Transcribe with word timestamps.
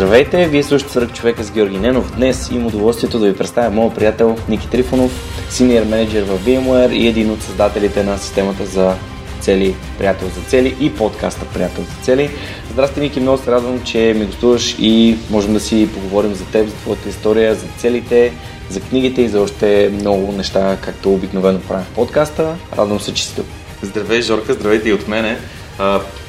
Здравейте, 0.00 0.48
вие 0.48 0.62
слушате 0.62 0.92
Свърх 0.92 1.12
човека 1.12 1.44
с 1.44 1.50
Георги 1.50 1.78
Ненов. 1.78 2.16
Днес 2.16 2.50
имам 2.50 2.66
удоволствието 2.66 3.18
да 3.18 3.26
ви 3.26 3.36
представя 3.36 3.70
моят 3.70 3.94
приятел 3.94 4.36
Ники 4.48 4.70
Трифонов, 4.70 5.12
синьор 5.50 5.82
менеджер 5.82 6.24
в 6.24 6.38
VMware 6.38 6.92
и 6.92 7.08
един 7.08 7.30
от 7.30 7.42
създателите 7.42 8.04
на 8.04 8.18
системата 8.18 8.66
за 8.66 8.94
цели, 9.40 9.74
приятел 9.98 10.28
за 10.28 10.40
цели 10.40 10.76
и 10.80 10.94
подкаста 10.94 11.44
Приятел 11.54 11.84
за 11.84 12.04
цели. 12.04 12.30
Здрасти, 12.72 13.00
Ники, 13.00 13.20
много 13.20 13.38
се 13.38 13.50
радвам, 13.50 13.82
че 13.84 14.14
ми 14.16 14.26
гостуваш 14.26 14.76
и 14.78 15.18
можем 15.30 15.52
да 15.52 15.60
си 15.60 15.88
поговорим 15.94 16.34
за 16.34 16.44
теб, 16.44 16.68
за 16.68 16.74
твоята 16.74 17.08
история, 17.08 17.54
за 17.54 17.66
целите, 17.76 18.32
за 18.70 18.80
книгите 18.80 19.22
и 19.22 19.28
за 19.28 19.40
още 19.40 19.90
много 20.00 20.32
неща, 20.32 20.78
както 20.80 21.14
обикновено 21.14 21.60
правим 21.60 21.86
в 21.92 21.94
подкаста. 21.94 22.56
Радвам 22.76 23.00
се, 23.00 23.14
че 23.14 23.24
си 23.24 23.36
тук. 23.36 23.46
Здравей, 23.82 24.22
Жорка, 24.22 24.54
здравейте 24.54 24.88
и 24.88 24.92
от 24.92 25.08
мене. 25.08 25.38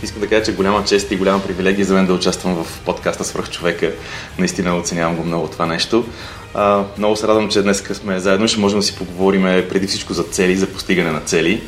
Искам 0.03 0.21
да 0.21 0.27
кажа, 0.27 0.43
че 0.43 0.55
голяма 0.55 0.83
чест 0.85 1.11
и 1.11 1.15
голяма 1.15 1.43
привилегия 1.43 1.85
за 1.85 1.93
мен 1.93 2.05
да 2.05 2.13
участвам 2.13 2.63
в 2.63 2.79
подкаста 2.85 3.23
Свърх 3.23 3.49
човека. 3.49 3.91
Наистина 4.39 4.77
оценявам 4.77 5.15
го 5.15 5.23
много 5.23 5.47
това 5.47 5.65
нещо. 5.65 6.05
А, 6.53 6.83
много 6.97 7.15
се 7.15 7.27
радвам, 7.27 7.49
че 7.49 7.61
днес 7.61 7.83
сме 7.93 8.19
заедно. 8.19 8.47
Ще 8.47 8.59
можем 8.59 8.79
да 8.79 8.83
си 8.83 8.95
поговорим 8.95 9.43
преди 9.43 9.87
всичко 9.87 10.13
за 10.13 10.23
цели, 10.23 10.55
за 10.55 10.67
постигане 10.67 11.11
на 11.11 11.19
цели. 11.19 11.61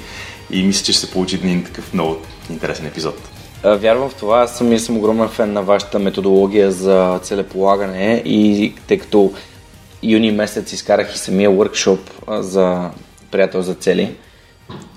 И 0.51 0.63
мисля, 0.63 0.85
че 0.85 0.93
ще 0.93 1.01
се 1.01 1.11
получи 1.11 1.35
един 1.35 1.63
такъв 1.63 1.93
много 1.93 2.17
интересен 2.49 2.85
епизод. 2.85 3.15
Вярвам 3.63 4.09
в 4.09 4.15
това. 4.15 4.39
Аз 4.39 4.57
самия 4.57 4.79
съм 4.79 4.97
огромен 4.97 5.29
фен 5.29 5.53
на 5.53 5.61
вашата 5.61 5.99
методология 5.99 6.71
за 6.71 7.19
целеполагане 7.23 8.21
и 8.25 8.73
тъй 8.87 8.97
като 8.97 9.33
юни 10.03 10.31
месец 10.31 10.73
изкарах 10.73 11.15
и 11.15 11.17
самия 11.17 11.49
workshop 11.49 11.99
за 12.41 12.89
приятел 13.31 13.61
за 13.61 13.73
цели 13.73 14.15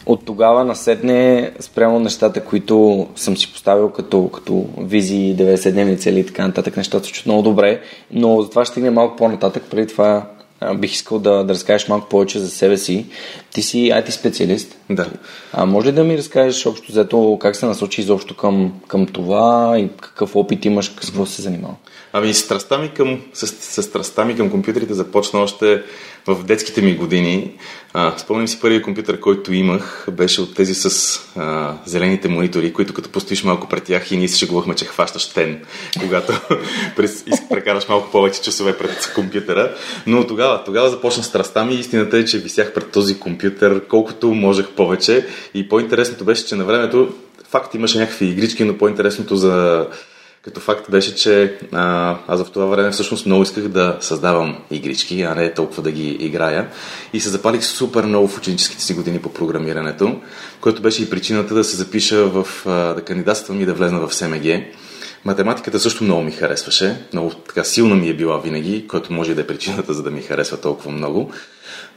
от 0.06 0.24
тогава 0.24 0.64
наседне 0.64 1.50
спрямо 1.60 2.00
нещата, 2.00 2.44
които 2.44 3.06
съм 3.16 3.36
си 3.36 3.52
поставил 3.52 3.90
като, 3.90 4.28
като 4.28 4.66
визии, 4.78 5.36
90-дневни 5.36 5.98
цели 5.98 6.20
и 6.20 6.26
така 6.26 6.46
нататък, 6.46 6.76
нещата 6.76 7.06
се 7.06 7.12
чут 7.12 7.26
много 7.26 7.42
добре, 7.42 7.80
но 8.10 8.42
за 8.42 8.50
това 8.50 8.64
ще 8.64 8.70
стигне 8.70 8.90
малко 8.90 9.16
по-нататък. 9.16 9.62
Преди 9.70 9.86
това 9.86 10.26
а, 10.60 10.74
бих 10.74 10.92
искал 10.92 11.18
да, 11.18 11.44
да 11.44 11.54
разкажеш 11.54 11.88
малко 11.88 12.08
повече 12.08 12.38
за 12.38 12.50
себе 12.50 12.76
си. 12.76 13.06
Ти 13.52 13.62
си 13.62 13.78
IT 13.78 14.10
специалист. 14.10 14.76
Да. 14.90 15.10
А 15.52 15.66
може 15.66 15.88
ли 15.88 15.92
да 15.92 16.04
ми 16.04 16.18
разкажеш 16.18 16.66
общо 16.66 16.92
взето 16.92 17.38
как 17.40 17.56
се 17.56 17.66
насочи 17.66 18.00
изобщо 18.00 18.36
към, 18.36 18.72
към 18.88 19.06
това 19.06 19.74
и 19.78 19.88
какъв 20.00 20.36
опит 20.36 20.64
имаш, 20.64 20.86
с 21.00 21.10
какво 21.10 21.26
се 21.26 21.42
занимава? 21.42 21.74
Ами 22.12 22.34
страстта 22.34 22.78
ми 22.78 22.88
към, 22.94 23.20
с, 23.32 23.46
с 23.46 23.82
страстта 23.82 24.24
ми 24.24 24.36
към 24.36 24.50
компютрите 24.50 24.94
започна 24.94 25.40
още 25.40 25.82
в 26.26 26.44
детските 26.44 26.82
ми 26.82 26.94
години. 26.94 27.52
А, 27.92 28.18
спомням 28.18 28.48
си 28.48 28.60
първият 28.60 28.84
компютър, 28.84 29.20
който 29.20 29.52
имах, 29.52 30.06
беше 30.12 30.40
от 30.40 30.54
тези 30.54 30.74
с 30.74 31.18
а, 31.36 31.74
зелените 31.86 32.28
монитори, 32.28 32.72
които 32.72 32.94
като 32.94 33.10
постоиш 33.10 33.44
малко 33.44 33.68
пред 33.68 33.84
тях 33.84 34.10
и 34.10 34.16
ние 34.16 34.28
се 34.28 34.38
шегувахме, 34.38 34.74
че 34.74 34.84
хващаш 34.84 35.28
тен, 35.28 35.64
когато 36.00 36.32
прекараш 37.50 37.88
малко 37.88 38.10
повече 38.10 38.42
часове 38.42 38.78
пред 38.78 39.12
компютъра. 39.14 39.74
Но 40.06 40.26
тогава, 40.26 40.64
тогава 40.64 40.90
започна 40.90 41.22
страстта 41.22 41.64
ми. 41.64 41.74
Истината 41.74 42.18
е, 42.18 42.24
че 42.24 42.38
висях 42.38 42.72
пред 42.72 42.90
този 42.90 43.18
компютър 43.18 43.86
колкото 43.88 44.34
можех 44.34 44.66
повече. 44.68 45.26
И 45.54 45.68
по-интересното 45.68 46.24
беше, 46.24 46.46
че 46.46 46.54
на 46.54 46.64
времето 46.64 47.14
факт 47.48 47.74
имаше 47.74 47.98
някакви 47.98 48.26
игрички, 48.26 48.64
но 48.64 48.78
по-интересното 48.78 49.36
за 49.36 49.86
като 50.46 50.60
факт 50.60 50.90
беше, 50.90 51.14
че 51.14 51.58
а, 51.72 52.16
аз 52.28 52.44
в 52.44 52.50
това 52.50 52.66
време 52.66 52.90
всъщност 52.90 53.26
много 53.26 53.42
исках 53.42 53.68
да 53.68 53.96
създавам 54.00 54.58
игрички, 54.70 55.22
а 55.22 55.34
не 55.34 55.54
толкова 55.54 55.82
да 55.82 55.92
ги 55.92 56.10
играя. 56.10 56.68
И 57.12 57.20
се 57.20 57.28
запалих 57.28 57.64
супер 57.64 58.04
много 58.04 58.28
в 58.28 58.38
ученическите 58.38 58.82
си 58.82 58.94
години 58.94 59.18
по 59.18 59.32
програмирането, 59.32 60.20
което 60.60 60.82
беше 60.82 61.02
и 61.02 61.10
причината 61.10 61.54
да 61.54 61.64
се 61.64 61.76
запиша 61.76 62.24
в, 62.24 62.46
а, 62.66 62.94
да 62.94 63.02
кандидатствам 63.02 63.60
и 63.60 63.66
да 63.66 63.74
влезна 63.74 64.06
в 64.06 64.14
СМГ. 64.14 64.44
Математиката 65.24 65.80
също 65.80 66.04
много 66.04 66.22
ми 66.22 66.32
харесваше, 66.32 66.96
много 67.12 67.30
така 67.30 67.64
силна 67.64 67.94
ми 67.94 68.08
е 68.08 68.14
била 68.14 68.38
винаги, 68.38 68.86
което 68.88 69.12
може 69.12 69.34
да 69.34 69.40
е 69.40 69.46
причината 69.46 69.94
за 69.94 70.02
да 70.02 70.10
ми 70.10 70.22
харесва 70.22 70.60
толкова 70.60 70.90
много. 70.90 71.32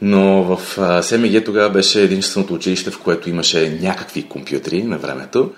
Но 0.01 0.43
в 0.43 0.59
СМГ 1.03 1.45
тогава 1.45 1.69
беше 1.69 2.03
единственото 2.03 2.53
училище, 2.53 2.91
в 2.91 2.99
което 2.99 3.29
имаше 3.29 3.77
някакви 3.81 4.23
компютри 4.23 4.83
на 4.83 4.97
времето 4.97 5.51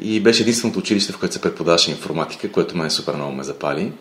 и 0.00 0.20
беше 0.20 0.42
единственото 0.42 0.78
училище, 0.78 1.12
в 1.12 1.18
което 1.18 1.34
се 1.34 1.40
преподаваше 1.40 1.90
информатика, 1.90 2.52
което 2.52 2.76
мен 2.76 2.90
супер 2.90 3.14
много 3.14 3.32
ме 3.32 3.44
запали. 3.44 3.92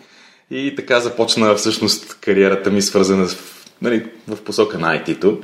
И 0.52 0.76
така 0.76 1.00
започна 1.00 1.56
всъщност 1.56 2.18
кариерата 2.22 2.72
ми, 2.72 2.82
свързана 2.82 3.28
с, 3.28 3.38
нали, 3.82 4.06
в 4.28 4.42
посока 4.42 4.80
на 4.80 4.98
IT-то. 4.98 5.38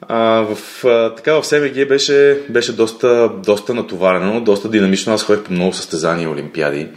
А, 0.00 0.46
в, 0.54 0.84
а, 0.84 1.14
така 1.14 1.40
в 1.40 1.46
СМГ 1.46 1.88
беше, 1.88 2.40
беше 2.48 2.72
доста, 2.72 3.30
доста 3.44 3.74
натоварено, 3.74 4.40
доста 4.40 4.68
динамично. 4.68 5.12
Аз 5.12 5.24
ходих 5.24 5.44
по 5.44 5.52
много 5.52 5.72
състезания 5.72 6.24
и 6.24 6.28
олимпиади 6.28 6.88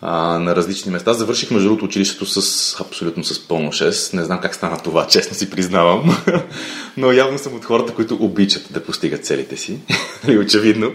а, 0.00 0.38
на 0.38 0.56
различни 0.56 0.92
места. 0.92 1.12
Завърших 1.12 1.50
между 1.50 1.68
другото 1.68 1.84
училището 1.84 2.26
с 2.26 2.80
абсолютно 2.80 3.24
с 3.24 3.48
пълно 3.48 3.72
6. 3.72 4.14
Не 4.14 4.24
знам 4.24 4.40
как 4.40 4.54
стана 4.54 4.82
това, 4.82 5.06
честно 5.06 5.36
си 5.36 5.50
признавам. 5.50 6.16
Но 6.96 7.12
явно 7.12 7.38
съм 7.38 7.54
от 7.54 7.64
хората, 7.64 7.94
които 7.94 8.14
обичат 8.20 8.66
да 8.70 8.84
постигат 8.84 9.26
целите 9.26 9.56
си. 9.56 9.78
Нали, 10.24 10.38
очевидно. 10.38 10.92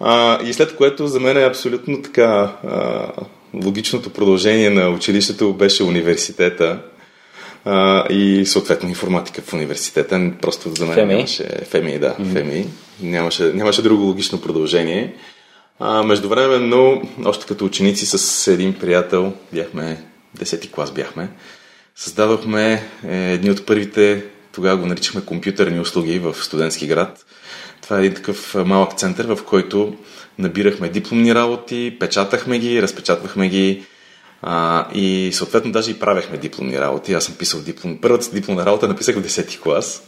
А, 0.00 0.42
и 0.42 0.52
след 0.52 0.76
което 0.76 1.06
за 1.06 1.20
мен 1.20 1.36
е 1.36 1.44
абсолютно 1.46 2.02
така 2.02 2.56
а, 2.66 3.08
логичното 3.64 4.10
продължение 4.10 4.70
на 4.70 4.88
училището 4.88 5.52
беше 5.52 5.82
университета 5.82 6.78
а, 7.64 8.06
и 8.08 8.46
съответно 8.46 8.88
информатика 8.88 9.42
в 9.42 9.54
университета. 9.54 10.32
Просто 10.42 10.70
за 10.74 10.86
мен 10.86 10.94
Феми? 10.94 11.14
нямаше... 11.14 11.48
Феми, 11.64 11.98
да, 11.98 12.14
mm-hmm. 12.14 12.32
Феми. 12.32 12.66
Нямаше, 13.02 13.42
нямаше 13.42 13.82
друго 13.82 14.02
логично 14.02 14.40
продължение. 14.40 15.14
А, 15.80 16.02
междувременно, 16.02 17.02
още 17.24 17.46
като 17.46 17.64
ученици 17.64 18.06
с 18.06 18.46
един 18.52 18.74
приятел, 18.74 19.32
бяхме, 19.52 20.04
10 20.38 20.70
клас 20.70 20.92
бяхме, 20.92 21.28
създадохме 21.96 22.72
е, 23.08 23.32
едни 23.32 23.50
от 23.50 23.66
първите, 23.66 24.24
тогава 24.52 24.76
го 24.76 24.86
наричахме 24.86 25.24
компютърни 25.24 25.80
услуги 25.80 26.18
в 26.18 26.34
студентски 26.34 26.86
град, 26.86 27.24
това 27.86 27.98
е 27.98 28.00
един 28.00 28.14
такъв 28.14 28.54
малък 28.54 28.94
център, 28.94 29.26
в 29.26 29.44
който 29.44 29.96
набирахме 30.38 30.88
дипломни 30.88 31.34
работи, 31.34 31.96
печатахме 32.00 32.58
ги, 32.58 32.82
разпечатвахме 32.82 33.48
ги 33.48 33.84
а, 34.42 34.86
и 34.94 35.30
съответно 35.32 35.72
даже 35.72 35.90
и 35.90 35.98
правехме 35.98 36.38
дипломни 36.38 36.80
работи. 36.80 37.12
Аз 37.12 37.24
съм 37.24 37.34
писал 37.34 37.60
диплом. 37.60 37.98
Първата 38.02 38.30
дипломна 38.30 38.66
работа 38.66 38.88
написах 38.88 39.16
в 39.16 39.22
10 39.22 39.60
клас 39.60 40.02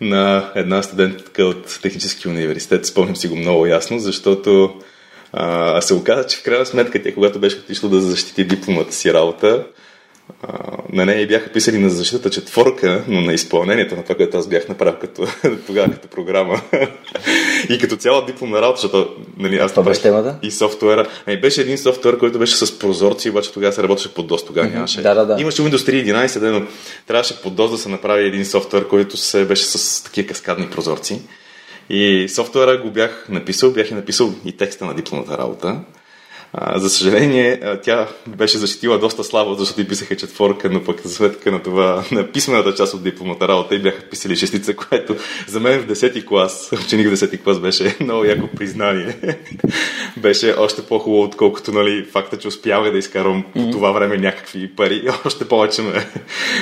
на 0.00 0.52
една 0.54 0.82
студентка 0.82 1.44
от 1.44 1.78
Технически 1.82 2.28
университет. 2.28 2.86
Спомням 2.86 3.16
си 3.16 3.28
го 3.28 3.36
много 3.36 3.66
ясно, 3.66 3.98
защото 3.98 4.74
а, 5.32 5.80
се 5.80 5.94
оказа, 5.94 6.26
че 6.26 6.36
в 6.36 6.42
крайна 6.42 6.66
сметка 6.66 7.02
тя, 7.02 7.14
когато 7.14 7.38
беше 7.38 7.56
отишла 7.56 7.88
да 7.88 8.00
защити 8.00 8.44
дипломата 8.44 8.94
си 8.94 9.12
работа, 9.12 9.66
на 10.92 11.06
нея 11.06 11.26
бяха 11.26 11.52
писали 11.52 11.78
на 11.78 11.90
защитата 11.90 12.30
четворка, 12.30 13.04
но 13.08 13.20
на 13.20 13.32
изпълнението 13.32 13.96
на 13.96 14.02
това, 14.02 14.14
което 14.14 14.36
аз 14.36 14.48
бях 14.48 14.68
направил 14.68 14.94
като, 15.00 15.26
тогава 15.66 15.92
като 15.92 16.08
програма. 16.08 16.60
и 17.68 17.78
като 17.78 17.96
цяла 17.96 18.26
дипломна 18.26 18.62
работа, 18.62 18.80
защото 18.80 19.16
нали, 19.38 19.56
аз 19.56 19.70
това 19.70 19.82
беше 19.82 20.02
темата? 20.02 20.38
И 20.42 20.50
софтуера. 20.50 21.08
Ами, 21.26 21.40
беше 21.40 21.60
един 21.60 21.78
софтуер, 21.78 22.18
който 22.18 22.38
беше 22.38 22.56
с 22.56 22.78
прозорци, 22.78 23.30
обаче 23.30 23.52
тогава 23.52 23.72
се 23.72 23.82
работеше 23.82 24.14
под 24.14 24.30
DOS, 24.30 24.46
тогава 24.46 24.68
нямаше. 24.68 25.02
Да, 25.02 25.14
да, 25.14 25.26
да. 25.26 25.40
Имаше 25.40 25.62
Windows 25.62 26.04
3.11, 26.04 26.50
но 26.50 26.66
трябваше 27.06 27.42
под 27.42 27.54
DOS 27.54 27.70
да 27.70 27.78
се 27.78 27.88
направи 27.88 28.26
един 28.26 28.44
софтуер, 28.44 28.88
който 28.88 29.16
се 29.16 29.44
беше 29.44 29.64
с 29.64 30.04
такива 30.04 30.28
каскадни 30.28 30.70
прозорци. 30.70 31.22
И 31.90 32.28
софтуера 32.28 32.82
го 32.82 32.90
бях 32.90 33.26
написал, 33.28 33.70
бях 33.70 33.90
и 33.90 33.94
написал 33.94 34.34
и 34.44 34.56
текста 34.56 34.84
на 34.84 34.94
дипломната 34.94 35.38
работа. 35.38 35.80
А, 36.52 36.78
за 36.78 36.90
съжаление, 36.90 37.60
тя 37.82 38.08
беше 38.26 38.58
защитила 38.58 38.98
доста 38.98 39.24
слабо, 39.24 39.54
защото 39.54 39.80
и 39.80 39.88
писаха 39.88 40.16
четворка, 40.16 40.70
но 40.70 40.84
пък 40.84 41.00
за 41.00 41.14
сметка 41.14 41.52
на 41.52 41.62
това, 41.62 42.04
на 42.12 42.32
писмената 42.32 42.74
част 42.74 42.94
от 42.94 43.02
дипломата 43.02 43.48
работа 43.48 43.74
и 43.74 43.78
бяха 43.78 44.02
писали 44.02 44.36
шестица, 44.36 44.76
което 44.76 45.16
за 45.46 45.60
мен 45.60 45.80
в 45.80 45.86
10 45.86 46.26
клас, 46.26 46.70
ученик 46.84 47.08
в 47.08 47.12
10 47.12 47.42
клас 47.42 47.58
беше 47.58 47.96
много 48.00 48.24
яко 48.24 48.48
признание. 48.56 49.16
беше 50.16 50.54
още 50.58 50.82
по-хубаво, 50.82 51.22
отколкото 51.22 51.72
нали, 51.72 52.04
факта, 52.04 52.38
че 52.38 52.48
успявах 52.48 52.92
да 52.92 52.98
изкарам 52.98 53.44
по 53.54 53.70
това 53.70 53.92
време 53.92 54.16
някакви 54.16 54.68
пари. 54.76 55.08
Още 55.24 55.48
повече 55.48 55.82
ме 55.82 56.06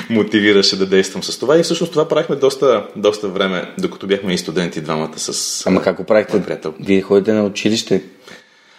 мотивираше 0.09 0.75
да 0.75 0.85
действам 0.85 1.23
с 1.23 1.39
това. 1.39 1.57
И 1.59 1.63
всъщност 1.63 1.91
това 1.91 2.07
правихме 2.07 2.35
доста, 2.35 2.87
доста 2.95 3.27
време, 3.27 3.71
докато 3.79 4.07
бяхме 4.07 4.33
и 4.33 4.37
студенти 4.37 4.81
двамата 4.81 5.17
с 5.17 5.65
Ама 5.65 5.81
как 5.81 5.97
го 5.97 6.03
правихте? 6.03 6.43
Вие 6.79 7.01
ходите 7.01 7.33
на 7.33 7.43
училище, 7.43 8.03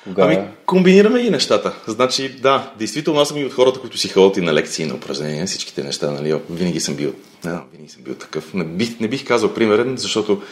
кога... 0.04 0.24
Ами, 0.24 0.38
комбинираме 0.66 1.22
ги 1.22 1.30
нещата. 1.30 1.72
Значи, 1.86 2.28
да, 2.28 2.72
действително 2.78 3.20
аз 3.20 3.28
съм 3.28 3.36
и 3.36 3.44
от 3.44 3.52
хората, 3.52 3.80
които 3.80 3.98
си 3.98 4.08
ходят 4.08 4.36
и 4.36 4.40
на 4.40 4.54
лекции, 4.54 4.86
на 4.86 4.94
упражнения, 4.94 5.46
всичките 5.46 5.82
неща, 5.82 6.10
нали, 6.10 6.40
винаги 6.50 6.80
съм 6.80 6.94
бил, 6.94 7.12
не, 7.44 7.58
винаги 7.72 7.92
съм 7.92 8.02
бил 8.02 8.14
такъв. 8.14 8.54
Не 8.54 8.64
бих, 8.64 9.00
не 9.00 9.08
бих 9.08 9.26
казал 9.26 9.54
примерен, 9.54 9.96
защото 9.96 10.42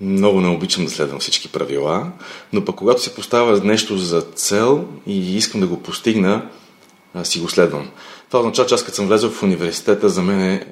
много 0.00 0.40
не 0.40 0.48
обичам 0.48 0.84
да 0.84 0.90
следвам 0.90 1.20
всички 1.20 1.48
правила, 1.48 2.12
но 2.52 2.64
пък 2.64 2.76
когато 2.76 3.02
се 3.02 3.14
поставя 3.14 3.60
нещо 3.64 3.96
за 3.96 4.22
цел 4.22 4.88
и 5.06 5.36
искам 5.36 5.60
да 5.60 5.66
го 5.66 5.82
постигна, 5.82 6.48
си 7.22 7.40
го 7.40 7.48
следвам. 7.48 7.90
Това 8.28 8.40
означава, 8.40 8.68
че 8.68 8.74
аз 8.74 8.84
като 8.84 8.96
съм 8.96 9.06
влезъл 9.06 9.30
в 9.30 9.42
университета, 9.42 10.08
за 10.08 10.22
мен 10.22 10.40
е... 10.40 10.66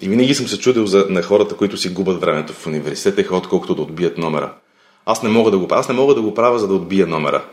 И 0.00 0.08
винаги 0.08 0.34
съм 0.34 0.48
се 0.48 0.58
чудил 0.58 0.86
за, 0.86 1.06
на 1.08 1.22
хората, 1.22 1.56
които 1.56 1.76
си 1.76 1.88
губят 1.88 2.20
времето 2.20 2.52
в 2.52 2.66
университета 2.66 3.20
и 3.20 3.24
ходят 3.24 3.48
колкото 3.48 3.74
да 3.74 3.82
отбият 3.82 4.18
номера. 4.18 4.54
Аз 5.06 5.22
не 5.22 5.28
мога 5.28 5.50
да 5.50 5.58
го 5.58 5.68
правя. 5.68 5.80
Аз 5.80 5.88
не 5.88 5.94
мога 5.94 6.14
да 6.14 6.22
го 6.22 6.34
правя, 6.34 6.58
за 6.58 6.68
да 6.68 6.74
отбия 6.74 7.06
номера. 7.06 7.44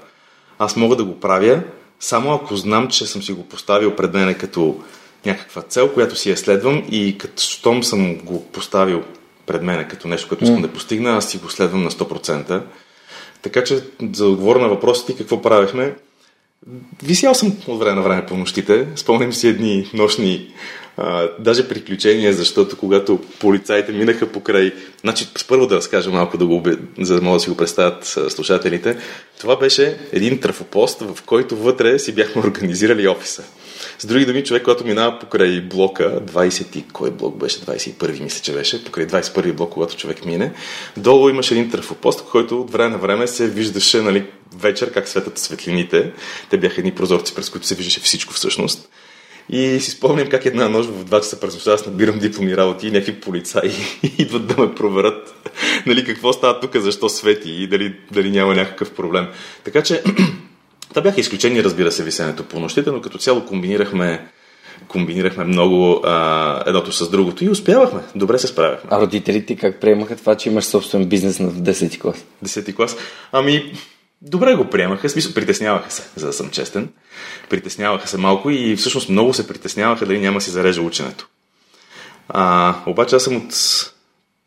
Аз 0.59 0.75
мога 0.75 0.95
да 0.95 1.03
го 1.03 1.19
правя 1.19 1.61
само 1.99 2.33
ако 2.33 2.55
знам, 2.55 2.87
че 2.87 3.05
съм 3.05 3.23
си 3.23 3.31
го 3.31 3.43
поставил 3.43 3.95
пред 3.95 4.13
мене 4.13 4.33
като 4.33 4.79
някаква 5.25 5.61
цел, 5.61 5.93
която 5.93 6.15
си 6.15 6.29
я 6.29 6.37
следвам 6.37 6.83
и 6.91 7.17
като 7.17 7.43
щом 7.43 7.83
съм 7.83 8.15
го 8.15 8.45
поставил 8.45 9.03
пред 9.45 9.63
мене 9.63 9.87
като 9.87 10.07
нещо, 10.07 10.27
което 10.27 10.43
искам 10.43 10.59
mm. 10.59 10.67
да 10.67 10.73
постигна, 10.73 11.17
аз 11.17 11.29
си 11.29 11.37
го 11.37 11.49
следвам 11.49 11.83
на 11.83 11.91
100%. 11.91 12.61
Така 13.41 13.63
че, 13.63 13.75
за 14.13 14.23
да 14.23 14.29
отговоря 14.29 14.59
на 14.59 14.67
въпросите, 14.67 15.17
какво 15.17 15.41
правихме, 15.41 15.95
Висял 17.03 17.33
съм 17.33 17.55
от 17.67 17.79
време 17.79 17.95
на 17.95 18.01
време 18.01 18.25
по 18.25 18.37
нощите. 18.37 18.87
Спомням 18.95 19.33
си 19.33 19.47
едни 19.47 19.89
нощни 19.93 20.53
даже 21.39 21.67
приключения, 21.67 22.33
защото 22.33 22.77
когато 22.77 23.19
полицаите 23.39 23.91
минаха 23.91 24.31
покрай... 24.31 24.73
Значи, 25.01 25.27
първо 25.47 25.67
да 25.67 25.75
разкажа 25.75 26.09
малко, 26.09 26.37
да 26.37 26.45
го, 26.45 26.63
за 26.99 27.15
да 27.15 27.21
могат 27.21 27.37
да 27.37 27.43
си 27.43 27.49
го 27.49 27.57
представят 27.57 28.05
слушателите. 28.05 28.97
Това 29.39 29.55
беше 29.55 29.97
един 30.11 30.39
трафопост, 30.39 31.01
в 31.01 31.23
който 31.25 31.55
вътре 31.55 31.99
си 31.99 32.15
бяхме 32.15 32.41
организирали 32.45 33.07
офиса. 33.07 33.43
С 33.99 34.05
други 34.05 34.25
думи, 34.25 34.43
човек, 34.43 34.63
който 34.63 34.85
минава 34.85 35.19
покрай 35.19 35.61
блока, 35.61 36.21
20 36.21 36.77
и 36.77 36.83
кой 36.93 37.11
блок 37.11 37.37
беше, 37.37 37.59
21 37.59 38.23
мисля, 38.23 38.41
че 38.43 38.53
беше, 38.53 38.85
покрай 38.85 39.07
21 39.07 39.53
блок, 39.53 39.69
когато 39.73 39.97
човек 39.97 40.25
мине, 40.25 40.53
долу 40.97 41.29
имаше 41.29 41.53
един 41.53 41.71
трафопост, 41.71 42.23
който 42.31 42.61
от 42.61 42.71
време 42.71 42.89
на 42.89 42.97
време 42.97 43.27
се 43.27 43.47
виждаше 43.47 44.01
нали, 44.01 44.25
вечер 44.57 44.91
как 44.91 45.07
светят 45.07 45.37
светлините. 45.37 46.11
Те 46.49 46.57
бяха 46.57 46.81
едни 46.81 46.95
прозорци, 46.95 47.35
през 47.35 47.49
които 47.49 47.67
се 47.67 47.75
виждаше 47.75 47.99
всичко 47.99 48.33
всъщност. 48.33 48.89
И 49.49 49.79
си 49.79 49.91
спомням 49.91 50.29
как 50.29 50.45
една 50.45 50.69
нощ 50.69 50.89
в 50.89 51.05
2 51.05 51.17
часа 51.17 51.39
през 51.39 51.53
нощта 51.53 51.71
аз 51.71 51.85
набирам 51.85 52.19
дипломи 52.19 52.57
работи 52.57 52.87
и 52.87 52.91
някакви 52.91 53.19
полицаи 53.19 53.71
идват 54.17 54.47
да 54.47 54.61
ме 54.61 54.75
проверят 54.75 55.33
нали, 55.85 56.05
какво 56.05 56.33
става 56.33 56.59
тук, 56.59 56.75
защо 56.75 57.09
свети 57.09 57.51
и 57.51 57.67
дали, 57.67 57.95
дали 58.11 58.31
няма 58.31 58.55
някакъв 58.55 58.91
проблем. 58.91 59.27
Така 59.63 59.81
че 59.83 60.03
това 60.89 61.01
бяха 61.01 61.21
изключения, 61.21 61.63
разбира 61.63 61.91
се, 61.91 62.03
висенето 62.03 62.43
по 62.43 62.59
нощите, 62.59 62.91
но 62.91 63.01
като 63.01 63.17
цяло 63.17 63.45
комбинирахме 63.45 64.27
комбинирахме 64.87 65.43
много 65.43 66.01
а, 66.03 66.63
едното 66.67 66.91
с 66.91 67.09
другото 67.09 67.45
и 67.45 67.49
успявахме. 67.49 67.99
Добре 68.15 68.39
се 68.39 68.47
справяхме. 68.47 68.89
А 68.93 69.01
родителите 69.01 69.55
как 69.55 69.79
приемаха 69.79 70.15
това, 70.15 70.35
че 70.35 70.49
имаш 70.49 70.63
собствен 70.63 71.05
бизнес 71.05 71.39
на 71.39 71.51
10 71.51 71.99
клас? 71.99 72.25
10 72.45 72.75
клас? 72.75 72.97
Ами, 73.31 73.73
добре 74.21 74.55
го 74.55 74.69
приемаха, 74.69 75.09
смисъл, 75.09 75.33
притесняваха 75.33 75.91
се, 75.91 76.03
за 76.15 76.27
да 76.27 76.33
съм 76.33 76.49
честен. 76.49 76.89
Притесняваха 77.49 78.07
се 78.07 78.17
малко 78.17 78.49
и 78.49 78.75
всъщност 78.75 79.09
много 79.09 79.33
се 79.33 79.47
притесняваха 79.47 80.05
дали 80.05 80.19
няма 80.19 80.41
си 80.41 80.51
зарежа 80.51 80.81
ученето. 80.81 81.27
А, 82.29 82.75
обаче 82.85 83.15
аз 83.15 83.23
съм 83.23 83.35
от 83.35 83.53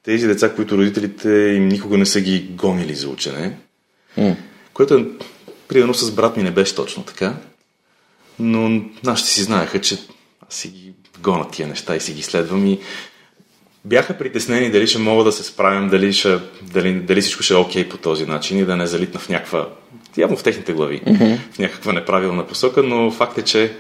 тези 0.03 0.27
деца, 0.27 0.55
които 0.55 0.79
родителите 0.79 1.31
им 1.31 1.69
никога 1.69 1.99
не 1.99 2.07
са 2.07 2.21
ги 2.21 2.41
гонили 2.51 2.95
за 2.95 3.09
учене, 3.09 3.59
mm. 4.19 4.37
което 4.73 4.95
е, 4.95 5.07
примерно 5.69 5.95
с 5.95 6.13
брат 6.13 6.37
ми 6.37 6.43
не 6.43 6.51
беше 6.51 6.75
точно 6.75 7.03
така, 7.03 7.35
но 8.39 8.83
нашите 9.05 9.31
си 9.31 9.43
знаеха, 9.43 9.81
че 9.81 9.99
аз 10.49 10.55
си 10.55 10.69
ги 10.69 10.93
гона 11.21 11.51
тия 11.51 11.69
неща 11.69 11.97
и 11.97 12.01
си 12.01 12.13
ги 12.13 12.23
следвам 12.23 12.67
и 12.67 12.81
бяха 13.85 14.19
притеснени 14.19 14.71
дали 14.71 14.87
ще 14.87 14.99
мога 14.99 15.25
да 15.25 15.33
се 15.33 15.43
справям, 15.43 15.89
дали, 15.89 16.13
ще, 16.13 16.39
дали, 16.63 16.93
дали 16.93 17.21
всичко 17.21 17.43
ще 17.43 17.55
е 17.55 17.57
окей 17.57 17.85
okay 17.85 17.89
по 17.89 17.97
този 17.97 18.27
начин 18.27 18.59
и 18.59 18.65
да 18.65 18.77
не 18.77 18.87
залитна 18.87 19.21
в 19.21 19.29
някаква, 19.29 19.69
явно 20.17 20.37
в 20.37 20.43
техните 20.43 20.73
глави, 20.73 21.01
mm-hmm. 21.07 21.39
в 21.53 21.59
някаква 21.59 21.93
неправилна 21.93 22.47
посока, 22.47 22.83
но 22.83 23.11
факт 23.11 23.39
е, 23.39 23.43
че 23.43 23.73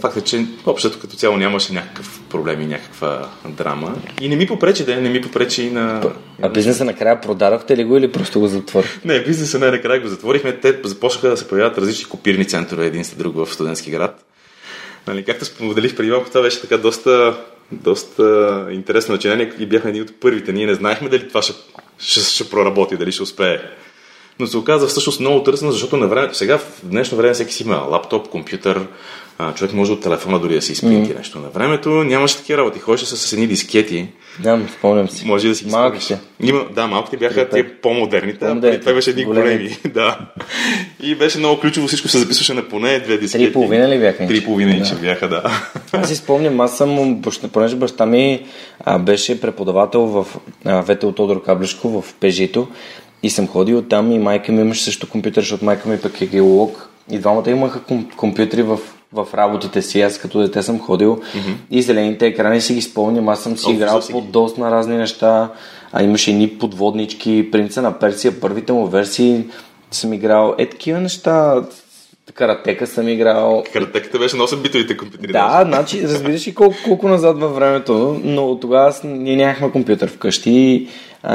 Факт 0.00 0.16
е, 0.16 0.20
че 0.20 0.46
общото 0.66 0.98
като 0.98 1.16
цяло 1.16 1.36
нямаше 1.36 1.72
някакъв 1.72 2.20
проблем 2.28 2.60
и 2.60 2.66
някаква 2.66 3.28
драма. 3.48 3.96
И 4.20 4.28
не 4.28 4.36
ми 4.36 4.46
попречи 4.46 4.84
да 4.84 4.96
не 4.96 5.10
ми 5.10 5.20
попречи 5.20 5.62
и 5.62 5.70
на... 5.70 6.02
А 6.42 6.48
бизнеса 6.48 6.84
накрая 6.84 7.20
продадохте 7.20 7.76
ли 7.76 7.84
го 7.84 7.96
или 7.96 8.12
просто 8.12 8.40
го 8.40 8.46
затворих? 8.46 9.04
Не, 9.04 9.24
бизнеса 9.24 9.58
не 9.58 9.70
накрая 9.70 10.00
го 10.00 10.08
затворихме. 10.08 10.52
Те 10.52 10.80
започнаха 10.84 11.28
да 11.28 11.36
се 11.36 11.48
появяват 11.48 11.78
различни 11.78 12.04
копирни 12.04 12.44
центрове 12.44 12.86
един 12.86 13.04
след 13.04 13.18
друг 13.18 13.36
в 13.36 13.54
студентски 13.54 13.90
град. 13.90 14.24
Нали, 15.06 15.24
както 15.24 15.44
споделих 15.44 15.96
преди 15.96 16.10
малко, 16.10 16.28
това 16.28 16.42
беше 16.42 16.60
така 16.60 16.78
доста 16.78 17.36
доста 17.72 18.66
интересно 18.70 19.14
начинание 19.14 19.52
и 19.58 19.66
бяхме 19.66 19.90
един 19.90 20.02
от 20.02 20.20
първите. 20.20 20.52
Ние 20.52 20.66
не 20.66 20.74
знаехме 20.74 21.08
дали 21.08 21.28
това 21.28 21.42
ще, 21.42 21.52
ще, 21.98 22.20
ще 22.20 22.50
проработи, 22.50 22.96
дали 22.96 23.12
ще 23.12 23.22
успее. 23.22 23.58
Но 24.40 24.46
се 24.46 24.56
оказа 24.56 24.86
всъщност 24.86 25.20
много 25.20 25.42
търсено, 25.42 25.72
защото 25.72 25.96
на 25.96 26.08
време, 26.08 26.34
сега 26.34 26.58
в 26.58 26.80
днешно 26.82 27.18
време 27.18 27.34
всеки 27.34 27.52
си 27.52 27.62
има 27.62 27.76
лаптоп, 27.76 28.28
компютър, 28.28 28.86
а, 29.38 29.54
човек 29.54 29.72
може 29.72 29.92
от 29.92 30.02
телефона 30.02 30.38
дори 30.38 30.54
да 30.54 30.62
си 30.62 30.72
изпринти 30.72 31.12
mm. 31.12 31.18
нещо. 31.18 31.38
На 31.38 31.48
времето 31.48 31.90
нямаше 31.90 32.36
такива 32.36 32.58
работи. 32.58 32.78
Ходеше 32.78 33.06
с 33.06 33.32
едни 33.32 33.46
дискети. 33.46 34.08
Да, 34.42 34.60
спомням 34.78 35.08
си. 35.08 35.26
Може 35.26 35.48
да 35.48 35.54
си 35.54 35.66
Малките. 35.66 36.18
Има, 36.42 36.64
да, 36.74 36.86
малките 36.86 37.16
бяха 37.16 37.48
те 37.48 37.68
по-модерните, 37.68 38.44
а 38.44 38.60
преди 38.60 38.80
това 38.80 38.92
беше 38.92 39.10
едни 39.10 39.24
големи. 39.24 39.76
да. 39.94 40.18
И 41.02 41.14
беше 41.14 41.38
много 41.38 41.60
ключово, 41.60 41.86
всичко 41.88 42.08
се 42.08 42.18
записваше 42.18 42.54
на 42.54 42.68
поне 42.68 43.00
две 43.00 43.18
дискети. 43.18 43.44
Три 43.44 43.52
половина 43.52 43.88
ли 43.88 43.98
бяха? 43.98 44.26
Три 44.26 44.44
половина 44.44 44.84
да. 44.90 44.96
бяха, 44.96 45.28
да. 45.28 45.42
Аз 45.92 46.08
си 46.08 46.16
спомням, 46.16 46.60
аз 46.60 46.76
съм, 46.76 47.22
понеже 47.52 47.76
баща 47.76 48.06
ми 48.06 48.46
а, 48.84 48.98
беше 48.98 49.40
преподавател 49.40 50.00
в 50.00 50.26
Ветел 50.64 51.12
Тодор 51.12 51.42
Каблешко 51.42 52.02
в 52.02 52.14
Пежито 52.20 52.68
и 53.22 53.30
съм 53.30 53.48
ходил 53.48 53.82
там 53.82 54.12
и 54.12 54.18
майка 54.18 54.52
ми 54.52 54.60
имаше 54.60 54.82
също 54.82 55.08
компютър, 55.08 55.42
защото 55.42 55.64
майка 55.64 55.88
ми 55.88 55.98
пък 55.98 56.20
е 56.20 56.26
геолог. 56.26 56.88
И 57.10 57.18
двамата 57.18 57.50
имаха 57.50 57.80
компютри 58.16 58.62
в 58.62 58.78
в 59.14 59.28
работите 59.34 59.82
си. 59.82 60.00
Аз 60.00 60.18
като 60.18 60.40
дете 60.40 60.62
съм 60.62 60.80
ходил 60.80 61.16
mm-hmm. 61.16 61.54
и 61.70 61.82
зелените 61.82 62.26
екрани 62.26 62.60
си 62.60 62.74
ги 62.74 62.82
спомням. 62.82 63.28
Аз 63.28 63.42
съм 63.42 63.56
си 63.56 63.66
oh, 63.66 63.74
играл 63.74 64.00
по 64.10 64.20
доста 64.20 64.60
на 64.60 64.70
разни 64.70 64.96
неща. 64.96 65.50
А 65.92 66.02
имаше 66.02 66.30
едни 66.30 66.48
подводнички, 66.48 67.48
принца 67.52 67.82
на 67.82 67.98
Персия, 67.98 68.40
първите 68.40 68.72
му 68.72 68.86
версии 68.86 69.44
съм 69.90 70.12
играл. 70.12 70.54
Е, 70.58 70.68
такива 70.68 71.00
неща. 71.00 71.62
Каратека 72.34 72.86
съм 72.86 73.08
играл. 73.08 73.64
Каратеката 73.72 74.18
беше 74.18 74.36
на 74.36 74.42
8 74.42 74.62
битовите 74.62 74.96
компютри. 74.96 75.32
Да, 75.32 75.62
значи, 75.66 76.02
разбираш 76.02 76.46
и 76.46 76.54
колко, 76.54 76.76
колко 76.84 77.08
назад 77.08 77.38
във 77.38 77.54
времето, 77.54 78.20
но 78.24 78.60
тогава 78.60 78.94
ние 79.04 79.36
нямахме 79.36 79.70
компютър 79.70 80.10
вкъщи 80.10 80.50
и 80.50 80.88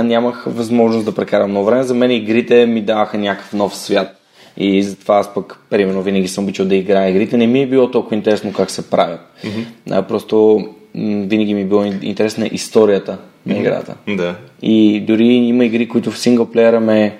нямах 0.03 0.43
възможност 0.48 1.05
да 1.05 1.15
прекарам 1.15 1.50
много 1.50 1.65
време. 1.65 1.83
За 1.83 1.93
мен 1.93 2.12
игрите 2.12 2.65
ми 2.65 2.81
даваха 2.81 3.17
някакъв 3.17 3.53
нов 3.53 3.75
свят. 3.75 4.18
И 4.60 4.84
затова 4.84 5.18
аз 5.18 5.34
пък, 5.34 5.60
примерно, 5.70 6.01
винаги 6.01 6.28
съм 6.28 6.44
обичал 6.44 6.66
да 6.66 6.75
играя 6.75 7.10
игрите. 7.10 7.38
Не 7.38 7.48
ми 7.48 7.62
е 7.62 7.68
било 7.68 7.92
толкова 7.92 8.16
интересно 8.16 8.54
как 8.54 8.72
се 8.72 8.89
правят. 8.89 9.20
Mm-hmm. 9.44 9.63
А, 9.92 10.01
просто 10.01 10.60
м- 10.96 11.25
винаги 11.28 11.54
ми 11.54 11.62
е 11.62 11.66
било 11.66 11.84
интересна 11.84 12.50
историята 12.51 13.18
на 13.46 13.58
играта. 13.58 13.96
Да. 14.08 14.36
И 14.62 15.04
дори 15.08 15.25
има 15.25 15.66
игри, 15.66 15.88
които 15.88 16.12
в 16.12 16.20
синглплеера 16.20 16.80
ме, 16.80 17.18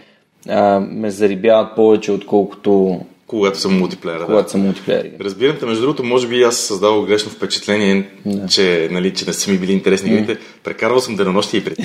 а, 0.50 0.80
ме 0.80 1.12
зарибяват 1.12 1.76
повече, 1.76 2.12
отколкото 2.12 3.02
когато 3.30 3.60
съм 3.60 3.78
мултиплеер. 3.78 4.26
Когато 4.26 4.44
да. 4.44 4.50
съм 4.50 4.62
мултиплеер. 4.62 5.12
Разбирам 5.22 5.56
те, 5.60 5.66
между 5.66 5.82
другото, 5.82 6.04
може 6.04 6.28
би 6.28 6.44
аз 6.44 6.58
създавал 6.58 7.06
грешно 7.06 7.32
впечатление, 7.32 8.10
да. 8.26 8.48
че, 8.48 8.90
нали, 8.92 9.14
че 9.14 9.26
не 9.26 9.34
са 9.34 9.52
ми 9.52 9.58
били 9.58 9.72
интересни 9.72 10.14
игрите. 10.14 10.36
Mm. 10.36 10.40
Прекарвал 10.64 11.00
съм 11.00 11.16
денонощи 11.16 11.58
и 11.58 11.64
пред 11.64 11.78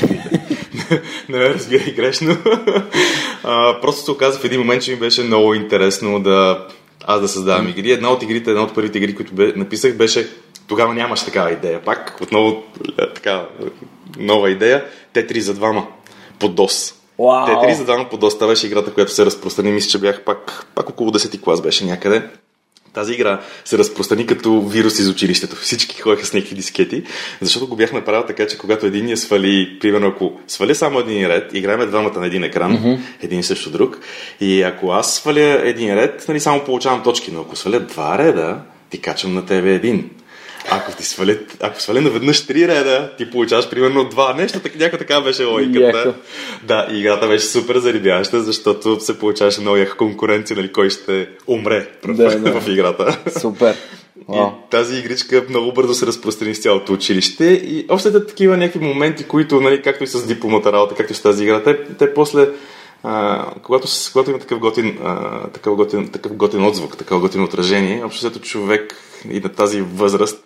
Не 1.29 1.39
ме 1.39 1.49
разбирай 1.49 1.93
грешно. 1.93 2.37
а, 3.45 3.81
просто 3.81 4.05
се 4.05 4.11
оказа 4.11 4.39
в 4.39 4.45
един 4.45 4.61
момент, 4.61 4.83
че 4.83 4.91
ми 4.91 4.97
беше 4.97 5.23
много 5.23 5.55
интересно 5.55 6.21
да 6.21 6.67
аз 7.07 7.21
да 7.21 7.29
създавам 7.29 7.69
игри. 7.69 7.93
Една 7.93 8.11
от 8.11 8.23
игрите, 8.23 8.51
една 8.51 8.63
от 8.63 8.75
първите 8.75 8.99
игри, 8.99 9.15
които 9.15 9.35
бе, 9.35 9.53
написах, 9.57 9.97
беше 9.97 10.29
тогава 10.69 10.95
нямаше 10.95 11.25
такава 11.25 11.53
идея. 11.53 11.83
Пак 11.85 12.19
отново 12.23 12.63
е, 12.99 13.13
така 13.15 13.47
нова 14.19 14.51
идея. 14.51 14.85
Те 15.13 15.27
три 15.27 15.41
за 15.41 15.55
двама. 15.55 15.87
по 16.39 16.49
DOS. 16.49 16.95
Вау! 17.19 17.47
Тетрис 17.47 17.79
задано 17.79 18.09
по 18.09 18.17
DOS. 18.17 18.35
Това 18.35 18.47
беше 18.47 18.67
играта, 18.67 18.93
която 18.93 19.13
се 19.13 19.27
разпространи. 19.27 19.73
Мисля, 19.73 19.91
че 19.91 19.99
бях 19.99 20.21
пак, 20.21 20.67
пак 20.75 20.91
около 20.91 21.11
10 21.11 21.41
клас 21.41 21.63
беше 21.63 21.85
някъде. 21.85 22.29
Тази 22.95 23.13
игра 23.13 23.41
се 23.65 23.79
разпространи 23.79 24.27
като 24.27 24.61
вирус 24.61 24.99
из 24.99 25.09
училището. 25.09 25.57
Всички 25.57 26.01
ходеха 26.01 26.27
с 26.27 26.33
някакви 26.33 26.55
дискети, 26.55 27.03
защото 27.41 27.67
го 27.67 27.77
бяхме 27.77 28.05
правили 28.05 28.27
така, 28.27 28.47
че 28.47 28.59
когато 28.59 28.87
един 28.87 29.09
я 29.09 29.17
свали, 29.17 29.79
примерно 29.81 30.07
ако 30.07 30.33
свали 30.47 30.75
само 30.75 30.99
един 30.99 31.27
ред, 31.27 31.55
играеме 31.55 31.87
двамата 31.87 32.21
на 32.21 32.27
един 32.27 32.45
екран, 32.45 32.73
mm-hmm. 32.73 32.99
един 33.23 33.43
също 33.43 33.71
друг, 33.71 33.99
и 34.41 34.63
ако 34.63 34.91
аз 34.91 35.15
сваля 35.15 35.61
един 35.65 35.95
ред, 35.95 36.25
нали, 36.29 36.41
само 36.41 36.65
получавам 36.65 37.03
точки, 37.03 37.31
но 37.33 37.41
ако 37.41 37.57
сваля 37.57 37.81
два 37.81 38.19
реда, 38.19 38.61
ти 38.91 39.01
качвам 39.01 39.35
на 39.35 39.47
тебе 39.47 39.75
един. 39.75 40.11
Ако 40.71 40.93
ти 40.93 41.05
свали, 41.05 41.39
ако 41.61 41.81
свали 41.81 42.01
наведнъж 42.01 42.47
три 42.47 42.69
реда, 42.69 43.13
ти 43.19 43.31
получаваш 43.31 43.71
примерно 43.71 44.09
два. 44.09 44.35
Нещо, 44.35 44.61
так, 44.61 44.75
някаква 44.75 44.99
така 44.99 45.21
беше 45.21 45.45
логиката. 45.45 45.99
Яко. 45.99 46.19
Да, 46.63 46.89
и 46.93 46.99
играта 46.99 47.29
беше 47.29 47.47
супер 47.47 47.79
зарибяща, 47.79 48.43
защото 48.43 49.01
се 49.01 49.19
получаваше 49.19 49.61
много 49.61 49.77
яка 49.77 49.97
конкуренция, 49.97 50.57
нали, 50.57 50.73
кой 50.73 50.91
ще 50.91 51.29
умре 51.47 51.89
Да, 52.07 52.39
да. 52.41 52.61
в 52.61 52.69
играта. 52.69 53.19
Супер. 53.41 53.77
Вау. 54.29 54.47
И 54.47 54.71
тази 54.71 54.99
игричка 54.99 55.45
много 55.49 55.73
бързо 55.73 55.95
се 55.95 56.07
разпространи 56.07 56.55
с 56.55 56.63
цялото 56.63 56.93
училище 56.93 57.45
и 57.45 57.87
още 57.89 58.13
те 58.13 58.27
такива 58.27 58.57
някакви 58.57 58.87
моменти, 58.87 59.25
които, 59.25 59.61
нали, 59.61 59.83
както 59.83 60.05
и 60.05 60.07
с 60.07 60.27
дипломата 60.27 60.73
работа, 60.73 60.95
както 60.95 61.13
и 61.13 61.17
с 61.17 61.23
тази 61.23 61.45
игра, 61.45 61.63
те, 61.63 61.85
те 61.85 62.15
после, 62.15 62.49
а, 63.03 63.45
когато, 63.63 63.89
когато 64.13 64.31
има 64.31 64.39
такъв 64.39 64.59
готин, 64.59 64.99
а, 65.05 65.47
такъв, 65.49 65.77
готин, 65.77 66.09
такъв 66.09 66.33
готин 66.33 66.65
отзвук, 66.65 66.97
такъв 66.97 67.21
готин 67.21 67.43
отражение, 67.43 68.05
общо 68.05 68.41
човек 68.41 68.97
и 69.31 69.41
на 69.41 69.49
тази 69.49 69.81
възраст 69.81 70.44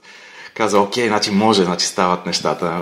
каза, 0.59 0.81
окей, 0.81 1.09
значи 1.09 1.31
може, 1.31 1.65
значи 1.65 1.87
стават 1.87 2.27
нещата. 2.27 2.81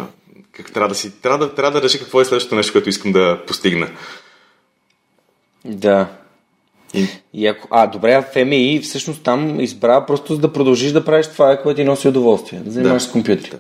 Как, 0.52 0.72
трябва, 0.72 0.88
да 0.88 0.94
си, 0.94 1.10
трябва, 1.22 1.38
да, 1.38 1.54
трябва 1.54 1.80
да 1.80 1.84
реши 1.84 1.98
какво 1.98 2.20
е 2.20 2.24
следващото 2.24 2.54
нещо, 2.54 2.72
което 2.72 2.88
искам 2.88 3.12
да 3.12 3.40
постигна. 3.46 3.88
Да. 5.64 6.08
И, 6.94 7.06
И 7.34 7.46
ако... 7.46 7.68
А, 7.70 7.86
добре, 7.86 8.12
а 8.12 8.22
в 8.22 8.44
МИ 8.44 8.80
всъщност 8.80 9.22
там 9.22 9.60
избра 9.60 10.06
просто 10.06 10.34
за 10.34 10.40
да 10.40 10.52
продължиш 10.52 10.92
да 10.92 11.04
правиш 11.04 11.26
това, 11.26 11.56
което 11.56 11.76
ти 11.76 11.84
носи 11.84 12.08
удоволствие. 12.08 12.60
Да 12.64 12.70
занимаваш 12.70 13.02
Да. 13.02 13.08
с 13.08 13.12
компютри. 13.12 13.52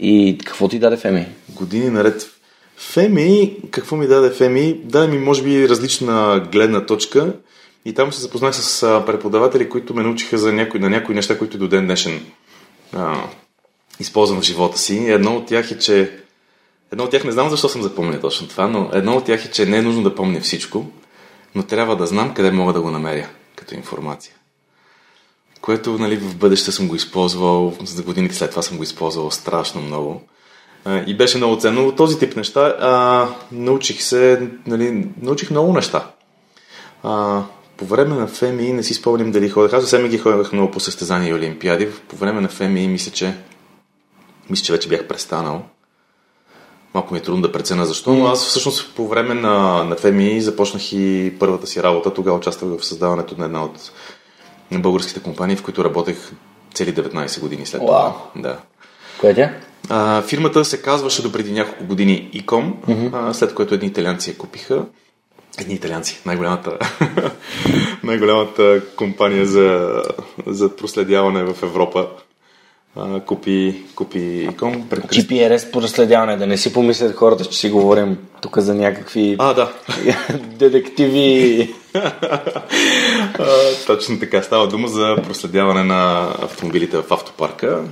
И 0.00 0.38
какво 0.44 0.68
ти 0.68 0.78
даде 0.78 0.96
в 0.96 1.04
МИ? 1.04 1.26
години 1.48 1.90
наред. 1.90 2.30
Феми, 2.76 3.56
какво 3.70 3.96
ми 3.96 4.06
даде 4.06 4.30
Феми? 4.30 4.80
Даде 4.84 5.08
ми, 5.08 5.18
може 5.18 5.42
би, 5.42 5.68
различна 5.68 6.46
гледна 6.52 6.86
точка. 6.86 7.32
И 7.84 7.94
там 7.94 8.12
се 8.12 8.20
запознах 8.20 8.54
с 8.54 9.02
преподаватели, 9.06 9.68
които 9.68 9.94
ме 9.94 10.02
научиха 10.02 10.38
за 10.38 10.52
някои, 10.52 10.80
на 10.80 10.90
някои 10.90 11.14
неща, 11.14 11.38
които 11.38 11.58
до 11.58 11.68
ден 11.68 11.84
днешен 11.84 12.20
а, 12.96 13.28
използвам 14.00 14.40
в 14.40 14.44
живота 14.44 14.78
си. 14.78 14.96
Едно 14.96 15.36
от 15.36 15.46
тях 15.46 15.70
е, 15.70 15.78
че... 15.78 16.20
Едно 16.92 17.04
от 17.04 17.10
тях 17.10 17.24
не 17.24 17.32
знам 17.32 17.50
защо 17.50 17.68
съм 17.68 17.82
запомнил 17.82 18.20
точно 18.20 18.48
това, 18.48 18.66
но 18.66 18.90
едно 18.92 19.16
от 19.16 19.24
тях 19.24 19.44
е, 19.44 19.50
че 19.50 19.66
не 19.66 19.76
е 19.76 19.82
нужно 19.82 20.02
да 20.02 20.14
помня 20.14 20.40
всичко, 20.40 20.86
но 21.54 21.62
трябва 21.62 21.96
да 21.96 22.06
знам 22.06 22.34
къде 22.34 22.50
мога 22.50 22.72
да 22.72 22.80
го 22.80 22.90
намеря 22.90 23.28
като 23.56 23.74
информация. 23.74 24.34
Което 25.60 25.98
нали, 25.98 26.16
в 26.16 26.36
бъдеще 26.36 26.72
съм 26.72 26.88
го 26.88 26.94
използвал, 26.94 27.76
за 27.84 28.02
годините 28.02 28.34
след 28.34 28.50
това 28.50 28.62
съм 28.62 28.76
го 28.76 28.82
използвал 28.82 29.30
страшно 29.30 29.80
много. 29.80 30.22
И 31.06 31.16
беше 31.16 31.36
много 31.36 31.56
ценно. 31.56 31.92
Този 31.92 32.18
тип 32.18 32.36
неща 32.36 32.76
а, 32.80 33.28
научих 33.52 34.02
се, 34.02 34.48
нали, 34.66 35.08
научих 35.22 35.50
много 35.50 35.72
неща. 35.72 36.10
А, 37.02 37.42
по 37.80 37.86
време 37.86 38.14
на 38.14 38.26
ФМИ 38.26 38.72
не 38.72 38.82
си 38.82 38.94
спомням 38.94 39.30
дали 39.30 39.48
ходех. 39.48 39.72
Аз 39.72 39.82
съвсем 39.82 40.08
ги 40.08 40.18
ходех 40.18 40.52
много 40.52 40.70
по 40.70 40.80
състезания 40.80 41.30
и 41.30 41.34
олимпиади. 41.34 41.88
По 42.08 42.16
време 42.16 42.40
на 42.40 42.48
ФМИ 42.48 42.88
мисля, 42.88 43.12
че 43.12 43.34
мисля, 44.50 44.64
че 44.64 44.72
вече 44.72 44.88
бях 44.88 45.06
престанал. 45.06 45.62
Малко 46.94 47.14
ми 47.14 47.20
е 47.20 47.22
трудно 47.22 47.42
да 47.42 47.52
преценя 47.52 47.86
защо, 47.86 48.14
но 48.14 48.26
аз 48.26 48.46
всъщност 48.46 48.94
по 48.96 49.08
време 49.08 49.34
на, 49.34 49.84
на 49.84 49.96
ФМИ 49.96 50.40
започнах 50.40 50.92
и 50.92 51.34
първата 51.38 51.66
си 51.66 51.82
работа. 51.82 52.14
Тогава 52.14 52.36
участвах 52.38 52.78
в 52.78 52.84
създаването 52.84 53.34
на 53.38 53.44
една 53.44 53.64
от 53.64 53.92
българските 54.72 55.20
компании, 55.20 55.56
в 55.56 55.62
които 55.62 55.84
работех 55.84 56.30
цели 56.74 56.94
19 56.94 57.40
години 57.40 57.66
след 57.66 57.80
това. 57.80 58.16
Да. 58.36 58.58
Коя 59.20 59.32
е 59.32 59.34
тя? 59.34 59.52
А, 59.88 60.22
фирмата 60.22 60.64
се 60.64 60.82
казваше 60.82 61.22
до 61.22 61.32
преди 61.32 61.52
няколко 61.52 61.84
години 61.84 62.30
Icom, 62.34 62.72
а, 63.12 63.34
след 63.34 63.54
което 63.54 63.74
едни 63.74 63.88
италианци 63.88 64.30
я 64.30 64.36
купиха. 64.36 64.84
Едни 65.60 65.74
италианци, 65.74 66.20
най-голямата, 66.26 66.78
най-голямата 68.04 68.82
компания 68.96 69.46
за, 69.46 70.02
за 70.46 70.76
проследяване 70.76 71.44
в 71.44 71.62
Европа. 71.62 72.06
А, 72.96 73.20
купи, 73.20 73.82
купи 73.94 74.18
Icom. 74.18 74.88
Пред 74.88 75.00
Крист- 75.00 75.28
GPRS 75.28 75.70
по 75.70 75.82
разследяване, 75.82 76.36
да 76.36 76.46
не 76.46 76.56
си 76.58 76.72
помислят 76.72 77.16
хората, 77.16 77.44
че 77.44 77.58
си 77.58 77.70
говорим 77.70 78.18
тук 78.42 78.58
за 78.58 78.74
някакви 78.74 79.36
А, 79.38 79.54
да. 79.54 79.72
детективи. 80.38 81.74
А, 83.38 83.46
точно 83.86 84.18
така. 84.20 84.42
Става 84.42 84.68
дума 84.68 84.88
за 84.88 85.16
проследяване 85.24 85.84
на 85.84 86.28
автомобилите 86.42 86.96
в 86.96 87.04
автопарка. 87.10 87.82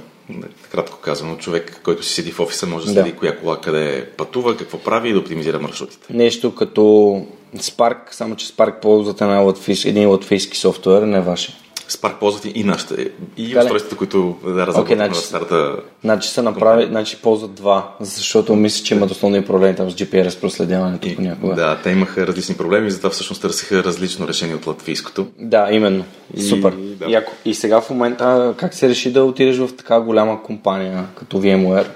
Кратко 0.72 0.98
казано, 0.98 1.36
човек, 1.36 1.80
който 1.84 2.02
си 2.04 2.12
седи 2.14 2.32
в 2.32 2.40
офиса, 2.40 2.66
може 2.66 2.86
да 2.86 2.94
Да. 2.94 3.00
следи 3.02 3.16
коя 3.16 3.36
кола 3.38 3.60
къде 3.60 4.10
пътува, 4.16 4.56
какво 4.56 4.78
прави 4.78 5.08
и 5.08 5.12
да 5.12 5.18
оптимизира 5.18 5.58
маршрутите. 5.58 6.06
Нещо 6.10 6.54
като 6.54 7.26
Spark, 7.56 7.96
само 8.10 8.36
че 8.36 8.46
Spark 8.46 8.80
ползвате 8.80 9.24
една 9.24 9.38
латвийски, 9.38 9.88
един 9.88 10.08
латвийски 10.08 10.58
софтуер, 10.58 11.02
не 11.02 11.20
ваше. 11.20 11.52
Spark 11.88 12.14
ползват 12.14 12.44
и 12.46 12.64
нашите, 12.64 12.94
и 13.36 13.48
Така 13.48 13.60
ли? 13.60 13.64
устройствата, 13.64 13.96
които 13.96 14.36
да 14.44 14.66
разработват 14.66 14.98
значи- 14.98 15.08
на 15.10 15.14
старата. 15.14 15.76
Значи 16.04 16.28
са 16.28 16.42
направили, 16.42 16.86
значи 16.86 17.16
ползват 17.16 17.54
два, 17.54 17.94
защото 18.00 18.56
мисля, 18.56 18.84
че 18.84 18.94
имат 18.94 19.10
основни 19.10 19.44
проблеми 19.44 19.76
там 19.76 19.90
с 19.90 19.94
GPS 19.94 20.40
проследяването 20.40 21.08
И, 21.08 21.16
понякога. 21.16 21.54
да, 21.54 21.78
те 21.82 21.90
имаха 21.90 22.26
различни 22.26 22.56
проблеми, 22.56 22.90
затова 22.90 23.10
всъщност 23.10 23.42
търсиха 23.42 23.84
различно 23.84 24.28
решение 24.28 24.54
от 24.54 24.66
латвийското. 24.66 25.26
Да, 25.38 25.68
именно. 25.72 26.04
И- 26.34 26.42
Супер. 26.42 26.70
да. 26.70 27.06
И, 27.08 27.14
ако, 27.14 27.32
и 27.44 27.54
сега 27.54 27.80
в 27.80 27.90
момента 27.90 28.54
как 28.56 28.74
се 28.74 28.88
реши 28.88 29.12
да 29.12 29.24
отидеш 29.24 29.56
в 29.56 29.76
така 29.76 30.00
голяма 30.00 30.42
компания 30.42 31.04
като 31.14 31.38
VMware? 31.38 31.86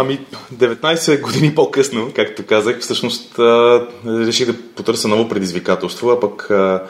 Ами, 0.00 0.26
19 0.54 1.20
години 1.20 1.54
по-късно, 1.54 2.12
както 2.16 2.46
казах, 2.46 2.80
всъщност 2.80 3.38
а, 3.38 3.86
реших 4.06 4.46
да 4.46 4.62
потърся 4.62 5.08
ново 5.08 5.28
предизвикателство, 5.28 6.10
а 6.10 6.20
пък 6.20 6.50
а, 6.50 6.82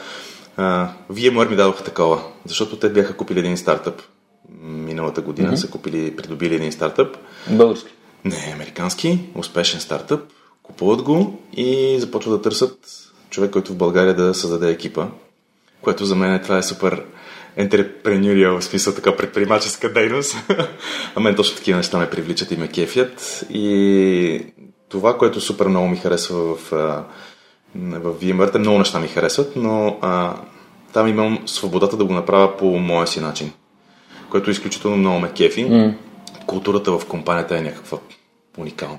а, 0.56 0.88
VMware 1.12 1.48
ми 1.50 1.56
дадоха 1.56 1.84
такова, 1.84 2.22
защото 2.44 2.76
те 2.76 2.88
бяха 2.88 3.16
купили 3.16 3.38
един 3.38 3.56
стартъп. 3.56 4.02
Миналата 4.62 5.20
година 5.20 5.56
са 5.56 5.70
купили, 5.70 6.16
придобили 6.16 6.54
един 6.54 6.72
стартъп. 6.72 7.16
Български. 7.50 7.92
Не, 8.24 8.52
американски, 8.54 9.18
успешен 9.34 9.80
стартъп, 9.80 10.20
купуват 10.62 11.02
го 11.02 11.40
и 11.56 11.96
започват 12.00 12.34
да 12.34 12.42
търсят 12.42 12.78
човек, 13.30 13.50
който 13.50 13.72
в 13.72 13.76
България 13.76 14.14
да 14.14 14.34
създаде 14.34 14.70
екипа, 14.70 15.06
което 15.82 16.04
за 16.04 16.16
мен 16.16 16.42
това 16.42 16.58
е 16.58 16.62
супер 16.62 17.04
ентрепренюриал, 17.58 18.60
в 18.60 18.64
смисъл 18.64 18.94
така 18.94 19.16
предприемаческа 19.16 19.92
дейност. 19.92 20.36
а 21.14 21.20
мен 21.20 21.34
точно 21.34 21.56
такива 21.56 21.76
неща 21.76 21.98
ме 21.98 22.10
привличат 22.10 22.50
и 22.50 22.56
ме 22.56 22.68
кефят. 22.68 23.44
И 23.50 24.46
това, 24.88 25.18
което 25.18 25.40
супер 25.40 25.66
много 25.66 25.88
ми 25.88 25.96
харесва 25.96 26.56
в, 26.56 26.70
в 27.74 28.14
VMware, 28.22 28.52
те 28.52 28.58
много 28.58 28.78
неща 28.78 29.00
ми 29.00 29.08
харесват, 29.08 29.56
но 29.56 29.98
а, 30.00 30.34
там 30.92 31.08
имам 31.08 31.38
свободата 31.46 31.96
да 31.96 32.04
го 32.04 32.12
направя 32.12 32.56
по 32.56 32.78
моя 32.78 33.06
си 33.06 33.20
начин, 33.20 33.52
което 34.30 34.50
изключително 34.50 34.96
много 34.96 35.20
ме 35.20 35.32
кефи. 35.32 35.66
Mm. 35.66 35.94
Културата 36.46 36.98
в 36.98 37.06
компанията 37.06 37.58
е 37.58 37.62
някаква 37.62 37.98
уникална. 38.58 38.98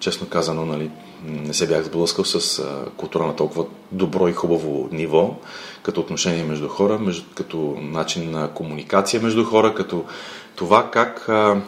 Честно 0.00 0.28
казано, 0.28 0.66
нали, 0.66 0.90
не 1.24 1.54
се 1.54 1.68
бях 1.68 1.84
сблъскал 1.84 2.24
с 2.24 2.58
а, 2.58 2.90
култура 2.96 3.26
на 3.26 3.36
толкова 3.36 3.64
добро 3.92 4.28
и 4.28 4.32
хубаво 4.32 4.88
ниво, 4.92 5.36
като 5.84 6.00
отношение 6.00 6.44
между 6.44 6.68
хора, 6.68 6.98
между, 6.98 7.22
като 7.34 7.76
начин 7.80 8.30
на 8.30 8.50
комуникация 8.50 9.22
между 9.22 9.44
хора, 9.44 9.74
като 9.74 10.04
това 10.56 10.90
как 10.90 11.28
а, 11.28 11.60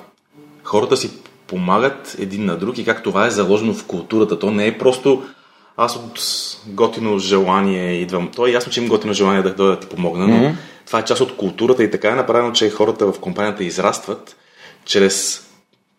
хората 0.65 0.97
си 0.97 1.11
помагат 1.47 2.17
един 2.19 2.45
на 2.45 2.57
друг 2.57 2.79
и 2.79 2.85
как 2.85 3.03
това 3.03 3.27
е 3.27 3.31
заложено 3.31 3.75
в 3.75 3.87
културата. 3.87 4.39
То 4.39 4.51
не 4.51 4.67
е 4.67 4.79
просто 4.79 5.23
аз 5.77 5.97
от 5.97 6.21
готино 6.67 7.19
желание 7.19 7.93
идвам. 7.93 8.31
То 8.37 8.47
е 8.47 8.51
ясно, 8.51 8.73
че 8.73 8.81
имам 8.81 8.91
готино 8.91 9.13
желание 9.13 9.43
да 9.43 9.55
дойда 9.55 9.75
да 9.75 9.81
ти 9.81 9.87
помогна, 9.87 10.27
но 10.29 10.37
mm-hmm. 10.37 10.55
това 10.87 10.99
е 10.99 11.05
част 11.05 11.21
от 11.21 11.37
културата 11.37 11.85
и 11.85 11.91
така 11.91 12.11
е 12.11 12.15
направено, 12.15 12.53
че 12.53 12.71
хората 12.71 13.13
в 13.13 13.21
компанията 13.21 13.65
израстват 13.65 14.37
чрез 14.85 15.47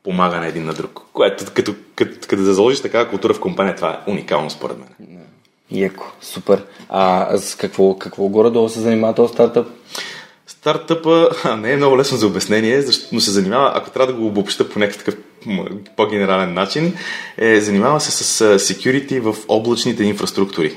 помагане 0.03 0.47
един 0.47 0.65
на 0.65 0.73
друг. 0.73 1.01
Което 1.13 1.45
като, 1.53 1.75
като, 1.95 2.27
като 2.27 2.43
да 2.43 2.53
заложиш 2.53 2.81
такава 2.81 3.09
култура 3.09 3.33
в 3.33 3.39
компания, 3.39 3.75
това 3.75 3.91
е 3.91 4.11
уникално 4.11 4.49
според 4.49 4.77
мен. 4.77 5.17
Яко, 5.71 6.11
супер. 6.21 6.63
А 6.89 7.37
с 7.37 7.55
какво, 7.55 7.97
какво 7.97 8.27
горе-долу 8.27 8.69
се 8.69 8.79
занимава 8.79 9.15
този 9.15 9.33
стартъп? 9.33 9.67
Стартъпа 10.47 11.29
не 11.57 11.71
е 11.71 11.77
много 11.77 11.97
лесно 11.97 12.17
за 12.17 12.27
обяснение, 12.27 12.81
защото 12.81 13.15
но 13.15 13.19
се 13.19 13.31
занимава, 13.31 13.71
ако 13.75 13.89
трябва 13.89 14.13
да 14.13 14.19
го 14.19 14.27
обобща 14.27 14.69
по 14.69 14.79
някакъв 14.79 15.03
такъв 15.03 15.23
по-генерален 15.95 16.53
начин, 16.53 16.93
е, 17.37 17.61
занимава 17.61 17.99
се 17.99 18.11
с 18.11 18.59
security 18.59 19.19
в 19.19 19.35
облачните 19.47 20.03
инфраструктури. 20.03 20.75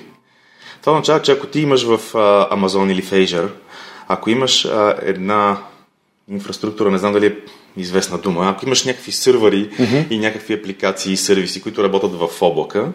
Това 0.80 0.92
означава, 0.92 1.22
че 1.22 1.32
ако 1.32 1.46
ти 1.46 1.60
имаш 1.60 1.84
в 1.84 2.00
а, 2.14 2.56
Amazon 2.56 2.92
или 2.92 3.02
в 3.02 3.10
Azure, 3.10 3.48
ако 4.08 4.30
имаш 4.30 4.64
а, 4.64 4.96
една 5.02 5.58
инфраструктура, 6.30 6.90
не 6.90 6.98
знам 6.98 7.12
дали 7.12 7.26
е 7.26 7.36
известна 7.76 8.18
дума, 8.18 8.48
ако 8.48 8.66
имаш 8.66 8.84
някакви 8.84 9.12
сървъри 9.12 9.70
mm-hmm. 9.70 10.10
и 10.10 10.18
някакви 10.18 10.54
апликации 10.54 11.12
и 11.12 11.16
сервиси, 11.16 11.62
които 11.62 11.84
работят 11.84 12.14
в 12.14 12.42
облака, 12.42 12.88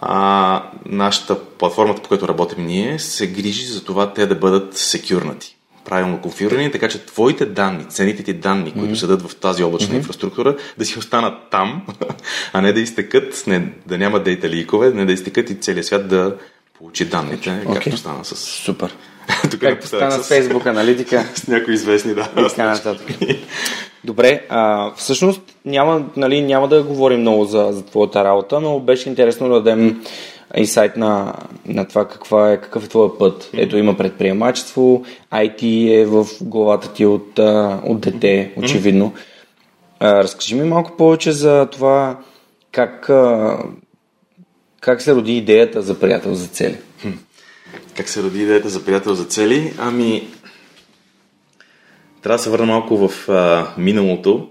а, 0.00 0.70
нашата 0.86 1.44
платформата, 1.44 2.02
по 2.02 2.08
която 2.08 2.28
работим 2.28 2.66
ние, 2.66 2.98
се 2.98 3.26
грижи 3.26 3.66
за 3.66 3.84
това 3.84 4.12
те 4.12 4.26
да 4.26 4.34
бъдат 4.34 4.76
секюрнати 4.76 5.56
правилно 5.84 6.20
конфигурирани, 6.20 6.72
така 6.72 6.88
че 6.88 7.06
твоите 7.06 7.46
данни, 7.46 7.84
ценните 7.88 8.22
ти 8.22 8.32
данни, 8.32 8.72
mm-hmm. 8.72 8.78
които 8.78 8.96
седат 8.96 9.30
в 9.30 9.36
тази 9.36 9.64
облачна 9.64 9.94
mm-hmm. 9.94 9.96
инфраструктура, 9.96 10.56
да 10.78 10.84
си 10.84 10.98
останат 10.98 11.34
там, 11.50 11.86
а 12.52 12.60
не 12.60 12.72
да 12.72 12.80
изтекат, 12.80 13.44
не, 13.46 13.72
да 13.86 13.98
няма 13.98 14.20
дейта 14.20 14.48
ликове, 14.48 14.90
не 14.90 15.06
да 15.06 15.12
изтекат 15.12 15.50
и 15.50 15.54
целият 15.54 15.86
свят 15.86 16.08
да 16.08 16.36
получи 16.74 17.04
данните, 17.04 17.50
okay. 17.50 17.74
както 17.74 17.96
стана 17.96 18.24
с... 18.24 18.36
Супер. 18.36 18.94
Тук 19.50 19.60
както 19.60 19.86
стана 19.86 20.10
с 20.10 20.30
Facebook 20.30 20.66
аналитика. 20.66 21.24
с 21.34 21.48
някои 21.48 21.74
известни, 21.74 22.14
да. 22.14 22.28
И 22.38 22.48
така 22.48 22.64
нататък. 22.64 23.06
Добре, 24.04 24.42
а, 24.48 24.90
всъщност 24.96 25.40
няма, 25.64 26.04
нали, 26.16 26.42
няма 26.42 26.68
да 26.68 26.82
говорим 26.82 27.20
много 27.20 27.44
за, 27.44 27.68
за 27.70 27.84
твоята 27.84 28.24
работа, 28.24 28.60
но 28.60 28.80
беше 28.80 29.08
интересно 29.08 29.48
да 29.48 29.54
дадем 29.54 30.04
инсайт 30.56 30.96
на, 30.96 31.34
на 31.66 31.88
това 31.88 32.08
каква 32.08 32.52
е, 32.52 32.60
какъв 32.60 32.84
е 32.84 32.88
твоя 32.88 33.18
път. 33.18 33.50
Ето 33.56 33.76
има 33.76 33.96
предприемачество, 33.96 35.04
IT 35.32 35.92
е 36.00 36.04
в 36.04 36.26
главата 36.40 36.92
ти 36.92 37.06
от, 37.06 37.38
от 37.84 38.00
дете, 38.00 38.52
очевидно. 38.56 39.12
А, 40.00 40.22
разкажи 40.22 40.54
ми 40.54 40.64
малко 40.64 40.96
повече 40.96 41.32
за 41.32 41.66
това 41.66 42.18
как, 42.72 43.10
как 44.80 45.02
се 45.02 45.14
роди 45.14 45.36
идеята 45.36 45.82
за 45.82 46.00
приятел 46.00 46.34
за 46.34 46.46
цели. 46.46 46.76
Как 47.96 48.08
се 48.08 48.22
роди 48.22 48.42
идеята 48.42 48.68
за 48.68 48.84
приятел 48.84 49.14
за 49.14 49.24
цели? 49.24 49.74
Ами, 49.78 50.28
трябва 52.22 52.36
да 52.36 52.42
се 52.42 52.50
върна 52.50 52.66
малко 52.66 53.08
в 53.08 53.28
а, 53.28 53.72
миналото. 53.78 54.48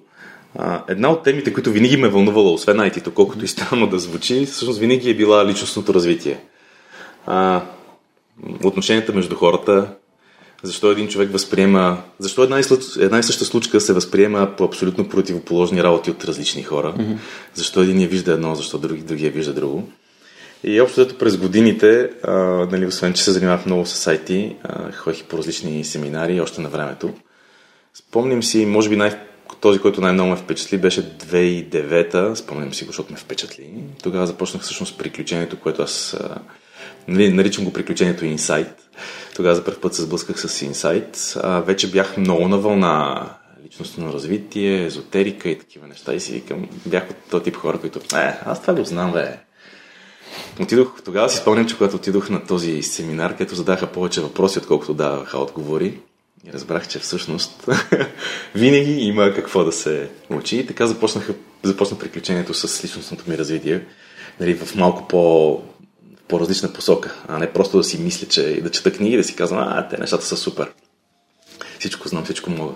А, 0.55 0.83
една 0.87 1.11
от 1.11 1.23
темите, 1.23 1.53
които 1.53 1.71
винаги 1.71 1.97
ме 1.97 2.09
вълнувала, 2.09 2.51
освен 2.51 2.77
IT-то, 2.77 3.13
колкото 3.13 3.45
и 3.45 3.47
странно 3.47 3.87
да 3.87 3.99
звучи, 3.99 4.45
всъщност 4.45 4.79
винаги 4.79 5.09
е 5.09 5.15
била 5.15 5.45
личностното 5.45 5.93
развитие. 5.93 6.39
А, 7.25 7.61
отношенията 8.63 9.13
между 9.13 9.35
хората, 9.35 9.87
защо 10.63 10.91
един 10.91 11.07
човек 11.07 11.31
възприема, 11.31 11.97
защо 12.19 12.43
една 12.43 12.59
и, 12.59 12.63
една 12.99 13.19
и 13.19 13.23
съща 13.23 13.45
случка 13.45 13.81
се 13.81 13.93
възприема 13.93 14.51
по 14.57 14.63
абсолютно 14.63 15.09
противоположни 15.09 15.83
работи 15.83 16.11
от 16.11 16.25
различни 16.25 16.63
хора, 16.63 16.93
mm-hmm. 16.97 17.17
защо 17.53 17.81
един 17.81 18.01
я 18.01 18.07
вижда 18.07 18.33
едно, 18.33 18.55
защо 18.55 18.77
други, 18.77 19.01
другия 19.01 19.31
вижда 19.31 19.53
друго. 19.53 19.89
И 20.63 20.81
общо 20.81 21.17
през 21.17 21.37
годините, 21.37 22.09
а, 22.23 22.33
нали, 22.71 22.85
освен 22.85 23.13
че 23.13 23.23
се 23.23 23.31
занимавах 23.31 23.65
много 23.65 23.85
с 23.85 24.11
IT, 24.11 24.55
а, 24.63 24.91
ходих 24.91 25.23
по 25.23 25.37
различни 25.37 25.83
семинари 25.83 26.41
още 26.41 26.61
на 26.61 26.69
времето. 26.69 27.13
Спомням 27.93 28.43
си, 28.43 28.65
може 28.65 28.89
би 28.89 28.95
най- 28.95 29.19
този, 29.61 29.79
който 29.79 30.01
най-много 30.01 30.29
ме 30.29 30.35
впечатли, 30.35 30.77
беше 30.77 31.17
2009-та, 31.17 32.35
спомням 32.35 32.73
си 32.73 32.83
го, 32.83 32.89
защото 32.89 33.13
ме 33.13 33.19
впечатли. 33.19 33.73
Тогава 34.03 34.27
започнах 34.27 34.63
всъщност 34.63 34.97
приключението, 34.97 35.59
което 35.59 35.81
аз 35.81 36.17
нали, 37.07 37.33
наричам 37.33 37.65
го 37.65 37.73
приключението 37.73 38.25
Insight. 38.25 38.73
Тогава 39.35 39.55
за 39.55 39.63
първ 39.63 39.81
път 39.81 39.93
се 39.93 40.01
сблъсках 40.01 40.39
с 40.39 40.65
Insight. 40.65 41.39
А, 41.43 41.59
вече 41.59 41.91
бях 41.91 42.17
много 42.17 42.47
на 42.47 42.57
вълна 42.57 43.25
личностно 43.65 44.13
развитие, 44.13 44.85
езотерика 44.85 45.49
и 45.49 45.59
такива 45.59 45.87
неща. 45.87 46.13
И 46.13 46.19
си 46.19 46.33
викам, 46.33 46.69
бях 46.85 47.09
от 47.09 47.15
този 47.29 47.43
тип 47.43 47.55
хора, 47.55 47.79
които, 47.79 47.99
е, 48.15 48.39
аз 48.45 48.61
това 48.61 48.73
го 48.73 48.83
знам, 48.83 49.11
бе. 49.11 49.39
Отидох, 50.61 51.01
тогава 51.05 51.29
си 51.29 51.37
спомням, 51.37 51.67
че 51.67 51.77
когато 51.77 51.95
отидох 51.95 52.29
на 52.29 52.45
този 52.45 52.83
семинар, 52.83 53.31
където 53.31 53.55
задаха 53.55 53.87
повече 53.87 54.21
въпроси, 54.21 54.59
отколкото 54.59 54.93
даваха 54.93 55.37
отговори, 55.37 55.99
и 56.47 56.53
разбрах, 56.53 56.87
че 56.87 56.99
всъщност 56.99 57.69
винаги 58.55 58.91
има 58.91 59.33
какво 59.33 59.63
да 59.63 59.71
се 59.71 60.09
учи. 60.29 60.57
И 60.57 60.65
така 60.65 60.87
започнаха, 60.87 61.33
започна 61.63 61.99
приключението 61.99 62.53
с 62.53 62.83
личностното 62.83 63.29
ми 63.29 63.37
развитие 63.37 63.85
нали, 64.39 64.55
в 64.55 64.75
малко 64.75 65.07
по, 65.07 65.61
по-различна 66.27 66.73
посока, 66.73 67.15
а 67.27 67.39
не 67.39 67.53
просто 67.53 67.77
да 67.77 67.83
си 67.83 68.01
мисля, 68.01 68.27
че 68.27 68.61
да 68.61 68.71
чета 68.71 68.93
книги 68.93 69.13
и 69.13 69.17
да 69.17 69.23
си 69.23 69.35
казвам, 69.35 69.59
а, 69.59 69.87
те 69.87 69.97
нещата 69.97 70.25
са 70.25 70.37
супер. 70.37 70.71
Всичко 71.79 72.07
знам, 72.07 72.23
всичко 72.23 72.51
мога. 72.51 72.73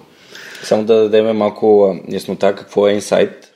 Само 0.64 0.86
да 0.86 0.96
дадем 0.96 1.38
малко 1.38 1.96
яснота 2.12 2.56
какво 2.56 2.88
е 2.88 2.94
инсайт 2.94 3.47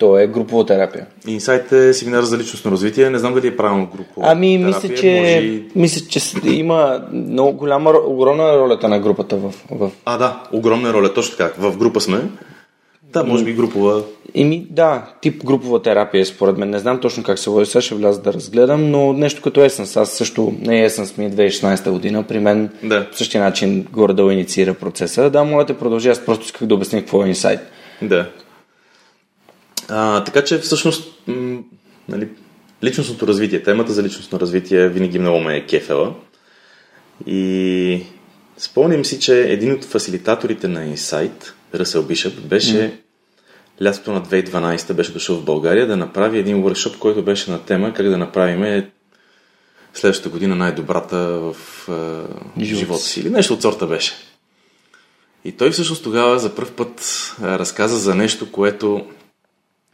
то 0.00 0.18
е 0.18 0.26
групова 0.26 0.66
терапия. 0.66 1.06
Инсайт 1.26 1.72
е 1.72 1.94
семинар 1.94 2.22
за 2.22 2.38
личностно 2.38 2.70
развитие. 2.70 3.10
Не 3.10 3.18
знам 3.18 3.34
дали 3.34 3.46
е 3.46 3.56
правилно 3.56 3.86
групова 3.86 4.26
ами, 4.30 4.58
терапия. 4.58 4.66
Мисля, 4.66 4.94
че, 4.96 5.20
може... 5.20 5.62
мисля, 5.76 6.06
че 6.08 6.50
има 6.50 7.02
много 7.12 7.52
голяма, 7.52 7.92
огромна 8.06 8.58
ролята 8.58 8.88
на 8.88 9.00
групата 9.00 9.36
в, 9.36 9.54
в... 9.70 9.90
А, 10.04 10.18
да, 10.18 10.42
огромна 10.52 10.92
роля, 10.92 11.14
точно 11.14 11.36
така. 11.36 11.52
В 11.58 11.76
група 11.76 12.00
сме. 12.00 12.20
Да, 13.12 13.24
може 13.24 13.44
би 13.44 13.52
групова. 13.52 14.02
Ими, 14.34 14.66
да, 14.70 15.06
тип 15.20 15.44
групова 15.44 15.82
терапия, 15.82 16.26
според 16.26 16.58
мен. 16.58 16.70
Не 16.70 16.78
знам 16.78 17.00
точно 17.00 17.22
как 17.22 17.38
се 17.38 17.50
води, 17.50 17.66
сега 17.66 17.82
ще 17.82 17.94
вляза 17.94 18.22
да 18.22 18.32
разгледам, 18.32 18.90
но 18.90 19.12
нещо 19.12 19.42
като 19.42 19.60
Essence. 19.60 20.00
Аз 20.00 20.10
също, 20.10 20.52
не 20.60 20.88
Essence 20.88 21.18
ми 21.18 21.24
е 21.24 21.30
2016 21.30 21.90
година, 21.90 22.22
при 22.22 22.38
мен 22.38 22.70
да. 22.82 23.10
по 23.10 23.16
същия 23.16 23.44
начин 23.44 23.86
горе 23.92 24.12
да 24.12 24.22
инициира 24.32 24.74
процеса. 24.74 25.30
Да, 25.30 25.44
моля 25.44 25.66
те 25.66 25.78
продължи, 25.78 26.08
аз 26.08 26.24
просто 26.24 26.44
исках 26.44 26.68
да 26.68 26.74
обясня 26.74 27.00
какво 27.00 27.24
е 27.24 27.28
инсайт. 27.28 27.60
Да. 28.02 28.26
А, 29.90 30.24
така 30.24 30.44
че 30.44 30.58
всъщност 30.58 31.12
м- 31.26 31.58
нали, 32.08 32.28
личностното 32.84 33.26
развитие, 33.26 33.62
темата 33.62 33.92
за 33.92 34.02
личностно 34.02 34.40
развитие 34.40 34.88
винаги 34.88 35.18
много 35.18 35.40
ме 35.40 35.56
е 35.56 35.66
кефела. 35.66 36.14
И 37.26 38.02
спомням 38.58 39.04
си, 39.04 39.20
че 39.20 39.40
един 39.40 39.72
от 39.72 39.84
фасилитаторите 39.84 40.68
на 40.68 40.96
Insight, 40.96 41.52
Ръсел 41.74 42.02
Бишъп, 42.02 42.40
беше 42.40 42.76
mm. 42.76 42.92
лятото 43.84 44.12
на 44.12 44.22
2012 44.22 44.92
беше 44.92 45.12
дошъл 45.12 45.36
в 45.36 45.44
България 45.44 45.86
да 45.86 45.96
направи 45.96 46.38
един 46.38 46.62
workshop, 46.62 46.98
който 46.98 47.24
беше 47.24 47.50
на 47.50 47.62
тема 47.62 47.94
как 47.94 48.08
да 48.08 48.18
направим 48.18 48.84
следващата 49.94 50.28
година 50.28 50.56
най-добрата 50.56 51.16
в 51.16 51.56
uh, 51.88 52.64
живота 52.64 53.02
си. 53.02 53.20
Или 53.20 53.30
нещо 53.30 53.54
от 53.54 53.62
сорта 53.62 53.86
беше. 53.86 54.12
И 55.44 55.52
той 55.52 55.70
всъщност 55.70 56.02
тогава 56.02 56.38
за 56.38 56.54
първ 56.54 56.70
път 56.70 57.00
разказа 57.42 57.96
за 57.96 58.14
нещо, 58.14 58.52
което 58.52 59.06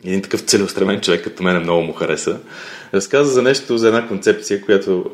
един 0.04 0.22
такъв 0.22 0.40
целеустремен 0.40 1.00
човек 1.00 1.24
като 1.24 1.42
мен 1.42 1.62
много 1.62 1.82
му 1.82 1.92
хареса, 1.92 2.38
разказа 2.94 3.30
за 3.30 3.42
нещо, 3.42 3.78
за 3.78 3.88
една 3.88 4.08
концепция, 4.08 4.64
която, 4.64 5.04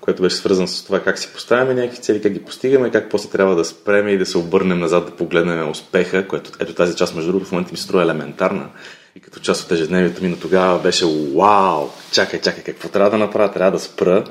която 0.00 0.22
беше 0.22 0.36
свързана 0.36 0.68
с 0.68 0.84
това 0.84 1.00
как 1.00 1.18
си 1.18 1.28
поставяме 1.34 1.74
някакви 1.74 2.02
цели, 2.02 2.22
как 2.22 2.32
ги 2.32 2.42
постигаме, 2.42 2.90
как 2.90 3.10
после 3.10 3.30
трябва 3.30 3.56
да 3.56 3.64
спреме 3.64 4.10
и 4.10 4.18
да 4.18 4.26
се 4.26 4.38
обърнем 4.38 4.78
назад, 4.78 5.06
да 5.06 5.16
погледнем 5.16 5.70
успеха, 5.70 6.28
което 6.28 6.50
ето 6.60 6.74
тази 6.74 6.96
част, 6.96 7.14
между 7.14 7.32
другото, 7.32 7.48
в 7.48 7.52
момента 7.52 7.72
ми 7.72 7.78
струва 7.78 8.02
елементарна. 8.02 8.68
И 9.16 9.20
като 9.20 9.40
част 9.40 9.64
от 9.64 9.72
ежедневието 9.72 10.22
ми 10.22 10.28
на 10.28 10.40
тогава 10.40 10.78
беше 10.78 11.04
вау, 11.36 11.88
чакай, 12.12 12.40
чакай, 12.40 12.64
какво 12.64 12.88
трябва 12.88 13.10
да 13.10 13.18
направя? 13.18 13.52
Трябва 13.52 13.70
да 13.70 13.78
спра 13.78 14.24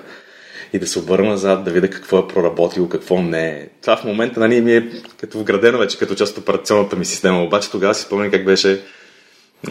и 0.73 0.79
да 0.79 0.87
се 0.87 0.99
обърна 0.99 1.29
назад, 1.29 1.63
да 1.63 1.71
видя 1.71 1.89
какво 1.89 2.19
е 2.19 2.27
проработило, 2.27 2.89
какво 2.89 3.21
не 3.21 3.49
е. 3.49 3.67
Това 3.81 3.97
в 3.97 4.03
момента 4.03 4.39
нали, 4.39 4.61
ми 4.61 4.75
е 4.75 4.91
като 5.17 5.39
вградено 5.39 5.77
вече 5.77 5.97
като 5.97 6.15
част 6.15 6.37
от 6.37 6.43
операционната 6.43 6.95
ми 6.95 7.05
система, 7.05 7.43
обаче 7.43 7.71
тогава 7.71 7.93
си 7.93 8.03
спомням 8.03 8.31
как 8.31 8.45
беше 8.45 8.81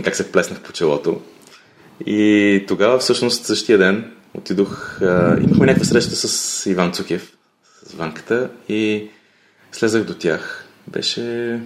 как 0.05 0.17
се 0.17 0.33
плеснах 0.33 0.61
по 0.61 0.73
челото. 0.73 1.21
И 2.07 2.65
тогава 2.69 2.99
всъщност 2.99 3.45
същия 3.45 3.79
ден 3.79 4.13
отидох, 4.35 5.03
а, 5.03 5.39
имахме 5.43 5.67
някаква 5.67 5.85
среща 5.85 6.17
с 6.17 6.67
Иван 6.67 6.93
Цукев, 6.93 7.33
с 7.87 7.93
Ванката 7.93 8.51
и 8.69 9.09
слезах 9.73 10.05
до 10.05 10.15
тях. 10.15 10.67
Беше... 10.87 11.59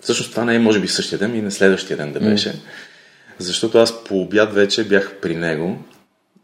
Всъщност 0.00 0.30
това 0.30 0.44
не 0.44 0.54
е 0.54 0.58
може 0.58 0.80
би 0.80 0.88
същия 0.88 1.18
ден 1.18 1.36
и 1.36 1.42
на 1.42 1.50
следващия 1.50 1.96
ден 1.96 2.12
да 2.12 2.20
беше. 2.20 2.48
Mm. 2.48 2.58
Защото 3.38 3.78
аз 3.78 4.04
по 4.04 4.20
обяд 4.20 4.54
вече 4.54 4.88
бях 4.88 5.14
при 5.22 5.36
него 5.36 5.78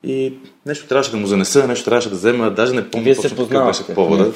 и 0.04 0.34
нещо 0.66 0.86
трябваше 0.86 1.10
да 1.10 1.16
му 1.16 1.26
занеса, 1.26 1.66
нещо 1.66 1.84
трябваше 1.84 2.08
да 2.08 2.16
взема, 2.16 2.50
даже 2.50 2.74
не 2.74 2.90
помня 2.90 3.14
точно 3.14 3.48
какъв 3.48 3.66
беше 3.66 3.94
повода. 3.94 4.32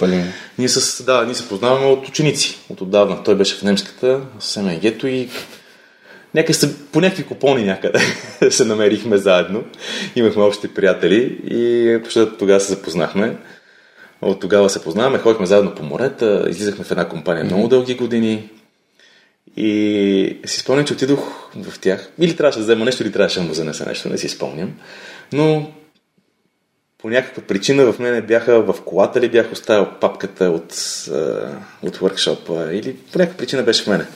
Ние, 0.59 0.69
с, 0.69 1.05
да, 1.05 1.25
ние 1.25 1.35
се 1.35 1.49
познаваме 1.49 1.87
от 1.87 2.09
ученици, 2.09 2.59
от 2.69 2.81
отдавна. 2.81 3.23
Той 3.23 3.35
беше 3.35 3.57
в 3.57 3.63
немската, 3.63 4.21
съвсем 4.39 4.69
е 4.69 4.79
гето 4.79 5.07
и 5.07 5.29
Нека 6.37 6.55
се, 6.55 6.77
по 6.93 7.01
някакви 7.01 7.25
купони 7.25 7.65
някъде 7.65 7.99
се 8.51 8.65
намерихме 8.65 9.17
заедно. 9.17 9.65
Имахме 10.17 10.43
общи 10.43 10.75
приятели 10.75 11.41
и 11.47 11.99
тогава 12.39 12.61
се 12.61 12.73
запознахме. 12.73 13.37
От 14.23 14.41
тогава 14.41 14.71
се 14.71 14.83
познаваме, 14.83 15.19
ходихме 15.19 15.47
заедно 15.47 15.75
по 15.75 15.83
морета, 15.83 16.47
излизахме 16.49 16.85
в 16.85 16.91
една 16.91 17.09
компания 17.09 17.45
mm-hmm. 17.45 17.49
много 17.49 17.69
дълги 17.69 17.95
години. 17.95 18.51
И 19.57 20.39
си 20.47 20.61
спомням, 20.61 20.87
че 20.87 20.93
отидох 20.93 21.51
в 21.57 21.81
тях. 21.81 22.13
Или 22.19 22.37
трябваше 22.37 22.59
да 22.59 22.65
взема 22.65 22.85
нещо, 22.85 23.03
или 23.03 23.13
трябваше 23.13 23.41
да 23.41 23.47
му 23.47 23.55
занеса 23.55 23.87
нещо, 23.87 24.09
не 24.09 24.19
си 24.19 24.29
спомням. 24.29 24.73
Но 25.33 25.73
по 26.99 27.11
някаква 27.11 27.43
причина 27.43 27.93
в 27.93 27.99
мене 27.99 28.23
бяха 28.23 28.63
в 28.63 28.75
колата 28.85 29.21
ли 29.21 29.29
бях 29.29 29.53
оставил 29.53 29.87
папката 30.01 30.45
от, 30.45 30.73
от 31.83 31.99
workshop, 31.99 32.71
или 32.73 32.97
по 32.97 33.19
някаква 33.19 33.39
причина 33.39 33.63
беше 33.63 33.85
в 33.85 33.87
мене. 33.87 34.07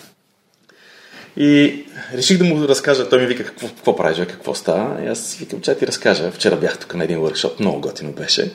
И 1.42 1.84
реших 2.14 2.38
да 2.38 2.44
му 2.44 2.68
разкажа. 2.68 3.08
Той 3.08 3.20
ми 3.20 3.26
вика, 3.26 3.44
какво, 3.44 3.68
какво 3.68 3.96
правиш, 3.96 4.18
какво 4.18 4.54
става? 4.54 5.04
И 5.04 5.06
аз 5.06 5.36
викам, 5.36 5.60
че 5.60 5.74
ти 5.74 5.86
разкажа. 5.86 6.30
Вчера 6.30 6.56
бях 6.56 6.78
тук 6.78 6.94
на 6.94 7.04
един 7.04 7.18
workshop, 7.18 7.60
много 7.60 7.80
готино 7.80 8.12
беше. 8.12 8.52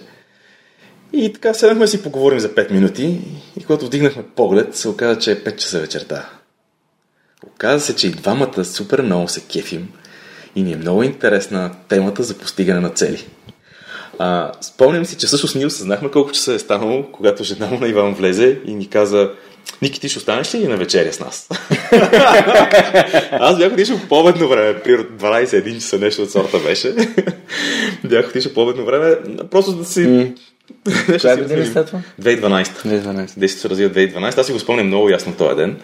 И 1.13 1.34
така 1.34 1.54
седнахме 1.54 1.88
си 1.88 2.04
поговорим 2.04 2.39
за 2.39 2.50
5 2.50 2.71
минути 2.71 3.21
и 3.60 3.63
когато 3.63 3.86
вдигнахме 3.86 4.24
поглед, 4.36 4.76
се 4.76 4.89
оказа, 4.89 5.19
че 5.19 5.32
е 5.32 5.43
5 5.43 5.56
часа 5.56 5.80
вечерта. 5.80 6.30
Оказа 7.48 7.86
се, 7.86 7.95
че 7.95 8.08
и 8.08 8.12
двамата 8.12 8.65
супер 8.65 9.02
много 9.02 9.28
се 9.28 9.41
кефим 9.41 9.89
и 10.56 10.63
ни 10.63 10.74
е 10.74 10.78
много 10.78 11.04
интересна 11.04 11.71
темата 11.88 12.24
за 12.24 12.38
постигане 12.38 12.80
на 12.80 12.89
цели. 12.89 13.28
А, 14.19 14.52
спомням 14.62 15.06
си, 15.06 15.17
че 15.17 15.28
всъщност 15.28 15.56
ние 15.56 15.65
осъзнахме 15.65 16.12
колко 16.12 16.32
часа 16.32 16.54
е 16.54 16.60
станало, 16.60 17.12
когато 17.12 17.43
жена 17.43 17.67
му 17.67 17.80
на 17.80 17.88
Иван 17.88 18.13
влезе 18.13 18.60
и 18.65 18.76
ни 18.76 18.89
каза 18.89 19.32
Ники, 19.82 19.99
ти 19.99 20.10
ще 20.10 20.19
останеш 20.19 20.56
ли 20.56 20.67
на 20.67 20.78
вечеря 20.78 21.13
с 21.13 21.19
нас? 21.19 21.49
Аз 23.32 23.58
бях 23.58 23.73
отишъл 23.73 23.99
по 24.10 24.19
обедно 24.19 24.47
време, 24.47 24.80
при 24.80 24.91
12-1 24.91 25.73
часа 25.73 25.99
нещо 25.99 26.21
от 26.21 26.32
сорта 26.32 26.60
беше. 26.60 26.95
бях 28.04 28.30
отишъл 28.30 28.54
по 28.54 28.62
обедно 28.62 28.86
време, 28.86 29.15
просто 29.51 29.71
да 29.71 29.86
си... 29.86 29.99
Mm. 29.99 30.36
Коя 31.21 31.38
година 31.38 31.86
това? 31.86 31.99
2012. 32.21 32.65
2012. 32.65 33.39
Действието 33.39 33.62
се 33.62 33.69
развива 33.69 33.93
2012. 33.93 34.38
Аз 34.38 34.45
си 34.45 34.51
го 34.51 34.60
спомням 34.60 34.88
много 34.88 35.10
ясно 35.10 35.34
този 35.34 35.56
ден, 35.56 35.78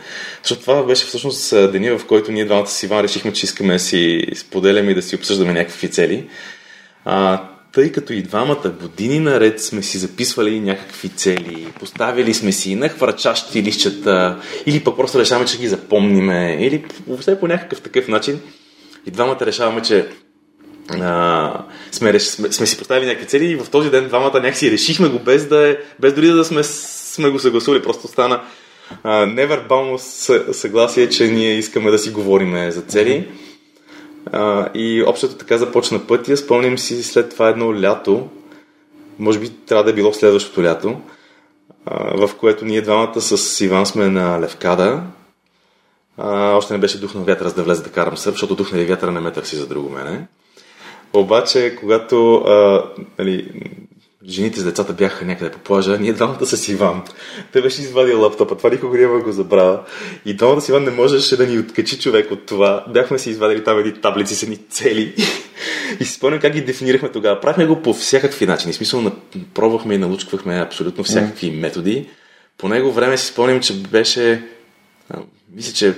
защото 0.43 0.61
това 0.61 0.83
беше 0.83 1.05
всъщност 1.05 1.71
деня, 1.71 1.97
в 1.97 2.05
който 2.05 2.31
ние 2.31 2.45
двамата 2.45 2.67
с 2.67 2.83
Иван 2.83 3.01
решихме, 3.01 3.33
че 3.33 3.45
искаме 3.45 3.73
да 3.73 3.79
си 3.79 4.25
споделяме 4.35 4.91
и 4.91 4.95
да 4.95 5.01
си 5.01 5.15
обсъждаме 5.15 5.53
някакви 5.53 5.91
цели. 5.91 6.27
А, 7.05 7.43
тъй 7.71 7.91
като 7.91 8.13
и 8.13 8.21
двамата 8.21 8.73
години 8.81 9.19
наред 9.19 9.61
сме 9.61 9.81
си 9.81 9.97
записвали 9.97 10.59
някакви 10.59 11.09
цели, 11.09 11.67
поставили 11.79 12.33
сме 12.33 12.51
си 12.51 12.75
на 12.75 12.89
хвърчащи 12.89 13.63
лищата, 13.63 14.41
или 14.65 14.83
пък 14.83 14.97
просто 14.97 15.19
решаваме, 15.19 15.47
че 15.47 15.57
ги 15.57 15.67
запомниме, 15.67 16.57
или 16.59 16.85
въобще 17.07 17.39
по 17.39 17.47
някакъв 17.47 17.81
такъв 17.81 18.07
начин. 18.07 18.39
И 19.05 19.11
двамата 19.11 19.37
решаваме, 19.41 19.81
че 19.81 20.07
а, 20.89 21.65
сме, 21.91 22.19
сме, 22.19 22.51
сме 22.51 22.65
си 22.65 22.77
поставили 22.77 23.05
някакви 23.05 23.27
цели 23.27 23.45
и 23.45 23.55
в 23.55 23.69
този 23.69 23.89
ден 23.89 24.07
двамата 24.07 24.33
някакси 24.33 24.71
решихме 24.71 25.09
го 25.09 25.19
без, 25.19 25.47
да 25.47 25.69
е, 25.69 25.77
без 25.99 26.13
дори 26.13 26.27
да 26.27 26.45
сме, 26.45 26.63
сме 26.63 27.29
го 27.29 27.39
съгласували. 27.39 27.83
Просто 27.83 28.07
стана 28.07 28.41
а, 29.03 29.25
невербално 29.25 29.99
съгласие, 30.51 31.09
че 31.09 31.27
ние 31.27 31.53
искаме 31.53 31.91
да 31.91 31.97
си 31.97 32.09
говориме 32.09 32.71
за 32.71 32.81
цели. 32.81 33.27
А, 34.25 34.69
и 34.73 35.03
общото 35.03 35.35
така 35.35 35.57
започна 35.57 36.07
пътя. 36.07 36.37
Спомням 36.37 36.77
си 36.77 37.03
след 37.03 37.29
това 37.29 37.49
едно 37.49 37.81
лято, 37.81 38.29
може 39.19 39.39
би 39.39 39.49
трябва 39.49 39.83
да 39.83 39.89
е 39.89 39.93
било 39.93 40.13
следващото 40.13 40.63
лято, 40.63 41.01
а, 41.85 42.27
в 42.27 42.35
което 42.35 42.65
ние 42.65 42.81
двамата 42.81 43.21
с 43.21 43.61
Иван 43.61 43.85
сме 43.85 44.09
на 44.09 44.41
Левкада. 44.41 45.03
А, 46.17 46.55
още 46.55 46.73
не 46.73 46.79
беше 46.79 46.99
дух 46.99 47.13
на 47.13 47.21
вятъра, 47.21 47.49
за 47.49 47.55
да 47.55 47.63
влезе 47.63 47.83
да 47.83 47.89
карам 47.89 48.17
сърф, 48.17 48.33
защото 48.33 48.55
дух 48.55 48.71
на 48.71 48.85
вятъра 48.85 49.11
не 49.11 49.19
ме 49.19 49.31
търси 49.31 49.55
за 49.55 49.67
друго 49.67 49.89
мене. 49.89 50.27
Обаче, 51.13 51.75
когато 51.79 52.35
а, 52.35 52.83
нали, 53.19 53.51
жените 54.29 54.59
с 54.59 54.63
децата 54.63 54.93
бяха 54.93 55.25
някъде 55.25 55.51
по 55.51 55.59
плажа, 55.59 55.97
ние 55.99 56.13
двамата 56.13 56.45
с 56.45 56.67
Иван. 56.67 57.03
Той 57.53 57.61
беше 57.61 57.81
извадил 57.81 58.21
лаптопа, 58.21 58.57
това 58.57 58.69
никога 58.69 58.97
няма 58.97 59.19
го 59.19 59.31
забравя. 59.31 59.79
И 60.25 60.33
двамата 60.33 60.61
с 60.61 60.69
Иван 60.69 60.83
не 60.83 60.91
можеше 60.91 61.37
да 61.37 61.47
ни 61.47 61.59
откачи 61.59 61.99
човек 61.99 62.31
от 62.31 62.45
това. 62.45 62.85
Бяхме 62.89 63.19
си 63.19 63.29
извадили 63.29 63.63
там 63.63 63.79
едни 63.79 63.93
таблици 63.93 64.35
с 64.35 64.43
едни 64.43 64.57
цели. 64.69 65.15
И 65.99 66.05
си 66.05 66.13
спомням 66.13 66.39
как 66.39 66.53
ги 66.53 66.61
дефинирахме 66.61 67.09
тогава. 67.09 67.41
Правихме 67.41 67.65
го 67.65 67.81
по 67.81 67.93
всякакви 67.93 68.45
начини. 68.45 68.73
В 68.73 68.75
смисъл, 68.75 69.11
пробвахме 69.53 69.93
и 69.93 69.97
налучквахме 69.97 70.61
абсолютно 70.61 71.03
всякакви 71.03 71.47
mm. 71.47 71.59
методи. 71.59 72.09
По 72.57 72.67
него 72.67 72.91
време 72.91 73.17
си 73.17 73.27
спомням, 73.27 73.59
че 73.59 73.73
беше... 73.73 74.43
Мисля, 75.55 75.73
че 75.73 75.95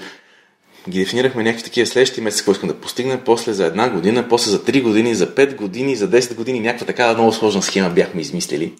ги 0.89 0.99
дефинирахме 0.99 1.43
някакви 1.43 1.63
такива 1.63 1.87
следващи 1.87 2.21
месеци, 2.21 2.41
какво 2.41 2.51
искам 2.51 2.69
да 2.69 2.75
постигнем, 2.75 3.21
после 3.25 3.53
за 3.53 3.65
една 3.65 3.89
година, 3.89 4.25
после 4.29 4.51
за 4.51 4.59
3 4.59 4.81
години, 4.81 5.15
за 5.15 5.27
5 5.27 5.55
години, 5.55 5.95
за 5.95 6.09
10 6.09 6.35
години, 6.35 6.59
някаква 6.59 6.85
такава 6.85 7.13
много 7.13 7.31
сложна 7.31 7.61
схема 7.61 7.89
бяхме 7.89 8.21
измислили. 8.21 8.73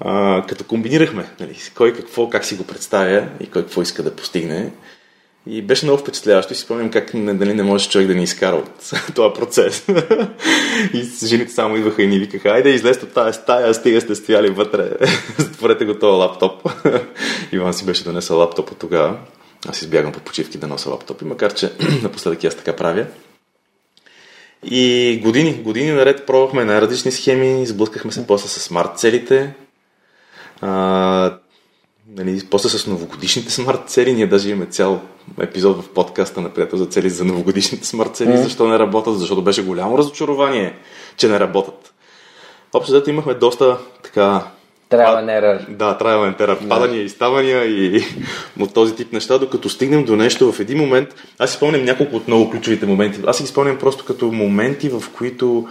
А, 0.00 0.44
като 0.48 0.64
комбинирахме 0.64 1.26
нали, 1.40 1.56
кой 1.74 1.92
какво, 1.94 2.28
как 2.28 2.44
си 2.44 2.54
го 2.54 2.64
представя 2.64 3.28
и 3.40 3.46
кой 3.46 3.62
какво 3.62 3.82
иска 3.82 4.02
да 4.02 4.16
постигне. 4.16 4.70
И 5.46 5.62
беше 5.62 5.86
много 5.86 6.00
впечатляващо 6.00 6.52
и 6.52 6.56
си 6.56 6.62
спомням 6.62 6.90
как 6.90 7.14
нали, 7.14 7.54
не 7.54 7.62
може 7.62 7.88
човек 7.88 8.06
да 8.06 8.14
ни 8.14 8.22
изкара 8.22 8.56
от 8.56 8.90
този 9.14 9.34
процес. 9.34 9.88
и 10.94 11.26
жените 11.26 11.52
само 11.52 11.76
идваха 11.76 12.02
и 12.02 12.06
ни 12.06 12.18
викаха, 12.18 12.48
айде 12.48 12.70
излезте 12.70 13.04
от 13.04 13.12
тази 13.12 13.38
стая, 13.38 13.74
стига 13.74 14.00
сте 14.00 14.14
стояли 14.14 14.50
вътре, 14.50 14.90
затворете 15.38 15.84
го 15.84 15.94
този 15.94 16.18
лаптоп. 16.18 16.68
Иван 17.52 17.74
си 17.74 17.86
беше 17.86 18.04
донесъл 18.04 18.38
лаптопа 18.38 18.74
тогава. 18.74 19.18
Аз 19.68 19.82
избягам 19.82 20.12
по 20.12 20.20
почивки 20.20 20.58
да 20.58 20.66
нося 20.66 20.90
лаптопи, 20.90 21.24
макар 21.24 21.54
че 21.54 21.72
напоследък 22.02 22.44
аз 22.44 22.54
така 22.54 22.76
правя. 22.76 23.06
И 24.64 25.20
години, 25.22 25.54
години 25.54 25.92
наред 25.92 26.26
пробвахме 26.26 26.64
на 26.64 26.80
различни 26.80 27.12
схеми, 27.12 27.66
сблъскахме 27.66 28.12
се 28.12 28.26
после 28.26 28.48
с 28.48 28.60
смарт 28.60 28.98
целите, 28.98 29.54
а, 30.60 31.38
нали, 32.08 32.42
после 32.50 32.68
с 32.68 32.86
новогодишните 32.86 33.52
смарт 33.52 33.88
цели. 33.88 34.14
Ние 34.14 34.26
даже 34.26 34.50
имаме 34.50 34.66
цял 34.66 35.00
епизод 35.40 35.82
в 35.82 35.88
подкаста 35.88 36.40
на 36.40 36.50
приятел 36.50 36.78
за 36.78 36.86
цели 36.86 37.10
за 37.10 37.24
новогодишните 37.24 37.86
смарт 37.86 38.16
цели. 38.16 38.30
Mm. 38.30 38.42
Защо 38.42 38.68
не 38.68 38.78
работят? 38.78 39.18
Защото 39.18 39.42
беше 39.42 39.64
голямо 39.64 39.98
разочарование, 39.98 40.76
че 41.16 41.28
не 41.28 41.40
работят. 41.40 41.94
Общо 42.72 43.10
имахме 43.10 43.34
доста 43.34 43.78
така 44.02 44.46
Trial 44.92 45.24
and 45.24 45.40
error. 45.40 45.70
Да, 45.70 45.98
trial 45.98 46.34
and 46.34 46.40
error. 46.40 46.68
Падания 46.68 47.02
и 47.02 47.08
ставания 47.08 47.64
и 47.64 48.04
от 48.60 48.74
този 48.74 48.94
тип 48.94 49.12
неща, 49.12 49.38
докато 49.38 49.68
стигнем 49.68 50.04
до 50.04 50.16
нещо 50.16 50.52
в 50.52 50.60
един 50.60 50.78
момент. 50.78 51.08
Аз 51.38 51.50
си 51.50 51.56
спомням 51.56 51.84
няколко 51.84 52.16
от 52.16 52.28
много 52.28 52.50
ключовите 52.50 52.86
моменти. 52.86 53.20
Аз 53.26 53.36
си 53.36 53.46
спомням 53.46 53.78
просто 53.78 54.04
като 54.04 54.32
моменти, 54.32 54.88
в 54.88 55.02
които 55.16 55.68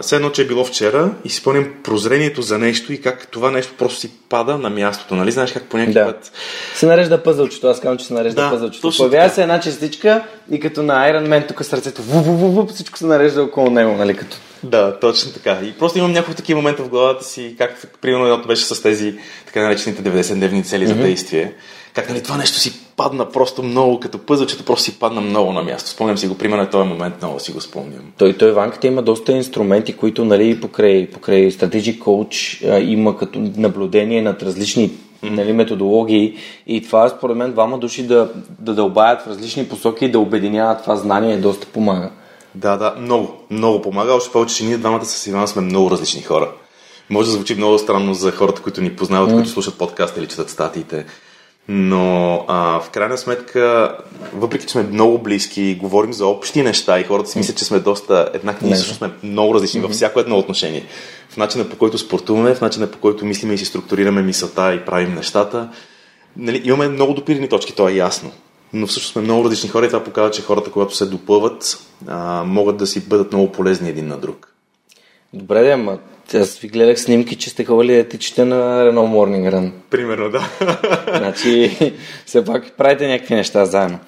все 0.00 0.16
едно, 0.16 0.30
че 0.30 0.42
е 0.42 0.46
било 0.46 0.64
вчера 0.64 1.10
и 1.24 1.30
си 1.30 1.36
спомням 1.36 1.68
прозрението 1.82 2.42
за 2.42 2.58
нещо 2.58 2.92
и 2.92 3.00
как 3.00 3.28
това 3.30 3.50
нещо 3.50 3.74
просто 3.78 4.00
си 4.00 4.10
пада 4.28 4.58
на 4.58 4.70
мястото. 4.70 5.14
Нали 5.14 5.30
знаеш 5.30 5.52
как 5.52 5.64
по 5.64 5.78
някакъв 5.78 5.94
да. 5.94 6.06
път... 6.06 6.32
Се 6.74 6.86
нарежда 6.86 7.22
пъзълчето. 7.22 7.66
Аз 7.66 7.80
казвам, 7.80 7.98
че 7.98 8.06
се 8.06 8.14
нарежда 8.14 8.42
да, 8.42 8.50
пъзълчето. 8.50 8.90
Появява 8.96 9.30
се 9.30 9.42
една 9.42 9.60
частичка 9.60 10.24
и 10.50 10.60
като 10.60 10.82
на 10.82 10.94
Iron 10.94 11.28
Man 11.28 11.48
тук 11.48 11.64
сърцето 11.64 12.02
ву, 12.02 12.22
ву, 12.22 12.32
ву, 12.32 12.48
ву, 12.48 12.66
всичко 12.66 12.98
се 12.98 13.06
нарежда 13.06 13.42
около 13.42 13.70
него, 13.70 13.96
нали, 13.96 14.16
като 14.16 14.36
да, 14.62 14.98
точно 15.00 15.32
така. 15.32 15.58
И 15.62 15.72
просто 15.72 15.98
имам 15.98 16.12
няколко 16.12 16.36
такива 16.36 16.60
момента 16.60 16.82
в 16.82 16.88
главата 16.88 17.24
си, 17.24 17.54
как 17.58 17.86
примерно 18.00 18.24
едното 18.24 18.48
беше 18.48 18.64
с 18.64 18.82
тези 18.82 19.14
така 19.46 19.62
наречените 19.62 20.02
90-дневни 20.02 20.64
цели 20.64 20.84
mm-hmm. 20.84 20.88
за 20.88 20.94
действие. 20.94 21.54
Как 21.94 22.08
нали, 22.08 22.22
това 22.22 22.36
нещо 22.36 22.58
си 22.58 22.72
падна 23.02 23.28
просто 23.28 23.62
много, 23.62 24.00
като 24.00 24.18
пъзълчето 24.18 24.64
просто 24.64 24.84
си 24.84 24.98
падна 24.98 25.20
много 25.20 25.52
на 25.52 25.62
място. 25.62 25.90
Спомням 25.90 26.18
си 26.18 26.28
го, 26.28 26.38
примерно 26.38 26.66
този 26.66 26.88
момент 26.88 27.14
много 27.22 27.40
си 27.40 27.52
го 27.52 27.60
спомням. 27.60 28.02
Той, 28.18 28.32
той 28.32 28.52
Ванката 28.52 28.86
има 28.86 29.02
доста 29.02 29.32
инструменти, 29.32 29.92
които 29.92 30.24
нали, 30.24 30.60
покрай, 30.60 31.10
покрай 31.10 31.50
Strategic 31.50 31.98
Coach 31.98 32.68
а, 32.70 32.80
има 32.80 33.16
като 33.16 33.38
наблюдение 33.56 34.22
над 34.22 34.42
различни 34.42 34.90
нали, 35.22 35.52
методологии 35.52 36.34
и 36.66 36.82
това 36.82 37.08
според 37.08 37.36
мен 37.36 37.52
двама 37.52 37.78
души 37.78 38.06
да, 38.06 38.30
да 38.58 38.74
дълбаят 38.74 39.22
в 39.22 39.26
различни 39.26 39.68
посоки 39.68 40.04
и 40.04 40.10
да 40.10 40.18
обединяват 40.18 40.82
това 40.82 40.96
знание 40.96 41.36
доста 41.36 41.66
помага. 41.66 42.10
Да, 42.54 42.76
да, 42.76 42.94
много, 42.98 43.32
много 43.50 43.82
помага. 43.82 44.14
Още 44.14 44.32
повече, 44.32 44.56
че 44.56 44.64
ние 44.64 44.78
двамата 44.78 45.04
с 45.04 45.26
Иван 45.26 45.48
сме 45.48 45.62
много 45.62 45.90
различни 45.90 46.22
хора. 46.22 46.50
Може 47.10 47.26
да 47.26 47.32
звучи 47.32 47.54
много 47.54 47.78
странно 47.78 48.14
за 48.14 48.32
хората, 48.32 48.62
които 48.62 48.80
ни 48.80 48.96
познават, 48.96 49.30
mm. 49.30 49.34
които 49.34 49.48
слушат 49.48 49.78
подкаста 49.78 50.20
или 50.20 50.28
четат 50.28 50.50
статиите. 50.50 51.06
Но 51.68 52.44
а, 52.48 52.80
в 52.80 52.90
крайна 52.90 53.18
сметка, 53.18 53.96
въпреки 54.34 54.66
че 54.66 54.72
сме 54.72 54.82
много 54.82 55.18
близки, 55.18 55.78
говорим 55.80 56.12
за 56.12 56.26
общи 56.26 56.62
неща 56.62 57.00
и 57.00 57.04
хората 57.04 57.30
си 57.30 57.38
мислят, 57.38 57.56
че 57.56 57.64
сме 57.64 57.78
доста 57.78 58.30
еднакви, 58.34 58.66
ние 58.66 58.74
всъщност 58.74 58.98
сме 58.98 59.10
много 59.22 59.54
различни 59.54 59.80
mm-hmm. 59.80 59.84
във 59.84 59.92
всяко 59.92 60.20
едно 60.20 60.38
отношение. 60.38 60.84
В 61.28 61.36
начина 61.36 61.68
по 61.68 61.76
който 61.76 61.98
спортуваме, 61.98 62.54
в 62.54 62.60
начина 62.60 62.86
по 62.86 62.98
който 62.98 63.24
мислиме 63.24 63.54
и 63.54 63.58
си 63.58 63.64
структурираме 63.64 64.22
мисълта 64.22 64.74
и 64.74 64.84
правим 64.84 65.14
нещата. 65.14 65.68
Нали, 66.36 66.62
имаме 66.64 66.88
много 66.88 67.14
допирани 67.14 67.48
точки, 67.48 67.74
то 67.74 67.88
е 67.88 67.92
ясно 67.92 68.32
но 68.72 68.86
всъщност 68.86 69.12
сме 69.12 69.22
много 69.22 69.44
различни 69.44 69.68
хора 69.68 69.86
и 69.86 69.88
това 69.88 70.04
показва, 70.04 70.30
че 70.30 70.42
хората, 70.42 70.70
когато 70.70 70.96
се 70.96 71.06
допълват, 71.06 71.86
а, 72.06 72.44
могат 72.44 72.76
да 72.76 72.86
си 72.86 73.08
бъдат 73.08 73.32
много 73.32 73.52
полезни 73.52 73.88
един 73.88 74.08
на 74.08 74.16
друг. 74.16 74.54
Добре, 75.32 75.62
да, 75.62 75.70
ама 75.70 75.98
аз 76.34 76.58
ви 76.58 76.68
гледах 76.68 77.00
снимки, 77.00 77.36
че 77.36 77.50
сте 77.50 77.64
ходили 77.64 77.96
да 77.96 78.08
тичате 78.08 78.44
на 78.44 78.56
Renault 78.56 79.12
Morning 79.12 79.54
Run. 79.54 79.70
Примерно, 79.90 80.30
да. 80.30 80.48
Значи, 81.18 81.70
все 82.26 82.44
пак 82.44 82.72
правите 82.72 83.08
някакви 83.08 83.34
неща 83.34 83.64
заедно. 83.64 83.98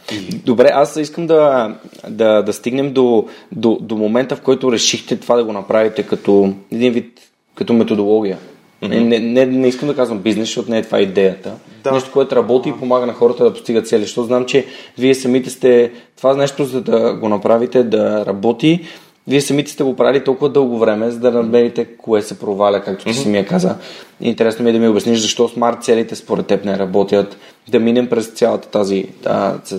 Добре, 0.45 0.71
аз 0.73 0.97
искам 0.97 1.27
да, 1.27 1.75
да, 2.09 2.43
да 2.43 2.53
стигнем 2.53 2.93
до, 2.93 3.29
до, 3.53 3.79
до 3.81 3.97
момента, 3.97 4.37
в 4.37 4.41
който 4.41 4.73
решихте 4.73 5.17
това 5.17 5.37
да 5.37 5.45
го 5.45 5.53
направите 5.53 6.03
като 6.03 6.53
един 6.73 6.93
вид, 6.93 7.21
като 7.55 7.73
методология. 7.73 8.39
Mm-hmm. 8.83 9.01
Не, 9.01 9.19
не, 9.19 9.47
не 9.47 9.69
искам 9.69 9.89
да 9.89 9.97
казвам 9.97 10.19
бизнес, 10.19 10.49
защото 10.49 10.71
не 10.71 10.79
е 10.79 10.83
това 10.83 11.01
идеята. 11.01 11.53
Да. 11.85 11.93
Нещо, 11.93 12.11
което 12.13 12.37
работи 12.37 12.69
и 12.69 12.73
помага 12.73 13.07
на 13.07 13.13
хората 13.13 13.45
да 13.45 13.53
постигат 13.53 13.89
цели. 13.89 14.03
Защото 14.03 14.27
знам, 14.27 14.47
че 14.47 14.67
вие 14.99 15.15
самите 15.15 15.51
сте 15.51 15.91
това 16.17 16.35
нещо, 16.35 16.65
за 16.65 16.81
да 16.81 17.15
го 17.15 17.29
направите 17.29 17.83
да 17.83 18.27
работи. 18.27 18.81
Вие 19.27 19.41
самите 19.41 19.73
сте 19.73 19.83
го 19.83 19.97
правили 19.97 20.25
толкова 20.25 20.51
дълго 20.51 20.79
време, 20.79 21.11
за 21.11 21.19
да 21.19 21.31
намерите 21.31 21.85
кое 21.85 22.23
се 22.23 22.39
проваля, 22.39 22.83
както 22.83 23.05
ти 23.05 23.11
mm-hmm. 23.11 23.23
си 23.23 23.29
ми 23.29 23.39
я 23.39 23.47
каза. 23.47 23.77
Интересно 24.21 24.65
ми 24.65 24.71
е 24.71 24.73
да 24.73 24.79
ми 24.79 24.89
обясниш 24.89 25.19
защо 25.19 25.49
смарт 25.49 25.83
целите 25.83 26.17
според 26.17 26.47
теб 26.47 26.65
не 26.65 26.79
работят, 26.79 27.37
да 27.69 27.81
минем 27.81 28.09
през 28.09 28.27
цялата 28.27 28.69
тази, 28.69 29.07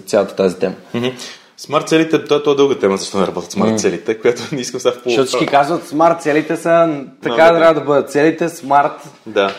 цялата 0.05 0.35
тази 0.35 0.55
тема. 0.55 0.75
Mm-hmm. 0.95 1.13
Смарт 1.57 1.87
целите, 1.87 2.23
това, 2.23 2.43
това 2.43 2.51
е 2.51 2.55
дълга 2.55 2.75
тема, 2.75 2.97
защо 2.97 3.19
не 3.19 3.27
работят 3.27 3.51
смарт 3.51 3.79
целите, 3.79 4.19
която 4.19 4.41
не 4.51 4.61
искам 4.61 4.79
сега 4.79 4.91
в 4.91 5.01
Защото 5.05 5.27
всички 5.27 5.45
казват, 5.45 5.87
смарт 5.87 6.21
целите 6.21 6.57
са, 6.57 7.03
така 7.23 7.35
Много 7.35 7.57
трябва 7.57 7.73
да 7.73 7.81
бъдат 7.81 8.11
целите, 8.11 8.49
смарт. 8.49 9.09
Да. 9.25 9.55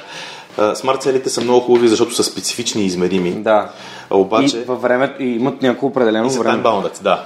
Смарт 0.75 1.03
целите 1.03 1.31
са 1.31 1.41
много 1.41 1.61
хубави, 1.61 1.89
защото 1.89 2.15
са 2.15 2.25
специфични 2.25 2.83
и 2.83 2.87
измерими. 2.87 3.31
Да. 3.31 3.71
Обаче... 4.11 4.59
И 4.59 4.61
във 4.61 4.83
времето, 4.83 5.23
и 5.23 5.27
имат 5.27 5.63
някакво 5.63 5.87
определено 5.87 6.33
И 6.35 6.39
време. 6.39 6.63
time-bounded, 6.63 7.03
да. 7.03 7.25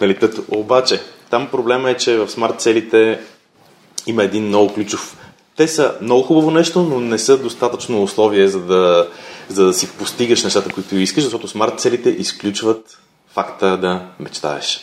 Нали, 0.00 0.18
тът, 0.18 0.40
обаче, 0.48 1.00
там 1.30 1.48
проблема 1.50 1.90
е, 1.90 1.96
че 1.96 2.16
в 2.16 2.28
смарт 2.28 2.60
целите 2.60 3.20
има 4.06 4.24
един 4.24 4.46
много 4.46 4.74
ключов. 4.74 5.16
Те 5.56 5.68
са 5.68 5.94
много 6.00 6.22
хубаво 6.22 6.50
нещо, 6.50 6.82
но 6.82 7.00
не 7.00 7.18
са 7.18 7.38
достатъчно 7.38 8.02
условие, 8.02 8.48
за 8.48 8.60
да, 8.60 9.08
за 9.48 9.64
да 9.64 9.74
си 9.74 9.88
постигаш 9.90 10.44
нещата, 10.44 10.70
които 10.70 10.96
искаш, 10.96 11.24
защото 11.24 11.48
смарт 11.48 11.80
целите 11.80 12.10
изключват 12.10 12.98
факта 13.28 13.76
да 13.76 14.02
мечтаеш. 14.20 14.80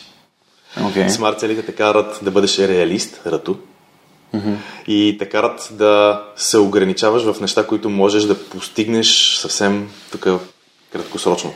Okay. 0.80 1.08
Смарт 1.08 1.40
целите 1.40 1.62
те 1.62 1.72
карат 1.72 2.20
да 2.22 2.30
бъдеш 2.30 2.58
реалист, 2.58 3.20
рато. 3.26 3.56
И 4.86 5.16
те 5.18 5.28
карат 5.28 5.68
да 5.72 6.22
се 6.36 6.58
ограничаваш 6.58 7.22
в 7.22 7.40
неща, 7.40 7.66
които 7.66 7.90
можеш 7.90 8.24
да 8.24 8.38
постигнеш 8.38 9.36
съвсем 9.36 9.90
тук 10.12 10.26
краткосрочно. 10.92 11.54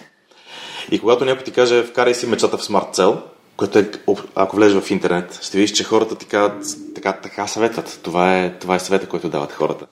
И 0.90 0.98
когато 0.98 1.24
някой 1.24 1.44
ти 1.44 1.50
каже, 1.50 1.82
вкарай 1.82 2.14
си 2.14 2.26
мечтата 2.26 2.58
в 2.58 2.64
смарт 2.64 2.94
цел, 2.94 3.22
което 3.56 3.78
е, 3.78 3.90
ако 4.34 4.56
влезеш 4.56 4.82
в 4.82 4.90
интернет, 4.90 5.38
ще 5.42 5.58
видиш, 5.58 5.72
че 5.72 5.84
хората 5.84 6.14
ти 6.14 6.26
казват, 6.26 6.64
така, 6.94 7.12
така 7.12 7.46
съветват. 7.46 8.00
Това 8.02 8.38
е, 8.38 8.52
това 8.58 8.74
е 8.74 8.80
съвета, 8.80 9.08
който 9.08 9.28
дават 9.28 9.52
хората. 9.52 9.86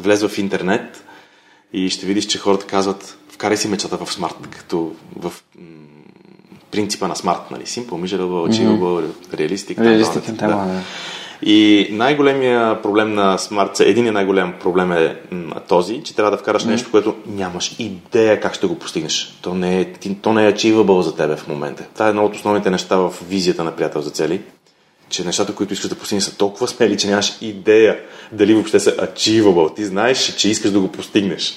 Влез 0.00 0.22
в 0.22 0.38
интернет 0.38 1.04
и 1.72 1.90
ще 1.90 2.06
видиш, 2.06 2.26
че 2.26 2.38
хората 2.38 2.66
казват, 2.66 3.18
вкарай 3.28 3.56
си 3.56 3.68
мечтата 3.68 4.04
в 4.04 4.12
смарт, 4.12 4.36
като 4.50 4.92
в 5.16 5.32
м- 5.58 5.64
принципа 6.70 7.08
на 7.08 7.16
смарт, 7.16 7.50
нали? 7.50 7.62
Simple, 7.62 7.88
measurable, 7.88 8.50
achievable, 8.50 9.06
realistic. 9.34 9.74
там 9.76 9.86
Реалистичен 9.86 10.20
нататък, 10.20 10.38
тема, 10.38 10.66
да. 10.66 10.82
И 11.46 11.88
най-големия 11.90 12.82
проблем 12.82 13.14
на 13.14 13.38
смарт, 13.38 13.80
един 13.80 14.12
най-голям 14.12 14.54
проблем 14.60 14.92
е 14.92 15.16
м, 15.30 15.60
този, 15.68 16.02
че 16.02 16.16
трябва 16.16 16.30
да 16.30 16.36
вкараш 16.36 16.64
нещо, 16.64 16.90
което 16.90 17.16
нямаш 17.26 17.76
идея 17.78 18.40
как 18.40 18.54
ще 18.54 18.66
го 18.66 18.78
постигнеш. 18.78 19.38
То 19.42 19.54
не 19.54 19.80
е, 19.80 19.92
то 20.22 20.32
не 20.32 20.46
е 20.46 20.52
achievable 20.52 21.00
за 21.00 21.16
тебе 21.16 21.36
в 21.36 21.48
момента. 21.48 21.84
Това 21.94 22.06
е 22.06 22.10
едно 22.10 22.24
от 22.24 22.34
основните 22.34 22.70
неща 22.70 22.96
в 22.96 23.14
визията 23.28 23.64
на 23.64 23.76
приятел 23.76 24.00
за 24.00 24.10
цели, 24.10 24.40
че 25.08 25.24
нещата, 25.24 25.54
които 25.54 25.72
искаш 25.72 25.90
да 25.90 25.96
постигнеш 25.96 26.24
са 26.24 26.36
толкова 26.36 26.68
смели, 26.68 26.98
че 26.98 27.08
нямаш 27.08 27.32
идея 27.40 27.98
дали 28.32 28.54
въобще 28.54 28.80
са 28.80 28.96
achievable. 28.96 29.76
Ти 29.76 29.84
знаеш, 29.84 30.34
че 30.36 30.48
искаш 30.48 30.70
да 30.70 30.80
го 30.80 30.92
постигнеш. 30.92 31.54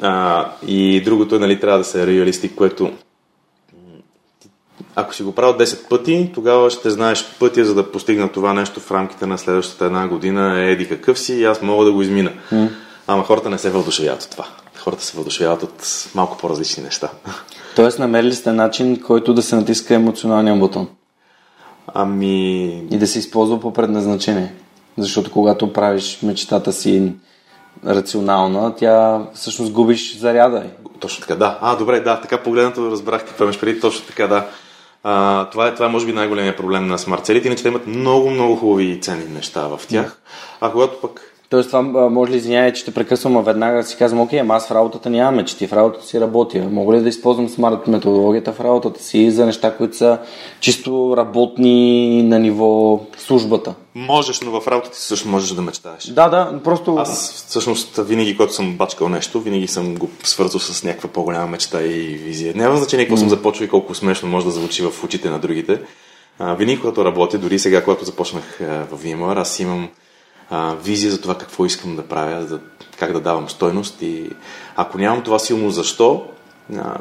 А, 0.00 0.46
и 0.66 1.00
другото 1.00 1.36
е, 1.36 1.38
нали, 1.38 1.60
трябва 1.60 1.78
да 1.78 1.84
се 1.84 2.06
реалистик, 2.06 2.54
което 2.54 2.92
ако 4.96 5.14
си 5.14 5.22
го 5.22 5.32
правил 5.32 5.54
10 5.58 5.88
пъти, 5.88 6.30
тогава 6.34 6.70
ще 6.70 6.90
знаеш 6.90 7.24
пътя, 7.38 7.64
за 7.64 7.74
да 7.74 7.92
постигна 7.92 8.28
това 8.28 8.52
нещо 8.52 8.80
в 8.80 8.90
рамките 8.90 9.26
на 9.26 9.38
следващата 9.38 9.84
една 9.84 10.08
година. 10.08 10.60
Е, 10.60 10.70
еди 10.70 10.88
какъв 10.88 11.18
си 11.18 11.34
и 11.34 11.44
аз 11.44 11.62
мога 11.62 11.84
да 11.84 11.92
го 11.92 12.02
измина. 12.02 12.32
Ама 13.06 13.24
хората 13.24 13.50
не 13.50 13.58
се 13.58 13.70
въодушевяват 13.70 14.22
от 14.22 14.30
това. 14.30 14.46
Хората 14.78 15.04
се 15.04 15.16
въодушевяват 15.16 15.62
от 15.62 16.08
малко 16.14 16.38
по-различни 16.38 16.82
неща. 16.82 17.08
Тоест, 17.76 17.98
намерили 17.98 18.34
сте 18.34 18.52
начин, 18.52 19.00
който 19.00 19.34
да 19.34 19.42
се 19.42 19.56
натиска 19.56 19.94
емоционалния 19.94 20.56
бутон 20.56 20.88
Ами, 21.94 22.68
и 22.90 22.98
да 22.98 23.06
се 23.06 23.18
използва 23.18 23.60
по 23.60 23.72
предназначение. 23.72 24.54
Защото 24.98 25.30
когато 25.30 25.72
правиш 25.72 26.18
мечтата 26.22 26.72
си 26.72 27.12
рационална, 27.86 28.74
тя 28.74 29.22
всъщност 29.34 29.72
губиш 29.72 30.18
заряда. 30.18 30.64
Точно 31.00 31.20
така, 31.20 31.34
да. 31.34 31.58
А, 31.60 31.76
добре, 31.76 32.00
да, 32.00 32.20
така 32.20 32.42
погледнато 32.42 32.90
разбрах 32.90 33.26
какво 33.26 33.44
имаш 33.44 33.60
преди. 33.60 33.80
Точно 33.80 34.06
така, 34.06 34.26
да. 34.26 34.46
А, 35.02 35.50
това, 35.50 35.68
е, 35.68 35.74
това 35.74 35.86
е, 35.86 35.88
може 35.88 36.06
би, 36.06 36.12
най-големия 36.12 36.56
проблем 36.56 36.86
на 36.86 36.98
смарт 36.98 37.26
целите, 37.26 37.48
иначе 37.48 37.62
те 37.62 37.68
имат 37.68 37.86
много, 37.86 38.30
много 38.30 38.56
хубави 38.56 38.84
и 38.84 39.00
ценни 39.00 39.24
неща 39.24 39.66
в 39.66 39.80
тях. 39.88 40.20
А 40.60 40.72
когато 40.72 41.00
пък 41.00 41.31
Тоест 41.52 41.68
това 41.68 41.82
може 41.82 42.32
ли 42.32 42.36
извиняй, 42.36 42.72
че 42.72 42.84
те 42.84 42.90
прекъсвам, 42.90 43.44
веднага 43.44 43.84
си 43.84 43.96
казвам, 43.96 44.20
окей, 44.20 44.40
ама 44.40 44.54
аз 44.54 44.68
в 44.68 44.70
работата 44.70 45.10
нямам 45.10 45.34
мечти, 45.34 45.66
в 45.66 45.72
работата 45.72 46.06
си 46.06 46.20
работя. 46.20 46.68
Мога 46.70 46.96
ли 46.96 47.00
да 47.00 47.08
използвам 47.08 47.48
смарт 47.48 47.86
методологията 47.86 48.52
в 48.52 48.60
работата 48.60 49.02
си 49.02 49.30
за 49.30 49.46
неща, 49.46 49.76
които 49.76 49.96
са 49.96 50.18
чисто 50.60 51.14
работни 51.16 52.22
на 52.22 52.38
ниво 52.38 53.00
службата? 53.16 53.74
можеш, 53.94 54.40
но 54.40 54.60
в 54.60 54.68
работата 54.68 54.96
си 54.96 55.06
също 55.06 55.28
можеш 55.28 55.50
да 55.50 55.62
мечтаеш. 55.62 56.04
Да, 56.04 56.28
да, 56.28 56.60
просто... 56.64 56.96
Аз 56.96 57.44
всъщност 57.48 57.96
винаги, 57.96 58.36
когато 58.36 58.54
съм 58.54 58.76
бачкал 58.76 59.08
нещо, 59.08 59.40
винаги 59.40 59.66
съм 59.66 59.94
го 59.94 60.10
свързал 60.22 60.60
с 60.60 60.84
някаква 60.84 61.08
по-голяма 61.08 61.46
мечта 61.46 61.82
и 61.82 62.00
визия. 62.02 62.54
Няма 62.56 62.76
значение 62.76 63.06
какво 63.06 63.16
съм 63.16 63.28
започвал 63.28 63.66
и 63.66 63.70
колко 63.70 63.94
смешно 63.94 64.28
може 64.28 64.46
да 64.46 64.52
звучи 64.52 64.82
в 64.82 65.04
очите 65.04 65.30
на 65.30 65.38
другите. 65.38 65.80
А, 66.38 66.54
винаги, 66.54 66.80
когато 66.80 67.04
работя, 67.04 67.38
дори 67.38 67.58
сега, 67.58 67.84
когато 67.84 68.04
започнах 68.04 68.60
а, 68.60 68.64
в 68.64 69.04
VMware, 69.04 69.40
аз 69.40 69.60
имам 69.60 69.88
а, 70.52 70.74
визия 70.84 71.10
за 71.10 71.20
това 71.20 71.38
какво 71.38 71.66
искам 71.66 71.96
да 71.96 72.02
правя, 72.02 72.46
за 72.46 72.58
как 72.98 73.12
да 73.12 73.20
давам 73.20 73.48
стойност 73.50 74.02
и 74.02 74.30
ако 74.76 74.98
нямам 74.98 75.22
това 75.22 75.38
силно 75.38 75.70
защо, 75.70 76.24
а, 76.76 76.96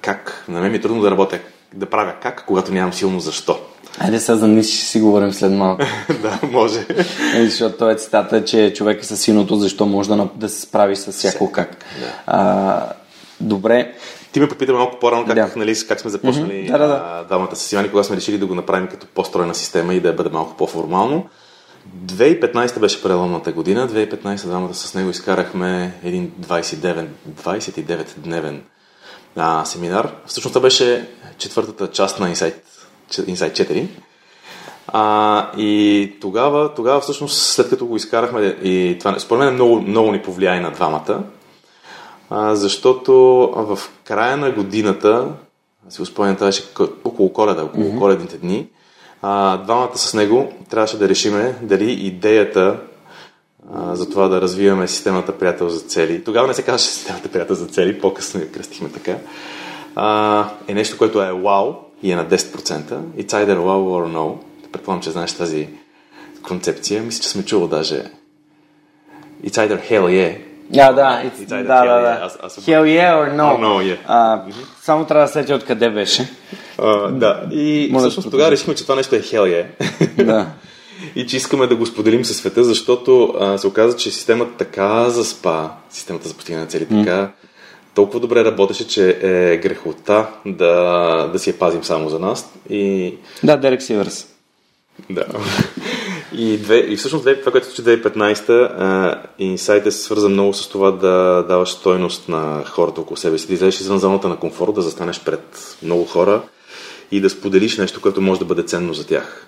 как, 0.00 0.44
на 0.48 0.60
мен 0.60 0.70
ми 0.70 0.76
е 0.76 0.80
трудно 0.80 1.02
да 1.02 1.10
работя, 1.10 1.38
да 1.74 1.86
правя 1.86 2.12
как, 2.22 2.44
когато 2.46 2.72
нямам 2.72 2.92
силно 2.92 3.20
защо. 3.20 3.58
Айде 3.98 4.20
сега 4.20 4.36
за 4.36 4.48
Ницше 4.48 4.76
ще 4.76 4.86
си 4.86 5.00
говорим 5.00 5.32
след 5.32 5.52
малко. 5.52 5.82
да, 6.22 6.38
може. 6.52 6.86
Е, 7.34 7.44
Защото 7.44 7.76
той 7.76 7.92
е 7.92 7.96
цитата, 7.96 8.44
че 8.44 8.72
човек 8.76 9.02
е 9.02 9.06
със 9.06 9.20
силното, 9.20 9.56
защо 9.56 9.86
може 9.86 10.08
да, 10.08 10.28
да 10.34 10.48
се 10.48 10.60
справи 10.60 10.96
с 10.96 11.12
всяко 11.12 11.52
как. 11.52 11.84
А, 12.26 12.86
добре, 13.40 13.92
Ти 14.32 14.40
ме 14.40 14.48
попита 14.48 14.72
малко 14.72 14.98
по-рано 14.98 15.26
как, 15.26 15.34
Да. 15.34 15.50
нали, 15.56 15.74
как 15.88 16.00
сме 16.00 16.10
започнали 16.10 16.62
Мгм. 16.62 16.72
Да, 16.72 16.78
да, 16.78 16.86
да. 16.86 17.24
двамата 17.28 17.56
с 17.56 17.72
Ивани, 17.72 17.90
когато 17.90 18.06
сме 18.06 18.16
решили 18.16 18.38
да 18.38 18.46
го 18.46 18.54
направим 18.54 18.86
като 18.86 19.06
по-стройна 19.06 19.54
система 19.54 19.94
и 19.94 20.00
да 20.00 20.12
бъде 20.12 20.30
малко 20.30 20.56
по-формално. 20.56 21.28
2015 21.88 22.80
беше 22.80 23.02
преломната 23.02 23.52
година. 23.52 23.88
2015 23.88 24.46
двамата 24.46 24.74
с 24.74 24.94
него 24.94 25.10
изкарахме 25.10 25.94
един 26.04 26.32
29, 26.40 27.06
29-дневен 27.42 28.60
а, 29.36 29.64
семинар. 29.64 30.14
Всъщност 30.26 30.52
това 30.52 30.62
беше 30.62 31.08
четвъртата 31.38 31.90
част 31.90 32.20
на 32.20 32.34
Insight, 32.34 32.54
Insight 33.10 33.52
4. 33.52 33.86
А, 34.86 35.50
и 35.56 36.12
тогава, 36.20 36.74
тогава 36.74 37.00
всъщност 37.00 37.42
след 37.42 37.68
като 37.68 37.86
го 37.86 37.96
изкарахме 37.96 38.40
и 38.62 38.96
това 39.00 39.18
според 39.18 39.44
мен 39.44 39.54
много, 39.54 39.80
много 39.80 40.12
ни 40.12 40.22
повлияе 40.22 40.60
на 40.60 40.70
двамата, 40.70 41.22
а, 42.30 42.54
защото 42.54 43.14
в 43.56 43.78
края 44.04 44.36
на 44.36 44.50
годината, 44.50 45.28
си 45.88 46.00
го 46.00 46.06
спомням, 46.06 46.36
това 46.36 46.46
беше 46.46 46.64
около 47.04 47.32
коледа, 47.32 47.64
около 47.64 47.84
mm-hmm. 47.84 47.98
коледните 47.98 48.38
дни, 48.38 48.68
а, 49.26 49.56
двамата 49.56 49.98
с 49.98 50.14
него 50.14 50.52
трябваше 50.70 50.98
да 50.98 51.08
решиме 51.08 51.56
дали 51.62 51.92
идеята 51.92 52.80
а, 53.74 53.96
за 53.96 54.10
това 54.10 54.28
да 54.28 54.40
развиваме 54.40 54.88
системата 54.88 55.38
приятел 55.38 55.68
за 55.68 55.80
цели. 55.80 56.24
Тогава 56.24 56.48
не 56.48 56.54
се 56.54 56.62
казваше 56.62 56.92
системата 56.92 57.28
приятел 57.28 57.56
за 57.56 57.66
цели, 57.66 58.00
по-късно 58.00 58.40
я 58.40 58.52
кръстихме 58.52 58.88
така. 58.88 59.16
А, 59.94 60.48
е 60.68 60.74
нещо, 60.74 60.98
което 60.98 61.22
е 61.22 61.32
вау 61.32 61.74
и 62.02 62.12
е 62.12 62.16
на 62.16 62.26
10%. 62.26 62.36
It's 63.16 63.32
either 63.32 63.56
wow 63.56 64.06
or 64.06 64.12
no. 64.16 64.36
Предполагам, 64.72 65.02
че 65.02 65.10
знаеш 65.10 65.32
тази 65.32 65.68
концепция. 66.42 67.02
Мисля, 67.02 67.22
че 67.22 67.28
сме 67.28 67.44
чувал 67.44 67.68
даже 67.68 68.04
It's 69.44 69.68
either 69.68 69.90
hell 69.90 70.04
yeah 70.04 70.53
А, 70.78 70.92
да, 70.92 71.22
it's, 71.24 71.44
It's 71.44 71.48
да, 71.48 71.54
either 71.54 71.66
да, 71.66 71.74
hell 71.74 72.02
да. 72.02 72.28
yeah. 72.28 72.60
Hell 72.60 72.84
yeah 72.84 73.12
or 73.14 73.36
no. 73.36 73.56
Or 73.56 73.60
no, 73.60 73.94
yeah. 73.94 73.98
А, 74.06 74.42
само 74.82 75.04
трябва 75.04 75.26
да 75.26 75.32
сетя 75.32 75.54
откъде 75.54 75.90
беше. 75.90 76.28
А, 76.78 77.08
да, 77.08 77.42
и 77.50 77.90
да 77.92 77.98
всъщност 77.98 78.30
тогава 78.30 78.50
решихме, 78.50 78.74
че 78.74 78.82
това 78.82 78.94
нещо 78.96 79.14
е 79.14 79.20
hell 79.20 79.66
yeah. 79.78 80.24
Да. 80.24 80.46
и 81.16 81.26
че 81.26 81.36
искаме 81.36 81.66
да 81.66 81.76
го 81.76 81.86
споделим 81.86 82.24
със 82.24 82.36
света, 82.36 82.64
защото 82.64 83.34
а, 83.40 83.58
се 83.58 83.66
оказа, 83.66 83.96
че 83.96 84.10
системата 84.10 84.52
така 84.58 85.10
заспа, 85.10 85.70
системата 85.90 86.28
за 86.28 86.34
постигане 86.34 86.64
на 86.64 86.70
цели, 86.70 86.86
така 86.88 87.30
толкова 87.94 88.20
добре 88.20 88.44
работеше, 88.44 88.88
че 88.88 89.18
е 89.22 89.56
грехота 89.56 90.26
да, 90.46 91.28
да 91.32 91.38
си 91.38 91.50
я 91.50 91.58
пазим 91.58 91.84
само 91.84 92.08
за 92.08 92.18
нас. 92.18 92.52
И 92.70 93.14
Да, 93.44 93.56
Дерек 93.56 93.82
Сиверс. 93.82 94.26
Да. 95.10 95.24
И, 96.36 96.58
две, 96.58 96.78
и 96.78 96.96
всъщност 96.96 97.24
това, 97.40 97.52
което 97.52 97.66
се 97.66 97.72
случи 97.72 97.90
2015, 97.90 99.18
инсайт 99.38 99.86
е 99.86 99.90
свързан 99.90 100.32
много 100.32 100.52
с 100.52 100.68
това 100.68 100.90
да 100.90 101.44
даваш 101.48 101.70
стойност 101.70 102.28
на 102.28 102.64
хората 102.64 103.00
около 103.00 103.16
себе 103.16 103.38
си, 103.38 103.46
да 103.46 103.54
излезеш 103.54 103.80
извън 103.80 103.98
зоната 103.98 104.28
на 104.28 104.36
комфорт, 104.36 104.74
да 104.74 104.82
застанеш 104.82 105.20
пред 105.20 105.76
много 105.82 106.04
хора 106.04 106.42
и 107.10 107.20
да 107.20 107.30
споделиш 107.30 107.78
нещо, 107.78 108.00
което 108.00 108.20
може 108.20 108.40
да 108.40 108.46
бъде 108.46 108.62
ценно 108.62 108.94
за 108.94 109.06
тях. 109.06 109.46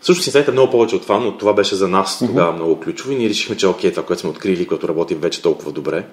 Всъщност 0.00 0.26
инсайт 0.26 0.48
е 0.48 0.52
много 0.52 0.70
повече 0.70 0.96
от 0.96 1.02
това, 1.02 1.18
но 1.18 1.38
това 1.38 1.52
беше 1.52 1.74
за 1.74 1.88
нас 1.88 2.18
тогава 2.18 2.52
много 2.52 2.80
ключово 2.80 3.12
и 3.12 3.16
ние 3.16 3.28
решихме, 3.28 3.56
че 3.56 3.66
окей, 3.66 3.90
това, 3.90 4.02
което 4.02 4.20
сме 4.20 4.30
открили, 4.30 4.66
което 4.66 4.88
работи 4.88 5.14
вече 5.14 5.42
толкова 5.42 5.72
добре, 5.72 6.04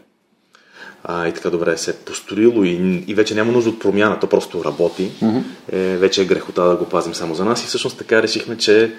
а, 1.03 1.27
и 1.27 1.33
така 1.33 1.49
добре 1.49 1.77
се 1.77 1.91
е 1.91 1.93
построило 1.93 2.63
и, 2.63 3.03
и 3.07 3.13
вече 3.13 3.35
няма 3.35 3.51
нужда 3.51 3.69
от 3.69 3.79
промяна, 3.79 4.19
то 4.19 4.27
просто 4.27 4.63
работи. 4.63 5.11
Е, 5.71 5.97
вече 5.97 6.21
е 6.21 6.25
грехота 6.25 6.63
да 6.63 6.75
го 6.75 6.85
пазим 6.85 7.13
само 7.13 7.35
за 7.35 7.45
нас 7.45 7.63
и 7.63 7.67
всъщност 7.67 7.97
така 7.97 8.21
решихме, 8.21 8.57
че 8.57 8.91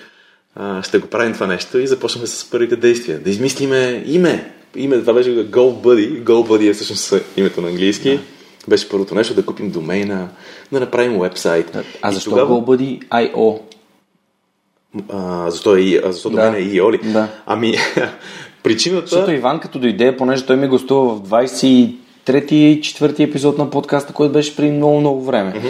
а, 0.56 0.82
ще 0.82 0.98
го 0.98 1.06
правим 1.06 1.32
това 1.32 1.46
нещо 1.46 1.78
и 1.78 1.86
започнахме 1.86 2.26
с 2.26 2.50
първите 2.50 2.76
действия. 2.76 3.18
Да 3.18 3.30
измислиме 3.30 4.04
име. 4.06 4.50
Име, 4.76 4.98
това 4.98 5.12
беше 5.12 5.30
Go 5.30 5.74
Buddy. 5.74 6.22
Go 6.22 6.48
Buddy 6.48 6.70
е 6.70 6.74
всъщност 6.74 7.14
името 7.36 7.60
на 7.60 7.68
английски. 7.68 8.20
Беше 8.68 8.88
първото 8.88 9.14
нещо 9.14 9.34
да 9.34 9.46
купим 9.46 9.70
домейна, 9.70 10.28
да 10.72 10.80
направим 10.80 11.20
вебсайт. 11.20 11.76
А 12.02 12.10
И 12.10 12.14
защо 12.14 12.30
тогава- 12.30 12.54
GoBuddy 12.54 13.08
IO? 13.08 13.58
А, 15.08 15.50
защо 15.50 15.76
е, 15.76 16.00
а, 16.04 16.12
защо 16.12 16.30
Да. 16.30 16.36
домен 16.36 16.54
е 16.54 16.64
IO 16.64 16.92
ли? 16.92 17.12
Да. 17.12 17.28
Ами, 17.46 17.74
причината... 18.62 19.06
Защото 19.06 19.30
Иван 19.30 19.60
като 19.60 19.78
дойде, 19.78 20.16
понеже 20.16 20.46
той 20.46 20.56
ми 20.56 20.68
гостува 20.68 21.14
в 21.14 21.20
23-ти 21.22 22.56
и 22.56 22.80
4-ти 22.80 23.22
епизод 23.22 23.58
на 23.58 23.70
подкаста, 23.70 24.12
който 24.12 24.32
беше 24.32 24.56
преди 24.56 24.70
много, 24.70 25.00
много 25.00 25.24
време. 25.24 25.62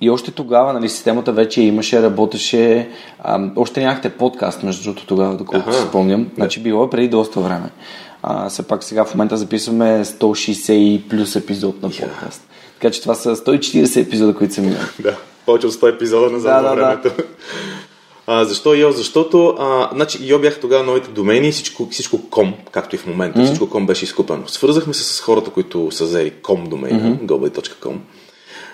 И 0.00 0.10
още 0.10 0.30
тогава, 0.30 0.72
нали, 0.72 0.88
системата 0.88 1.32
вече 1.32 1.62
имаше, 1.62 2.02
работеше. 2.02 2.88
А, 3.18 3.50
още 3.56 3.80
нямахте 3.80 4.10
подкаст, 4.10 4.62
между 4.62 4.84
другото, 4.84 5.06
тогава, 5.06 5.36
доколкото 5.36 5.76
си 5.76 5.82
спомням. 5.88 6.26
Значи 6.34 6.62
било 6.62 6.84
е 6.84 6.90
преди 6.90 7.08
доста 7.08 7.40
време. 7.40 7.70
А, 8.22 8.48
все 8.48 8.62
пак 8.62 8.84
сега 8.84 9.04
в 9.04 9.14
момента 9.14 9.36
записваме 9.36 10.04
160 10.04 10.72
и 10.72 11.08
плюс 11.08 11.36
епизод 11.36 11.82
на 11.82 11.90
подкаст. 11.90 12.48
Така 12.80 12.90
че 12.92 13.02
това 13.02 13.14
са 13.14 13.36
140 13.36 14.06
епизода, 14.06 14.34
които 14.34 14.54
са 14.54 14.60
минали. 14.60 14.80
Да, 15.00 15.16
повече 15.46 15.66
от 15.66 15.72
100 15.72 15.94
епизода 15.94 16.30
назад 16.30 16.62
Да, 16.62 16.62
да, 16.62 16.68
да, 16.68 16.76
да, 16.76 16.86
времето. 16.86 17.22
А, 18.26 18.44
защо 18.44 18.74
IO? 18.74 18.90
Защото 18.90 19.56
а, 19.58 19.90
значи, 19.94 20.18
IO 20.18 20.40
бяха 20.40 20.60
тогава 20.60 20.84
новите 20.84 21.10
домени, 21.10 21.52
всичко, 21.52 21.88
всичко 21.90 22.16
com, 22.16 22.52
както 22.70 22.94
и 22.94 22.98
в 22.98 23.06
момента, 23.06 23.38
mm-hmm. 23.38 23.44
всичко 23.44 23.64
com 23.64 23.86
беше 23.86 24.04
изкупено. 24.04 24.48
Свързахме 24.48 24.94
се 24.94 25.04
с 25.04 25.20
хората, 25.20 25.50
които 25.50 25.90
са 25.90 26.04
взели 26.04 26.32
com 26.42 26.68
домейна, 26.68 27.16
mm-hmm. 27.18 28.06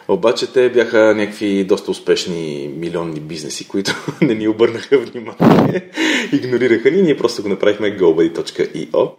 Обаче 0.09 0.53
те 0.53 0.71
бяха 0.71 1.15
някакви 1.17 1.65
доста 1.65 1.91
успешни 1.91 2.71
милионни 2.77 3.21
бизнеси, 3.21 3.69
които 3.69 3.95
не 4.21 4.35
ни 4.35 4.49
обърнаха 4.49 4.99
внимание, 4.99 5.91
игнорираха 6.33 6.91
ни, 6.91 7.03
ние 7.03 7.17
просто 7.17 7.43
го 7.43 7.49
направихме 7.49 7.99
gobay.io. 7.99 9.11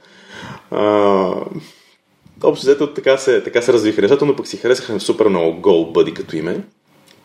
А, 0.72 1.46
Общо 2.44 2.66
взето 2.66 2.94
така 2.94 3.18
се, 3.18 3.44
така 3.44 3.62
се 3.62 3.74
развиха 3.74 4.02
нещата, 4.02 4.26
но 4.26 4.36
пък 4.36 4.48
си 4.48 4.58
харесаха 4.58 5.00
супер 5.00 5.28
много 5.28 5.62
GoBuddy 5.62 6.14
като 6.14 6.36
име. 6.36 6.64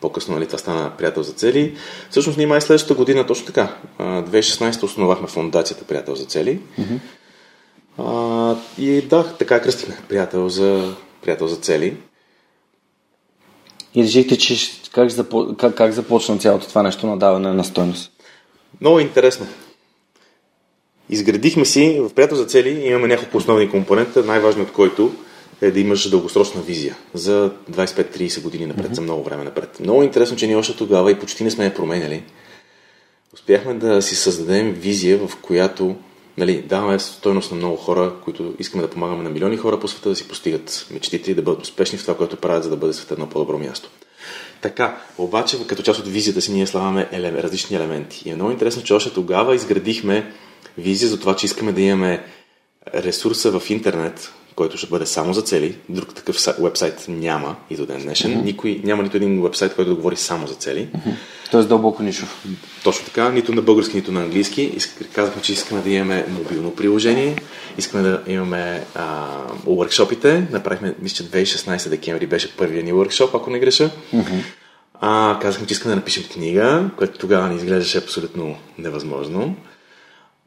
По-късно 0.01 0.35
нали, 0.35 0.45
това 0.45 0.57
стана 0.57 0.91
приятел 0.97 1.23
за 1.23 1.33
цели. 1.33 1.75
Всъщност 2.09 2.37
ние 2.37 2.47
май 2.47 2.61
следващата 2.61 2.93
година 2.93 3.25
точно 3.25 3.45
така. 3.45 3.75
а, 3.97 4.23
2016 4.23 4.83
основахме 4.83 5.27
фундацията 5.27 5.83
Приятел 5.83 6.15
за 6.15 6.25
цели. 6.25 6.59
А, 7.97 8.55
и 8.77 9.01
да, 9.01 9.35
така 9.39 9.61
кръстихме 9.61 9.97
приятел 10.09 10.49
за, 10.49 10.95
приятел 11.21 11.47
за 11.47 11.55
цели. 11.55 11.97
И 13.95 14.03
решихте, 14.03 14.37
че 14.37 14.55
как, 14.91 15.09
запо... 15.09 15.55
как, 15.57 15.75
как 15.75 15.91
започна 15.91 16.37
цялото 16.37 16.67
това 16.67 16.83
нещо 16.83 17.07
на 17.07 17.17
даване 17.17 17.53
на 17.53 17.63
стойност. 17.63 18.11
Много 18.81 18.99
интересно. 18.99 19.47
Изградихме 21.09 21.65
си, 21.65 21.99
в 21.99 22.13
приятел 22.13 22.37
за 22.37 22.45
цели 22.45 22.87
имаме 22.87 23.07
няколко 23.07 23.37
основни 23.37 23.69
компонента, 23.69 24.23
най-важният 24.23 24.69
от 24.69 24.75
който 24.75 25.13
е 25.61 25.71
да 25.71 25.79
имаш 25.79 26.09
дългосрочна 26.09 26.61
визия 26.61 26.97
за 27.13 27.51
25-30 27.71 28.41
години 28.41 28.65
напред, 28.65 28.91
mm-hmm. 28.91 28.93
за 28.93 29.01
много 29.01 29.23
време 29.23 29.43
напред. 29.43 29.79
Много 29.79 30.03
интересно, 30.03 30.37
че 30.37 30.47
ние 30.47 30.55
още 30.55 30.77
тогава 30.77 31.11
и 31.11 31.19
почти 31.19 31.43
не 31.43 31.51
сме 31.51 31.65
я 31.65 31.73
променяли. 31.73 32.23
Успяхме 33.33 33.73
да 33.73 34.01
си 34.01 34.15
създадем 34.15 34.73
визия, 34.73 35.27
в 35.27 35.37
която 35.41 35.95
нали, 36.37 36.61
даваме 36.61 36.99
стойност 36.99 37.51
на 37.51 37.57
много 37.57 37.77
хора, 37.77 38.13
които 38.23 38.53
искаме 38.59 38.83
да 38.83 38.89
помагаме 38.89 39.23
на 39.23 39.29
милиони 39.29 39.57
хора 39.57 39.79
по 39.79 39.87
света 39.87 40.09
да 40.09 40.15
си 40.15 40.27
постигат 40.27 40.87
мечтите 40.91 41.31
и 41.31 41.35
да 41.35 41.41
бъдат 41.41 41.63
успешни 41.63 41.97
в 41.97 42.01
това, 42.01 42.17
което 42.17 42.37
правят, 42.37 42.63
за 42.63 42.69
да 42.69 42.77
бъде 42.77 42.93
света 42.93 43.13
едно 43.13 43.29
по-добро 43.29 43.59
място. 43.59 43.89
Така, 44.61 45.01
обаче 45.17 45.67
като 45.67 45.83
част 45.83 45.99
от 45.99 46.07
визията 46.07 46.41
си 46.41 46.53
ние 46.53 46.67
слагаме 46.67 47.09
елем, 47.11 47.35
различни 47.35 47.75
елементи. 47.75 48.23
И 48.25 48.31
е 48.31 48.35
много 48.35 48.51
интересно, 48.51 48.83
че 48.83 48.93
още 48.93 49.13
тогава 49.13 49.55
изградихме 49.55 50.33
визия 50.77 51.09
за 51.09 51.19
това, 51.19 51.35
че 51.35 51.45
искаме 51.45 51.71
да 51.71 51.81
имаме 51.81 52.25
ресурса 52.95 53.59
в 53.59 53.69
интернет, 53.69 54.33
който 54.55 54.77
ще 54.77 54.87
бъде 54.87 55.05
само 55.05 55.33
за 55.33 55.41
цели. 55.41 55.75
Друг 55.89 56.15
такъв 56.15 56.41
са- 56.41 56.55
вебсайт 56.59 57.05
няма 57.07 57.55
и 57.69 57.75
до 57.75 57.85
ден 57.85 58.01
днешен. 58.01 58.31
Mm-hmm. 58.31 58.43
Никой, 58.43 58.81
няма 58.83 59.03
нито 59.03 59.17
един 59.17 59.41
вебсайт, 59.43 59.75
който 59.75 59.89
да 59.89 59.95
говори 59.95 60.15
само 60.15 60.47
за 60.47 60.53
цели. 60.55 60.87
Mm-hmm. 60.95 61.13
Тоест 61.51 61.69
дълбоко 61.69 62.03
нишов. 62.03 62.45
Точно 62.83 63.05
така, 63.05 63.29
нито 63.29 63.55
на 63.55 63.61
български, 63.61 63.95
нито 63.95 64.11
на 64.11 64.21
английски. 64.21 64.77
Казахме, 65.13 65.41
че 65.41 65.53
искаме 65.53 65.81
да 65.81 65.89
имаме 65.89 66.25
мобилно 66.29 66.75
приложение, 66.75 67.35
искаме 67.77 68.03
да 68.03 68.21
имаме 68.27 68.85
а, 68.95 69.27
workshopите. 69.65 70.51
Направихме, 70.51 70.95
мисля, 71.01 71.15
че 71.15 71.31
2016 71.31 71.89
декември 71.89 72.27
беше 72.27 72.57
първият 72.57 72.85
ни 72.85 72.93
workshop, 72.93 73.29
ако 73.33 73.49
не 73.49 73.59
греша. 73.59 73.89
Mm-hmm. 74.13 74.43
А, 75.01 75.39
казахме, 75.41 75.67
че 75.67 75.73
искаме 75.73 75.91
да 75.91 75.95
напишем 75.95 76.23
книга, 76.23 76.89
което 76.97 77.19
тогава 77.19 77.47
ни 77.47 77.55
изглеждаше 77.55 77.97
абсолютно 77.97 78.55
невъзможно. 78.77 79.55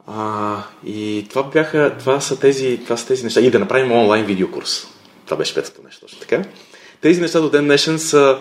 А, 0.07 0.63
и 0.85 1.25
това 1.29 1.43
бяха, 1.43 1.95
това 1.99 2.21
са, 2.21 2.39
тези, 2.39 2.79
това 2.83 2.97
са 2.97 3.07
тези 3.07 3.23
неща. 3.23 3.41
И 3.41 3.51
да 3.51 3.59
направим 3.59 3.91
онлайн 3.91 4.25
видеокурс. 4.25 4.87
Това 5.25 5.37
беше 5.37 5.55
петото 5.55 5.81
нещо, 5.85 6.01
точно 6.01 6.19
така. 6.19 6.43
Тези 7.01 7.21
неща 7.21 7.39
до 7.39 7.49
ден 7.49 7.65
днешен 7.65 7.99
са 7.99 8.39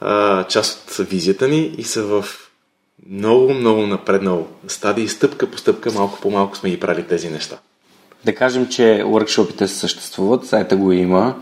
а, 0.00 0.44
част 0.44 0.98
от 1.00 1.08
визията 1.08 1.48
ни 1.48 1.74
и 1.78 1.84
са 1.84 2.02
в 2.02 2.24
много, 3.10 3.54
много 3.54 3.86
напреднал 3.86 4.48
стадий. 4.68 5.08
Стъпка 5.08 5.50
по 5.50 5.58
стъпка, 5.58 5.92
малко 5.92 6.20
по 6.20 6.30
малко 6.30 6.56
сме 6.56 6.70
ги 6.70 6.80
правили 6.80 7.06
тези 7.06 7.30
неща. 7.30 7.58
Да 8.24 8.34
кажем, 8.34 8.68
че 8.68 8.82
workshopите 8.82 9.66
съществуват, 9.66 10.46
сайта 10.46 10.76
го 10.76 10.92
има, 10.92 11.36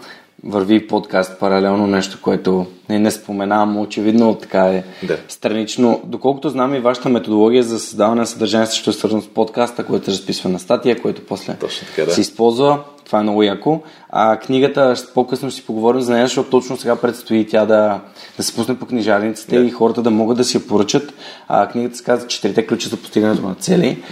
върви 0.47 0.87
подкаст 0.87 1.41
паралелно, 1.41 1.87
нещо, 1.87 2.19
което 2.23 2.67
не, 2.89 2.99
не 2.99 3.11
споменавам, 3.11 3.81
очевидно 3.81 4.35
така 4.35 4.67
е 4.67 4.85
Да. 5.03 5.19
странично. 5.29 6.01
Доколкото 6.05 6.49
знам 6.49 6.75
и 6.75 6.81
вашата 6.81 7.09
методология 7.09 7.63
за 7.63 7.79
създаване 7.79 8.21
на 8.21 8.27
съдържание 8.27 8.67
също 8.67 8.91
е 8.91 8.93
свързано 8.93 9.23
с 9.23 9.29
подкаста, 9.29 9.85
което 9.85 10.11
разписва 10.11 10.51
на 10.51 10.59
статия, 10.59 11.03
което 11.03 11.23
после 11.29 11.55
Точно 11.55 11.87
така, 11.87 12.05
да. 12.05 12.11
се 12.15 12.21
използва. 12.21 12.79
Това 13.05 13.19
е 13.19 13.23
много 13.23 13.43
яко. 13.43 13.81
А 14.11 14.37
книгата, 14.37 14.95
по-късно 15.15 15.51
ще 15.51 15.61
си 15.61 15.67
поговорим 15.67 16.01
за 16.01 16.13
нея, 16.13 16.27
защото 16.27 16.51
точно 16.51 16.77
сега 16.77 16.97
предстои 16.97 17.47
тя 17.47 17.67
да, 17.67 18.01
да 18.37 18.43
се 18.43 18.55
пусне 18.55 18.79
по 18.79 18.87
книжарниците 18.87 19.59
Да. 19.59 19.65
и 19.65 19.71
хората 19.71 20.03
да 20.03 20.11
могат 20.11 20.37
да 20.37 20.45
си 20.45 20.57
я 20.57 20.67
поръчат. 20.67 21.15
А, 21.49 21.69
книгата 21.69 21.97
се 21.97 22.05
казва 22.05 22.29
Четирите 22.29 22.67
ключа 22.67 22.89
за 22.89 22.97
постигането 22.97 23.49
на 23.49 23.55
цели. 23.55 24.03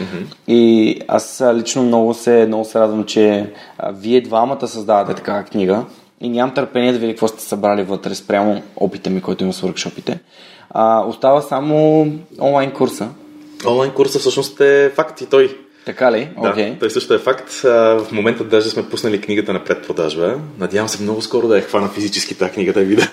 И 0.49 1.01
аз 1.09 1.45
лично 1.55 1.83
много 1.83 2.15
се, 2.15 2.45
много 2.47 2.65
се 2.65 2.81
радвам, 2.81 3.05
че 3.05 3.51
а, 3.79 3.93
вие 3.93 4.21
двамата 4.21 4.69
създавате 4.69 5.15
такава 5.15 5.43
книга. 5.43 5.85
И 6.21 6.29
нямам 6.29 6.55
търпение 6.55 6.93
да 6.93 6.99
видя 6.99 7.13
какво 7.13 7.29
сте 7.29 7.43
събрали 7.43 7.83
вътре 7.83 8.15
спрямо 8.15 8.63
опита 8.77 9.11
ми, 9.11 9.21
който 9.21 9.45
има 9.45 9.53
с 9.53 9.63
workshopите. 9.63 10.19
А, 10.71 11.01
остава 11.01 11.43
само 11.43 12.07
онлайн 12.41 12.71
курса. 12.71 13.09
Онлайн 13.67 13.91
курса 13.91 14.19
всъщност 14.19 14.61
е 14.61 14.93
факт 14.95 15.21
и 15.21 15.27
той. 15.27 15.59
Така 15.85 16.13
ли? 16.13 16.29
Да, 16.43 16.49
Окей. 16.49 16.77
той 16.81 16.91
също 16.91 17.15
е 17.15 17.19
факт. 17.19 17.53
В 17.53 18.07
момента 18.13 18.45
даже 18.45 18.71
сме 18.71 18.89
пуснали 18.89 19.21
книгата 19.21 19.53
на 19.53 19.65
предпродажба. 19.65 20.39
Надявам 20.59 20.89
се 20.89 21.03
много 21.03 21.23
скоро 21.23 21.49
да 21.49 21.57
я 21.57 21.63
хвана 21.63 21.89
физически 21.89 22.35
тази 22.35 22.53
книга, 22.53 22.73
да 22.73 22.81
я 22.81 22.87
видя 22.87 23.09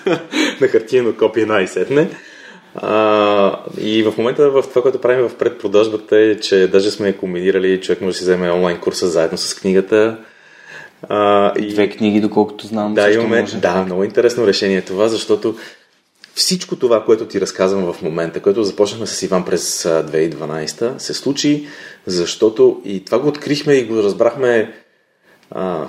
на 0.60 0.68
хартиено 0.68 1.16
копие 1.16 1.46
най-сетне. 1.46 2.08
А, 2.74 3.58
и 3.80 4.02
в 4.02 4.14
момента 4.18 4.50
в 4.50 4.62
това, 4.62 4.82
което 4.82 5.00
правим 5.00 5.28
в 5.28 5.34
предпродажбата 5.34 6.18
е, 6.18 6.40
че 6.40 6.66
даже 6.66 6.90
сме 6.90 7.12
комбинирали, 7.12 7.80
човек 7.80 8.00
може 8.00 8.12
да 8.12 8.18
си 8.18 8.24
вземе 8.24 8.52
онлайн 8.52 8.80
курса 8.80 9.06
заедно 9.06 9.38
с 9.38 9.54
книгата. 9.54 10.16
А, 11.08 11.52
и... 11.58 11.68
Две 11.68 11.90
книги, 11.90 12.20
доколкото 12.20 12.66
знам. 12.66 12.94
Да, 12.94 13.10
имаме. 13.10 13.40
може. 13.40 13.56
Да, 13.56 13.82
много 13.82 14.04
интересно 14.04 14.46
решение 14.46 14.76
е 14.76 14.82
това, 14.82 15.08
защото 15.08 15.56
всичко 16.34 16.76
това, 16.76 17.04
което 17.04 17.26
ти 17.26 17.40
разказвам 17.40 17.92
в 17.92 18.02
момента, 18.02 18.40
което 18.40 18.64
започнахме 18.64 19.06
с 19.06 19.22
Иван 19.22 19.44
през 19.44 19.86
а, 19.86 20.06
2012, 20.06 20.98
се 20.98 21.14
случи, 21.14 21.66
защото 22.06 22.80
и 22.84 23.04
това 23.04 23.18
го 23.18 23.28
открихме 23.28 23.74
и 23.74 23.84
го 23.84 24.02
разбрахме 24.02 24.72
а, 25.50 25.86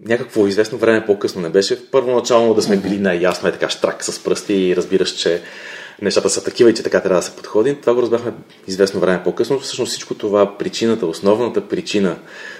някакво 0.00 0.46
известно 0.46 0.78
време 0.78 1.06
по-късно 1.06 1.42
не 1.42 1.48
беше. 1.48 1.90
Първоначално 1.90 2.54
да 2.54 2.62
сме 2.62 2.76
били 2.76 2.98
наясно, 2.98 3.48
е 3.48 3.52
така 3.52 3.68
штрак 3.68 4.04
с 4.04 4.24
пръсти 4.24 4.54
и 4.54 4.76
разбираш, 4.76 5.10
че 5.10 5.42
нещата 6.02 6.30
са 6.30 6.44
такива 6.44 6.70
и 6.70 6.74
че 6.74 6.82
така 6.82 7.00
трябва 7.00 7.20
да 7.20 7.26
се 7.26 7.36
подходи. 7.36 7.80
Това 7.80 7.94
го 7.94 8.02
разбрахме 8.02 8.32
известно 8.66 9.00
време 9.00 9.22
по-късно. 9.24 9.60
Всъщност 9.60 9.90
всичко 9.90 10.14
това, 10.14 10.58
причината, 10.58 11.06
основната 11.06 11.68
причина, 11.68 12.16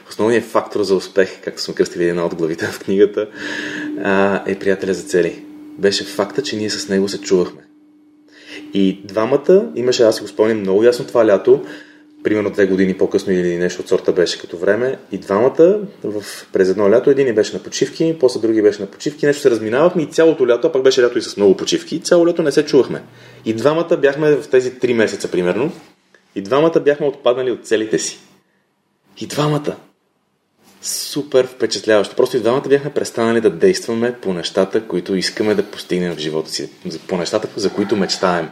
основният 0.09 0.45
фактор 0.45 0.83
за 0.83 0.95
успех, 0.95 1.41
както 1.45 1.63
сме 1.63 1.75
кръстили 1.75 2.09
една 2.09 2.27
от 2.27 2.35
главите 2.35 2.67
в 2.67 2.81
книгата, 2.81 3.29
е 4.47 4.59
приятеля 4.59 4.95
за 4.95 5.03
цели. 5.03 5.45
Беше 5.79 6.05
факта, 6.05 6.43
че 6.43 6.57
ние 6.57 6.71
с 6.71 6.89
него 6.89 7.09
се 7.09 7.21
чувахме. 7.21 7.63
И 8.75 9.01
двамата, 9.05 9.71
имаше, 9.75 10.03
аз 10.03 10.17
си 10.17 10.23
го 10.23 10.29
спомням 10.29 10.61
много 10.61 10.85
ясно 10.85 11.07
това 11.07 11.27
лято, 11.27 11.65
примерно 12.25 12.51
две 12.51 12.67
години 12.67 12.95
по-късно 12.95 13.33
или 13.33 13.57
нещо 13.57 13.83
от 13.83 13.89
сорта 13.89 14.13
беше 14.13 14.41
като 14.41 14.57
време, 14.57 14.99
и 15.13 15.19
двамата 15.19 15.81
в, 16.05 16.25
през 16.53 16.69
едно 16.69 16.91
лято, 16.91 17.11
един 17.11 17.35
беше 17.35 17.57
на 17.57 17.63
почивки, 17.63 18.17
после 18.21 18.41
други 18.41 18.63
беше 18.63 18.81
на 18.81 18.87
почивки, 18.87 19.27
нещо 19.27 19.43
се 19.43 19.51
разминавахме 19.51 20.03
и 20.03 20.07
цялото 20.07 20.49
лято, 20.49 20.67
а 20.67 20.73
пък 20.73 20.83
беше 20.83 21.03
лято 21.03 21.19
и 21.19 21.23
с 21.23 21.37
много 21.37 21.57
почивки, 21.57 22.01
цяло 22.01 22.27
лято 22.27 22.43
не 22.43 22.53
се 22.53 22.65
чувахме. 22.65 23.03
И 23.45 23.55
двамата 23.55 23.97
бяхме 24.03 24.37
в 24.37 24.49
тези 24.49 24.79
три 24.79 24.95
месеца, 24.95 25.31
примерно, 25.31 25.73
и 26.35 26.43
двамата 26.43 26.81
бяхме 26.85 27.07
отпаднали 27.07 27.51
от 27.51 27.67
целите 27.67 27.99
си. 27.99 28.19
И 29.21 29.27
двамата. 29.27 29.77
Супер 30.85 31.47
впечатляващо. 31.47 32.17
Просто 32.17 32.37
и 32.37 32.41
двамата 32.41 32.69
бяхме 32.69 32.93
престанали 32.93 33.41
да 33.41 33.51
действаме 33.51 34.15
по 34.15 34.33
нещата, 34.33 34.87
които 34.89 35.15
искаме 35.15 35.55
да 35.55 35.63
постигнем 35.63 36.15
в 36.15 36.19
живота 36.19 36.51
си. 36.51 36.71
По 37.09 37.17
нещата, 37.17 37.49
за 37.57 37.71
които 37.71 37.97
мечтаем. 37.97 38.49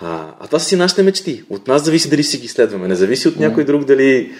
А, 0.00 0.34
а 0.40 0.46
това 0.46 0.58
са 0.58 0.66
си 0.66 0.76
нашите 0.76 1.02
мечти. 1.02 1.44
От 1.50 1.68
нас 1.68 1.84
зависи 1.84 2.10
дали 2.10 2.24
си 2.24 2.38
ги 2.38 2.48
следваме. 2.48 2.88
Не 2.88 2.94
зависи 2.94 3.28
от 3.28 3.36
някой 3.36 3.64
друг 3.64 3.84
дали 3.84 4.32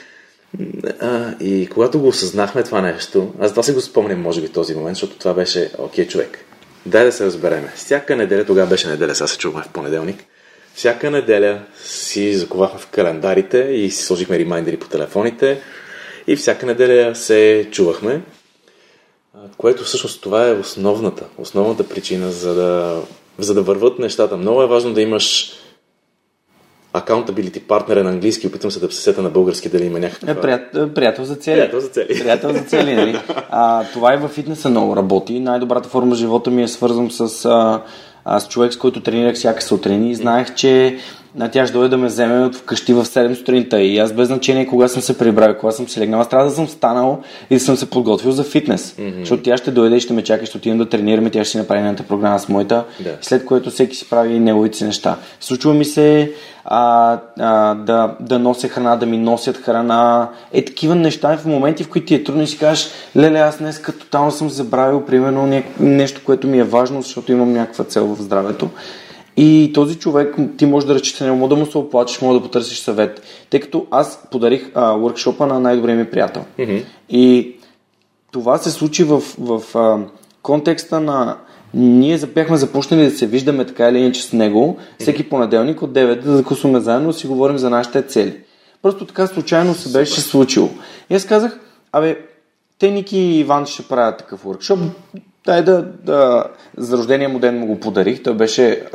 А, 1.00 1.34
и 1.40 1.66
когато 1.66 2.00
го 2.00 2.08
осъзнахме 2.08 2.62
това 2.62 2.80
нещо, 2.80 3.34
аз 3.40 3.50
това 3.50 3.62
си 3.62 3.72
го 3.72 3.80
спомням, 3.80 4.20
може 4.20 4.40
би, 4.40 4.48
този 4.48 4.74
момент, 4.74 4.96
защото 4.96 5.18
това 5.18 5.34
беше, 5.34 5.70
окей, 5.78 6.06
човек, 6.06 6.38
дай 6.86 7.04
да 7.04 7.12
се 7.12 7.26
разбереме. 7.26 7.72
Всяка 7.76 8.16
неделя, 8.16 8.44
тогава 8.44 8.68
беше 8.68 8.88
неделя, 8.88 9.14
сега 9.14 9.26
се 9.26 9.38
чуваме 9.38 9.64
в 9.64 9.68
понеделник, 9.68 10.24
всяка 10.74 11.10
неделя 11.10 11.60
си 11.84 12.34
заковахме 12.34 12.80
в 12.80 12.86
календарите 12.86 13.58
и 13.58 13.90
си 13.90 14.04
сложихме 14.04 14.38
ремайндери 14.38 14.76
по 14.76 14.88
телефоните 14.88 15.60
и 16.30 16.36
всяка 16.36 16.66
неделя 16.66 17.14
се 17.14 17.68
чувахме, 17.70 18.22
което 19.56 19.84
всъщност 19.84 20.22
това 20.22 20.48
е 20.48 20.52
основната, 20.52 21.24
основната 21.38 21.88
причина 21.88 22.30
за 22.30 22.54
да, 22.54 23.00
за 23.38 23.54
да 23.54 23.62
върват 23.62 23.98
нещата. 23.98 24.36
Много 24.36 24.62
е 24.62 24.66
важно 24.66 24.92
да 24.92 25.02
имаш 25.02 25.52
accountability 26.94 27.60
партнер 27.60 27.96
на 27.96 28.10
английски, 28.10 28.46
опитвам 28.46 28.70
се 28.70 28.80
да 28.80 28.92
се 28.92 29.02
сета 29.02 29.22
на 29.22 29.30
български 29.30 29.68
дали 29.68 29.84
има 29.84 29.98
някакъв... 29.98 30.28
Е, 30.28 30.40
прият, 30.40 30.94
приятел 30.94 31.24
за 31.24 31.36
цели. 31.36 31.54
Приятел 31.54 31.80
за 31.80 31.88
цели. 31.88 32.18
Приятел 32.20 32.52
за 32.52 32.60
цели, 32.60 32.94
нали? 32.94 33.18
А, 33.50 33.84
това 33.92 34.14
и 34.14 34.16
във 34.16 34.30
фитнеса 34.30 34.70
много 34.70 34.96
работи. 34.96 35.40
Най-добрата 35.40 35.88
форма 35.88 36.14
живота 36.14 36.50
ми 36.50 36.62
е 36.62 36.68
свързан 36.68 37.10
с, 37.10 37.44
а, 37.44 37.82
а, 38.24 38.40
с 38.40 38.48
човек, 38.48 38.72
с 38.72 38.78
който 38.78 39.02
тренирах 39.02 39.34
всяка 39.34 39.62
сутрин 39.62 40.06
и 40.06 40.14
знаех, 40.14 40.54
че 40.54 40.98
на 41.34 41.50
тя 41.50 41.66
ще 41.66 41.72
дойде 41.72 41.88
да 41.88 41.98
ме 41.98 42.06
вземе 42.06 42.44
от 42.44 42.56
вкъщи 42.56 42.92
в 42.92 43.04
7 43.04 43.34
сутринта 43.34 43.80
и 43.80 43.98
аз 43.98 44.12
без 44.12 44.28
значение 44.28 44.66
кога 44.66 44.88
съм 44.88 45.02
се 45.02 45.18
прибрал, 45.18 45.54
кога 45.54 45.72
съм 45.72 45.88
се 45.88 46.00
легнал, 46.00 46.20
аз 46.20 46.28
трябва 46.28 46.46
да 46.46 46.52
съм 46.54 46.68
станал 46.68 47.22
и 47.50 47.54
да 47.54 47.60
съм 47.60 47.76
се 47.76 47.90
подготвил 47.90 48.32
за 48.32 48.44
фитнес. 48.44 48.92
Mm-hmm. 48.92 49.18
Защото 49.18 49.42
тя 49.42 49.56
ще 49.56 49.70
дойде 49.70 49.96
и 49.96 50.00
ще 50.00 50.12
ме 50.12 50.24
чака, 50.24 50.46
ще 50.46 50.56
отидем 50.56 50.78
да 50.78 50.88
тренираме, 50.88 51.30
тя 51.30 51.44
ще 51.44 51.50
си 51.50 51.58
направи 51.58 51.80
едната 51.80 52.02
програма 52.02 52.38
с 52.38 52.48
моята, 52.48 52.84
Да. 53.00 53.16
след 53.20 53.44
което 53.44 53.70
всеки 53.70 53.96
си 53.96 54.08
прави 54.10 54.40
неговите 54.40 54.78
си 54.78 54.84
неща. 54.84 55.16
Случва 55.40 55.74
ми 55.74 55.84
се 55.84 56.32
а, 56.64 57.18
а, 57.38 57.74
да, 57.74 58.14
да 58.20 58.38
нося 58.38 58.68
храна, 58.68 58.96
да 58.96 59.06
ми 59.06 59.18
носят 59.18 59.56
храна, 59.56 60.28
е 60.52 60.64
такива 60.64 60.94
неща 60.94 61.36
в 61.36 61.46
моменти, 61.46 61.84
в 61.84 61.88
които 61.88 62.06
ти 62.06 62.14
е 62.14 62.24
трудно 62.24 62.42
и 62.42 62.46
си 62.46 62.58
кажеш, 62.58 62.90
леле, 63.16 63.38
аз 63.38 63.58
днес 63.58 63.78
като 63.78 63.98
тотално 63.98 64.30
съм 64.30 64.50
забравил, 64.50 65.04
примерно, 65.04 65.62
нещо, 65.80 66.20
което 66.24 66.46
ми 66.46 66.58
е 66.58 66.64
важно, 66.64 67.02
защото 67.02 67.32
имам 67.32 67.52
някаква 67.52 67.84
цел 67.84 68.06
в 68.06 68.22
здравето. 68.22 68.70
И 69.42 69.72
този 69.74 69.98
човек, 69.98 70.36
ти 70.56 70.66
може 70.66 70.86
да 70.86 70.94
разчиташ 70.94 71.20
на 71.20 71.26
него, 71.26 71.38
може 71.38 71.48
да 71.48 71.56
му 71.56 71.66
се 71.66 71.78
оплачеш, 71.78 72.20
може 72.20 72.38
да 72.38 72.44
потърсиш 72.44 72.78
съвет. 72.78 73.22
Тъй 73.50 73.60
като 73.60 73.86
аз 73.90 74.22
подарих 74.30 74.70
а, 74.74 74.92
workshop 74.92 75.46
на 75.46 75.60
най-добрия 75.60 75.96
ми 75.96 76.10
приятел. 76.10 76.44
Мгм. 76.58 76.76
И 77.08 77.52
това 78.32 78.58
се 78.58 78.70
случи 78.70 79.04
в, 79.04 79.22
в 79.38 79.76
а, 79.76 79.98
контекста 80.42 81.00
на 81.00 81.36
ние 81.74 82.18
бяхме 82.18 82.56
започнали 82.56 83.04
да 83.04 83.10
се 83.10 83.26
виждаме 83.26 83.66
така 83.66 83.88
или 83.88 83.98
иначе 83.98 84.22
с 84.22 84.32
него 84.32 84.78
всеки 84.98 85.28
понеделник 85.28 85.82
от 85.82 85.90
9 85.90 86.22
да 86.22 86.36
закусваме 86.36 86.80
заедно 86.80 87.06
да 87.06 87.14
си 87.14 87.26
говорим 87.26 87.58
за 87.58 87.70
нашите 87.70 88.02
цели. 88.02 88.36
Просто 88.82 89.06
така 89.06 89.26
случайно 89.26 89.74
се 89.74 89.92
беше 89.92 90.20
случило. 90.20 90.68
И 91.10 91.14
аз 91.14 91.26
казах, 91.26 91.60
абе, 91.92 92.18
те 92.78 92.90
Ники 92.90 93.18
и 93.18 93.38
Иван 93.38 93.66
ще 93.66 93.88
правят 93.88 94.18
такъв 94.18 94.44
workshop. 94.44 94.78
Дай 95.46 95.62
да, 95.62 95.82
да, 95.82 96.44
за 96.76 96.98
рождения 96.98 97.28
му 97.28 97.38
ден 97.38 97.58
му 97.58 97.66
го 97.66 97.80
подарих. 97.80 98.22
Той 98.22 98.34
беше 98.34 98.86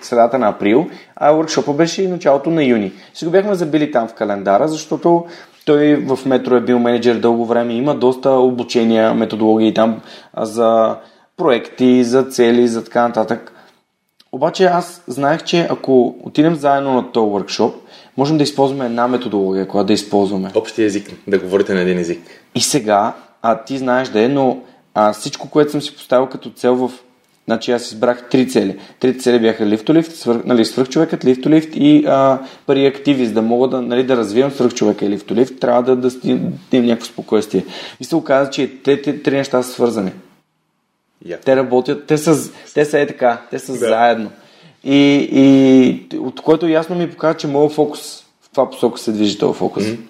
средата 0.00 0.38
на 0.38 0.48
април, 0.48 0.86
а 1.16 1.32
workshop 1.32 1.76
беше 1.76 2.02
и 2.02 2.08
началото 2.08 2.50
на 2.50 2.64
юни. 2.64 2.92
Си 3.14 3.24
го 3.24 3.30
бяхме 3.30 3.54
забили 3.54 3.90
там 3.92 4.08
в 4.08 4.14
календара, 4.14 4.68
защото 4.68 5.24
той 5.66 5.96
в 5.96 6.18
метро 6.26 6.56
е 6.56 6.60
бил 6.60 6.78
менеджер 6.78 7.14
дълго 7.14 7.46
време. 7.46 7.74
Има 7.74 7.94
доста 7.94 8.30
обучения, 8.30 9.14
методологии 9.14 9.74
там 9.74 10.00
за 10.36 10.96
проекти, 11.36 12.04
за 12.04 12.22
цели, 12.22 12.68
за 12.68 12.84
така 12.84 13.02
нататък. 13.08 13.52
Обаче 14.32 14.64
аз 14.64 15.02
знаех, 15.06 15.44
че 15.44 15.66
ако 15.70 16.16
отидем 16.22 16.54
заедно 16.54 16.92
на 16.92 17.12
този 17.12 17.30
workshop, 17.30 17.72
можем 18.16 18.36
да 18.38 18.42
използваме 18.42 18.84
една 18.84 19.08
методология, 19.08 19.68
която 19.68 19.86
да 19.86 19.92
използваме. 19.92 20.50
Общия 20.54 20.86
език, 20.86 21.10
да 21.26 21.38
говорите 21.38 21.74
на 21.74 21.80
един 21.80 21.98
език. 21.98 22.20
И 22.54 22.60
сега, 22.60 23.12
а 23.42 23.64
ти 23.64 23.78
знаеш 23.78 24.08
да 24.08 24.22
е, 24.22 24.28
но 24.28 24.58
а, 24.98 25.12
всичко, 25.12 25.50
което 25.50 25.70
съм 25.70 25.82
си 25.82 25.96
поставил 25.96 26.26
като 26.26 26.50
цел 26.50 26.74
в... 26.74 26.90
Значи 27.44 27.72
аз 27.72 27.92
избрах 27.92 28.28
три 28.28 28.48
цели. 28.48 28.78
Трите 29.00 29.18
цели 29.18 29.40
бяха 29.40 29.66
лифтолифт, 29.66 30.16
свър... 30.16 30.42
нали, 30.44 30.64
свръхчовекът, 30.64 31.24
лифтолифт 31.24 31.68
и 31.72 32.04
а, 32.06 32.38
пари 32.66 32.86
активист. 32.86 33.34
Да 33.34 33.42
мога 33.42 33.68
да, 33.68 33.82
нали, 33.82 34.02
да 34.06 34.16
развивам 34.16 34.50
свръхчовека 34.50 35.04
и 35.04 35.08
лифтолифт, 35.08 35.60
трябва 35.60 35.82
да, 35.82 35.96
да, 35.96 36.10
да 36.10 36.76
имам 36.76 36.86
някакво 36.86 37.06
спокойствие. 37.06 37.64
И 38.00 38.04
се 38.04 38.16
оказа, 38.16 38.50
че 38.50 38.70
те, 38.84 39.02
те 39.02 39.22
три 39.22 39.36
неща 39.36 39.62
са 39.62 39.72
свързани. 39.72 40.12
Я. 41.26 41.40
Те 41.40 41.56
работят, 41.56 42.06
те 42.06 42.18
са, 42.18 42.52
те 42.74 42.84
са 42.84 43.00
е 43.00 43.06
така, 43.06 43.42
те 43.50 43.58
са 43.58 43.72
Да. 43.72 43.78
заедно. 43.78 44.30
И, 44.84 45.28
и 45.32 46.18
от 46.18 46.40
което 46.40 46.68
ясно 46.68 46.96
ми 46.96 47.10
показва, 47.10 47.36
че 47.36 47.46
моят 47.46 47.72
фокус, 47.72 48.24
в 48.42 48.46
каква 48.46 48.70
посока 48.70 49.00
се 49.00 49.12
движи 49.12 49.38
този 49.38 49.58
фокус. 49.58 49.84
Мгм. 49.86 50.02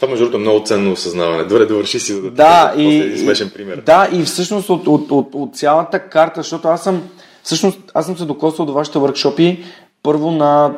Това 0.00 0.10
между 0.10 0.24
другото 0.24 0.36
е 0.36 0.40
много 0.40 0.66
ценно 0.66 0.92
осъзнаване. 0.92 1.44
Добре, 1.44 1.66
довърши 1.66 2.00
си, 2.00 2.12
за 2.12 2.22
да 2.22 2.30
Да, 2.30 2.74
и, 2.76 2.96
един 2.96 3.18
смешен 3.18 3.50
пример. 3.50 3.82
да, 3.86 4.08
и 4.12 4.22
всъщност 4.22 4.70
от, 4.70 4.86
от, 4.86 5.10
от, 5.10 5.28
от 5.34 5.56
цялата 5.56 5.98
карта, 5.98 6.40
защото 6.42 6.68
аз 6.68 6.84
съм, 6.84 7.02
всъщност, 7.42 7.78
аз 7.94 8.06
съм 8.06 8.18
се 8.18 8.24
докосвал 8.24 8.66
до 8.66 8.72
вашите 8.72 8.98
въркшопи 8.98 9.64
първо 10.02 10.30
на 10.30 10.74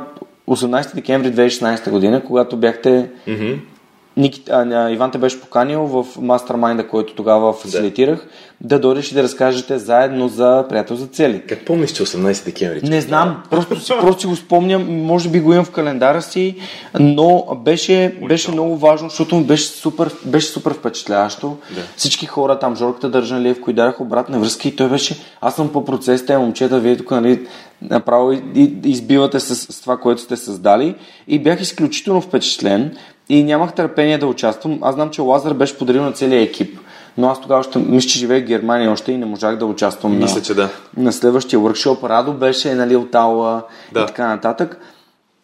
18 0.49 0.95
декември 0.95 1.33
2016 1.33 1.91
година, 1.91 2.25
когато 2.25 2.57
бяхте 2.57 3.11
Мгм. 3.27 3.53
Ники, 4.17 4.43
а, 4.51 4.63
а, 4.63 4.91
Иван 4.91 5.11
те 5.11 5.19
беше 5.19 5.41
поканил 5.41 5.81
в 5.81 6.07
мастермайнда, 6.21 6.89
който 6.89 7.15
тогава 7.15 7.53
фасилитирах, 7.53 8.27
да. 8.61 8.77
да 8.77 8.81
дойдеш 8.81 9.11
и 9.11 9.15
да 9.15 9.23
разкажете 9.23 9.79
заедно 9.79 10.29
за 10.29 10.65
приятел 10.69 10.97
за 10.97 11.07
цели. 11.07 11.43
Как 11.49 11.65
помниш, 11.65 11.91
че 11.93 12.03
18 12.03 12.45
декември? 12.45 12.81
Не 12.83 13.01
знам, 13.01 13.43
просто 13.51 13.81
си, 13.81 13.93
просто 14.01 14.21
си 14.21 14.27
го 14.27 14.37
спомням, 14.37 15.03
може 15.03 15.29
би 15.29 15.41
го 15.41 15.53
имам 15.53 15.65
в 15.65 15.71
календара 15.71 16.23
си, 16.23 16.57
но 17.01 17.47
беше, 17.65 18.15
беше 18.29 18.51
много 18.51 18.77
важно, 18.77 19.09
защото 19.09 19.37
ми 19.37 19.45
беше 19.45 19.65
супер, 19.65 20.11
беше 20.25 20.47
супер 20.47 20.75
впечатляващо. 20.75 21.57
Да. 21.75 21.81
Всички 21.97 22.27
хора 22.27 22.59
там, 22.59 22.77
Жорката 22.77 23.11
Държанлиев, 23.11 23.61
които 23.61 23.77
дараха 23.77 24.03
обратна 24.03 24.39
връзка 24.39 24.69
и 24.69 24.77
той 24.77 24.89
беше, 24.89 25.17
аз 25.41 25.57
съм 25.57 25.73
по 25.73 25.85
процес, 25.85 26.27
те 26.27 26.39
момчета, 26.39 26.81
вие 26.81 26.97
тук 26.97 27.11
нали, 27.11 27.47
направо 27.83 28.33
избивате 28.85 29.41
с, 29.41 29.57
с 29.57 29.81
това, 29.81 29.97
което 29.97 30.21
сте 30.21 30.37
създали 30.37 30.95
и 31.29 31.39
бях 31.39 31.61
изключително 31.61 32.21
впечатлен 32.21 32.97
и 33.31 33.45
нямах 33.45 33.73
търпение 33.73 34.19
да 34.19 34.27
участвам. 34.27 34.79
Аз 34.83 34.95
знам, 34.95 35.11
че 35.11 35.23
Лазар 35.23 35.55
беше 35.55 35.79
подарил 35.79 36.03
на 36.03 36.13
целия 36.13 36.43
екип, 36.43 36.79
но 37.19 37.29
аз 37.29 37.41
тогава 37.41 37.61
още 37.61 37.79
мисля, 37.79 38.09
че 38.09 38.19
живеех 38.19 38.45
в 38.45 38.47
Германия 38.47 38.91
още 38.91 39.13
и 39.13 39.19
не 39.19 39.27
можах 39.27 39.57
да 39.57 39.67
участвам 39.67 40.19
Мисля, 40.19 40.39
на, 40.39 40.43
че 40.43 40.55
да. 40.55 40.69
на 40.97 41.13
следващия 41.13 41.61
workshop. 41.61 42.09
Радо 42.09 42.33
беше 42.33 42.75
нали, 42.75 42.97
от 42.97 43.15
Аула 43.15 43.63
Да. 43.93 44.01
и 44.01 44.07
така 44.07 44.29
нататък. 44.29 44.81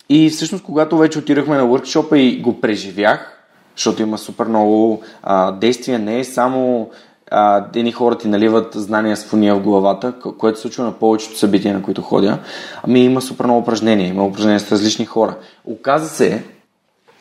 И 0.08 0.30
всъщност, 0.30 0.64
когато 0.64 0.98
вече 0.98 1.18
отидахме 1.18 1.56
на 1.56 1.62
workshop 1.62 2.16
и 2.16 2.40
го 2.40 2.60
преживях, 2.60 3.42
защото 3.76 4.02
има 4.02 4.18
супер 4.18 4.46
много 4.46 5.02
а, 5.22 5.52
действия, 5.52 5.98
не 5.98 6.18
е 6.18 6.24
само 6.24 6.90
а, 7.30 7.66
едни 7.74 7.92
хора 7.92 8.18
ти 8.18 8.28
наливат 8.28 8.74
знания 8.74 9.16
с 9.16 9.24
фония 9.24 9.54
в 9.54 9.60
главата, 9.60 10.12
което 10.38 10.58
се 10.58 10.62
случва 10.62 10.84
на 10.84 10.92
повечето 10.92 11.38
събития, 11.38 11.74
на 11.74 11.82
които 11.82 12.02
ходя, 12.02 12.38
ами 12.82 13.00
има 13.04 13.22
супер 13.22 13.44
много 13.44 13.60
упражнения, 13.60 14.08
има 14.08 14.24
упражнения 14.24 14.60
с 14.60 14.72
различни 14.72 15.04
хора. 15.04 15.34
Оказа 15.64 16.08
се, 16.08 16.44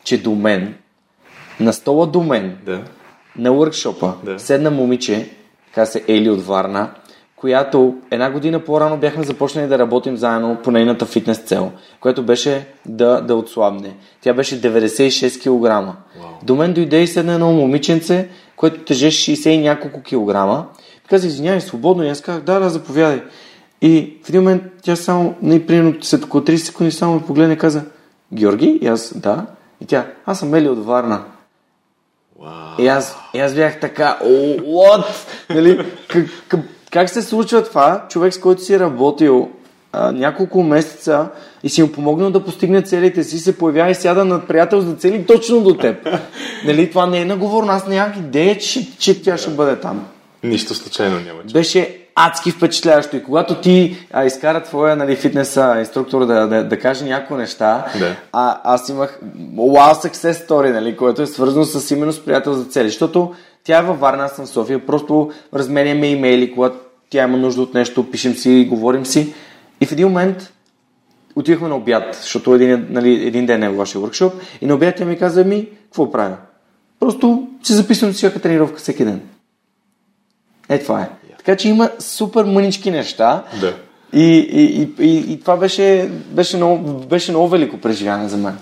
че 0.06 0.22
до 0.22 0.34
мен, 0.34 0.74
на 1.60 1.72
стола 1.72 2.06
до 2.06 2.22
мен, 2.22 2.56
Да. 2.64 2.80
на 3.38 3.50
workshop 3.50 4.12
Да. 4.24 4.38
седна 4.38 4.70
момиче, 4.70 5.28
така 5.66 5.86
се 5.86 6.04
Ели 6.08 6.30
от 6.30 6.42
Варна, 6.46 6.90
която 7.36 7.94
една 8.10 8.30
година 8.30 8.60
по-рано 8.60 8.96
бяхме 8.96 9.24
започнали 9.24 9.68
да 9.68 9.78
работим 9.78 10.16
заедно 10.16 10.58
по 10.64 10.70
нейната 10.70 11.06
фитнес 11.06 11.38
цел, 11.38 11.72
което 12.00 12.22
беше 12.22 12.66
да, 12.86 13.20
да 13.20 13.34
отслабне. 13.34 13.96
Тя 14.20 14.34
беше 14.34 14.60
96 14.60 15.40
кг. 15.40 15.96
До 16.42 16.56
мен 16.56 16.72
дойде 16.72 17.02
и 17.02 17.06
седна 17.06 17.32
едно 17.32 17.52
момиченце, 17.52 18.28
което 18.56 18.84
тежеше 18.84 19.36
60 19.36 19.48
и 19.48 19.58
няколко 19.58 20.02
килограма. 20.02 20.66
И 21.04 21.08
каза, 21.08 21.26
извинявай, 21.26 21.60
свободно. 21.60 22.04
И 22.04 22.08
аз 22.08 22.20
казах, 22.20 22.42
да, 22.42 22.60
да, 22.60 22.70
заповядай. 22.70 23.22
И 23.82 24.16
в 24.24 24.28
един 24.28 24.40
момент 24.40 24.62
тя 24.82 24.96
само, 24.96 25.34
не, 25.42 25.66
примерно 25.66 25.94
след 26.02 26.24
около 26.24 26.42
30 26.42 26.56
секунди 26.56 26.92
само 26.92 27.14
ме 27.14 27.22
погледна 27.22 27.54
и 27.54 27.58
каза, 27.58 27.82
Георги? 28.32 28.78
И 28.82 28.86
аз, 28.86 29.18
да. 29.18 29.46
И 29.80 29.86
тя, 29.86 30.06
аз 30.26 30.38
съм 30.38 30.54
Ели 30.54 30.68
от 30.68 30.84
Варна. 30.84 31.24
Вау. 32.40 32.50
И 32.78 32.88
аз, 32.88 33.16
и 33.34 33.40
аз 33.40 33.54
бях 33.54 33.80
така, 33.80 34.18
what? 34.22 35.04
Нали, 35.50 35.86
как, 36.08 36.26
как, 36.48 36.60
как 36.90 37.10
се 37.10 37.22
случва 37.22 37.64
това? 37.64 38.06
Човек, 38.08 38.34
с 38.34 38.40
който 38.40 38.62
си 38.62 38.78
работил 38.78 39.50
а, 39.92 40.12
няколко 40.12 40.62
месеца 40.62 41.28
и 41.62 41.68
си 41.68 41.82
му 41.82 41.92
помогнал 41.92 42.30
да 42.30 42.44
постигне 42.44 42.82
целите 42.82 43.24
си, 43.24 43.38
се 43.38 43.58
появява 43.58 43.90
и 43.90 43.94
сяда 43.94 44.24
над 44.24 44.48
приятел 44.48 44.80
за 44.80 44.94
цели 44.94 45.26
точно 45.26 45.60
до 45.60 45.74
теб. 45.74 46.08
нали, 46.66 46.90
това 46.90 47.06
не 47.06 47.20
е 47.20 47.24
наговорно. 47.24 47.72
Аз 47.72 47.86
нямах 47.86 48.16
идея, 48.16 48.58
че, 48.58 48.98
че 48.98 49.22
тя 49.22 49.36
ще 49.36 49.50
бъде 49.50 49.76
там. 49.76 50.06
Нищо 50.42 50.74
случайно 50.74 51.20
няма. 51.20 51.40
че. 51.46 51.52
Беше 51.52 52.05
адски 52.16 52.50
впечатляващо. 52.50 53.16
И 53.16 53.24
когато 53.24 53.60
ти 53.60 53.96
а, 54.12 54.24
изкара 54.24 54.62
твоя 54.62 54.96
нали, 54.96 55.16
фитнес 55.16 55.58
инструктор 55.78 56.26
да, 56.26 56.46
да, 56.46 56.64
да 56.64 56.78
каже 56.78 57.04
някои 57.04 57.36
неща, 57.36 57.86
Да. 57.98 58.16
а, 58.32 58.60
аз 58.64 58.88
имах 58.88 59.20
wow 59.56 60.08
success 60.08 60.48
story, 60.48 60.72
нали, 60.72 60.96
което 60.96 61.22
е 61.22 61.26
свързано 61.26 61.64
с 61.64 61.90
именно 61.90 62.12
с 62.12 62.24
приятел 62.24 62.52
за 62.52 62.64
цели. 62.64 62.88
Защото 62.88 63.34
тя 63.64 63.78
е 63.78 63.82
във 63.82 64.00
Варна, 64.00 64.24
аз 64.24 64.36
съм 64.36 64.46
в 64.46 64.48
София, 64.48 64.86
просто 64.86 65.30
разменяме 65.54 66.06
имейли, 66.06 66.52
когато 66.54 66.76
тя 67.10 67.24
има 67.24 67.36
нужда 67.36 67.62
от 67.62 67.74
нещо, 67.74 68.10
пишем 68.10 68.34
си, 68.34 68.66
говорим 68.70 69.06
си. 69.06 69.34
И 69.80 69.86
в 69.86 69.92
един 69.92 70.08
момент 70.08 70.52
отивахме 71.36 71.68
на 71.68 71.76
обяд, 71.76 72.14
защото 72.14 72.54
един, 72.54 72.86
нали, 72.90 73.26
един 73.26 73.46
ден 73.46 73.62
е 73.62 73.68
вашия 73.68 74.00
workshop 74.00 74.32
и 74.60 74.66
на 74.66 74.74
обяд 74.74 74.94
тя 74.96 75.04
ми 75.04 75.18
каза, 75.18 75.44
ми, 75.44 75.68
какво 75.84 76.10
правя? 76.10 76.36
Просто 77.00 77.48
се 77.62 77.74
записвам 77.74 78.12
всяка 78.12 78.40
тренировка 78.40 78.78
всеки 78.78 79.04
ден. 79.04 79.20
Е, 80.68 80.78
това 80.78 81.02
е. 81.02 81.08
Така 81.46 81.58
че 81.58 81.68
има 81.68 81.90
супер 81.98 82.44
мънички 82.44 82.90
неща. 82.90 83.42
Да. 83.60 83.74
И, 84.12 84.48
и, 84.52 84.82
и, 84.82 85.06
и, 85.06 85.32
и 85.32 85.40
това 85.40 85.56
беше, 85.56 86.10
беше, 86.30 86.56
много, 86.56 86.92
беше 86.92 87.30
много 87.30 87.48
велико 87.48 87.78
преживяване 87.78 88.28
за 88.28 88.36
мен. 88.36 88.58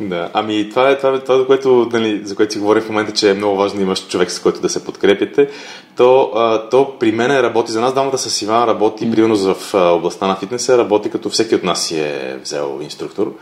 Да, 0.00 0.30
ами 0.32 0.70
това 0.70 0.90
е 0.90 0.98
това, 0.98 1.14
е, 1.14 1.18
това 1.18 1.46
което, 1.46 1.88
нали, 1.92 2.20
за 2.24 2.36
което 2.36 2.52
си 2.52 2.58
говорим 2.58 2.82
в 2.82 2.88
момента, 2.88 3.12
че 3.12 3.30
е 3.30 3.34
много 3.34 3.56
важно 3.56 3.76
да 3.76 3.82
имаш 3.82 4.08
човек, 4.08 4.30
с 4.30 4.40
който 4.40 4.60
да 4.60 4.68
се 4.68 4.84
подкрепите. 4.84 5.48
То, 5.96 6.30
а, 6.34 6.68
то 6.68 6.98
при 6.98 7.12
мен 7.12 7.40
работи, 7.40 7.72
за 7.72 7.80
нас 7.80 7.94
дамата 7.94 8.18
с 8.18 8.42
Иван 8.42 8.64
работи, 8.64 9.06
mm. 9.06 9.10
примерно 9.10 9.36
в 9.36 9.74
а, 9.74 9.78
областта 9.78 10.26
на 10.26 10.36
фитнеса, 10.36 10.78
работи 10.78 11.10
като 11.10 11.30
всеки 11.30 11.54
от 11.54 11.62
нас 11.62 11.82
си 11.82 12.00
е 12.00 12.38
взел 12.42 12.78
инструктор. 12.82 13.34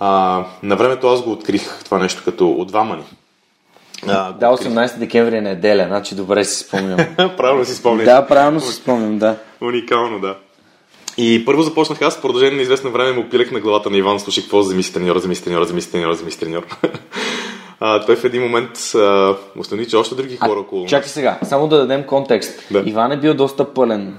А, 0.00 0.44
на 0.62 0.76
времето 0.76 1.08
аз 1.08 1.22
го 1.22 1.32
открих 1.32 1.84
това 1.84 1.98
нещо 1.98 2.22
като 2.24 2.50
от 2.50 2.68
двама 2.68 2.96
ни. 2.96 3.04
А, 4.08 4.32
да, 4.32 4.46
18 4.46 4.98
декември 4.98 5.36
е 5.36 5.40
неделя, 5.40 5.84
значи 5.88 6.14
добре 6.14 6.44
си 6.44 6.64
спомням. 6.64 6.98
правилно 7.36 7.64
си 7.64 7.74
спомням. 7.74 8.04
Да, 8.04 8.26
правилно 8.26 8.60
си 8.60 8.72
спомням, 8.72 9.18
да. 9.18 9.36
Уникално, 9.60 10.20
да. 10.20 10.36
И 11.18 11.44
първо 11.44 11.62
започнах 11.62 12.02
аз, 12.02 12.16
в 12.16 12.22
продължение 12.22 12.56
на 12.56 12.62
известно 12.62 12.90
време 12.90 13.12
му 13.12 13.28
пилех 13.30 13.50
на 13.50 13.60
главата 13.60 13.90
на 13.90 13.96
Иван, 13.96 14.20
слушай 14.20 14.42
какво 14.42 14.62
замисли 14.62 14.94
треньор, 14.94 15.18
замисли 15.18 15.44
треньор, 15.44 15.64
замисли 15.64 15.90
треньор, 15.90 16.12
замисли 16.12 16.40
треньор. 16.40 16.66
А, 17.84 18.06
той 18.06 18.16
в 18.16 18.24
един 18.24 18.42
момент 18.42 18.70
установи, 19.58 19.88
че 19.88 19.96
още 19.96 20.14
други 20.14 20.36
хора 20.36 20.60
около. 20.60 20.86
Чакай 20.86 21.08
сега, 21.08 21.38
само 21.42 21.68
да 21.68 21.78
дадем 21.78 22.02
контекст. 22.02 22.66
Да. 22.70 22.82
Иван 22.86 23.12
е 23.12 23.20
бил 23.20 23.34
доста 23.34 23.74
пълен 23.74 24.14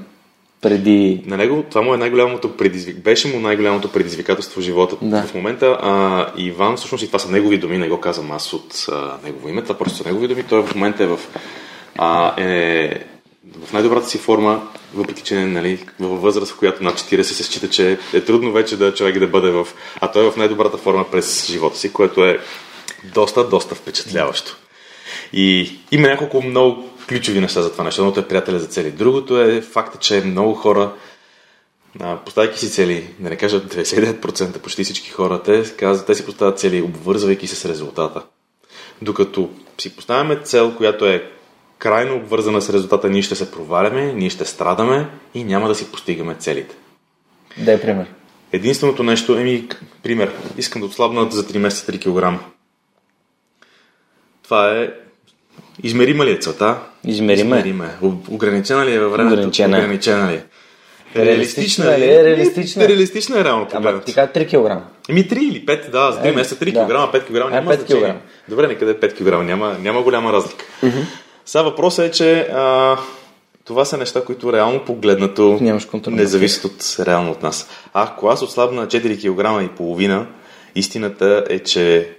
преди... 0.64 1.22
На 1.26 1.38
него 1.38 1.64
това 1.70 1.82
му 1.82 1.94
е 1.94 1.98
най-голямото 1.98 2.58
предизвик... 2.58 2.98
беше 2.98 3.28
му 3.28 3.40
най-голямото 3.40 3.92
предизвикателство 3.92 4.62
в 4.62 4.64
живота. 4.64 4.96
Да. 5.02 5.24
В 5.24 5.34
момента 5.34 5.78
а, 5.82 6.28
Иван, 6.38 6.78
всъщност 6.78 7.04
и 7.04 7.08
това 7.08 7.20
са 7.20 7.32
негови 7.32 7.58
думи, 7.58 7.78
не 7.78 7.90
го 7.90 8.00
казвам 8.00 8.32
аз 8.32 8.54
от 8.54 8.86
а, 8.92 9.18
негово 9.24 9.50
име, 9.50 9.62
това 9.62 9.78
просто 9.78 9.98
са 9.98 10.04
негови 10.04 10.28
думи. 10.28 10.44
Той 10.44 10.64
в 10.64 10.76
момента 10.76 11.04
е 11.04 11.08
в, 11.08 11.20
а, 11.98 12.42
е 12.42 13.00
в 13.66 13.74
най-добрата 13.74 14.10
си 14.10 14.18
форма, 14.18 14.68
въпреки 14.94 15.22
че 15.24 15.36
нали, 15.36 15.86
във 16.00 16.22
възраст, 16.22 16.52
в 16.52 16.60
която 16.60 16.84
над 16.84 17.00
40 17.00 17.22
се 17.22 17.44
счита, 17.44 17.70
че 17.70 17.98
е 18.14 18.22
трудно 18.22 18.52
вече 18.52 18.78
да 18.78 18.94
човек 18.94 19.20
да 19.20 19.28
бъде 19.28 19.52
в... 19.52 19.68
А 20.02 20.12
той 20.12 20.28
е 20.28 20.32
в 20.32 20.38
най-добрата 20.38 20.78
форма 20.78 21.06
през 21.12 21.48
живота 21.48 21.78
си, 21.78 21.94
което 21.94 22.26
е 22.26 22.40
доста, 23.14 23.50
доста 23.50 23.76
впечатляващо. 23.76 24.58
И 25.34 25.80
има 25.92 26.08
няколко 26.08 26.42
много 26.42 26.90
ключови 27.10 27.40
неща 27.40 27.62
за 27.62 27.72
това 27.72 27.84
нещо. 27.84 28.02
Едното 28.02 28.20
е 28.20 28.28
приятеля 28.28 28.60
за 28.60 28.68
цели. 28.68 28.92
Другото 28.92 29.42
е 29.42 29.62
факта, 29.62 29.98
че 30.00 30.22
много 30.22 30.54
хора, 30.54 30.94
поставяйки 32.26 32.60
си 32.60 32.70
цели, 32.70 33.14
да 33.20 33.30
не 33.30 33.36
кажа 33.36 33.62
99%, 33.62 34.60
почти 34.60 34.84
всички 34.84 35.10
хора, 35.10 35.42
те, 35.44 35.64
казват, 35.78 36.08
те 36.08 36.16
си 36.16 36.26
поставят 36.26 36.60
цели, 36.60 36.82
обвързвайки 36.82 37.48
се 37.48 37.56
с 37.56 37.66
резултата. 37.66 38.24
Докато 39.02 39.50
си 39.78 39.96
поставяме 39.96 40.36
цел, 40.36 40.76
която 40.78 41.06
е 41.06 41.32
крайно 41.78 42.16
обвързана 42.16 42.62
с 42.62 42.70
резултата, 42.70 43.10
ние 43.10 43.22
ще 43.22 43.36
се 43.36 43.52
проваляме, 43.52 44.14
ние 44.14 44.30
ще 44.30 44.46
страдаме 44.46 45.10
и 45.34 45.44
няма 45.44 45.68
да 45.68 45.76
си 45.76 45.92
постигаме 45.92 46.36
целите. 46.40 46.76
Дай 47.58 47.82
пример. 47.82 48.06
Единственото 48.52 49.04
нещо, 49.04 49.38
еми, 49.38 49.68
пример, 50.04 50.34
искам 50.58 50.82
да 50.82 50.86
отслабна 50.86 51.32
за 51.32 51.44
3 51.44 51.58
месеца 51.58 51.92
3 51.92 52.36
кг. 52.38 52.44
Това 54.44 54.72
е 54.72 55.03
Измерима 55.84 56.26
ли 56.26 56.32
е 56.32 56.38
целта? 56.38 56.78
Измерима 57.06 57.56
е. 57.56 57.60
Измерима 57.60 57.86
е. 57.86 58.06
Ограничена 58.30 58.86
ли 58.86 58.94
е 58.94 59.00
във 59.00 59.12
времето? 59.12 59.34
Ограничена 59.34 59.78
е. 59.78 59.80
Ограничена 59.80 60.32
ли 60.32 60.36
е? 60.36 60.44
Реалистична 61.16 61.98
ли 61.98 62.04
е? 62.06 62.24
Реалистична. 62.24 62.88
Реалистична 62.88 63.40
е 63.40 63.44
реално 63.44 63.68
погледнато. 63.68 64.06
ти 64.06 64.14
каза 64.14 64.28
3 64.30 64.48
кг. 64.48 64.84
Еми 65.10 65.24
3 65.24 65.38
или 65.40 65.66
5, 65.66 65.90
да, 65.90 66.12
за 66.12 66.20
3 66.20 66.26
Е, 66.26 66.32
месеца 66.32 66.56
3 66.56 66.72
да. 66.74 66.86
кг, 66.86 67.16
5 67.16 67.24
кг 67.24 67.52
няма 67.52 67.74
Е, 67.74 67.76
5 67.76 67.80
значение. 67.80 67.86
килограма. 67.88 68.20
Добре, 68.50 68.68
некъде 68.68 68.94
5 68.96 69.14
кг, 69.14 69.46
няма, 69.46 69.78
няма 69.80 70.02
голяма 70.02 70.34
разлика. 70.34 70.66
Сега 71.46 71.62
въпросът 71.62 72.06
е, 72.06 72.12
че 72.12 72.40
а, 72.42 72.98
това 73.66 73.86
са 73.86 73.98
неща, 73.98 74.22
които 74.22 74.54
реално 74.54 74.80
погледнато 74.80 75.58
Нямаш 75.62 75.86
контрол. 75.86 76.14
не 76.14 76.26
зависят 76.26 76.64
от, 76.66 76.96
реално 77.00 77.32
от 77.32 77.44
нас. 77.44 77.70
А 77.94 78.04
ако 78.04 78.28
аз 78.28 78.42
отслабна 78.42 78.88
4 78.88 79.18
кг 79.60 79.66
и 79.66 79.78
половина, 79.78 80.28
истината 80.76 81.46
е, 81.50 81.60
че 81.60 82.10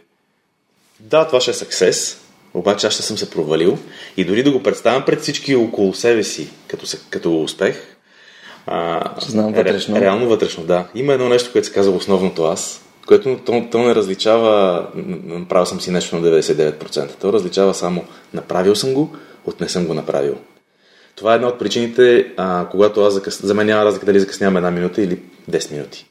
да, 1.01 1.27
това 1.27 1.41
ще 1.41 1.51
е 1.51 1.55
съксес, 1.55 2.21
обаче 2.55 2.87
аз 2.87 2.93
ще 2.93 3.03
съм 3.03 3.19
се 3.19 3.31
провалил 3.31 3.79
и 4.17 4.25
дори 4.25 4.43
да 4.43 4.53
го 4.53 4.63
представям 4.63 5.05
пред 5.05 5.21
всички 5.21 5.57
около 5.57 5.95
себе 5.95 6.25
си 6.25 6.51
като, 6.69 6.87
като 7.11 7.43
успех, 7.43 7.95
а, 8.67 9.11
знам 9.21 9.53
вътрешно. 9.53 9.97
Ре, 9.97 10.01
реално 10.01 10.29
вътрешно, 10.29 10.65
да. 10.65 10.89
Има 10.95 11.13
едно 11.13 11.29
нещо, 11.29 11.53
което 11.53 11.67
се 11.67 11.73
казва 11.73 11.97
основното 11.97 12.45
аз, 12.45 12.83
което 13.07 13.39
то, 13.47 13.69
то 13.71 13.79
не 13.79 13.95
различава, 13.95 14.87
направил 15.25 15.67
съм 15.67 15.81
си 15.81 15.91
нещо 15.91 16.17
на 16.17 16.29
99%. 16.29 17.11
То 17.21 17.33
различава 17.33 17.75
само 17.75 18.05
направил 18.35 18.75
съм 18.75 18.95
го, 18.95 19.17
от 19.47 19.61
не 19.61 19.69
съм 19.69 19.87
го 19.87 19.95
направил. 19.95 20.37
Това 21.17 21.33
е 21.33 21.35
една 21.35 21.49
от 21.49 21.59
причините, 21.59 22.33
а, 22.37 22.69
когато 22.71 23.05
аз 23.05 23.15
закъс... 23.15 23.47
за 23.47 23.55
мен 23.55 23.67
няма 23.67 23.85
разлика 23.85 24.07
дали 24.07 24.21
закъснявам 24.21 24.57
една 24.57 24.71
минута 24.71 25.03
или 25.03 25.19
10 25.51 25.73
минути. 25.73 26.07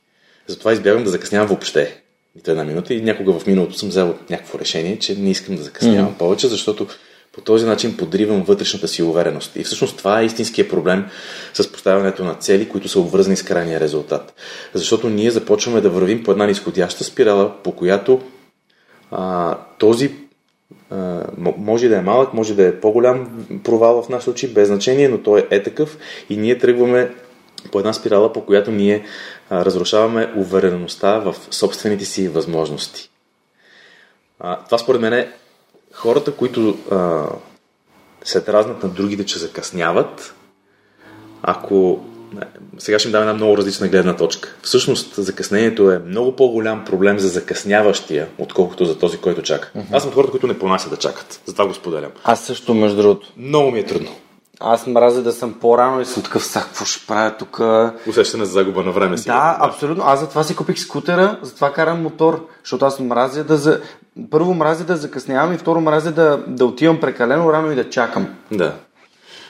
Затова 0.48 0.74
избягвам 0.74 1.04
да 1.04 1.10
закъснявам 1.10 1.48
въобще. 1.48 2.03
Нито 2.36 2.52
една 2.52 2.64
минута 2.64 2.94
и 2.94 3.02
някога 3.02 3.40
в 3.40 3.48
миналото 3.48 3.78
съм 3.78 3.90
взел 3.90 4.16
някакво 4.30 4.60
решение, 4.60 5.00
че 5.00 5.16
не 5.16 5.32
искам 5.32 5.56
да 5.56 5.64
закъснявам 5.64 6.14
mm-hmm. 6.14 6.18
повече, 6.18 6.48
защото 6.48 6.88
по 7.34 7.42
този 7.42 7.66
начин 7.66 7.98
подривам 7.98 8.44
вътрешната 8.44 8.88
си 8.88 9.04
увереност. 9.04 9.56
И 9.56 9.64
всъщност 9.64 9.98
това 9.98 10.22
е 10.22 10.26
истинският 10.26 10.70
проблем 10.70 11.06
с 11.54 11.72
поставянето 11.72 12.24
на 12.24 12.36
цели, 12.36 12.70
които 12.70 12.88
са 12.88 13.00
обвързани 13.00 13.36
с 13.36 13.44
крайния 13.44 13.80
резултат. 13.80 14.34
Защото 14.74 15.10
ние 15.10 15.32
започваме 15.32 15.82
да 15.82 15.90
вървим 15.90 16.24
по 16.24 16.32
една 16.32 16.46
нисходяща 16.46 17.04
спирала, 17.04 17.54
по 17.64 17.72
която 17.72 18.22
а, 19.12 19.58
този 19.80 20.12
а, 20.90 21.24
може 21.58 21.90
да 21.90 21.98
е 21.98 22.02
малък, 22.02 22.34
може 22.34 22.56
да 22.56 22.68
е 22.68 22.80
по-голям 22.80 23.46
провал 23.64 24.04
в 24.04 24.10
нашите 24.10 24.30
очи, 24.30 24.54
без 24.54 24.68
значение, 24.68 25.10
но 25.10 25.18
той 25.18 25.48
е 25.52 25.64
такъв 25.64 25.98
и 26.30 26.38
ние 26.38 26.58
тръгваме 26.58 27.12
по 27.72 27.80
една 27.80 27.94
спирала, 27.94 28.34
по 28.34 28.46
която 28.46 28.72
ние 28.72 29.04
разрушаваме 29.66 30.34
увереността 30.36 31.20
в 31.20 31.36
собствените 31.52 32.06
си 32.06 32.28
възможности. 32.28 33.10
А, 34.40 34.66
това 34.66 34.78
според 34.78 35.02
мен 35.02 35.14
е 35.14 35.32
хората, 35.94 36.32
които 36.32 36.78
а, 36.92 37.26
се 38.24 38.42
дразнат 38.42 38.84
на 38.84 38.90
другите, 38.90 39.26
че 39.26 39.40
закъсняват, 39.40 40.36
ако 41.42 42.06
сега 42.78 43.00
ще 43.00 43.08
им 43.08 43.12
дам 43.12 43.22
една 43.22 43.34
много 43.34 43.58
различна 43.58 43.88
гледна 43.88 44.16
точка. 44.16 44.56
Всъщност, 44.62 45.16
закъснението 45.16 45.92
е 45.92 46.00
много 46.00 46.36
по-голям 46.36 46.86
проблем 46.86 47.20
за 47.20 47.28
закъсняващия, 47.28 48.28
отколкото 48.38 48.86
за 48.86 49.00
този, 49.00 49.18
който 49.18 49.42
чака. 49.42 49.72
Uh-huh. 49.76 49.86
Аз 49.92 50.04
съм 50.04 50.12
хората, 50.12 50.32
които 50.32 50.48
не 50.48 50.60
понасят 50.60 50.90
да 50.90 50.98
чакат. 50.98 51.42
Затова 51.46 51.68
го 51.68 51.74
споделям. 51.74 52.12
Аз 52.24 52.46
също, 52.46 52.74
между 52.74 53.02
другото. 53.02 53.32
Много 53.38 53.72
ми 53.72 53.80
е 53.80 53.86
трудно. 53.86 54.16
Аз 54.66 54.88
мразя 54.88 55.24
да 55.24 55.32
съм 55.32 55.54
по-рано 55.54 56.02
и 56.02 56.06
съм 56.06 56.24
такъв, 56.24 56.46
сега 56.46 56.66
какво 56.66 56.86
ще 56.86 57.08
правя 57.08 57.36
тук? 57.40 57.62
Усещане 58.08 58.46
за 58.46 58.52
загуба 58.52 58.84
на 58.84 58.92
време 58.92 59.18
си. 59.18 59.26
Да, 59.26 59.58
абсолютно. 59.60 60.04
Аз 60.08 60.20
затова 60.20 60.44
си 60.44 60.56
купих 60.56 60.80
скутера, 60.80 61.40
затова 61.42 61.74
карам 61.74 62.02
мотор, 62.02 62.48
защото 62.64 62.86
аз 62.86 63.00
мразя 63.00 63.44
да 63.44 63.58
за... 63.58 63.82
Първо 64.32 64.54
мразя 64.54 64.84
да 64.84 64.98
закъснявам 64.98 65.54
и 65.54 65.58
второ 65.58 65.82
мразя 65.82 66.12
да, 66.12 66.44
да 66.48 66.66
отивам 66.66 67.00
прекалено 67.00 67.54
рано 67.54 67.72
и 67.72 67.76
да 67.76 67.90
чакам. 67.90 68.28
Да. 68.52 68.74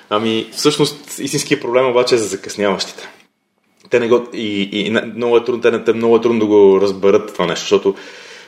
Ами, 0.10 0.50
всъщност, 0.52 1.20
истинският 1.20 1.62
проблем 1.62 1.90
обаче 1.90 2.16
е 2.16 2.18
за 2.18 2.28
закъсняващите. 2.28 3.08
Те 3.90 4.00
не 4.00 4.08
го... 4.08 4.28
И, 4.34 4.70
и 4.72 4.92
много 5.16 5.38
е 5.38 5.44
трудно, 5.44 5.62
те, 5.62 5.84
те 5.84 5.94
много 5.94 6.16
е 6.16 6.22
трудно 6.22 6.40
да 6.40 6.46
го 6.46 6.82
разберат 6.82 7.34
това 7.34 7.46
нещо, 7.46 7.64
защото 7.64 7.96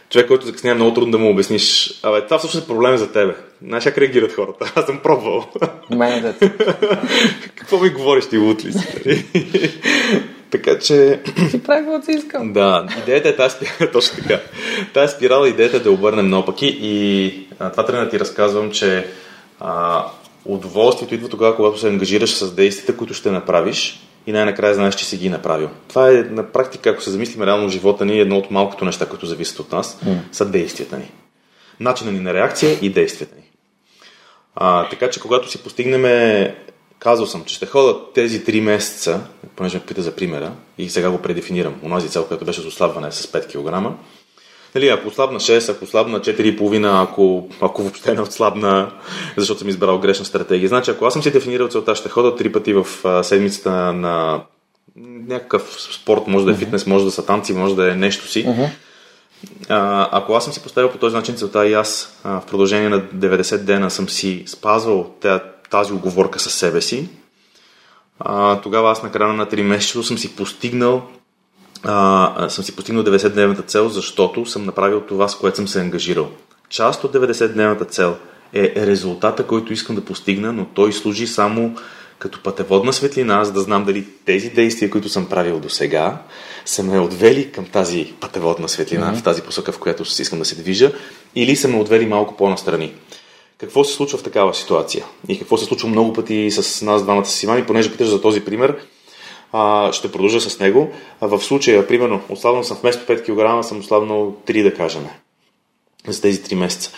човек, 0.09 0.27
който 0.27 0.45
закъснява, 0.45 0.75
много 0.75 0.93
трудно 0.93 1.11
да 1.11 1.17
му 1.17 1.29
обясниш. 1.29 1.93
Абе, 2.03 2.25
това 2.25 2.37
всъщност 2.37 2.65
е 2.65 2.67
проблем 2.67 2.97
за 2.97 3.11
тебе. 3.11 3.35
Знаеш 3.65 3.83
как 3.83 3.97
реагират 3.97 4.33
хората? 4.33 4.73
Аз 4.75 4.85
съм 4.85 4.99
пробвал. 5.03 5.45
Мене 5.89 6.21
деца. 6.21 6.49
Какво 7.55 7.79
ми 7.79 7.89
говориш 7.89 8.25
ти, 8.25 8.37
лут 8.37 8.65
ли 8.65 8.73
си? 8.73 9.25
така 10.51 10.79
че... 10.79 11.19
Си 11.49 11.63
правя 11.63 11.79
каквото 11.79 12.05
си 12.05 12.11
искам. 12.11 12.53
Да, 12.53 12.87
идеята 13.03 13.29
е 13.29 13.35
тази 13.35 13.55
спирала, 13.55 13.91
точно 13.91 14.23
така. 14.23 14.39
Тази 14.93 15.13
спирала, 15.15 15.49
идеята 15.49 15.77
е 15.77 15.79
да 15.79 15.91
обърнем 15.91 16.29
наопаки 16.29 16.77
и 16.81 17.33
а, 17.59 17.71
това 17.71 17.85
трябва 17.85 18.05
да 18.05 18.11
ти 18.11 18.19
разказвам, 18.19 18.71
че 18.71 19.07
а, 19.59 20.05
удоволствието 20.45 21.13
идва 21.13 21.29
тогава, 21.29 21.55
когато 21.55 21.79
се 21.79 21.87
ангажираш 21.87 22.35
с 22.35 22.55
действията, 22.55 22.97
които 22.97 23.13
ще 23.13 23.31
направиш 23.31 23.99
и 24.27 24.31
най-накрая 24.31 24.73
знаеш, 24.73 24.95
че 24.95 25.05
си 25.05 25.17
ги 25.17 25.29
направил. 25.29 25.69
Това 25.87 26.09
е 26.09 26.13
на 26.13 26.51
практика, 26.51 26.89
ако 26.89 27.01
се 27.01 27.11
замислим 27.11 27.43
реално 27.43 27.69
живота 27.69 28.05
ни, 28.05 28.19
едно 28.19 28.37
от 28.37 28.51
малкото 28.51 28.85
неща, 28.85 29.09
които 29.09 29.25
зависят 29.25 29.59
от 29.59 29.71
нас, 29.71 29.99
mm. 30.05 30.17
са 30.31 30.45
действията 30.45 30.97
ни. 30.97 31.11
Начина 31.79 32.11
ни 32.11 32.19
на 32.19 32.33
реакция 32.33 32.77
и 32.81 32.89
действията 32.89 33.35
ни. 33.35 33.43
А, 34.55 34.89
така 34.89 35.09
че, 35.09 35.19
когато 35.19 35.51
си 35.51 35.63
постигнем, 35.63 36.05
казал 36.99 37.25
съм, 37.25 37.45
че 37.45 37.55
ще 37.55 37.65
хода 37.65 38.13
тези 38.13 38.45
3 38.45 38.59
месеца, 38.59 39.21
понеже 39.55 39.77
ме 39.77 39.83
пита 39.83 40.01
за 40.01 40.15
примера, 40.15 40.51
и 40.77 40.89
сега 40.89 41.09
го 41.09 41.21
предефинирам, 41.21 41.75
онази 41.83 42.09
цел, 42.09 42.27
която 42.27 42.45
беше 42.45 42.61
за 42.61 42.67
ослабване 42.67 43.11
с 43.11 43.27
5 43.27 43.47
кг, 43.47 43.97
Нали, 44.75 44.87
ако 44.87 45.07
ослабна 45.07 45.39
6, 45.39 45.71
ако 45.71 45.83
ослабна 45.83 46.19
4,5, 46.19 47.03
ако, 47.03 47.49
ако 47.61 47.81
въобще 47.81 48.13
не 48.13 48.21
отслабна, 48.21 48.91
защото 49.37 49.59
съм 49.59 49.69
избрал 49.69 49.99
грешна 49.99 50.25
стратегия. 50.25 50.69
Значи, 50.69 50.91
ако 50.91 51.05
аз 51.05 51.13
съм 51.13 51.23
си 51.23 51.31
дефинирал 51.31 51.67
целта, 51.67 51.95
ще 51.95 52.09
хода 52.09 52.35
три 52.35 52.51
пъти 52.51 52.73
в 52.73 52.87
седмицата 53.23 53.71
на 53.93 54.41
някакъв 55.27 55.77
спорт, 56.01 56.21
може 56.27 56.45
да 56.45 56.51
е 56.51 56.55
фитнес, 56.55 56.85
може 56.85 57.05
да 57.05 57.11
са 57.11 57.25
танци, 57.25 57.53
може 57.53 57.75
да 57.75 57.91
е 57.91 57.95
нещо 57.95 58.27
си. 58.27 58.47
А, 59.69 60.09
ако 60.11 60.33
аз 60.33 60.43
съм 60.43 60.53
си 60.53 60.63
поставил 60.63 60.91
по 60.91 60.97
този 60.97 61.15
начин 61.15 61.35
целта 61.35 61.67
и 61.67 61.73
аз 61.73 62.19
а, 62.23 62.41
в 62.41 62.45
продължение 62.45 62.89
на 62.89 63.01
90 63.01 63.57
дена 63.57 63.91
съм 63.91 64.09
си 64.09 64.43
спазвал 64.47 65.15
тази 65.69 65.93
оговорка 65.93 66.39
със 66.39 66.53
себе 66.53 66.81
си, 66.81 67.09
а, 68.19 68.61
тогава 68.61 68.91
аз 68.91 69.03
на 69.03 69.11
края 69.11 69.33
на 69.33 69.45
3 69.45 69.61
месеца 69.61 70.03
съм 70.03 70.17
си 70.17 70.35
постигнал 70.35 71.03
а, 71.85 72.49
съм 72.49 72.63
си 72.63 72.75
постигнал 72.75 73.03
90-дневната 73.03 73.65
цел, 73.65 73.89
защото 73.89 74.45
съм 74.45 74.65
направил 74.65 75.01
това, 75.01 75.27
с 75.27 75.35
което 75.35 75.57
съм 75.57 75.67
се 75.67 75.81
ангажирал. 75.81 76.29
Част 76.69 77.03
от 77.03 77.13
90-дневната 77.13 77.89
цел 77.89 78.15
е 78.53 78.73
резултата, 78.75 79.47
който 79.47 79.73
искам 79.73 79.95
да 79.95 80.05
постигна, 80.05 80.53
но 80.53 80.65
той 80.65 80.93
служи 80.93 81.27
само 81.27 81.75
като 82.19 82.43
пътеводна 82.43 82.93
светлина, 82.93 83.45
за 83.45 83.51
да 83.51 83.61
знам 83.61 83.85
дали 83.85 84.05
тези 84.25 84.49
действия, 84.49 84.89
които 84.89 85.09
съм 85.09 85.25
правил 85.25 85.59
до 85.59 85.69
сега, 85.69 86.21
са 86.65 86.83
ме 86.83 86.99
отвели 86.99 87.51
към 87.51 87.65
тази 87.65 88.13
пътеводна 88.19 88.69
светлина, 88.69 89.13
mm-hmm. 89.13 89.19
в 89.19 89.23
тази 89.23 89.41
посока, 89.41 89.71
в 89.71 89.79
която 89.79 90.03
искам 90.03 90.39
да 90.39 90.45
се 90.45 90.55
движа, 90.55 90.91
или 91.35 91.55
са 91.55 91.67
ме 91.67 91.77
отвели 91.77 92.05
малко 92.05 92.37
по-настрани. 92.37 92.93
Какво 93.57 93.83
се 93.83 93.93
случва 93.93 94.17
в 94.17 94.23
такава 94.23 94.53
ситуация? 94.53 95.05
И 95.27 95.39
какво 95.39 95.57
се 95.57 95.65
случва 95.65 95.89
много 95.89 96.13
пъти 96.13 96.51
с 96.51 96.81
нас 96.85 97.03
двамата 97.03 97.25
си 97.25 97.45
Ивани, 97.45 97.65
понеже 97.65 97.91
питаш 97.91 98.07
за 98.07 98.21
този 98.21 98.41
пример, 98.41 98.77
а, 99.55 99.93
ще 99.93 100.11
продължа 100.11 100.41
с 100.41 100.59
него. 100.59 100.89
А 101.21 101.27
в 101.27 101.39
случая, 101.39 101.87
примерно, 101.87 102.21
ослабнал 102.29 102.63
съм 102.63 102.77
вместо 102.81 103.05
5 103.05 103.23
кг, 103.59 103.65
съм 103.65 103.79
ослабнал 103.79 104.35
3, 104.47 104.63
да 104.63 104.73
кажем, 104.73 105.07
за 106.07 106.21
тези 106.21 106.43
3 106.43 106.55
месеца. 106.55 106.91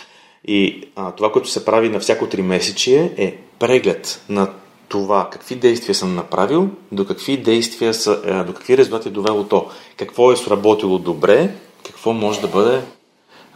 И 0.44 0.88
а, 0.96 1.12
това, 1.12 1.32
което 1.32 1.48
се 1.48 1.64
прави 1.64 1.88
на 1.88 2.00
всяко 2.00 2.26
3 2.26 2.42
месечие 2.42 3.12
е 3.16 3.36
преглед 3.58 4.22
на 4.28 4.50
това 4.88 5.28
какви 5.32 5.54
действия 5.54 5.94
съм 5.94 6.14
направил, 6.14 6.68
до 6.92 7.06
какви 7.06 7.36
действия 7.36 7.94
са, 7.94 8.20
е, 8.24 8.44
до 8.44 8.54
какви 8.54 8.76
резултати 8.76 9.08
е 9.08 9.12
довело 9.12 9.44
то, 9.44 9.66
какво 9.96 10.32
е 10.32 10.36
сработило 10.36 10.98
добре, 10.98 11.50
какво 11.86 12.12
може 12.12 12.40
да 12.40 12.48
бъде 12.48 12.82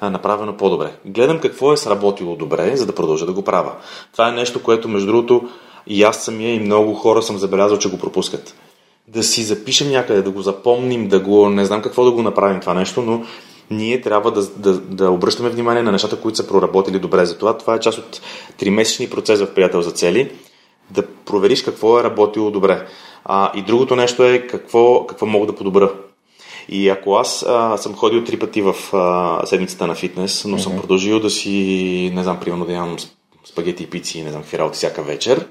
направено 0.02 0.56
по-добре. 0.56 0.92
Гледам 1.04 1.40
какво 1.40 1.72
е 1.72 1.76
сработило 1.76 2.36
добре, 2.36 2.76
за 2.76 2.86
да 2.86 2.94
продължа 2.94 3.26
да 3.26 3.32
го 3.32 3.42
правя. 3.42 3.72
Това 4.12 4.28
е 4.28 4.32
нещо, 4.32 4.62
което 4.62 4.88
между 4.88 5.06
другото 5.06 5.48
и 5.86 6.02
аз 6.02 6.24
самия 6.24 6.54
и 6.54 6.60
много 6.60 6.94
хора 6.94 7.22
съм 7.22 7.38
забелязал, 7.38 7.78
че 7.78 7.90
го 7.90 7.98
пропускат. 7.98 8.54
Да 9.08 9.22
си 9.22 9.42
запишем 9.42 9.90
някъде, 9.90 10.22
да 10.22 10.30
го 10.30 10.42
запомним, 10.42 11.08
да 11.08 11.20
го, 11.20 11.48
не 11.48 11.64
знам 11.64 11.82
какво 11.82 12.04
да 12.04 12.10
го 12.10 12.22
направим 12.22 12.60
това 12.60 12.74
нещо, 12.74 13.02
но 13.02 13.24
ние 13.70 14.00
трябва 14.00 14.30
да, 14.30 14.46
да, 14.46 14.78
да 14.78 15.10
обръщаме 15.10 15.50
внимание 15.50 15.82
на 15.82 15.92
нещата, 15.92 16.20
които 16.20 16.36
са 16.36 16.48
проработили 16.48 16.98
добре. 16.98 17.26
Затова 17.26 17.58
това 17.58 17.74
е 17.74 17.80
част 17.80 17.98
от 17.98 18.20
тримесечни 18.58 19.10
процес 19.10 19.40
в 19.40 19.54
приятел 19.54 19.82
за 19.82 19.90
цели 19.90 20.30
да 20.90 21.06
провериш 21.06 21.62
какво 21.62 22.00
е 22.00 22.04
работило 22.04 22.50
добре. 22.50 22.86
А, 23.24 23.52
и 23.58 23.62
другото 23.62 23.96
нещо 23.96 24.24
е 24.24 24.46
какво, 24.46 25.06
какво 25.06 25.26
мога 25.26 25.46
да 25.46 25.54
подобра. 25.54 25.92
И 26.68 26.88
ако 26.88 27.14
аз 27.14 27.44
а, 27.48 27.76
съм 27.76 27.94
ходил 27.94 28.24
три 28.24 28.38
пъти 28.38 28.62
в 28.62 28.74
а, 28.92 29.46
седмицата 29.46 29.86
на 29.86 29.94
фитнес, 29.94 30.44
но 30.44 30.56
mm-hmm. 30.56 30.60
съм 30.60 30.76
продължил 30.76 31.20
да 31.20 31.30
си, 31.30 32.12
не 32.14 32.22
знам, 32.22 32.40
примерно 32.40 32.64
да 32.64 32.72
нямам 32.72 32.96
спагети 33.52 33.82
и 33.82 33.86
пици 33.86 34.18
и 34.18 34.22
не 34.22 34.30
знам 34.30 34.42
какви 34.42 34.58
работи 34.58 34.76
всяка 34.76 35.02
вечер, 35.02 35.46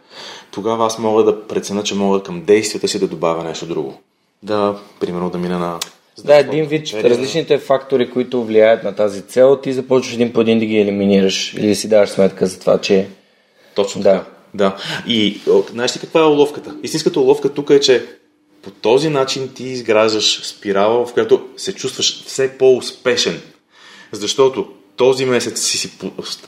тогава 0.52 0.86
аз 0.86 1.00
мога 1.00 1.24
да 1.24 1.48
преценя, 1.48 1.84
че 1.84 1.96
мога 1.96 2.24
към 2.24 2.42
действията 2.42 2.88
си 2.88 3.00
да 3.00 3.08
добавя 3.08 3.44
нещо 3.44 3.66
друго. 3.66 4.00
Да, 4.44 4.80
примерно 5.00 5.30
да 5.30 5.38
мина 5.38 5.60
на 5.60 5.80
да, 6.24 6.36
един 6.36 6.66
вид 6.66 6.82
вечеря. 6.82 7.10
различните 7.10 7.58
фактори, 7.58 8.12
които 8.12 8.44
влияят 8.44 8.84
на 8.84 8.96
тази 8.96 9.22
цел, 9.22 9.60
ти 9.64 9.74
започваш 9.74 10.14
един 10.14 10.34
по 10.34 10.42
един 10.42 10.60
да 10.60 10.66
ги 10.66 10.78
елиминираш 10.78 11.54
или 11.54 11.76
си 11.76 11.90
даваш 11.90 12.10
сметка 12.10 12.48
за 12.48 12.60
това, 12.60 12.78
че... 12.78 13.08
Точно 13.76 14.02
да. 14.02 14.12
така. 14.12 14.26
Да. 14.54 14.76
И 15.08 15.42
знаеш 15.72 15.96
ли 15.96 16.00
каква 16.00 16.22
е 16.22 16.24
уловката? 16.24 16.76
Истинската 16.84 17.20
уловка 17.20 17.54
тук 17.54 17.70
е, 17.70 17.80
че 17.80 18.06
по 18.62 18.72
този 18.72 19.10
начин 19.10 19.50
ти 19.54 19.64
изграждаш 19.64 20.48
спирала, 20.48 21.06
в 21.06 21.14
която 21.14 21.48
се 21.58 21.74
чувстваш 21.74 22.26
все 22.26 22.58
по-успешен. 22.58 23.42
Защото 24.12 24.68
този 25.02 25.26
месец 25.26 25.62
си, 25.62 25.78
си 25.78 25.92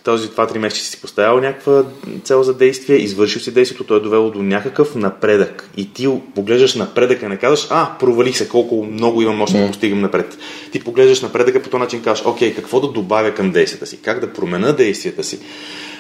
този 0.04 0.28
2-3 0.28 0.58
месеца 0.58 0.86
си 0.86 1.02
поставял 1.02 1.40
някаква 1.40 1.84
цел 2.24 2.44
за 2.44 2.54
действие, 2.54 2.98
извършил 2.98 3.42
си 3.42 3.54
действието, 3.54 3.84
то 3.84 3.96
е 3.96 4.00
довело 4.00 4.32
до 4.32 4.44
някакъв 4.44 4.96
напредък. 4.96 5.70
И 5.78 5.94
ти 5.94 6.10
поглеждаш 6.36 6.76
напредъка, 6.76 7.30
не 7.30 7.38
казваш, 7.38 7.68
а, 7.70 7.98
провалих 8.00 8.38
се, 8.38 8.50
колко 8.50 8.86
много 8.86 9.22
имам 9.22 9.42
още 9.42 9.62
да 9.62 9.68
постигам 9.68 10.02
напред. 10.02 10.38
Ти 10.72 10.80
поглеждаш 10.80 11.22
напредъка, 11.22 11.64
по 11.64 11.70
този 11.70 11.80
начин 11.80 12.02
казваш, 12.02 12.26
окей, 12.26 12.54
какво 12.54 12.80
да 12.80 12.88
добавя 12.88 13.34
към 13.34 13.52
действията 13.52 13.86
си, 13.86 14.02
как 14.02 14.20
да 14.20 14.34
променя 14.34 14.72
действията 14.72 15.24
си 15.24 15.40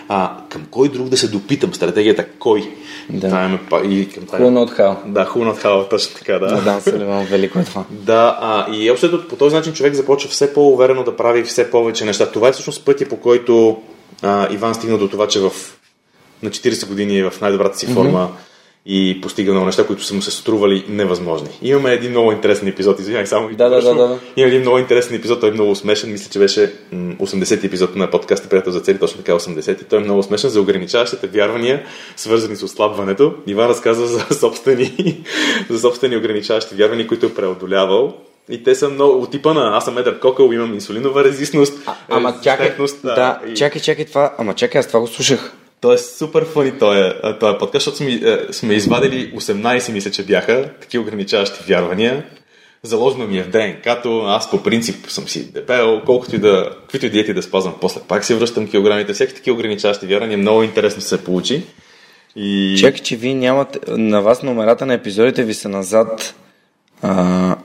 а, 0.07 0.31
към 0.49 0.65
кой 0.71 0.89
друг 0.89 1.09
да 1.09 1.17
се 1.17 1.27
допитам, 1.27 1.73
стратегията 1.73 2.25
кой. 2.39 2.71
Да. 3.09 3.27
Това 3.65 3.79
е, 3.79 3.85
и 3.85 4.09
към 4.09 4.25
това. 4.25 4.39
Not 4.39 4.79
how. 4.79 4.95
Да, 5.05 5.25
not 5.25 5.63
how, 5.63 5.89
точно 5.89 6.15
така, 6.17 6.39
да. 6.39 6.47
Да, 6.47 6.61
да, 6.61 6.81
Саливан, 6.81 7.25
велико 7.25 7.59
е 7.59 7.63
това. 7.63 7.83
Да, 7.89 8.37
а, 8.41 8.75
и 8.75 8.91
общо 8.91 9.27
по 9.27 9.35
този 9.35 9.55
начин 9.55 9.73
човек 9.73 9.93
започва 9.93 10.29
все 10.29 10.53
по-уверено 10.53 11.03
да 11.03 11.15
прави 11.15 11.43
все 11.43 11.71
повече 11.71 12.05
неща. 12.05 12.31
Това 12.31 12.47
е 12.47 12.51
всъщност 12.51 12.85
пътя, 12.85 13.09
по 13.09 13.17
който 13.17 13.77
а, 14.21 14.53
Иван 14.53 14.75
стигна 14.75 14.97
до 14.97 15.07
това, 15.07 15.27
че 15.27 15.39
в, 15.39 15.51
на 16.43 16.49
40 16.49 16.87
години 16.87 17.19
е 17.19 17.29
в 17.29 17.41
най-добрата 17.41 17.77
си 17.77 17.87
форма 17.87 18.29
mm-hmm 18.29 18.52
и 18.85 19.21
постига 19.21 19.51
много 19.51 19.65
неща, 19.65 19.87
които 19.87 20.03
са 20.03 20.13
му 20.13 20.21
се 20.21 20.31
стрували 20.31 20.85
невъзможни. 20.89 21.49
Имаме 21.61 21.93
един 21.93 22.11
много 22.11 22.31
интересен 22.31 22.67
епизод, 22.67 22.99
извинявай 22.99 23.27
само. 23.27 23.49
Да, 23.49 23.69
да, 23.69 23.81
да, 23.81 23.95
да. 23.95 24.19
Има 24.37 24.47
един 24.47 24.61
много 24.61 24.77
интересен 24.79 25.15
епизод, 25.15 25.39
той 25.39 25.49
е 25.49 25.53
много 25.53 25.75
смешен. 25.75 26.11
Мисля, 26.11 26.29
че 26.31 26.39
беше 26.39 26.73
80 26.93 27.63
епизод 27.63 27.95
на 27.95 28.09
подкаста 28.09 28.49
Приятел 28.49 28.71
за 28.71 28.79
цели, 28.79 28.99
точно 28.99 29.17
така 29.17 29.33
80 29.33 29.89
Той 29.89 29.99
е 29.99 30.03
много 30.03 30.23
смешен 30.23 30.49
за 30.49 30.61
ограничаващите 30.61 31.27
вярвания, 31.27 31.85
свързани 32.15 32.55
с 32.55 32.63
ослабването. 32.63 33.33
Иван 33.47 33.69
разказва 33.69 34.07
за 34.07 34.19
собствени, 34.39 35.23
за 35.69 35.79
собствени 35.79 36.17
ограничаващи 36.17 36.75
вярвания, 36.75 37.07
които 37.07 37.25
е 37.25 37.33
преодолявал. 37.33 38.13
И 38.49 38.63
те 38.63 38.75
са 38.75 38.89
много 38.89 39.21
от 39.21 39.31
типа 39.31 39.53
на 39.53 39.77
аз 39.77 39.85
съм 39.85 39.97
едър 39.97 40.19
кокъл, 40.19 40.51
имам 40.51 40.73
инсулинова 40.73 41.23
резистност. 41.23 41.79
А, 41.85 41.95
ама 42.09 42.35
чакай, 42.43 42.75
да, 43.03 43.15
да 43.15 43.39
и... 43.47 43.53
чакай, 43.53 43.81
чакай 43.81 44.05
това, 44.05 44.33
ама 44.37 44.53
чакай, 44.53 44.79
аз 44.79 44.87
това 44.87 44.99
го 44.99 45.07
слушах. 45.07 45.53
Той 45.83 45.95
е 45.95 45.97
супер 45.97 46.45
фани 46.45 46.71
този, 46.79 46.99
е, 46.99 47.39
този 47.39 47.57
подкаст, 47.57 47.85
защото 47.85 47.97
сме, 47.97 48.13
е, 48.13 48.53
сме 48.53 48.73
извадили 48.73 49.33
18, 49.35 49.91
мисля, 49.91 50.11
че 50.11 50.25
бяха 50.25 50.69
такива 50.81 51.03
ограничаващи 51.03 51.63
вярвания. 51.67 52.25
Заложено 52.83 53.27
ми 53.27 53.37
е 53.37 53.43
в 53.43 53.49
ДНК-то, 53.49 54.23
аз 54.25 54.51
по 54.51 54.63
принцип 54.63 55.09
съм 55.09 55.27
си 55.27 55.51
дебел, 55.51 56.01
колкото 56.05 56.35
и 56.35 56.39
да, 56.39 56.69
каквито 56.81 57.05
и 57.05 57.09
диети 57.09 57.33
да 57.33 57.43
спазвам, 57.43 57.75
после 57.81 58.01
пак 58.07 58.25
си 58.25 58.33
връщам 58.33 58.67
килограмите, 58.67 59.13
всеки 59.13 59.33
такива 59.33 59.55
ограничаващи 59.55 60.05
вярвания, 60.05 60.37
много 60.37 60.63
интересно 60.63 61.01
се 61.01 61.23
получи. 61.23 61.63
И... 62.35 62.77
Чакай, 62.79 62.99
че 62.99 63.15
вие 63.15 63.33
нямате, 63.33 63.79
на 63.87 64.21
вас 64.21 64.43
номерата 64.43 64.85
на 64.85 64.93
епизодите 64.93 65.43
ви 65.43 65.53
са 65.53 65.69
назад. 65.69 66.35
А, 67.01 67.55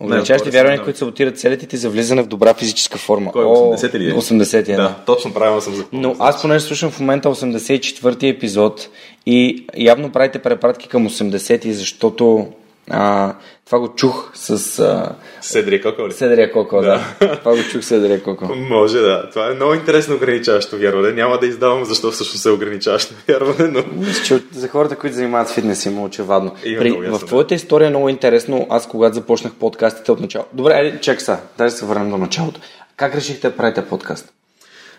Ограничаващи 0.00 0.50
вярвания, 0.50 0.78
да. 0.78 0.84
които 0.84 0.98
саботират 0.98 1.38
целите 1.38 1.66
ти 1.66 1.76
за 1.76 1.90
влизане 1.90 2.22
в 2.22 2.26
добра 2.26 2.54
физическа 2.54 2.98
форма. 2.98 3.32
Кой 3.32 3.44
е 3.44 3.46
80 3.46 3.98
ли 3.98 4.10
е? 4.10 4.14
80 4.14 4.68
е, 4.68 4.76
да. 4.76 4.94
точно 5.06 5.34
правилно 5.34 5.60
съм 5.60 5.74
запомнил. 5.74 6.08
Но 6.08 6.24
аз 6.24 6.42
поне 6.42 6.60
слушам 6.60 6.90
в 6.90 7.00
момента 7.00 7.28
84-ти 7.28 8.28
епизод 8.28 8.88
и 9.26 9.66
явно 9.76 10.12
правите 10.12 10.38
препратки 10.38 10.88
към 10.88 11.08
80-ти, 11.08 11.72
защото 11.72 12.48
а, 12.90 13.34
това 13.66 13.78
го 13.78 13.88
чух 13.88 14.30
с... 14.34 14.78
А... 14.78 15.14
Седрия 15.40 15.82
Коко 15.82 16.08
ли? 16.08 16.12
Седрия 16.12 16.52
Коко, 16.52 16.80
да. 16.80 17.00
да. 17.20 17.36
това 17.36 17.56
го 17.56 17.62
чух 17.62 17.84
Седрия 17.84 18.22
Коко. 18.22 18.54
Може, 18.54 18.98
да. 18.98 19.30
Това 19.30 19.50
е 19.50 19.54
много 19.54 19.74
интересно 19.74 20.14
ограничаващо 20.14 20.78
вярване. 20.78 21.12
Няма 21.12 21.38
да 21.38 21.46
издавам 21.46 21.84
защо 21.84 22.10
всъщност 22.10 22.46
е 22.46 22.50
ограничаващо 22.50 23.14
вярване, 23.28 23.70
но... 23.70 23.84
Мисля, 23.92 24.24
че 24.24 24.42
за 24.52 24.68
хората, 24.68 24.96
които 24.96 25.16
занимават 25.16 25.48
с 25.48 25.52
фитнес 25.52 25.86
има 25.86 26.02
очевадно. 26.02 26.54
При... 26.62 26.90
в 26.92 27.18
твоята 27.26 27.54
история 27.54 27.86
е 27.86 27.90
много 27.90 28.08
интересно. 28.08 28.66
Аз 28.70 28.88
когато 28.88 29.14
започнах 29.14 29.52
подкастите 29.52 30.12
от 30.12 30.20
начало. 30.20 30.44
Добре, 30.52 30.98
чек 31.00 31.22
са. 31.22 31.38
Дай 31.58 31.66
да 31.66 31.70
се 31.70 31.84
върнем 31.84 32.10
до 32.10 32.18
началото. 32.18 32.60
Как 32.96 33.14
решихте 33.14 33.48
да 33.48 33.56
правите 33.56 33.84
подкаст? 33.84 34.32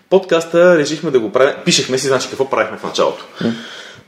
Подкаста 0.10 0.78
решихме 0.78 1.12
да 1.12 1.20
го 1.20 1.32
правим. 1.32 1.56
Пишехме 1.66 1.98
си, 1.98 2.08
значи 2.08 2.30
какво 2.30 2.50
правихме 2.50 2.78
в 2.78 2.84
началото. 2.84 3.26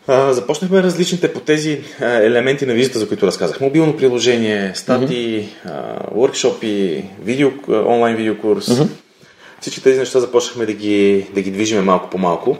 А, 0.07 0.33
започнахме 0.33 0.83
различните 0.83 1.33
по 1.33 1.39
тези 1.39 1.83
елементи 2.01 2.65
на 2.65 2.73
визита, 2.73 2.99
за 2.99 3.07
които 3.07 3.27
разказах. 3.27 3.61
Мобилно 3.61 3.97
приложение, 3.97 4.71
стати, 4.75 5.49
mm-hmm. 5.67 6.13
workshopи, 6.13 7.03
видео, 7.23 7.51
онлайн 7.67 8.15
видеокурс. 8.15 8.65
Mm-hmm. 8.65 8.87
Всички 9.61 9.83
тези 9.83 9.99
неща 9.99 10.19
започнахме 10.19 10.65
да 10.65 10.73
ги, 10.73 11.27
да 11.33 11.41
ги 11.41 11.51
движиме 11.51 11.81
малко 11.81 12.09
по 12.09 12.17
малко. 12.17 12.57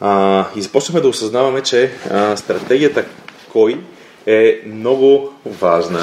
А, 0.00 0.44
и 0.56 0.62
започнахме 0.62 1.00
да 1.00 1.08
осъзнаваме, 1.08 1.60
че 1.60 1.90
а, 2.10 2.36
стратегията 2.36 3.04
кой 3.52 3.80
е 4.26 4.60
много 4.66 5.30
важна. 5.46 6.00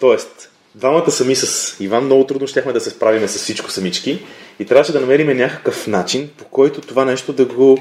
Тоест, 0.00 0.50
двамата 0.74 1.10
сами 1.10 1.36
с 1.36 1.76
Иван 1.80 2.04
много 2.04 2.26
трудно 2.26 2.46
щяхме 2.46 2.72
да 2.72 2.80
се 2.80 2.90
справиме 2.90 3.28
с 3.28 3.38
всичко 3.38 3.70
самички 3.70 4.18
и 4.60 4.66
трябваше 4.66 4.92
да 4.92 5.00
намерим 5.00 5.36
някакъв 5.36 5.86
начин, 5.86 6.30
по 6.36 6.44
който 6.44 6.80
това 6.80 7.04
нещо 7.04 7.32
да 7.32 7.44
го 7.44 7.78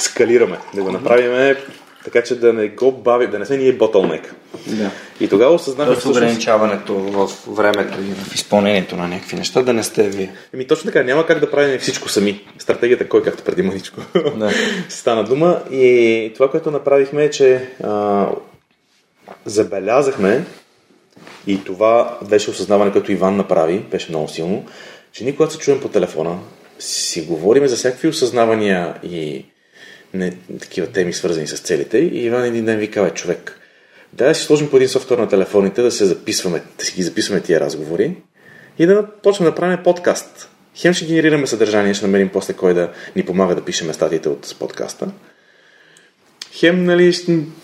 скалираме, 0.00 0.58
да 0.74 0.82
го 0.82 0.92
направим 0.92 1.56
така, 2.04 2.22
че 2.22 2.34
да 2.34 2.52
не 2.52 2.68
го 2.68 2.92
бави, 2.92 3.26
да 3.26 3.38
не 3.38 3.46
сме 3.46 3.56
ние 3.56 3.72
ботълнек. 3.72 4.34
Да. 4.66 4.90
И 5.20 5.28
тогава 5.28 5.54
осъзнахме 5.54 5.94
всъщност... 5.94 6.16
ограничаването 6.16 6.94
в 6.94 7.30
времето 7.48 8.00
и 8.00 8.14
в 8.14 8.34
изпълнението 8.34 8.96
на 8.96 9.08
някакви 9.08 9.36
неща 9.36 9.62
да 9.62 9.72
не 9.72 9.82
сте 9.82 10.08
вие. 10.08 10.32
Еми 10.54 10.66
точно 10.66 10.92
така, 10.92 11.02
няма 11.02 11.26
как 11.26 11.40
да 11.40 11.50
правим 11.50 11.78
всичко 11.78 12.08
сами. 12.08 12.44
Стратегията 12.58 13.08
кой 13.08 13.22
както 13.22 13.42
преди 13.42 13.62
маничко 13.62 14.00
да. 14.36 14.50
стана 14.88 15.24
дума. 15.24 15.62
И 15.70 16.30
това, 16.34 16.50
което 16.50 16.70
направихме 16.70 17.24
е, 17.24 17.30
че 17.30 17.68
а, 17.84 18.26
забелязахме, 19.44 20.44
и 21.46 21.64
това 21.64 22.18
беше 22.28 22.50
осъзнаване, 22.50 22.92
което 22.92 23.12
Иван 23.12 23.36
направи, 23.36 23.78
беше 23.78 24.10
много 24.10 24.28
силно, 24.28 24.64
че 25.12 25.24
ние 25.24 25.36
когато 25.36 25.52
се 25.52 25.58
чуем 25.58 25.80
по 25.80 25.88
телефона, 25.88 26.38
си 26.78 27.22
говориме 27.22 27.68
за 27.68 27.76
всякакви 27.76 28.08
осъзнавания 28.08 28.94
и 29.02 29.44
не, 30.14 30.36
такива 30.60 30.86
теми, 30.86 31.12
свързани 31.12 31.46
с 31.46 31.58
целите. 31.58 31.98
И 31.98 32.24
Иван 32.24 32.44
един 32.44 32.64
ден 32.64 32.78
ви 32.78 32.90
казва, 32.90 33.10
човек, 33.10 33.58
да 34.12 34.34
си 34.34 34.42
сложим 34.42 34.70
по 34.70 34.76
един 34.76 34.88
софтуер 34.88 35.18
на 35.18 35.28
телефоните, 35.28 35.82
да 35.82 35.90
се 35.90 36.04
записваме, 36.04 36.62
да 36.78 36.84
си 36.84 36.94
ги 36.94 37.02
записваме 37.02 37.40
тия 37.40 37.60
разговори 37.60 38.16
и 38.78 38.86
да 38.86 39.06
почнем 39.22 39.48
да 39.48 39.54
правим 39.54 39.78
подкаст. 39.84 40.50
Хем 40.76 40.92
ще 40.92 41.06
генерираме 41.06 41.46
съдържание, 41.46 41.94
ще 41.94 42.06
намерим 42.06 42.28
после 42.28 42.52
кой 42.52 42.74
да 42.74 42.92
ни 43.16 43.22
помага 43.22 43.54
да 43.54 43.64
пишеме 43.64 43.92
статиите 43.92 44.28
от 44.28 44.56
подкаста. 44.58 45.10
Хем, 46.52 46.84
нали, 46.84 47.16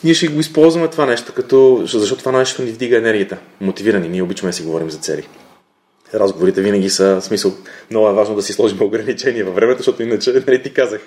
ние 0.04 0.14
ще 0.14 0.28
го 0.28 0.40
използваме 0.40 0.88
това 0.88 1.06
нещо, 1.06 1.32
като, 1.32 1.82
защото 1.84 2.16
това 2.16 2.38
нещо 2.38 2.62
ни 2.62 2.70
вдига 2.70 2.96
енергията. 2.96 3.38
Мотивирани, 3.60 4.08
ние 4.08 4.22
обичаме 4.22 4.50
да 4.50 4.56
си 4.56 4.62
говорим 4.62 4.90
за 4.90 4.98
цели. 4.98 5.28
Разговорите 6.14 6.62
винаги 6.62 6.90
са, 6.90 7.20
в 7.20 7.24
смисъл, 7.24 7.52
много 7.90 8.08
е 8.08 8.12
важно 8.12 8.34
да 8.34 8.42
си 8.42 8.52
сложим 8.52 8.82
ограничения 8.82 9.44
във 9.44 9.54
времето, 9.54 9.78
защото 9.78 10.02
иначе, 10.02 10.32
нали 10.46 10.62
ти 10.62 10.72
казах, 10.72 11.00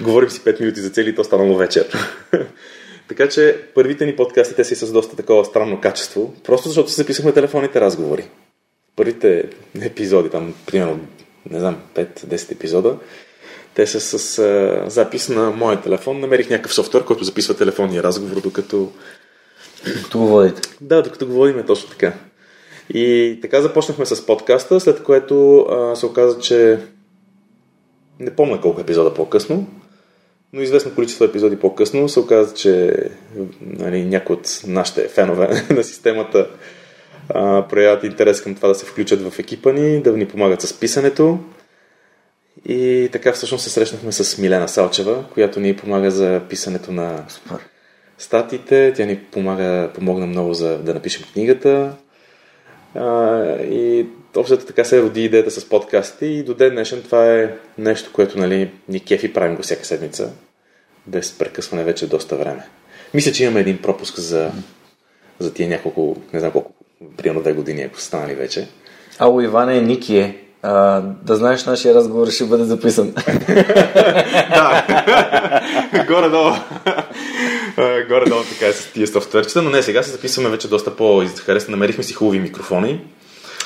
говорим 0.00 0.30
си 0.30 0.40
5 0.40 0.60
минути 0.60 0.80
за 0.80 0.90
цели 0.90 1.10
и 1.10 1.14
то 1.14 1.24
станало 1.24 1.56
вечер. 1.56 1.86
така 3.08 3.28
че 3.28 3.60
първите 3.74 4.06
ни 4.06 4.16
подкасти 4.16 4.54
те 4.54 4.64
са 4.64 4.86
с 4.86 4.92
доста 4.92 5.16
такова 5.16 5.44
странно 5.44 5.80
качество, 5.80 6.34
просто 6.44 6.68
защото 6.68 6.90
се 6.90 6.96
записахме 6.96 7.32
телефонните 7.32 7.80
разговори. 7.80 8.28
Първите 8.96 9.44
епизоди, 9.82 10.28
там, 10.28 10.54
примерно, 10.66 11.00
не 11.50 11.58
знам, 11.58 11.76
5-10 11.94 12.52
епизода, 12.52 12.96
те 13.76 13.86
са 13.86 14.00
с 14.00 14.38
а, 14.38 14.84
запис 14.90 15.28
на 15.28 15.50
моят 15.50 15.82
телефон. 15.82 16.20
Намерих 16.20 16.50
някакъв 16.50 16.74
софтуер, 16.74 17.04
който 17.04 17.24
записва 17.24 17.56
телефонния 17.56 18.02
разговор, 18.02 18.40
докато... 18.40 18.92
Докато 19.96 20.18
го 20.18 20.26
водите. 20.26 20.62
Да, 20.80 21.02
докато 21.02 21.26
го 21.26 21.32
водиме 21.32 21.66
точно 21.66 21.90
така. 21.90 22.12
И 22.94 23.38
така 23.42 23.62
започнахме 23.62 24.06
с 24.06 24.26
подкаста, 24.26 24.80
след 24.80 25.02
което 25.02 25.58
а, 25.60 25.96
се 25.96 26.06
оказа, 26.06 26.38
че 26.38 26.78
не 28.20 28.30
помня 28.30 28.60
колко 28.60 28.80
епизода 28.80 29.14
по-късно, 29.14 29.66
но 30.52 30.62
известно 30.62 30.94
количество 30.94 31.24
епизоди 31.24 31.56
по-късно 31.56 32.08
се 32.08 32.20
оказа, 32.20 32.54
че 32.54 32.96
нали, 33.60 34.04
някои 34.04 34.36
от 34.36 34.60
нашите 34.66 35.08
фенове 35.08 35.66
на 35.70 35.84
системата 35.84 36.50
а, 37.28 37.68
проявяват 37.68 38.04
интерес 38.04 38.42
към 38.42 38.54
това 38.54 38.68
да 38.68 38.74
се 38.74 38.86
включат 38.86 39.30
в 39.30 39.38
екипа 39.38 39.72
ни, 39.72 40.02
да 40.02 40.12
ни 40.12 40.28
помагат 40.28 40.60
с 40.60 40.80
писането. 40.80 41.38
И 42.68 43.08
така 43.12 43.32
всъщност 43.32 43.64
се 43.64 43.70
срещнахме 43.70 44.12
с 44.12 44.38
Милена 44.38 44.68
Салчева, 44.68 45.24
която 45.34 45.60
ни 45.60 45.76
помага 45.76 46.10
за 46.10 46.40
писането 46.48 46.92
на 46.92 47.24
статите. 48.18 48.92
Тя 48.96 49.04
ни 49.04 49.18
помага, 49.18 49.90
помогна 49.94 50.26
много 50.26 50.54
за 50.54 50.78
да 50.78 50.94
напишем 50.94 51.24
книгата. 51.32 51.96
А, 52.94 53.42
и 53.62 54.06
общото 54.36 54.66
така 54.66 54.84
се 54.84 55.02
роди 55.02 55.24
идеята 55.24 55.50
с 55.50 55.68
подкастите 55.68 56.26
и 56.26 56.42
до 56.42 56.54
ден 56.54 56.70
днешен 56.70 57.02
това 57.02 57.32
е 57.32 57.54
нещо, 57.78 58.10
което 58.12 58.38
нали, 58.38 58.70
ни 58.88 59.00
кефи 59.00 59.32
правим 59.32 59.56
го 59.56 59.62
всяка 59.62 59.84
седмица, 59.84 60.32
без 61.06 61.38
прекъсване 61.38 61.84
вече 61.84 62.08
доста 62.08 62.36
време. 62.36 62.66
Мисля, 63.14 63.32
че 63.32 63.44
имаме 63.44 63.60
един 63.60 63.82
пропуск 63.82 64.18
за, 64.18 64.50
за 65.38 65.54
тия 65.54 65.68
няколко, 65.68 66.16
не 66.32 66.40
знам 66.40 66.52
колко, 66.52 66.72
примерно 67.16 67.40
две 67.40 67.52
години, 67.52 67.82
ако 67.82 68.00
са 68.00 68.06
станали 68.06 68.34
вече. 68.34 68.68
Ало, 69.18 69.40
Иване, 69.40 69.80
Ники 69.80 70.18
е. 70.18 70.36
А, 70.62 71.00
да 71.00 71.36
знаеш, 71.36 71.64
нашия 71.64 71.94
разговор 71.94 72.30
ще 72.30 72.44
бъде 72.44 72.64
записан. 72.64 73.10
да, 74.54 74.86
горе-долу. 76.08 76.52
Горе-долу 78.08 78.42
така 78.44 78.66
е 78.66 78.72
с 78.72 78.92
тия 78.92 79.06
софтуерчета, 79.06 79.62
но 79.62 79.70
не, 79.70 79.82
сега 79.82 80.02
се 80.02 80.10
записваме 80.10 80.50
вече 80.50 80.68
доста 80.68 80.96
по-харесна. 80.96 81.70
Намерихме 81.70 82.04
си 82.04 82.14
хубави 82.14 82.38
микрофони. 82.38 83.00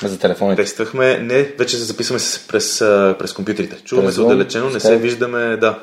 За 0.03 0.19
телефоните. 0.19 0.61
Тествахме, 0.61 1.17
не, 1.17 1.43
вече 1.43 1.77
се 1.77 1.83
записваме 1.83 2.19
през, 2.47 2.79
през 3.19 3.33
компютрите. 3.33 3.77
Чуваме 3.85 4.11
се 4.11 4.21
отдалечено, 4.21 4.69
не 4.69 4.79
се 4.79 4.97
виждаме, 4.97 5.57
да 5.57 5.79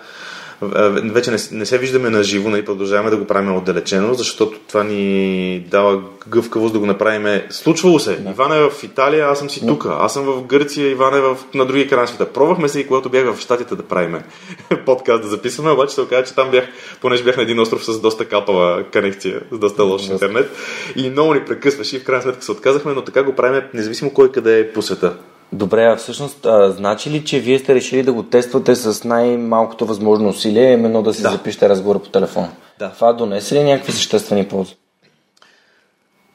вече 0.63 1.31
не, 1.31 1.37
не 1.53 1.67
се 1.67 1.79
виждаме 1.79 2.11
на 2.11 2.23
живо, 2.23 2.51
нали, 2.51 2.65
продължаваме 2.65 3.11
да 3.11 3.17
го 3.17 3.25
правим 3.25 3.57
отдалечено, 3.57 4.15
защото 4.15 4.59
това 4.69 4.85
ни 4.85 5.67
дава 5.71 6.03
гъвкавост 6.29 6.73
да 6.73 6.79
го 6.79 6.87
направим. 6.87 7.41
Случвало 7.51 7.99
се. 7.99 8.17
Да. 8.17 8.31
Иван 8.31 8.53
е 8.53 8.71
в 8.71 8.83
Италия, 8.83 9.27
аз 9.27 9.39
съм 9.39 9.51
си 9.51 9.67
тук. 9.67 9.87
Аз 9.91 10.13
съм 10.13 10.25
в 10.25 10.43
Гърция, 10.43 10.91
Иван 10.91 11.15
е 11.15 11.21
в, 11.21 11.37
на 11.55 11.67
другия 11.67 11.89
край 11.89 12.01
на 12.01 12.09
света. 12.09 12.33
Пробвахме 12.33 12.69
се 12.69 12.81
и 12.81 12.87
когато 12.87 13.09
бях 13.09 13.35
в 13.35 13.41
Штатите 13.41 13.77
да 13.77 13.83
правим 13.83 14.19
подкаст 14.87 15.23
да 15.23 15.29
записваме, 15.29 15.71
обаче 15.71 15.95
се 15.95 16.01
оказа, 16.01 16.25
че 16.25 16.35
там 16.35 16.51
бях, 16.51 16.65
понеже 17.01 17.25
бях 17.25 17.37
на 17.37 17.43
един 17.43 17.61
остров 17.61 17.85
с 17.85 18.01
доста 18.01 18.25
капава 18.25 18.85
конекция, 18.93 19.41
с 19.51 19.59
доста 19.59 19.85
лош 19.85 20.09
интернет 20.09 20.51
и 20.97 21.11
много 21.11 21.35
ни 21.35 21.45
прекъсваше 21.45 21.97
и 21.97 22.01
в 22.01 22.05
крайна 22.05 22.23
сметка 22.23 22.43
се 22.45 22.53
отказахме, 22.53 22.93
но 22.93 23.03
така 23.03 23.23
го 23.23 23.35
правим 23.35 23.63
независимо 23.75 24.15
кой 24.15 24.33
къде 24.33 24.61
е 24.61 24.73
по 24.73 24.83
света. 24.83 25.17
Добре, 25.53 25.85
а 25.85 25.97
всъщност 25.97 26.47
а, 26.47 26.71
значи 26.71 27.11
ли, 27.11 27.25
че 27.25 27.41
вие 27.41 27.59
сте 27.59 27.75
решили 27.75 28.03
да 28.03 28.13
го 28.13 28.23
тествате 28.23 28.75
с 28.75 29.05
най-малкото 29.05 29.87
възможно 29.87 30.29
усилие, 30.29 30.73
именно 30.73 31.03
да 31.03 31.15
си 31.15 31.23
да. 31.23 31.31
запишете 31.31 31.69
разговора 31.69 31.99
по 31.99 32.09
телефона? 32.09 32.49
Да. 32.79 32.91
Това 32.91 33.13
донесе 33.13 33.55
ли 33.55 33.65
някакви 33.65 33.93
съществени 33.93 34.49
ползи? 34.49 34.77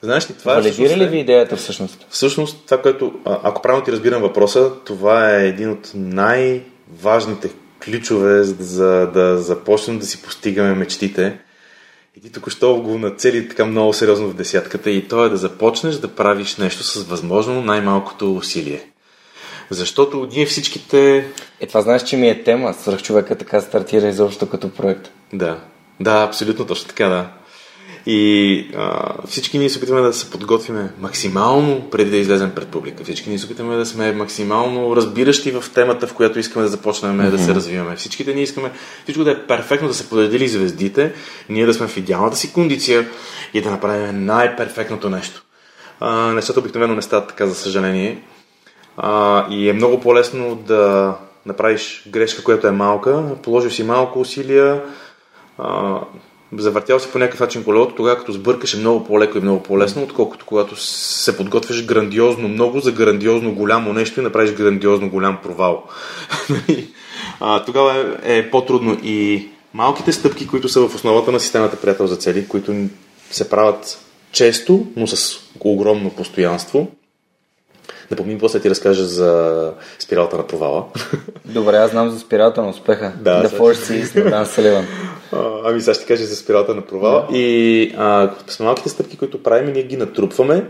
Знаеш 0.02 0.30
ли, 0.30 0.34
това 0.34 0.54
Валидира 0.54 0.98
ли 0.98 1.08
ви 1.08 1.20
идеята 1.20 1.56
всъщност? 1.56 2.06
Всъщност, 2.10 2.66
това, 2.66 2.82
което, 2.82 3.14
ако 3.26 3.62
правилно 3.62 3.86
ти 3.86 3.92
разбирам 3.92 4.22
въпроса, 4.22 4.72
това 4.86 5.36
е 5.36 5.48
един 5.48 5.72
от 5.72 5.92
най-важните 5.96 7.50
ключове, 7.86 8.44
за 8.44 8.86
да, 8.86 9.08
да 9.08 9.38
започнем 9.38 10.00
да 10.00 10.06
си 10.06 10.22
постигаме 10.22 10.74
мечтите. 10.74 11.40
И 12.18 12.22
ти 12.22 12.32
току-що 12.32 12.82
го 12.82 12.98
нацели 12.98 13.50
така 13.50 13.66
много 13.66 13.94
сериозно 13.94 14.28
в 14.28 14.36
десятката 14.36 14.92
и 14.92 15.08
то 15.08 15.26
е 15.26 15.30
да 15.30 15.38
започнеш 15.38 15.96
да 15.96 16.08
правиш 16.08 16.58
нещо 16.58 16.84
с 16.84 17.04
възможно 17.04 17.62
най-малкото 17.62 18.36
усилие. 18.36 18.93
Защото 19.74 20.28
ние 20.36 20.46
всичките... 20.46 21.26
Е, 21.60 21.68
това 21.68 21.82
знаеш, 21.82 22.04
че 22.04 22.18
ми 22.18 22.30
е 22.30 22.44
тема. 22.44 22.76
човека 23.02 23.38
така 23.38 23.62
стартира 23.62 24.08
изобщо 24.08 24.50
като 24.50 24.70
проект. 24.70 25.10
Да. 25.34 25.60
Да, 26.00 26.24
абсолютно 26.28 26.66
точно 26.66 26.88
така, 26.88 27.08
да. 27.08 27.30
И 28.06 28.68
а, 28.76 29.14
всички 29.28 29.60
ние 29.60 29.70
се 29.70 29.78
опитваме 29.78 30.02
да 30.02 30.14
се 30.14 30.30
подготвиме 30.30 30.90
максимално 31.00 31.90
преди 31.90 32.12
да 32.12 32.18
излезем 32.18 32.52
пред 32.56 32.68
публика. 32.68 33.04
Всички 33.04 33.30
ние 33.30 33.40
се 33.40 33.46
опитваме 33.46 33.76
да 33.76 33.86
сме 33.86 34.12
максимално 34.12 34.96
разбиращи 34.96 35.52
в 35.52 35.64
темата, 35.74 36.08
в 36.08 36.14
която 36.14 36.40
искаме 36.40 36.64
да 36.64 36.70
започнем 36.70 37.18
mm-hmm. 37.18 37.30
да 37.30 37.40
се 37.40 37.56
развиваме. 37.56 37.96
Всичките 37.96 38.34
ние 38.34 38.44
искаме 38.44 38.72
всичко 39.04 39.24
да 39.24 39.32
е 39.32 39.48
перфектно, 39.48 39.88
да 39.88 39.94
се 39.94 40.10
подредили 40.10 40.48
звездите, 40.48 41.14
ние 41.50 41.66
да 41.66 41.74
сме 41.74 41.88
в 41.88 41.98
идеалната 41.98 42.38
си 42.38 42.54
кондиция 42.54 43.10
и 43.54 43.62
да 43.62 43.72
направим 43.72 44.26
най-перфектното 44.26 45.10
нещо. 45.10 45.44
А, 46.00 46.34
нещата 46.34 46.60
обикновено 46.60 46.96
не 46.96 47.02
стават 47.02 47.28
така, 47.28 47.48
за 47.48 47.56
съжаление. 47.56 48.24
А, 48.98 49.46
и 49.50 49.70
е 49.70 49.74
много 49.74 50.00
по-лесно 50.00 50.56
да 50.56 51.14
направиш 51.46 52.04
грешка, 52.08 52.44
която 52.44 52.68
е 52.68 52.72
малка, 52.72 53.24
положил 53.44 53.72
си 53.72 53.84
малко 53.84 54.20
усилия, 54.20 54.84
а, 55.58 56.00
завъртял 56.58 57.00
си 57.00 57.12
по 57.12 57.20
някакъв 57.20 57.40
начин 57.40 57.64
колелото, 57.64 57.96
тогава 57.96 58.18
като 58.18 58.32
сбъркаш 58.32 58.74
е 58.74 58.78
много 58.78 59.04
по-леко 59.04 59.38
и 59.38 59.42
много 59.42 59.64
по-лесно, 59.64 60.04
отколкото 60.04 60.46
когато 60.46 60.76
се 60.76 61.38
подготвяш 61.38 61.86
грандиозно 61.86 62.48
много 62.48 62.80
за 62.80 62.92
грандиозно 62.92 63.54
голямо 63.54 63.94
нещо 63.94 64.20
и 64.20 64.24
направиш 64.24 64.54
грандиозно 64.54 65.10
голям 65.10 65.38
провал. 65.44 65.84
а, 67.40 67.66
тогава 67.66 68.18
е, 68.24 68.38
е 68.38 68.50
по-трудно 68.50 68.98
и 69.04 69.48
малките 69.74 70.12
стъпки, 70.12 70.48
които 70.48 70.70
са 70.70 70.88
в 70.88 70.96
основата 70.96 71.32
на 71.32 71.40
системата 71.40 71.82
приятел 71.82 72.08
за 72.08 72.16
цели, 72.16 72.48
които 72.48 72.74
се 73.32 73.50
правят 73.50 74.00
често, 74.32 74.88
но 74.96 75.08
с 75.08 75.40
огромно 75.60 76.10
постоянство, 76.10 76.88
Напомни 78.14 78.38
после 78.38 78.60
ти 78.60 78.70
разкажа 78.70 79.06
за 79.06 79.72
спиралата 80.00 80.38
на 80.38 80.48
провала. 80.48 80.86
Добре, 81.46 81.76
аз 81.76 81.92
знам 81.92 82.10
за 82.10 82.20
спиралата 82.20 82.62
на 82.62 82.70
успеха. 82.70 83.14
Да, 83.22 83.44
The 83.44 83.58
Force 83.60 83.74
Seas 83.74 84.24
на 84.24 84.30
Дан 84.30 84.46
Саливан. 84.46 84.86
Ами 85.66 85.82
сега 85.82 85.94
ще 85.94 86.06
кажа 86.06 86.26
за 86.26 86.36
спиралата 86.36 86.76
на 86.76 86.82
провала. 86.82 87.28
Да. 87.32 87.38
И 87.38 87.94
а, 87.98 88.32
с 88.48 88.60
малките 88.60 88.90
стъпки, 88.90 89.18
които 89.18 89.44
правим, 89.44 89.74
ние 89.74 89.84
ги 89.84 89.98
натрупваме. 89.98 90.66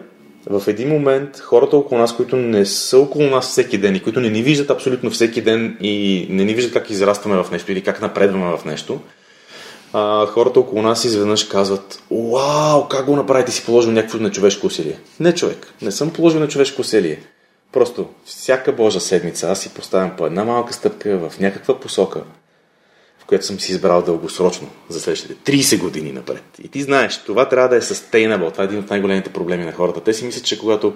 В 0.50 0.64
един 0.68 0.89
момент 0.89 1.39
хората 1.39 1.78
около 1.78 2.02
нас, 2.02 2.16
които 2.16 2.36
не 2.36 2.66
са 2.66 3.00
около 3.00 3.26
нас 3.26 3.50
всеки 3.50 3.78
ден 3.78 3.96
и 3.96 4.00
които 4.00 4.20
не 4.20 4.30
ни 4.30 4.41
виждат 4.44 4.70
абсолютно 4.70 5.10
всеки 5.10 5.41
ден 5.41 5.78
и 5.82 6.28
не 6.30 6.44
ни 6.44 6.54
виждат 6.54 6.74
как 6.74 6.89
израстваме 6.89 7.44
в 7.44 7.52
нещо 7.52 7.72
или 7.72 7.82
как 7.82 8.02
напредваме 8.02 8.58
в 8.58 8.66
нещо, 8.66 9.00
а, 9.94 10.26
хората 10.26 10.60
около 10.60 10.82
нас 10.82 11.06
изведнъж 11.06 11.44
казват 11.44 12.04
Вау, 12.12 12.88
как 12.88 13.06
го 13.06 13.16
направите 13.16 13.52
си 13.52 13.66
положил 13.66 13.91
някакво 13.91 14.18
на 14.18 14.32
човешко 14.32 14.68
усилие? 14.68 15.00
Не, 15.20 15.36
човек, 15.36 15.74
не 15.82 15.91
съм 15.91 16.14
положил 16.14 16.39
на 16.39 16.48
човешко 16.48 16.82
усилие. 16.82 17.20
Просто 17.72 18.08
всяка 18.26 18.72
Божа 18.72 19.00
седмица 19.00 19.52
аз 19.52 19.60
си 19.60 19.74
поставям 19.74 20.12
по 20.18 20.26
една 20.26 20.44
малка 20.44 20.74
стъпка 20.74 21.18
в 21.18 21.39
някаква 21.39 21.80
посока, 21.80 22.22
в 23.20 23.26
която 23.26 23.46
съм 23.46 23.60
си 23.60 23.72
избрал 23.72 24.02
дългосрочно 24.02 24.70
за 24.89 25.00
следващите 25.00 25.52
30 25.52 25.80
години 25.80 26.12
напред. 26.12 26.44
И 26.64 26.68
ти 26.68 26.82
знаеш, 26.82 27.18
това 27.26 27.50
трябва 27.50 27.70
да 27.70 27.76
е 27.76 27.82
sustainable. 27.82 28.52
Това 28.52 28.64
е 28.64 28.68
един 28.68 28.80
от 28.80 28.89
най-големите 28.89 29.34
проблеми 29.34 29.66
на 29.66 29.72
хората. 29.72 30.02
Те 30.02 30.14
си 30.14 30.26
мислят, 30.26 30.46
че 30.46 30.60
когато 30.60 30.94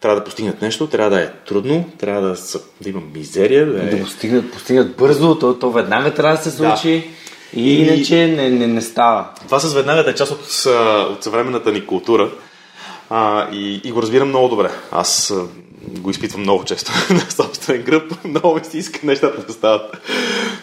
трябва 0.00 0.18
да 0.18 0.24
постигнат 0.24 0.62
нещо, 0.62 0.86
трябва 0.86 1.10
да 1.10 1.22
е 1.22 1.30
трудно, 1.46 1.90
трябва 1.98 2.28
да, 2.28 2.36
са, 2.36 2.60
да 2.80 2.88
има 2.88 3.00
мизерия. 3.14 3.66
Да, 3.66 3.82
е... 3.82 3.86
да 3.86 4.02
постигнат, 4.02 4.52
постигнат 4.52 4.96
бързо, 4.96 5.38
то, 5.38 5.58
то 5.58 5.70
веднага 5.70 6.14
трябва 6.14 6.36
да 6.36 6.42
се 6.42 6.50
случи. 6.50 7.10
И 7.56 7.82
иначе 7.82 8.26
не, 8.26 8.50
не, 8.50 8.66
не 8.66 8.82
става. 8.82 9.28
Това 9.46 9.60
с 9.60 9.74
веднага 9.74 10.10
е 10.10 10.14
част 10.14 10.32
от, 10.32 10.40
от 11.10 11.24
съвременната 11.24 11.72
ни 11.72 11.86
култура 11.86 12.30
а, 13.10 13.50
и, 13.52 13.80
и 13.84 13.92
го 13.92 14.02
разбирам 14.02 14.28
много 14.28 14.48
добре. 14.48 14.70
Аз 14.90 15.34
го 15.88 16.10
изпитвам 16.10 16.42
много 16.42 16.64
често 16.64 16.92
на 17.14 17.20
собствен 17.30 17.82
гръб. 17.82 18.24
Много 18.24 18.54
ми 18.54 18.64
се 18.64 18.78
иска 18.78 19.06
нещата 19.06 19.46
да 19.46 19.52
стават 19.52 19.96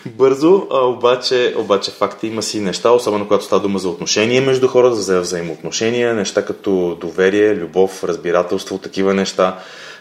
бързо, 0.06 0.68
а, 0.72 0.86
обаче, 0.86 1.54
обаче 1.58 1.92
факта 1.92 2.28
има 2.28 2.44
си 2.44 2.60
неща, 2.60 2.92
особено 2.92 3.28
когато 3.28 3.44
става 3.44 3.62
дума 3.62 3.80
за 3.80 3.90
отношения 3.90 4.42
между 4.42 4.68
хората, 4.68 4.96
за 4.96 5.22
взаимоотношения, 5.22 6.14
неща 6.14 6.46
като 6.46 6.98
доверие, 7.02 7.56
любов, 7.56 8.04
разбирателство, 8.04 8.78
такива 8.78 9.14
неща. 9.14 9.60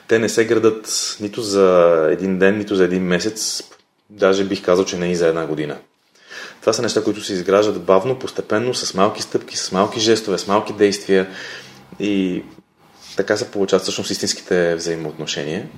Те 0.09 0.19
не 0.19 0.29
се 0.29 0.45
градат 0.45 1.17
нито 1.21 1.43
за 1.43 2.09
един 2.13 2.39
ден, 2.39 2.59
нито 2.59 2.75
за 2.75 2.85
един 2.85 3.03
месец, 3.03 3.63
даже 4.11 4.45
бих 4.45 4.63
казал, 4.63 4.85
че 4.85 4.97
не 4.97 5.11
и 5.11 5.17
за 5.17 5.29
една 5.29 5.47
година. 5.47 5.77
Това 6.67 6.73
са 6.73 6.83
неща, 6.83 7.05
които 7.05 7.21
се 7.21 7.33
изграждат 7.33 7.83
бавно, 7.83 8.19
постепенно, 8.19 8.75
с 8.75 8.95
малки 8.95 9.23
стъпки, 9.23 9.57
с 9.57 9.73
малки 9.73 10.01
жестове, 10.01 10.39
с 10.39 10.47
малки 10.47 10.73
действия 10.73 11.27
и 12.01 12.43
така 13.17 13.37
се 13.37 13.51
получават 13.51 13.83
всъщност 13.83 14.11
истинските 14.11 14.75
взаимоотношения. 14.75 15.69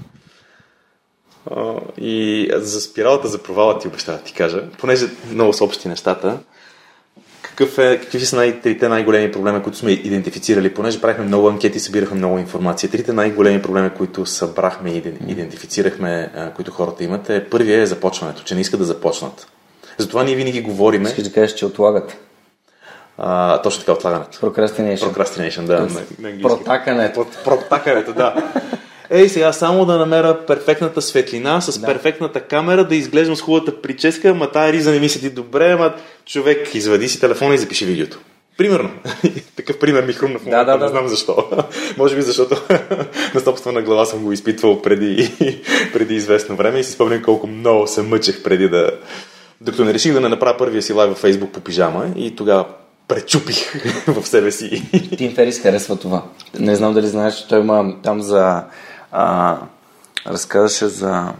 И 1.98 2.50
за 2.54 2.80
спиралата 2.80 3.28
за 3.28 3.42
провала 3.42 3.78
ти 3.78 3.88
обещава 3.88 4.18
да 4.18 4.24
ти 4.24 4.32
кажа, 4.32 4.62
понеже 4.78 5.06
много 5.30 5.52
са 5.52 5.64
общи 5.64 5.88
нещата, 5.88 6.38
какъв 7.42 7.78
е, 7.78 8.00
какви 8.00 8.20
са 8.20 8.54
трите 8.62 8.88
най-големи 8.88 9.32
проблеми, 9.32 9.62
които 9.62 9.78
сме 9.78 9.90
идентифицирали, 9.90 10.74
понеже 10.74 11.00
правихме 11.00 11.24
много 11.24 11.48
анкети, 11.48 11.80
събирахме 11.80 12.16
много 12.16 12.38
информация. 12.38 12.90
Трите 12.90 13.12
най-големи 13.12 13.62
проблеми, 13.62 13.90
които 13.96 14.26
събрахме 14.26 14.90
и 14.90 15.02
иден- 15.02 15.30
идентифицирахме, 15.30 16.32
които 16.56 16.70
хората 16.70 17.04
имат, 17.04 17.30
е 17.30 17.44
първият 17.50 17.82
е 17.82 17.86
започването, 17.86 18.42
че 18.42 18.54
не 18.54 18.60
искат 18.60 18.80
да 18.80 18.86
започнат. 18.86 19.46
Затова 19.98 20.24
ние 20.24 20.34
винаги 20.34 20.60
говориме, 20.60 21.08
Искаш 21.08 21.24
да 21.24 21.32
кажеш, 21.32 21.54
че 21.54 21.66
отлагат. 21.66 22.16
а, 23.18 23.62
точно 23.62 23.80
така 23.80 23.92
отлагането. 23.92 24.38
Procrastination. 24.38 25.12
Procrastination, 25.12 25.64
да. 25.64 25.80
На, 25.80 25.86
на 26.18 26.28
английски. 26.28 26.42
Протакането. 26.42 27.20
От 27.20 27.44
протакането, 27.44 28.12
да. 28.12 28.52
Ей, 29.10 29.28
сега 29.28 29.52
само 29.52 29.86
да 29.86 29.98
намеря 29.98 30.46
перфектната 30.46 31.02
светлина, 31.02 31.60
с 31.60 31.78
да. 31.78 31.86
перфектната 31.86 32.40
камера, 32.40 32.84
да 32.84 32.94
изглеждам 32.96 33.36
с 33.36 33.40
хубавата 33.40 33.82
прическа, 33.82 34.34
ма 34.34 34.50
тая 34.50 34.72
риза 34.72 34.90
не 34.90 35.00
ми 35.00 35.08
седи 35.08 35.30
добре, 35.30 35.70
ама 35.70 35.94
човек, 36.26 36.74
извади 36.74 37.08
си 37.08 37.20
телефона 37.20 37.54
и 37.54 37.58
запиши 37.58 37.84
видеото. 37.84 38.18
Примерно. 38.58 38.90
Такъв 39.56 39.78
пример 39.78 40.04
ми 40.04 40.12
хрумна 40.12 40.38
в 40.38 40.44
момента, 40.44 40.64
Да, 40.64 40.72
да, 40.72 40.78
да. 40.78 40.84
не 40.84 40.90
знам 40.90 41.08
защо. 41.08 41.48
Може 41.96 42.16
би 42.16 42.22
защото 42.22 42.56
на 43.34 43.40
собствена 43.40 43.82
глава 43.82 44.04
съм 44.04 44.22
го 44.22 44.32
изпитвал 44.32 44.82
преди, 44.82 45.32
преди 45.92 46.14
известно 46.14 46.56
време 46.56 46.78
и 46.78 46.84
си 46.84 46.92
спомням 46.92 47.22
колко 47.22 47.46
много 47.46 47.86
се 47.86 48.02
мъчех 48.02 48.42
преди 48.42 48.68
да... 48.68 48.90
Докато 49.60 49.84
не 49.84 49.94
реших 49.94 50.12
да 50.12 50.20
не 50.20 50.28
направя 50.28 50.58
първия 50.58 50.82
си 50.82 50.92
лайв 50.92 51.10
във 51.10 51.22
Facebook 51.22 51.50
по 51.50 51.60
пижама 51.60 52.12
и 52.16 52.36
тогава 52.36 52.66
пречупих 53.08 53.74
в 54.06 54.26
себе 54.26 54.52
си. 54.52 54.90
Тим 55.16 55.34
Ферис 55.34 55.60
харесва 55.60 55.96
това. 55.96 56.24
Не 56.58 56.76
знам 56.76 56.94
дали 56.94 57.06
знаеш, 57.06 57.34
че 57.34 57.48
той 57.48 57.60
има 57.60 58.02
там 58.02 58.22
за... 58.22 58.64
А, 59.12 59.58
разказваше 60.26 60.86
за 60.86 61.32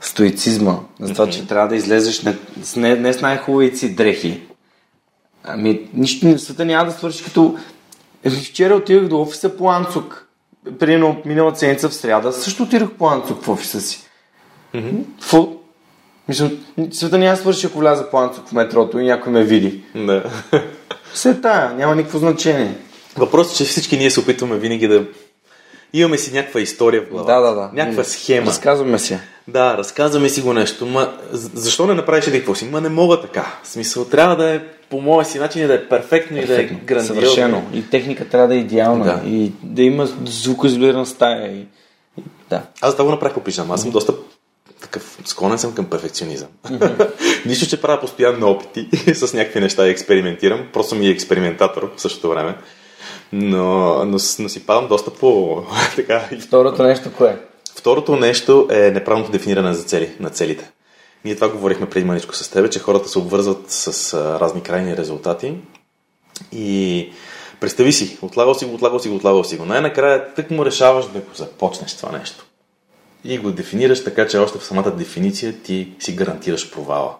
стоицизма. 0.00 0.78
За 1.00 1.12
това, 1.12 1.30
че 1.30 1.46
трябва 1.46 1.68
да 1.68 1.76
излезеш 1.76 2.22
не, 2.22 2.36
не, 2.76 2.96
не 2.96 3.12
с 3.12 3.20
най-хубавите 3.20 3.76
си 3.76 3.94
дрехи. 3.94 4.42
Ами, 5.44 5.88
нищо 5.94 6.26
в 6.26 6.38
света 6.38 6.64
няма 6.64 6.84
да 6.84 6.92
свършиш 6.92 7.22
като... 7.22 7.58
Еми, 8.24 8.36
вчера 8.36 8.74
отидох 8.74 9.08
до 9.08 9.20
офиса 9.20 9.56
по 9.56 9.70
Анцук. 9.70 10.28
Примерно 10.78 11.22
миналата 11.24 11.58
седмица 11.58 11.88
в 11.88 11.94
сряда 11.94 12.32
също 12.32 12.62
отидох 12.62 12.90
по 12.90 13.08
Анцук 13.08 13.44
в 13.44 13.48
офиса 13.48 13.80
си. 13.80 14.08
Какво? 15.20 15.48
Мисля, 16.28 16.50
света 16.90 17.18
няма 17.18 17.36
свърши, 17.36 17.66
ако 17.66 17.78
вляза 17.78 18.10
по 18.10 18.18
Анцук 18.18 18.48
в 18.48 18.52
метрото 18.52 18.98
и 18.98 19.04
някой 19.06 19.32
ме 19.32 19.44
види. 19.44 19.80
да. 19.94 20.24
Все 21.12 21.40
тая, 21.40 21.74
няма 21.74 21.96
никакво 21.96 22.18
значение. 22.18 22.74
Въпросът 23.16 23.54
е, 23.54 23.56
че 23.56 23.64
всички 23.64 23.96
ние 23.98 24.10
се 24.10 24.20
опитваме 24.20 24.56
винаги 24.58 24.88
да 24.88 25.04
имаме 25.92 26.18
си 26.18 26.34
някаква 26.34 26.60
история 26.60 27.02
в 27.02 27.08
главата. 27.08 27.32
Да, 27.32 27.40
да, 27.40 27.54
да. 27.54 27.70
Някаква 27.72 28.04
схема. 28.04 28.46
Разказваме 28.46 28.98
се. 28.98 29.20
Да, 29.48 29.76
разказваме 29.78 30.28
си 30.28 30.40
го 30.40 30.52
нещо. 30.52 30.86
Ма, 30.86 31.12
защо 31.32 31.86
не 31.86 31.94
направиш 31.94 32.26
еди 32.26 32.38
какво 32.38 32.54
си? 32.54 32.64
Ма 32.64 32.80
не 32.80 32.88
мога 32.88 33.20
така. 33.20 33.54
В 33.62 33.68
смисъл, 33.68 34.04
трябва 34.04 34.36
да 34.36 34.54
е 34.54 34.60
по 34.90 35.00
моя 35.00 35.24
си 35.24 35.38
начин 35.38 35.62
и 35.62 35.66
да 35.66 35.74
е 35.74 35.88
перфектно, 35.88 36.38
и 36.38 36.44
да 36.46 36.60
е 36.60 36.64
грандиозно. 36.64 37.14
Съвършено. 37.14 37.62
И 37.74 37.90
техника 37.90 38.28
трябва 38.28 38.48
да 38.48 38.54
е 38.54 38.58
идеална. 38.58 39.04
Да. 39.04 39.20
И 39.28 39.52
да 39.62 39.82
има 39.82 40.06
звукоизолирана 40.24 41.06
стая. 41.06 41.52
И... 41.52 41.60
и- 42.18 42.22
Да. 42.50 42.62
Аз 42.80 42.92
това 42.94 43.04
го 43.04 43.10
направих 43.10 43.34
по 43.34 43.40
пижама. 43.40 43.74
Аз 43.74 43.82
съм 43.82 43.90
доста 43.90 44.12
такъв, 44.82 45.18
склонен 45.24 45.58
съм 45.58 45.74
към 45.74 45.84
перфекционизъм. 45.84 46.48
Нищо, 47.46 47.66
че 47.66 47.80
правя 47.80 48.00
постоянно 48.00 48.50
опити 48.50 48.88
с 49.14 49.34
някакви 49.34 49.60
неща 49.60 49.86
и 49.86 49.90
експериментирам. 49.90 50.68
Просто 50.72 50.90
съм 50.90 51.02
и 51.02 51.08
експериментатор 51.08 51.92
в 51.96 52.00
същото 52.00 52.28
време. 52.28 52.56
Но, 53.32 54.04
но, 54.04 54.18
но 54.38 54.48
си 54.48 54.66
падам 54.66 54.88
доста 54.88 55.10
по... 55.10 55.62
така, 55.96 56.28
Второто 56.40 56.82
нещо 56.82 57.10
кое? 57.16 57.38
Второто 57.74 58.16
нещо 58.16 58.68
е 58.70 58.90
неправилното 58.90 59.32
дефиниране 59.32 59.74
за 59.74 59.82
цели, 59.82 60.10
на 60.20 60.30
целите. 60.30 60.70
Ние 61.24 61.34
това 61.34 61.48
говорихме 61.48 61.90
преди 61.90 62.06
маничко 62.06 62.34
с 62.34 62.48
теб, 62.48 62.72
че 62.72 62.78
хората 62.78 63.08
се 63.08 63.18
обвързват 63.18 63.70
с 63.70 64.14
а, 64.14 64.40
разни 64.40 64.62
крайни 64.62 64.96
резултати 64.96 65.54
и 66.52 67.08
представи 67.60 67.92
си, 67.92 68.18
отлагал 68.22 68.54
си 68.54 68.64
го, 68.64 68.74
отлагал 68.74 68.98
си 68.98 69.08
го, 69.08 69.14
отлагал 69.14 69.44
си 69.44 69.56
го. 69.56 69.64
Най-накрая 69.64 70.34
тък 70.34 70.50
му 70.50 70.64
решаваш 70.64 71.04
да 71.06 71.18
го 71.18 71.34
започнеш 71.34 71.96
това 71.96 72.18
нещо. 72.18 72.46
И 73.24 73.38
го 73.38 73.50
дефинираш 73.50 74.04
така, 74.04 74.28
че 74.28 74.38
още 74.38 74.58
в 74.58 74.64
самата 74.64 74.90
дефиниция 74.90 75.52
ти 75.62 75.92
си 75.98 76.14
гарантираш 76.16 76.70
провала. 76.70 77.16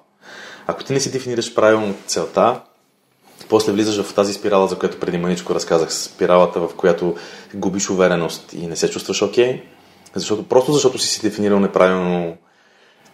Ако 0.66 0.84
ти 0.84 0.92
не 0.92 1.00
си 1.00 1.12
дефинираш 1.12 1.55
правилно 1.55 1.94
целта, 2.07 2.61
после 3.48 3.72
влизаш 3.72 4.03
в 4.03 4.14
тази 4.14 4.32
спирала, 4.32 4.68
за 4.68 4.78
която 4.78 5.00
преди 5.00 5.18
маничко 5.18 5.55
разказах, 5.55 5.94
спиралата, 5.94 6.61
в 6.61 6.70
която 6.76 7.16
губиш 7.55 7.90
увереност 7.90 8.53
и 8.53 8.66
не 8.66 8.76
се 8.76 8.90
чувстваш 8.90 9.22
окей, 9.22 9.62
защото, 10.14 10.42
просто 10.42 10.72
защото 10.72 10.98
си 10.98 11.09
си 11.09 11.22
дефинирал 11.22 11.61
неправилно 11.61 12.36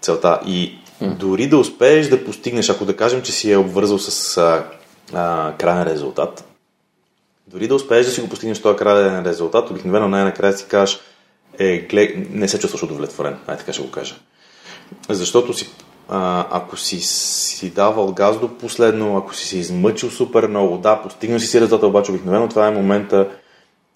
целта. 0.00 0.40
И 0.46 0.78
дори 1.00 1.46
да 1.46 1.58
успееш 1.58 2.08
да 2.08 2.24
постигнеш, 2.24 2.70
ако 2.70 2.84
да 2.84 2.96
кажем, 2.96 3.22
че 3.22 3.32
си 3.32 3.52
е 3.52 3.56
обвързал 3.56 3.98
с 3.98 4.36
а, 4.36 4.64
а, 5.14 5.54
крайен 5.58 5.82
резултат, 5.82 6.44
дори 7.46 7.68
да 7.68 7.74
успееш 7.74 8.06
да 8.06 8.12
си 8.12 8.20
го 8.20 8.28
постигнеш 8.28 8.62
този 8.62 8.76
крайен 8.76 9.26
резултат, 9.26 9.70
обикновено 9.70 10.08
най-накрая 10.08 10.52
си 10.52 10.64
кажеш, 10.68 11.00
е, 11.58 11.78
глед, 11.78 12.30
не 12.30 12.48
се 12.48 12.58
чувстваш 12.58 12.82
удовлетворен, 12.82 13.36
ай 13.46 13.56
така 13.56 13.72
ще 13.72 13.82
го 13.82 13.90
кажа. 13.90 14.14
Защото 15.08 15.52
си, 15.52 15.70
а, 16.08 16.46
ако 16.50 16.76
си, 16.76 17.00
си 17.00 17.70
давал 17.70 18.12
газ 18.12 18.40
до 18.40 18.48
последно, 18.48 19.16
ако 19.16 19.34
си 19.34 19.48
се 19.48 19.58
измъчил 19.58 20.10
супер 20.10 20.46
много, 20.46 20.78
да, 20.78 21.02
постигнал 21.02 21.40
си 21.40 21.46
си 21.46 21.60
резултата, 21.60 21.86
обаче 21.86 22.10
обикновено 22.10 22.48
това 22.48 22.66
е 22.66 22.70
момента, 22.70 23.28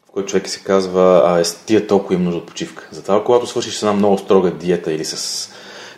в 0.09 0.11
който 0.11 0.29
човек 0.29 0.49
се 0.49 0.61
казва, 0.61 1.23
а, 1.27 1.41
е, 1.41 1.43
тия 1.67 1.87
толкова 1.87 2.15
им 2.15 2.25
нужда 2.25 2.39
от 2.39 2.47
почивка. 2.47 2.89
Затова, 2.91 3.25
когато 3.25 3.47
свършиш 3.47 3.75
с 3.75 3.83
една 3.83 3.93
много 3.93 4.19
строга 4.19 4.51
диета 4.51 4.93
или 4.93 5.05
с 5.05 5.49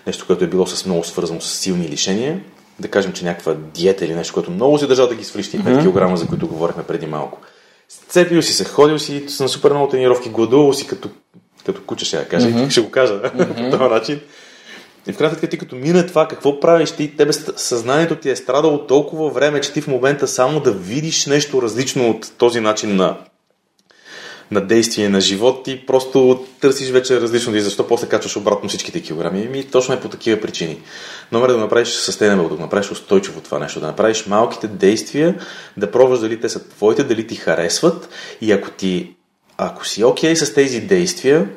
нещо, 0.06 0.26
което 0.26 0.44
е 0.44 0.48
било 0.48 0.66
с 0.66 0.86
много 0.86 1.04
свързано 1.04 1.40
с 1.40 1.58
силни 1.58 1.88
лишения, 1.88 2.40
да 2.78 2.88
кажем, 2.88 3.12
че 3.12 3.24
някаква 3.24 3.54
диета 3.54 4.04
или 4.04 4.14
нещо, 4.14 4.34
което 4.34 4.50
много 4.50 4.78
си 4.78 4.86
държал 4.86 5.06
да 5.06 5.14
ги 5.14 5.24
свалиш, 5.24 5.50
5 5.50 6.10
кг, 6.10 6.18
за 6.18 6.26
които 6.26 6.48
говорихме 6.48 6.82
преди 6.82 7.06
малко. 7.06 7.38
Сцепил 7.88 8.42
си 8.42 8.52
се, 8.52 8.64
ходил 8.64 8.98
си 8.98 9.26
на 9.40 9.48
супер 9.48 9.70
много 9.70 9.88
тренировки, 9.88 10.30
гладувал 10.30 10.72
си 10.72 10.86
като, 10.86 11.08
като 11.66 11.82
куче, 11.82 12.16
я 12.16 12.28
кажа, 12.28 12.46
mm-hmm. 12.46 12.70
ще 12.70 12.80
го 12.80 12.90
кажа 12.90 13.22
по 13.56 13.70
този 13.70 13.90
начин. 13.90 14.20
И 15.06 15.12
в 15.12 15.18
крайна 15.18 15.34
сметка 15.34 15.46
ти 15.46 15.58
като 15.58 15.76
мине 15.76 16.06
това, 16.06 16.28
какво 16.28 16.60
правиш 16.60 16.90
ти? 16.90 17.16
Тебе 17.16 17.32
съзнанието 17.56 18.16
ти 18.16 18.30
е 18.30 18.36
страдало 18.36 18.86
толкова 18.86 19.30
време, 19.30 19.60
че 19.60 19.72
ти 19.72 19.80
в 19.80 19.86
момента 19.86 20.28
само 20.28 20.60
да 20.60 20.72
видиш 20.72 21.26
нещо 21.26 21.62
различно 21.62 22.10
от 22.10 22.32
този 22.38 22.60
начин 22.60 22.96
на, 22.96 23.16
на 24.50 24.60
действие 24.60 25.08
на 25.08 25.20
живот, 25.20 25.64
ти 25.64 25.86
просто 25.86 26.44
търсиш 26.60 26.90
вече 26.90 27.20
различно 27.20 27.56
и 27.56 27.60
защо 27.60 27.86
после 27.86 28.08
качваш 28.08 28.36
обратно 28.36 28.68
всичките 28.68 29.02
килограми. 29.02 29.48
Ми 29.48 29.64
точно 29.64 29.94
е 29.94 30.00
по 30.00 30.08
такива 30.08 30.40
причини. 30.40 30.78
Номер 31.32 31.48
е 31.48 31.52
да 31.52 31.58
направиш 31.58 31.88
sustainable, 31.88 32.56
да 32.56 32.62
направиш 32.62 32.90
устойчиво 32.90 33.40
това 33.40 33.58
нещо, 33.58 33.80
да 33.80 33.86
направиш 33.86 34.26
малките 34.26 34.68
действия, 34.68 35.34
да 35.76 35.90
пробваш 35.90 36.20
дали 36.20 36.40
те 36.40 36.48
са 36.48 36.68
твоите, 36.68 37.04
дали 37.04 37.26
ти 37.26 37.34
харесват 37.34 38.08
и 38.40 38.52
ако 38.52 38.70
ти 38.70 39.14
ако 39.58 39.86
си 39.86 40.04
окей 40.04 40.34
okay 40.34 40.44
с 40.44 40.54
тези 40.54 40.80
действия, 40.80 41.48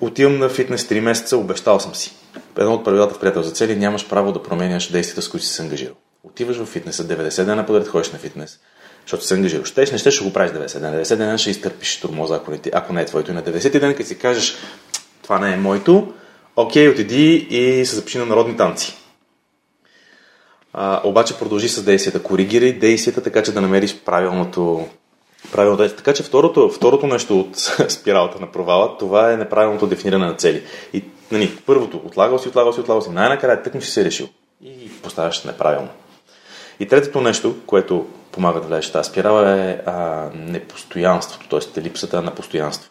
отивам 0.00 0.38
на 0.38 0.48
фитнес 0.48 0.84
3 0.84 1.00
месеца, 1.00 1.36
обещал 1.36 1.80
съм 1.80 1.94
си. 1.94 2.12
Едно 2.58 2.74
от 2.74 2.84
правилата 2.84 3.14
в 3.14 3.20
приятел 3.20 3.42
за 3.42 3.50
цели 3.50 3.76
нямаш 3.76 4.08
право 4.08 4.32
да 4.32 4.42
променяш 4.42 4.90
действията, 4.92 5.22
с 5.22 5.28
които 5.28 5.46
си 5.46 5.52
се 5.52 5.62
ангажирал. 5.62 5.94
Отиваш 6.22 6.56
в 6.56 6.66
фитнеса, 6.66 7.04
90 7.04 7.44
дена 7.44 7.66
подред 7.66 7.88
ходиш 7.88 8.10
на 8.10 8.18
фитнес, 8.18 8.58
защото 9.06 9.24
се 9.24 9.34
ангажираш. 9.34 9.68
Щеш, 9.68 9.92
не 9.92 9.98
ще, 9.98 10.10
ще 10.10 10.24
го 10.24 10.32
правиш 10.32 10.52
90 10.52 10.78
дена. 10.78 11.04
90 11.04 11.16
дена 11.16 11.38
ще 11.38 11.50
изтърпиш 11.50 12.00
турмоза, 12.00 12.34
ако 12.34 12.50
не, 12.50 12.58
ти- 12.58 12.70
ако 12.74 12.92
не 12.92 13.02
е 13.02 13.06
твоето. 13.06 13.30
И 13.30 13.34
на 13.34 13.42
90 13.42 13.80
ден, 13.80 13.94
като 13.94 14.08
си 14.08 14.18
кажеш, 14.18 14.56
това 15.22 15.38
не 15.38 15.52
е 15.52 15.56
моето, 15.56 16.12
окей, 16.56 16.88
отиди 16.88 17.34
и 17.34 17.86
се 17.86 17.96
запиши 17.96 18.18
на 18.18 18.26
народни 18.26 18.56
танци. 18.56 18.96
А, 20.72 21.00
обаче 21.04 21.38
продължи 21.38 21.68
с 21.68 21.82
действията. 21.82 22.22
Коригирай 22.22 22.72
действията, 22.72 23.22
така 23.22 23.42
че 23.42 23.52
да 23.52 23.60
намериш 23.60 23.96
правилното, 23.96 24.88
Правилно. 25.52 25.76
Така 25.76 26.14
че 26.14 26.22
второто, 26.22 26.68
второто 26.68 27.06
нещо 27.06 27.40
от 27.40 27.56
спиралата 27.88 28.40
на 28.40 28.52
провала, 28.52 28.98
това 28.98 29.32
е 29.32 29.36
неправилното 29.36 29.86
дефиниране 29.86 30.26
на 30.26 30.34
цели. 30.34 30.62
И 30.92 31.04
нали, 31.32 31.58
първото, 31.66 31.96
отлагал 31.96 32.38
си, 32.38 32.48
отлагал 32.48 32.72
си, 32.72 32.80
отлагал 32.80 33.02
си, 33.02 33.10
най-накрая 33.10 33.62
тъкно 33.62 33.80
си 33.80 33.90
се 33.90 34.04
решил 34.04 34.28
и 34.64 34.90
поставяш 35.02 35.44
неправилно. 35.44 35.88
И 36.80 36.88
третото 36.88 37.20
нещо, 37.20 37.56
което 37.66 38.06
помага 38.32 38.60
да 38.60 38.66
влезеш 38.66 38.92
тази 38.92 39.10
спирала 39.10 39.50
е 39.50 39.78
а, 39.86 40.28
непостоянството, 40.34 41.48
т.е. 41.48 41.82
липсата 41.82 42.22
на 42.22 42.34
постоянство. 42.34 42.90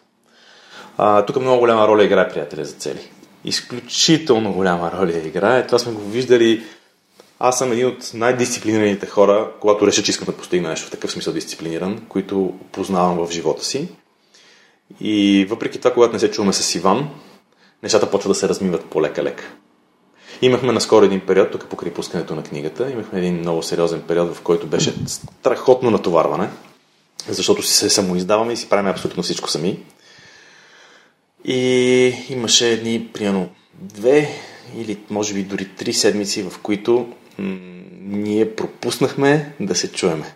А, 0.98 1.26
тук 1.26 1.42
много 1.42 1.60
голяма 1.60 1.88
роля 1.88 2.04
играе 2.04 2.30
приятеля 2.30 2.66
за 2.66 2.74
цели. 2.74 3.12
Изключително 3.46 4.54
голяма 4.54 4.92
роля 4.92 5.12
играе. 5.12 5.66
Това 5.66 5.80
сме 5.80 5.94
го 5.94 6.02
виждали. 6.02 6.64
Аз 7.40 7.58
съм 7.58 7.72
един 7.72 7.88
от 7.88 8.12
най-дисциплинираните 8.14 9.06
хора, 9.06 9.52
когато 9.60 9.88
реша, 9.88 10.04
че 10.04 10.12
искам 10.12 10.26
да 10.26 10.38
постигна 10.38 10.70
нещо 10.70 10.88
в 10.88 10.92
такъв 10.92 11.12
смисъл 11.12 11.34
дисциплиниран, 11.34 12.06
които 12.10 12.54
познавам 12.72 13.26
в 13.26 13.32
живота 13.32 13.66
си. 13.66 13.88
И 15.02 15.46
въпреки 15.50 15.78
това, 15.78 15.94
когато 15.94 16.14
не 16.14 16.20
се 16.20 16.32
чуваме 16.32 16.54
с 16.54 16.76
Иван, 16.76 17.10
нещата 17.84 18.12
почват 18.12 18.32
да 18.32 18.36
се 18.36 18.50
размиват 18.50 18.86
по-лека-лека. 18.86 19.44
Имахме 20.42 20.74
наскоро 20.74 21.06
един 21.06 21.20
период, 21.20 21.52
тук 21.52 21.66
покрай 21.66 21.94
пускането 21.94 22.36
на 22.36 22.44
книгата, 22.44 22.92
имахме 22.92 23.20
един 23.20 23.40
много 23.40 23.64
сериозен 23.64 24.02
период, 24.02 24.36
в 24.36 24.42
който 24.42 24.68
беше 24.68 24.94
страхотно 25.08 25.92
натоварване, 25.92 26.50
защото 27.28 27.64
си 27.64 27.74
се 27.74 27.90
самоиздаваме 27.90 28.54
и 28.54 28.58
си 28.58 28.70
правим 28.70 28.92
абсолютно 28.92 29.24
всичко 29.24 29.50
сами. 29.50 29.80
И 31.46 32.14
имаше 32.30 32.72
едни, 32.72 33.10
примерно, 33.14 33.50
две 33.74 34.30
или 34.78 35.00
може 35.10 35.34
би 35.34 35.44
дори 35.44 35.66
три 35.66 35.94
седмици, 35.94 36.44
в 36.44 36.60
които 36.64 37.08
ние 38.02 38.56
пропуснахме 38.56 39.54
да 39.60 39.76
се 39.76 39.92
чуеме. 39.92 40.36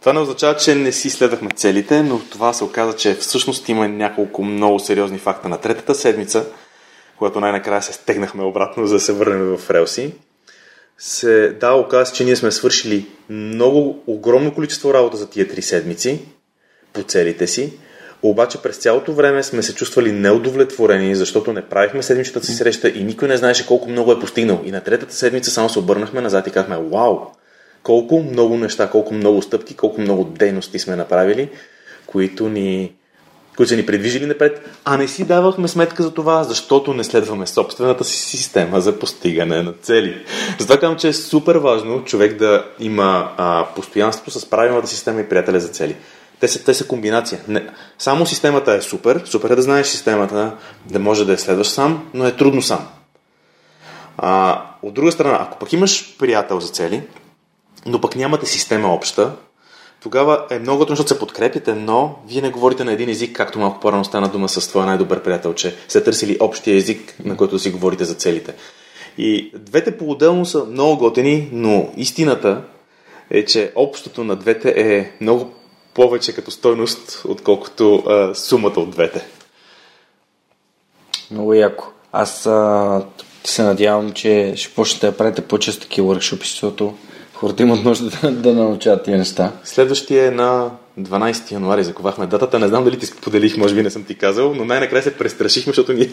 Това 0.00 0.12
не 0.12 0.20
означава, 0.20 0.56
че 0.56 0.74
не 0.74 0.92
си 0.92 1.10
следвахме 1.10 1.50
целите, 1.50 2.02
но 2.02 2.20
това 2.30 2.52
се 2.52 2.64
оказа, 2.64 2.96
че 2.96 3.14
всъщност 3.14 3.68
има 3.68 3.88
няколко 3.88 4.44
много 4.44 4.78
сериозни 4.78 5.18
факта 5.18 5.48
на 5.48 5.58
третата 5.58 5.94
седмица, 5.94 6.46
когато 7.18 7.40
най-накрая 7.40 7.82
се 7.82 7.92
стегнахме 7.92 8.44
обратно, 8.44 8.86
за 8.86 8.94
да 8.94 9.00
се 9.00 9.12
върнем 9.12 9.56
в 9.56 9.70
релси. 9.70 10.14
Се 10.98 11.48
да, 11.48 11.72
оказа, 11.72 12.12
че 12.12 12.24
ние 12.24 12.36
сме 12.36 12.50
свършили 12.50 13.06
много, 13.28 14.02
огромно 14.06 14.54
количество 14.54 14.94
работа 14.94 15.16
за 15.16 15.30
тия 15.30 15.48
три 15.48 15.62
седмици 15.62 16.20
по 16.92 17.02
целите 17.02 17.46
си, 17.46 17.72
обаче 18.22 18.62
през 18.62 18.76
цялото 18.76 19.12
време 19.12 19.42
сме 19.42 19.62
се 19.62 19.74
чувствали 19.74 20.12
неудовлетворени, 20.12 21.14
защото 21.14 21.52
не 21.52 21.62
правихме 21.62 22.02
седмичната 22.02 22.46
си 22.46 22.52
среща 22.52 22.88
и 22.88 23.04
никой 23.04 23.28
не 23.28 23.36
знаеше 23.36 23.66
колко 23.66 23.88
много 23.88 24.12
е 24.12 24.20
постигнал. 24.20 24.60
И 24.64 24.70
на 24.70 24.80
третата 24.80 25.14
седмица 25.14 25.50
само 25.50 25.68
се 25.68 25.78
обърнахме 25.78 26.20
назад 26.20 26.46
и 26.46 26.50
казахме, 26.50 26.76
вау, 26.76 27.18
колко 27.82 28.22
много 28.22 28.56
неща, 28.56 28.90
колко 28.90 29.14
много 29.14 29.42
стъпки, 29.42 29.76
колко 29.76 30.00
много 30.00 30.24
дейности 30.24 30.78
сме 30.78 30.96
направили, 30.96 31.48
които 32.06 32.48
ни 32.48 32.92
които 33.56 33.68
са 33.68 33.76
ни 33.76 33.86
предвижили 33.86 34.26
напред, 34.26 34.68
а 34.84 34.96
не 34.96 35.08
си 35.08 35.24
давахме 35.24 35.68
сметка 35.68 36.02
за 36.02 36.14
това, 36.14 36.44
защото 36.44 36.94
не 36.94 37.04
следваме 37.04 37.46
собствената 37.46 38.04
си 38.04 38.18
система 38.18 38.80
за 38.80 38.98
постигане 38.98 39.62
на 39.62 39.72
цели. 39.72 40.24
Затова 40.58 40.80
казвам, 40.80 40.98
че 40.98 41.08
е 41.08 41.12
супер 41.12 41.56
важно 41.56 42.04
човек 42.04 42.36
да 42.36 42.64
има 42.78 43.32
а, 43.36 43.66
постоянство 43.76 44.30
с 44.30 44.50
правилната 44.50 44.88
система 44.88 45.20
и 45.20 45.28
приятеля 45.28 45.60
за 45.60 45.68
цели. 45.68 45.96
Те 46.40 46.48
са, 46.48 46.64
те 46.64 46.74
са 46.74 46.86
комбинация. 46.86 47.40
Не, 47.48 47.66
само 47.98 48.26
системата 48.26 48.72
е 48.72 48.82
супер, 48.82 49.22
супер 49.24 49.50
е 49.50 49.56
да 49.56 49.62
знаеш 49.62 49.86
системата, 49.86 50.56
да 50.86 50.98
може 50.98 51.24
да 51.24 51.32
я 51.32 51.38
следваш 51.38 51.68
сам, 51.68 52.08
но 52.14 52.26
е 52.26 52.36
трудно 52.36 52.62
сам. 52.62 52.88
А, 54.18 54.62
от 54.82 54.94
друга 54.94 55.12
страна, 55.12 55.38
ако 55.40 55.58
пък 55.58 55.72
имаш 55.72 56.16
приятел 56.18 56.60
за 56.60 56.68
цели, 56.68 57.02
но 57.86 58.00
пък 58.00 58.16
нямате 58.16 58.46
система 58.46 58.94
обща, 58.94 59.32
тогава 60.02 60.46
е 60.50 60.58
много 60.58 60.84
трудно, 60.84 60.96
защото 60.96 61.14
се 61.14 61.18
подкрепите, 61.18 61.74
но 61.74 62.18
вие 62.28 62.42
не 62.42 62.50
говорите 62.50 62.84
на 62.84 62.92
един 62.92 63.08
език, 63.08 63.36
както 63.36 63.58
малко 63.58 63.80
по-рано 63.80 64.04
стана 64.04 64.28
дума 64.28 64.48
с 64.48 64.68
твоя 64.68 64.86
най-добър 64.86 65.22
приятел, 65.22 65.54
че 65.54 65.76
сте 65.88 66.04
търсили 66.04 66.36
общия 66.40 66.76
език, 66.76 67.14
на 67.24 67.36
който 67.36 67.54
да 67.54 67.60
си 67.60 67.70
говорите 67.70 68.04
за 68.04 68.14
целите. 68.14 68.54
И 69.18 69.52
двете 69.54 69.98
по-отделно 69.98 70.46
са 70.46 70.64
много 70.64 70.96
готени, 70.96 71.48
но 71.52 71.88
истината 71.96 72.62
е, 73.30 73.44
че 73.44 73.72
общото 73.74 74.24
на 74.24 74.36
двете 74.36 74.74
е 74.76 75.12
много 75.20 75.52
повече 75.94 76.34
като 76.34 76.50
стойност, 76.50 77.22
отколкото 77.28 77.94
а, 77.94 78.34
сумата 78.34 78.74
от 78.76 78.90
двете. 78.90 79.26
Много 81.30 81.54
яко. 81.54 81.84
Аз 82.12 82.46
а, 82.46 83.02
се 83.44 83.62
надявам, 83.62 84.12
че 84.12 84.52
ще 84.56 84.74
почнете 84.74 85.06
да 85.06 85.16
правите 85.16 85.42
по-често 85.42 85.82
такива 85.82 86.14
workshop, 86.14 86.38
защото 86.38 86.94
хората 87.34 87.62
имат 87.62 87.84
нужда 87.84 88.10
да, 88.22 88.30
да 88.30 88.52
научат 88.52 89.04
тия 89.04 89.18
неща. 89.18 89.52
Следващия 89.64 90.26
е 90.26 90.30
на 90.30 90.70
12 91.00 91.52
януари, 91.52 91.84
заковахме 91.84 92.26
датата. 92.26 92.58
Не 92.58 92.68
знам 92.68 92.84
дали 92.84 92.98
ти 92.98 93.06
споделих, 93.06 93.56
може 93.56 93.74
би 93.74 93.82
не 93.82 93.90
съм 93.90 94.04
ти 94.04 94.14
казал, 94.14 94.54
но 94.54 94.64
най-накрая 94.64 95.02
се 95.02 95.18
престрашихме, 95.18 95.70
защото 95.70 95.92
ни, 95.92 96.10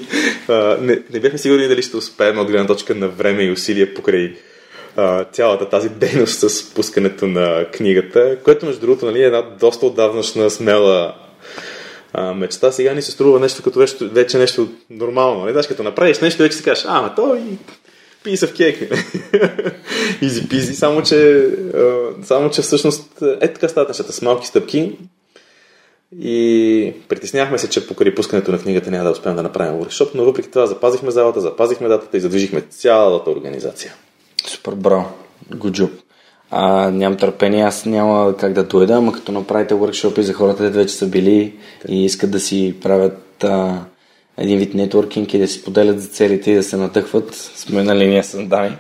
а, 0.48 0.78
не, 0.82 1.00
не 1.14 1.20
бяхме 1.20 1.38
сигурни 1.38 1.68
дали 1.68 1.82
ще 1.82 1.98
успеем 1.98 2.40
от 2.40 2.48
гледна 2.48 2.68
точка 2.68 2.96
на 2.96 3.08
време 3.08 3.44
и 3.44 3.52
усилия 3.52 3.94
покрай 3.94 4.36
цялата 5.32 5.70
тази 5.70 5.90
дейност 6.00 6.50
с 6.50 6.74
пускането 6.74 7.28
на 7.28 7.66
книгата, 7.72 8.38
което 8.44 8.66
между 8.66 8.82
другото 8.82 9.06
нали, 9.06 9.22
е 9.22 9.26
една 9.26 9.42
доста 9.42 9.86
отдавнашна 9.86 10.50
смела 10.50 11.16
а, 12.14 12.34
мечта. 12.34 12.72
Сега 12.72 12.94
ни 12.94 13.02
се 13.02 13.12
струва 13.12 13.40
нещо 13.40 13.64
като 13.64 13.80
вече, 13.80 13.96
вече 14.02 14.38
нещо 14.38 14.68
нормално. 14.90 15.40
Нали? 15.40 15.52
Знаеш, 15.52 15.68
като 15.68 15.84
направиш 15.84 16.20
нещо, 16.20 16.44
вече 16.44 16.58
си 16.58 16.64
кажеш, 16.64 16.86
а, 16.88 17.02
ма 17.02 17.16
то 17.16 17.36
и 17.36 17.58
piece 18.28 18.46
of 18.46 18.54
cake. 18.54 19.04
Изи 20.22 20.50
пизи, 20.50 20.76
само 20.76 21.04
че, 21.04 21.50
само 22.24 22.50
че 22.50 22.62
всъщност 22.62 23.22
е 23.42 23.54
така 23.54 23.68
стават 23.68 23.90
нещата 23.90 24.14
с 24.14 24.22
малки 24.22 24.48
стъпки. 24.48 24.98
И 26.20 26.94
притеснявахме 27.10 27.58
се, 27.58 27.70
че 27.70 27.88
покрай 27.88 28.16
пускането 28.16 28.52
на 28.52 28.60
книгата 28.60 28.92
няма 28.92 29.04
да 29.04 29.12
успеем 29.12 29.36
да 29.36 29.44
направим 29.44 29.74
workshop, 29.74 30.10
но 30.16 30.26
въпреки 30.26 30.50
това 30.50 30.66
запазихме 30.66 31.12
залата, 31.12 31.42
запазихме 31.42 31.88
датата 31.88 32.18
и 32.18 32.20
задвижихме 32.20 32.62
цялата 32.62 33.30
организация. 33.30 33.94
Супер, 34.50 34.76
браво. 34.76 35.06
Good 35.52 35.72
job. 35.72 35.90
А, 36.52 36.92
нямам 36.92 37.18
търпение, 37.18 37.64
аз 37.64 37.86
няма 37.86 38.38
как 38.38 38.54
да 38.54 38.64
дойда, 38.64 38.94
ама 38.94 39.14
като 39.14 39.32
направите 39.32 39.74
workshop 39.74 40.20
за 40.20 40.34
хората, 40.34 40.58
които 40.58 40.76
вече 40.76 40.94
са 40.94 41.08
били 41.08 41.54
и 41.88 42.06
искат 42.06 42.32
да 42.32 42.40
си 42.40 42.76
правят 42.82 43.44
а, 43.44 43.86
един 44.38 44.60
вид 44.60 44.74
нетворкинг 44.74 45.34
и 45.34 45.40
да 45.40 45.48
си 45.48 45.64
поделят 45.64 46.02
за 46.02 46.08
целите 46.08 46.52
и 46.52 46.56
да 46.56 46.64
се 46.64 46.78
натъхват, 46.78 47.34
сме 47.34 47.84
на 47.84 47.96
линия 47.96 48.24
с 48.24 48.44
Дани. 48.44 48.78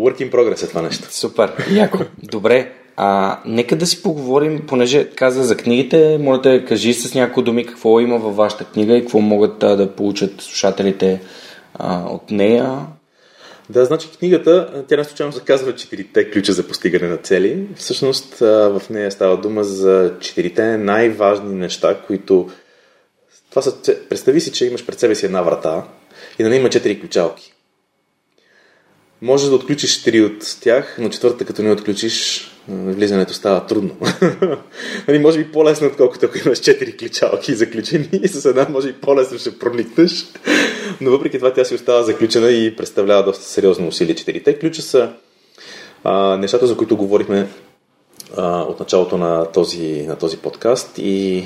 Work 0.00 0.16
in 0.20 0.30
progress 0.30 0.64
е 0.64 0.68
това 0.68 0.82
нещо. 0.82 1.14
Супер, 1.14 1.52
яко. 1.70 1.98
Добре, 2.22 2.72
а, 2.96 3.38
нека 3.46 3.76
да 3.76 3.86
си 3.86 4.02
поговорим, 4.02 4.64
понеже 4.66 5.10
каза 5.10 5.44
за 5.44 5.56
книгите, 5.56 6.18
моля 6.20 6.40
да 6.40 6.64
кажи 6.64 6.94
с 6.94 7.14
някои 7.14 7.44
думи 7.44 7.66
какво 7.66 8.00
има 8.00 8.18
във 8.18 8.36
вашата 8.36 8.64
книга 8.64 8.96
и 8.96 9.00
какво 9.00 9.20
могат 9.20 9.62
а, 9.62 9.76
да 9.76 9.96
получат 9.96 10.40
слушателите 10.40 11.20
а, 11.74 12.04
от 12.08 12.30
нея. 12.30 12.78
Да, 13.70 13.84
значи 13.84 14.08
книгата, 14.18 14.84
тя 14.88 14.96
не 14.96 15.04
случайно 15.04 15.32
се 15.32 15.40
казва 15.40 15.74
четирите 15.74 16.30
ключа 16.30 16.52
за 16.52 16.68
постигане 16.68 17.08
на 17.08 17.16
цели. 17.16 17.66
Всъщност 17.76 18.34
в 18.38 18.82
нея 18.90 19.10
става 19.10 19.36
дума 19.36 19.64
за 19.64 20.14
четирите 20.20 20.76
най-важни 20.76 21.54
неща, 21.54 22.00
които 22.06 22.50
това 23.50 23.62
са, 23.62 23.74
представи 24.08 24.40
си, 24.40 24.52
че 24.52 24.66
имаш 24.66 24.86
пред 24.86 24.98
себе 24.98 25.14
си 25.14 25.26
една 25.26 25.42
врата 25.42 25.84
и 26.38 26.42
на 26.42 26.48
нея 26.48 26.60
има 26.60 26.70
четири 26.70 27.00
ключалки. 27.00 27.52
Можеш 29.22 29.48
да 29.48 29.54
отключиш 29.54 30.02
три 30.02 30.20
от 30.20 30.56
тях, 30.60 30.96
но 30.98 31.08
четвъртата, 31.08 31.44
като 31.44 31.62
не 31.62 31.72
отключиш, 31.72 32.48
влизането 32.68 33.34
става 33.34 33.66
трудно. 33.66 33.96
нали, 35.08 35.18
може 35.18 35.38
би 35.38 35.52
по-лесно, 35.52 35.86
отколкото 35.86 36.26
ако 36.26 36.38
имаш 36.38 36.58
четири 36.58 36.96
ключалки 36.96 37.54
заключени 37.54 38.08
и 38.22 38.28
с 38.28 38.44
една 38.44 38.66
може 38.70 38.88
и 38.88 38.92
по-лесно 38.92 39.38
ще 39.38 39.58
проникнеш. 39.58 40.26
Но 41.00 41.10
въпреки 41.10 41.38
това 41.38 41.52
тя 41.52 41.64
си 41.64 41.74
остава 41.74 42.02
заключена 42.02 42.50
и 42.50 42.76
представлява 42.76 43.24
доста 43.24 43.44
сериозно 43.44 43.88
усилие. 43.88 44.14
Четирите 44.14 44.58
ключа 44.58 44.82
са 44.82 45.12
а, 46.04 46.36
нещата, 46.36 46.66
за 46.66 46.76
които 46.76 46.96
говорихме 46.96 47.48
а, 48.36 48.62
от 48.62 48.80
началото 48.80 49.16
на 49.16 49.52
този, 49.52 50.04
на 50.08 50.16
този 50.16 50.36
подкаст 50.36 50.98
и 50.98 51.44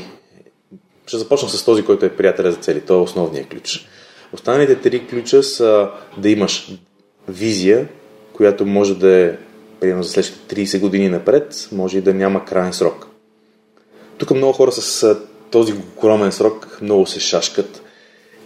ще 1.06 1.18
започна 1.18 1.48
с 1.48 1.64
този, 1.64 1.84
който 1.84 2.06
е 2.06 2.16
приятеля 2.16 2.52
за 2.52 2.58
цели. 2.58 2.80
Той 2.80 2.96
е 2.96 3.00
основният 3.00 3.48
ключ. 3.48 3.88
Останалите 4.32 4.80
три 4.80 5.06
ключа 5.06 5.42
са 5.42 5.90
да 6.18 6.30
имаш 6.30 6.72
визия, 7.28 7.88
която 8.32 8.66
може 8.66 8.94
да 8.94 9.16
е 9.16 9.36
примерно 9.80 10.02
за 10.02 10.10
следващите 10.10 10.66
30 10.66 10.80
години 10.80 11.08
напред, 11.08 11.68
може 11.72 11.98
и 11.98 12.00
да 12.02 12.14
няма 12.14 12.44
крайен 12.44 12.72
срок. 12.72 13.06
Тук 14.18 14.30
много 14.30 14.52
хора 14.52 14.72
с 14.72 15.16
този 15.50 15.72
огромен 15.72 16.32
срок 16.32 16.78
много 16.82 17.06
се 17.06 17.20
шашкат. 17.20 17.82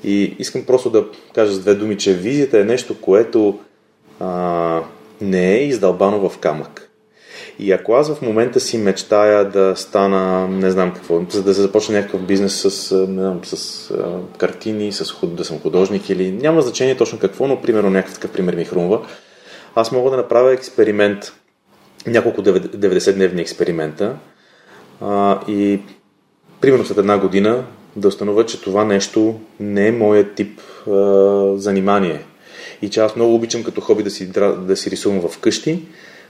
И 0.04 0.36
искам 0.38 0.64
просто 0.64 0.90
да 0.90 1.04
кажа 1.34 1.52
с 1.52 1.60
две 1.60 1.74
думи, 1.74 1.98
че 1.98 2.14
визията 2.14 2.60
е 2.60 2.64
нещо, 2.64 3.00
което 3.00 3.58
а, 4.20 4.80
не 5.20 5.54
е 5.54 5.64
издълбано 5.64 6.28
в 6.28 6.38
камък. 6.38 6.90
И 7.58 7.72
ако 7.72 7.92
аз 7.92 8.14
в 8.14 8.22
момента 8.22 8.60
си 8.60 8.78
мечтая 8.78 9.50
да 9.50 9.76
стана, 9.76 10.48
не 10.48 10.70
знам 10.70 10.94
какво, 10.94 11.20
за 11.30 11.42
да 11.42 11.54
се 11.54 11.62
започна 11.62 11.94
някакъв 11.94 12.22
бизнес 12.22 12.54
с, 12.54 12.96
не 12.96 13.20
знам, 13.20 13.40
с 13.44 13.90
а, 13.90 14.18
картини, 14.38 14.92
с 14.92 15.12
худ, 15.12 15.34
да 15.34 15.44
съм 15.44 15.60
художник 15.60 16.10
или 16.10 16.32
няма 16.32 16.62
значение 16.62 16.96
точно 16.96 17.18
какво, 17.18 17.48
но 17.48 17.62
примерно 17.62 17.90
някакъв 17.90 18.14
такъв 18.14 18.32
пример 18.32 18.54
ми 18.54 18.64
хрумва, 18.64 19.06
аз 19.74 19.92
мога 19.92 20.10
да 20.10 20.16
направя 20.16 20.52
експеримент, 20.52 21.32
няколко 22.06 22.42
90-дневни 22.42 23.40
експеримента, 23.40 24.16
а, 25.00 25.40
и 25.48 25.80
примерно 26.60 26.84
след 26.84 26.98
една 26.98 27.18
година 27.18 27.64
да 27.96 28.08
установя, 28.08 28.46
че 28.46 28.60
това 28.60 28.84
нещо 28.84 29.40
не 29.60 29.88
е 29.88 29.92
моят 29.92 30.34
тип 30.34 30.60
а, 30.60 30.92
занимание. 31.56 32.24
И 32.82 32.90
че 32.90 33.00
аз 33.00 33.16
много 33.16 33.34
обичам 33.34 33.64
като 33.64 33.80
хоби 33.80 34.02
да 34.02 34.10
си, 34.10 34.30
да 34.58 34.76
си 34.76 34.90
рисувам 34.90 35.28
в 35.28 35.38
къщи, 35.38 35.82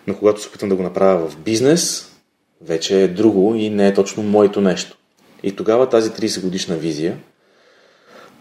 но 0.07 0.17
когато 0.17 0.43
се 0.43 0.49
опитвам 0.49 0.71
да 0.71 0.77
го 0.77 0.83
направя 0.83 1.29
в 1.29 1.37
бизнес, 1.37 2.13
вече 2.61 3.03
е 3.03 3.09
друго 3.09 3.55
и 3.55 3.71
не 3.71 3.89
е 3.89 3.95
точно 3.95 4.23
моето 4.23 4.61
нещо. 4.61 4.97
И 5.43 5.57
тогава 5.57 5.89
тази 5.89 6.11
30 6.11 6.43
годишна 6.43 6.77
визия 6.77 7.19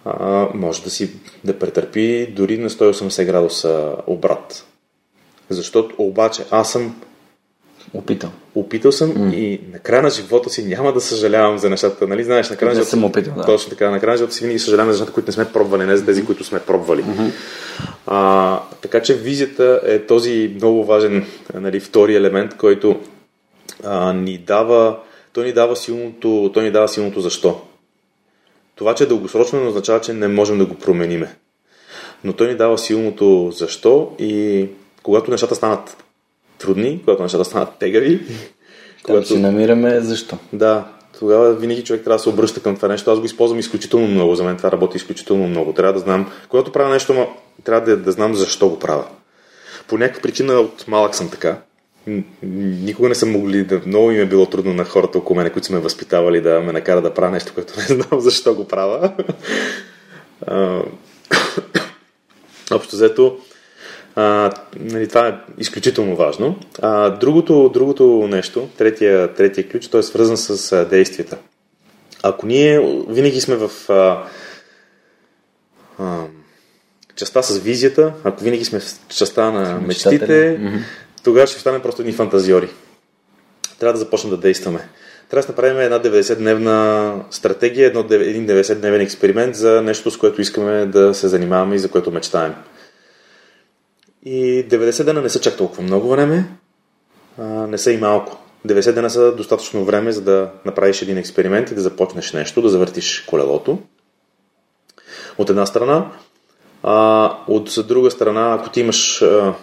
а, 0.06 0.48
може 0.54 0.84
да 0.84 0.90
си 0.90 1.12
да 1.44 1.60
претърпи 1.60 2.34
дори 2.36 2.58
на 2.58 2.70
180 2.70 3.26
градуса 3.26 3.96
обрат. 4.08 4.66
Защото 5.50 5.96
обаче 5.98 6.46
аз 6.52 6.72
съм 6.72 7.02
Опитал. 7.94 8.30
Опитал 8.56 8.92
съм 8.92 9.14
mm. 9.14 9.34
и 9.34 9.62
на 9.74 9.80
края 9.80 10.02
на 10.02 10.10
живота 10.10 10.50
си 10.50 10.66
няма 10.66 10.94
да 10.94 11.02
съжалявам 11.02 11.58
за 11.58 11.70
нещата. 11.70 12.08
Нали 12.08 12.24
знаеш, 12.24 12.50
на 12.50 12.56
края 12.56 12.70
на 12.70 12.76
живота 12.76 12.90
съм 12.90 13.04
опитал, 13.04 13.34
да. 13.38 13.46
Точно 13.46 13.70
така. 13.70 13.90
На 13.90 14.00
края 14.00 14.12
на 14.12 14.18
живота 14.18 14.34
си 14.34 14.42
винаги 14.42 14.60
съжалявам 14.60 14.92
за 14.92 14.98
нещата, 14.98 15.14
които 15.14 15.28
не 15.28 15.34
сме 15.34 15.52
пробвали, 15.54 15.86
не 15.86 15.98
за 15.98 16.06
тези, 16.06 16.26
които 16.26 16.44
сме 16.44 16.60
пробвали. 16.60 17.04
Mm-hmm. 17.04 17.32
А, 18.08 18.60
така 18.82 19.02
че 19.02 19.14
визията 19.14 19.82
е 19.86 20.06
този 20.06 20.52
много 20.56 20.86
важен 20.86 21.26
нали, 21.54 21.80
втори 21.80 22.16
елемент, 22.16 22.58
който 22.58 23.00
а, 23.84 24.14
ни 24.14 24.38
дава, 24.38 24.98
той 25.34 25.46
ни 25.46 25.54
дава 25.54 25.76
силното, 25.76 26.52
той 26.54 26.64
ни 26.64 26.72
дава 26.72 26.88
силното 26.88 27.22
защо. 27.22 27.62
Това, 28.76 28.96
че 28.96 29.04
е 29.04 29.08
дългосрочно, 29.08 29.60
не 29.60 29.68
означава, 29.68 30.02
че 30.02 30.14
не 30.14 30.28
можем 30.28 30.58
да 30.58 30.66
го 30.66 30.76
промениме. 30.76 31.36
Но 32.24 32.34
той 32.34 32.48
ни 32.48 32.56
дава 32.56 32.78
силното 32.78 33.52
защо 33.52 34.12
и 34.20 34.68
когато 35.04 35.32
нещата 35.32 35.56
станат 35.56 35.98
трудни, 36.60 37.02
когато 37.06 37.24
нещата 37.24 37.46
станат 37.46 37.70
тегави. 37.80 38.22
Когато 39.04 39.28
си 39.28 39.38
намираме 39.38 40.00
защо. 40.00 40.38
Да, 40.54 40.88
тогава 41.20 41.54
винаги 41.54 41.84
човек 41.84 42.04
трябва 42.04 42.18
да 42.18 42.24
се 42.24 42.30
обръща 42.30 42.62
към 42.62 42.76
това 42.76 42.88
нещо. 42.88 43.12
Аз 43.12 43.20
го 43.20 43.26
използвам 43.26 43.60
изключително 43.60 44.08
много. 44.08 44.36
За 44.36 44.44
мен 44.44 44.58
това 44.58 44.72
работи 44.72 44.98
изключително 44.98 45.48
много. 45.48 45.74
Трябва 45.74 45.94
да 45.94 46.00
знам, 46.00 46.32
когато 46.50 46.72
правя 46.72 46.90
нещо, 46.90 47.28
трябва 47.64 47.86
да, 47.86 47.98
да 47.98 48.12
знам 48.12 48.36
защо 48.36 48.70
го 48.70 48.80
правя. 48.80 49.06
По 49.88 49.98
някаква 49.98 50.22
причина 50.22 50.54
от 50.54 50.88
малък 50.88 51.16
съм 51.16 51.30
така. 51.30 51.58
Никога 52.44 53.10
не 53.10 53.16
съм 53.16 53.32
могли 53.32 53.64
да... 53.64 53.82
Много 53.86 54.12
им 54.12 54.22
е 54.22 54.26
било 54.26 54.46
трудно 54.46 54.74
на 54.74 54.86
хората 54.86 55.18
около 55.18 55.38
мене, 55.38 55.50
които 55.50 55.68
са 55.68 55.74
ме 55.74 55.80
възпитавали 55.80 56.42
да 56.42 56.60
ме 56.60 56.72
накара 56.72 57.02
да 57.02 57.14
правя 57.14 57.32
нещо, 57.32 57.54
което 57.54 57.74
не 57.78 57.86
знам 57.86 58.20
защо 58.20 58.56
го 58.56 58.68
правя. 58.68 59.14
Общо 62.72 62.96
взето, 62.96 63.38
а, 64.20 64.52
нали, 64.80 65.08
това 65.08 65.28
е 65.28 65.36
изключително 65.58 66.16
важно. 66.16 66.60
А, 66.82 67.10
другото, 67.10 67.70
другото 67.74 68.28
нещо, 68.32 68.70
третия, 68.78 69.34
третия 69.34 69.70
ключ, 69.70 69.88
той 69.88 70.00
е 70.00 70.04
свързан 70.04 70.38
с 70.38 70.72
а, 70.72 70.86
действията. 70.86 71.38
Ако 72.24 72.46
ние 72.46 72.80
винаги 73.10 73.42
сме 73.42 73.56
в 73.56 73.72
а, 73.90 74.24
а, 76.00 76.24
частта 77.16 77.42
с 77.42 77.58
визията, 77.58 78.14
ако 78.24 78.44
винаги 78.44 78.66
сме 78.66 78.80
в 78.80 78.84
частта 79.10 79.52
на 79.52 79.80
мечтите, 79.80 80.60
тогава 81.24 81.48
ще 81.48 81.60
станем 81.60 81.82
просто 81.82 82.02
едни 82.02 82.14
фантазиори. 82.14 82.70
Трябва 83.80 83.94
да 83.94 84.00
започнем 84.00 84.32
да 84.32 84.38
действаме. 84.38 84.90
Трябва 85.30 85.48
да 85.48 85.52
направим 85.52 85.80
една 85.80 86.02
90-дневна 86.02 87.14
стратегия, 87.32 87.88
един 87.88 88.48
90-дневен 88.48 89.02
експеримент 89.02 89.56
за 89.56 89.82
нещо, 89.82 90.12
с 90.12 90.18
което 90.18 90.42
искаме 90.42 90.86
да 90.86 91.14
се 91.14 91.28
занимаваме 91.28 91.76
и 91.76 91.80
за 91.80 91.90
което 91.90 92.12
мечтаем. 92.12 92.54
И 94.26 94.68
90 94.70 95.04
дена 95.04 95.22
не 95.22 95.30
са 95.30 95.42
чак 95.42 95.58
толкова 95.58 95.84
много 95.84 96.10
време, 96.10 96.50
а, 97.38 97.44
не 97.44 97.78
са 97.78 97.92
и 97.92 97.98
малко. 97.98 98.38
90 98.68 98.92
дена 98.94 99.10
са 99.10 99.36
достатъчно 99.36 99.86
време, 99.86 100.12
за 100.12 100.22
да 100.22 100.52
направиш 100.66 101.02
един 101.02 101.18
експеримент 101.18 101.72
и 101.72 101.76
да 101.76 101.82
започнеш 101.82 102.34
нещо, 102.34 102.62
да 102.62 102.70
завъртиш 102.70 103.20
колелото. 103.20 103.80
От 105.38 105.50
една 105.50 105.66
страна. 105.66 106.12
А, 106.84 107.38
от 107.48 107.88
друга 107.88 108.12
страна, 108.12 108.54
ако 108.54 108.70
ти 108.70 108.80
имаш 108.80 109.22
а, 109.22 109.54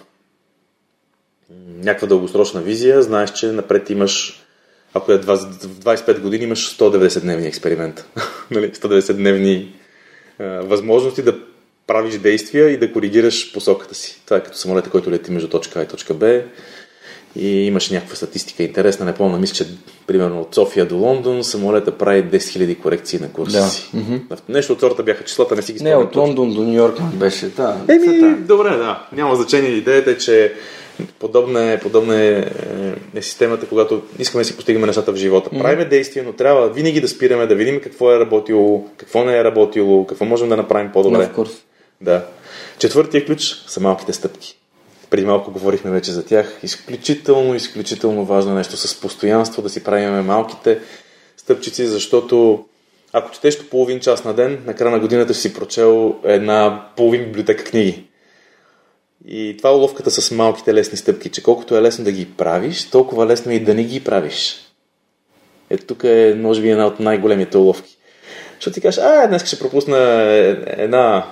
някаква 1.83 2.07
дългосрочна 2.07 2.61
визия, 2.61 3.01
знаеш, 3.01 3.31
че 3.31 3.51
напред 3.51 3.89
имаш, 3.89 4.43
ако 4.93 5.11
е 5.11 5.19
25 5.19 6.19
години, 6.19 6.43
имаш 6.43 6.77
190 6.77 7.21
дневни 7.21 7.47
експеримента. 7.47 8.05
190 8.51 9.09
нали? 9.09 9.17
дневни 9.17 9.75
а, 10.39 10.43
възможности 10.43 11.21
да 11.21 11.39
правиш 11.87 12.17
действия 12.17 12.69
и 12.69 12.77
да 12.77 12.93
коригираш 12.93 13.53
посоката 13.53 13.95
си. 13.95 14.21
Това 14.25 14.37
е 14.37 14.43
като 14.43 14.57
самолета, 14.57 14.89
който 14.89 15.11
лети 15.11 15.31
между 15.31 15.49
точка 15.49 15.79
А 15.79 15.83
и 15.83 15.87
точка 15.87 16.13
Б 16.13 16.41
и 17.35 17.65
имаш 17.65 17.89
някаква 17.89 18.15
статистика 18.15 18.63
интересна, 18.63 19.05
не 19.05 19.13
помня, 19.13 19.39
мисля, 19.39 19.55
че 19.55 19.65
примерно 20.07 20.41
от 20.41 20.55
София 20.55 20.85
до 20.85 20.95
Лондон 20.95 21.43
самолета 21.43 21.97
прави 21.97 22.23
10 22.23 22.37
000 22.37 22.81
корекции 22.81 23.19
на 23.19 23.31
курса 23.31 23.57
да. 23.57 23.67
си. 23.67 23.89
Mm-hmm. 23.95 24.21
Нещо 24.49 24.73
от 24.73 24.79
сорта 24.79 25.03
бяха 25.03 25.23
числата, 25.23 25.55
не 25.55 25.61
си 25.61 25.73
ги 25.73 25.79
спомням. 25.79 25.99
Не, 25.99 26.05
от 26.05 26.15
Лондон 26.15 26.53
до 26.53 26.63
Нью 26.63 26.73
Йорк 26.73 27.01
беше, 27.13 27.47
да. 27.47 27.77
Еми, 27.89 28.35
добре, 28.35 28.69
да. 28.69 29.07
Няма 29.11 29.35
значение. 29.35 29.69
Идеята 29.69 30.11
е, 30.11 30.17
че 30.17 30.53
подобна 31.19 31.71
е, 31.71 31.79
подобна 31.79 32.21
е, 32.21 32.45
е 33.15 33.21
системата, 33.21 33.65
когато 33.65 34.01
искаме 34.19 34.41
да 34.41 34.45
си 34.45 34.55
постигаме 34.55 34.87
нещата 34.87 35.11
в 35.11 35.15
живота. 35.15 35.49
Mm-hmm. 35.49 35.61
Правиме 35.61 35.85
действия, 35.85 36.23
но 36.25 36.33
трябва 36.33 36.69
винаги 36.69 37.01
да 37.01 37.07
спираме, 37.07 37.47
да 37.47 37.55
видим 37.55 37.79
какво 37.83 38.11
е 38.11 38.19
работило, 38.19 38.85
какво 38.97 39.23
не 39.23 39.37
е 39.37 39.43
работило, 39.43 40.07
какво 40.07 40.25
можем 40.25 40.49
да 40.49 40.57
направим 40.57 40.91
по-добре. 40.91 41.29
No. 41.35 41.49
Да. 42.01 42.25
Четвъртия 42.79 43.25
ключ 43.25 43.63
са 43.67 43.79
малките 43.79 44.13
стъпки. 44.13 44.57
Преди 45.09 45.25
малко 45.25 45.51
говорихме 45.51 45.91
вече 45.91 46.11
за 46.11 46.25
тях. 46.25 46.59
Изключително, 46.63 47.55
изключително 47.55 48.25
важно 48.25 48.53
нещо 48.53 48.77
с 48.77 48.99
постоянство 49.01 49.61
да 49.61 49.69
си 49.69 49.83
правим 49.83 50.25
малките 50.25 50.79
стъпчици, 51.37 51.85
защото 51.85 52.65
ако 53.13 53.31
четеш 53.31 53.59
по 53.59 53.65
половин 53.65 53.99
час 53.99 54.23
на 54.23 54.33
ден, 54.33 54.63
на 54.65 54.73
края 54.73 54.91
на 54.91 54.99
годината 54.99 55.33
си 55.33 55.53
прочел 55.53 56.15
една 56.23 56.87
половин 56.95 57.25
библиотека 57.25 57.63
книги. 57.63 58.03
И 59.27 59.55
това 59.57 59.69
е 59.69 59.73
уловката 59.73 60.11
с 60.11 60.31
малките 60.31 60.73
лесни 60.73 60.97
стъпки, 60.97 61.29
че 61.29 61.43
колкото 61.43 61.77
е 61.77 61.81
лесно 61.81 62.05
да 62.05 62.11
ги 62.11 62.25
правиш, 62.25 62.89
толкова 62.89 63.27
лесно 63.27 63.51
е 63.51 63.55
и 63.55 63.59
да 63.59 63.73
не 63.73 63.83
ги 63.83 64.03
правиш. 64.03 64.55
Ето 65.69 65.85
тук 65.85 66.03
е, 66.03 66.35
може 66.37 66.61
би, 66.61 66.69
една 66.69 66.87
от 66.87 66.99
най-големите 66.99 67.57
уловки. 67.57 67.97
Защото 68.55 68.73
ти 68.73 68.81
кажеш, 68.81 69.03
а, 69.03 69.27
днес 69.27 69.45
ще 69.45 69.59
пропусна 69.59 69.97
една 70.67 71.25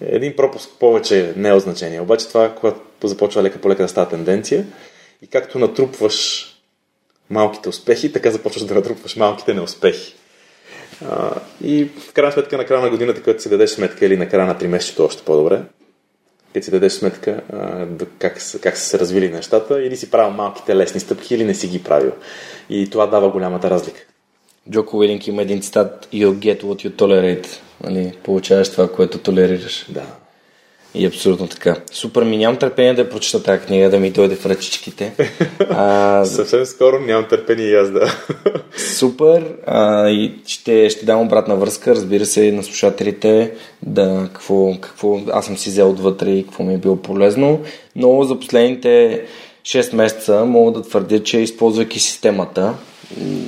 един 0.00 0.36
пропуск 0.36 0.70
повече 0.80 1.32
не 1.36 1.48
е 1.48 1.52
означение. 1.52 2.00
Обаче 2.00 2.28
това, 2.28 2.54
когато 2.54 3.08
започва 3.08 3.42
лека 3.42 3.60
по 3.60 3.70
лека 3.70 3.82
да 3.82 3.88
става 3.88 4.08
тенденция 4.08 4.66
и 5.22 5.26
както 5.26 5.58
натрупваш 5.58 6.46
малките 7.30 7.68
успехи, 7.68 8.12
така 8.12 8.30
започваш 8.30 8.64
да 8.64 8.74
натрупваш 8.74 9.16
малките 9.16 9.54
неуспехи. 9.54 10.14
А, 11.04 11.30
и 11.64 11.84
в 11.84 12.12
крайна 12.12 12.32
сметка 12.32 12.56
на 12.56 12.64
края 12.64 12.82
на 12.82 12.90
годината, 12.90 13.22
като 13.22 13.42
си 13.42 13.48
дадеш 13.48 13.70
сметка 13.70 14.06
или 14.06 14.16
на 14.16 14.28
края 14.28 14.46
на 14.46 14.54
3 14.54 14.66
месечето 14.66 15.04
още 15.04 15.22
по-добре, 15.24 15.62
като 16.54 16.64
си 16.64 16.70
дадеш 16.70 16.92
сметка 16.92 17.40
а, 17.52 17.86
как, 18.18 18.38
как 18.62 18.76
са 18.76 18.84
се 18.84 18.98
развили 18.98 19.28
нещата, 19.28 19.82
или 19.82 19.96
си 19.96 20.10
правил 20.10 20.30
малките 20.30 20.76
лесни 20.76 21.00
стъпки, 21.00 21.34
или 21.34 21.44
не 21.44 21.54
си 21.54 21.68
ги 21.68 21.82
правил. 21.82 22.12
И 22.70 22.90
това 22.90 23.06
дава 23.06 23.30
голямата 23.30 23.70
разлика. 23.70 24.00
Джоко 24.70 24.98
Уилинг 24.98 25.26
има 25.26 25.42
един 25.42 25.60
цитат 25.60 26.08
You 26.12 26.32
get 26.32 26.62
what 26.62 26.88
you 26.88 26.90
tolerate. 26.90 27.46
Нали, 27.84 28.12
получаваш 28.22 28.70
това, 28.70 28.92
което 28.92 29.18
толерираш. 29.18 29.86
Да. 29.88 30.02
И 30.94 31.06
абсолютно 31.06 31.48
така. 31.48 31.76
Супер, 31.92 32.22
ми 32.22 32.36
нямам 32.36 32.58
търпение 32.58 32.94
да 32.94 33.08
прочета 33.08 33.42
тази 33.42 33.66
книга, 33.66 33.90
да 33.90 33.98
ми 33.98 34.10
дойде 34.10 34.36
в 34.36 34.46
ръчичките. 34.46 35.12
А, 35.70 36.24
Съвсем 36.26 36.64
скоро 36.64 37.00
нямам 37.00 37.28
търпение 37.28 37.66
и 37.66 37.74
аз 37.74 37.90
да. 37.90 38.14
Супер. 38.76 39.54
А, 39.66 40.08
и 40.08 40.34
ще, 40.46 40.90
ще 40.90 41.06
дам 41.06 41.20
обратна 41.20 41.56
връзка, 41.56 41.94
разбира 41.94 42.26
се, 42.26 42.52
на 42.52 42.62
слушателите, 42.62 43.52
да, 43.82 44.28
какво, 44.32 44.74
какво 44.80 45.20
аз 45.32 45.46
съм 45.46 45.56
си 45.56 45.70
взел 45.70 45.90
отвътре 45.90 46.30
и 46.30 46.44
какво 46.44 46.64
ми 46.64 46.74
е 46.74 46.78
било 46.78 46.96
полезно. 46.96 47.60
Но 47.96 48.22
за 48.22 48.40
последните 48.40 49.22
6 49.62 49.94
месеца 49.94 50.44
мога 50.44 50.72
да 50.72 50.82
твърдя, 50.82 51.22
че 51.22 51.38
използвайки 51.38 52.00
системата, 52.00 52.74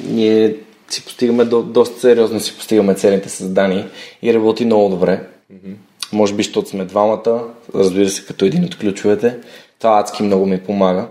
ние 0.09 0.55
си 0.91 1.05
постигаме 1.05 1.45
до, 1.45 1.62
доста 1.62 2.01
сериозно 2.01 2.41
си 2.41 2.57
постигаме 2.57 2.95
целите 2.95 3.29
създани 3.29 3.85
и 4.23 4.35
работи 4.35 4.65
много 4.65 4.89
добре. 4.89 5.27
Mm-hmm. 5.53 5.75
Може 6.12 6.35
би, 6.35 6.43
защото 6.43 6.69
сме 6.69 6.85
двамата, 6.85 7.45
разбира 7.75 8.09
се, 8.09 8.27
като 8.27 8.45
един 8.45 8.65
от 8.65 8.79
ключовете. 8.79 9.37
Това 9.79 9.99
адски 9.99 10.23
много 10.23 10.47
ми 10.47 10.61
помага, 10.61 11.07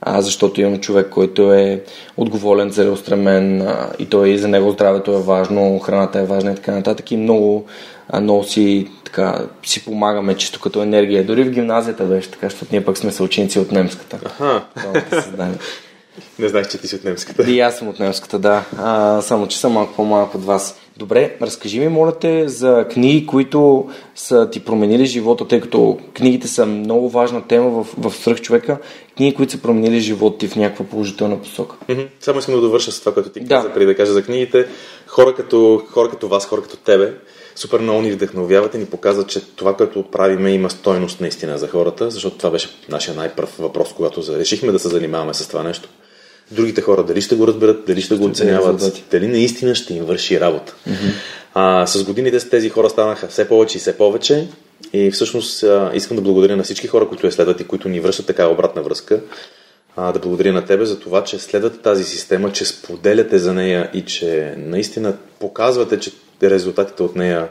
а, 0.00 0.22
защото 0.22 0.60
имам 0.60 0.80
човек, 0.80 1.08
който 1.10 1.52
е 1.52 1.82
отговорен, 2.16 2.70
целеустремен 2.70 3.62
а, 3.62 3.90
и 3.98 4.06
той 4.06 4.28
и 4.28 4.38
за 4.38 4.48
него 4.48 4.70
здравето 4.70 5.12
е 5.12 5.22
важно, 5.22 5.78
храната 5.78 6.18
е 6.18 6.26
важна 6.26 6.52
и 6.52 6.54
така 6.54 6.72
нататък. 6.72 7.10
И 7.10 7.16
много, 7.16 7.64
а, 8.08 8.20
много 8.20 8.44
си, 8.44 8.88
така, 9.04 9.38
си 9.62 9.84
помагаме 9.84 10.36
чисто 10.36 10.60
като 10.60 10.82
енергия. 10.82 11.26
Дори 11.26 11.44
в 11.44 11.50
гимназията 11.50 12.04
беше 12.04 12.30
така, 12.30 12.46
защото 12.46 12.68
ние 12.72 12.84
пък 12.84 12.98
сме 12.98 13.12
съученици 13.12 13.58
от 13.58 13.72
немската. 13.72 14.20
Ага. 14.40 14.62
Не 16.38 16.48
знаех, 16.48 16.68
че 16.68 16.78
ти 16.78 16.88
си 16.88 16.96
от 16.96 17.04
немската. 17.04 17.50
И 17.50 17.60
аз 17.60 17.78
съм 17.78 17.88
от 17.88 17.98
немската, 17.98 18.38
да. 18.38 18.64
А, 18.78 19.20
само, 19.22 19.46
че 19.48 19.58
съм 19.58 19.72
малко 19.72 19.94
по-малък 19.94 20.34
от 20.34 20.44
вас. 20.44 20.78
Добре, 20.96 21.36
разкажи 21.42 21.80
ми, 21.80 21.88
моля 21.88 22.18
те, 22.18 22.48
за 22.48 22.86
книги, 22.92 23.26
които 23.26 23.88
са 24.14 24.50
ти 24.50 24.60
променили 24.64 25.06
живота, 25.06 25.48
тъй 25.48 25.60
като 25.60 25.98
книгите 26.14 26.48
са 26.48 26.66
много 26.66 27.08
важна 27.10 27.42
тема 27.46 27.70
в, 27.70 27.86
в 27.98 28.14
свръхчовека. 28.14 28.78
Книги, 29.16 29.34
които 29.34 29.52
са 29.52 29.58
променили 29.58 30.00
живота 30.00 30.38
ти 30.38 30.48
в 30.48 30.56
някаква 30.56 30.84
положителна 30.86 31.42
посока. 31.42 31.76
Mm-hmm. 31.88 32.06
Само 32.20 32.38
искам 32.38 32.54
да 32.54 32.60
довърша 32.60 32.92
с 32.92 33.00
това, 33.00 33.14
което 33.14 33.30
ти 33.30 33.40
Да. 33.40 33.54
каза, 33.54 33.72
преди 33.72 33.86
да 33.86 33.96
кажа 33.96 34.12
за 34.12 34.22
книгите. 34.22 34.66
Хора 35.06 35.34
като, 35.34 35.82
хора 35.90 36.10
като 36.10 36.28
вас, 36.28 36.46
хора 36.46 36.62
като 36.62 36.76
тебе, 36.76 37.12
супер 37.54 37.80
много 37.80 38.02
ни 38.02 38.12
вдъхновяват 38.12 38.74
и 38.74 38.78
ни 38.78 38.86
показват, 38.86 39.28
че 39.28 39.40
това, 39.40 39.76
което 39.76 40.02
правиме, 40.02 40.50
има 40.50 40.70
стойност 40.70 41.20
наистина 41.20 41.58
за 41.58 41.68
хората, 41.68 42.10
защото 42.10 42.36
това 42.36 42.50
беше 42.50 42.68
нашия 42.88 43.14
най-пръв 43.14 43.58
въпрос, 43.58 43.92
когато 43.96 44.38
решихме 44.38 44.72
да 44.72 44.78
се 44.78 44.88
занимаваме 44.88 45.34
с 45.34 45.48
това 45.48 45.62
нещо. 45.62 45.88
Другите 46.50 46.80
хора 46.80 47.02
дали 47.02 47.20
ще 47.20 47.34
го 47.34 47.46
разберат, 47.46 47.84
дали 47.86 48.02
ще 48.02 48.14
го 48.14 48.24
оценяват, 48.24 49.02
дали 49.10 49.26
наистина 49.26 49.74
ще 49.74 49.94
им 49.94 50.04
върши 50.04 50.40
работа. 50.40 50.74
А, 51.54 51.86
с 51.86 52.04
годините 52.04 52.48
тези 52.48 52.68
хора 52.68 52.90
станаха 52.90 53.28
все 53.28 53.48
повече 53.48 53.78
и 53.78 53.80
все 53.80 53.96
повече. 53.96 54.48
И 54.92 55.10
всъщност 55.10 55.62
а, 55.62 55.90
искам 55.94 56.16
да 56.16 56.22
благодаря 56.22 56.56
на 56.56 56.62
всички 56.62 56.86
хора, 56.86 57.08
които 57.08 57.26
я 57.26 57.32
следват 57.32 57.60
и 57.60 57.64
които 57.64 57.88
ни 57.88 58.00
връщат 58.00 58.26
такава 58.26 58.52
обратна 58.52 58.82
връзка. 58.82 59.20
А, 59.96 60.12
да 60.12 60.18
благодаря 60.18 60.52
на 60.52 60.64
тебе 60.64 60.84
за 60.84 61.00
това, 61.00 61.24
че 61.24 61.38
следвате 61.38 61.78
тази 61.78 62.04
система, 62.04 62.52
че 62.52 62.64
споделяте 62.64 63.38
за 63.38 63.54
нея 63.54 63.90
и 63.94 64.04
че 64.04 64.54
наистина 64.58 65.16
показвате, 65.38 66.00
че 66.00 66.12
резултатите 66.50 67.02
от 67.02 67.16
нея 67.16 67.48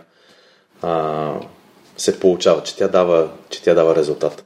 а, 0.81 1.33
се 1.97 2.19
получават, 2.19 2.65
че 2.65 2.75
тя, 2.75 2.87
дава, 2.87 3.29
че 3.49 3.63
тя 3.63 3.73
дава 3.73 3.95
резултат. 3.95 4.45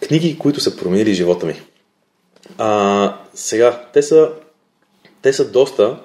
Книги, 0.00 0.38
които 0.38 0.60
са 0.60 0.76
променили 0.76 1.14
живота 1.14 1.46
ми. 1.46 1.62
А, 2.58 3.16
сега, 3.34 3.82
те 3.92 4.02
са, 4.02 4.30
те 5.22 5.32
са 5.32 5.50
доста. 5.50 5.98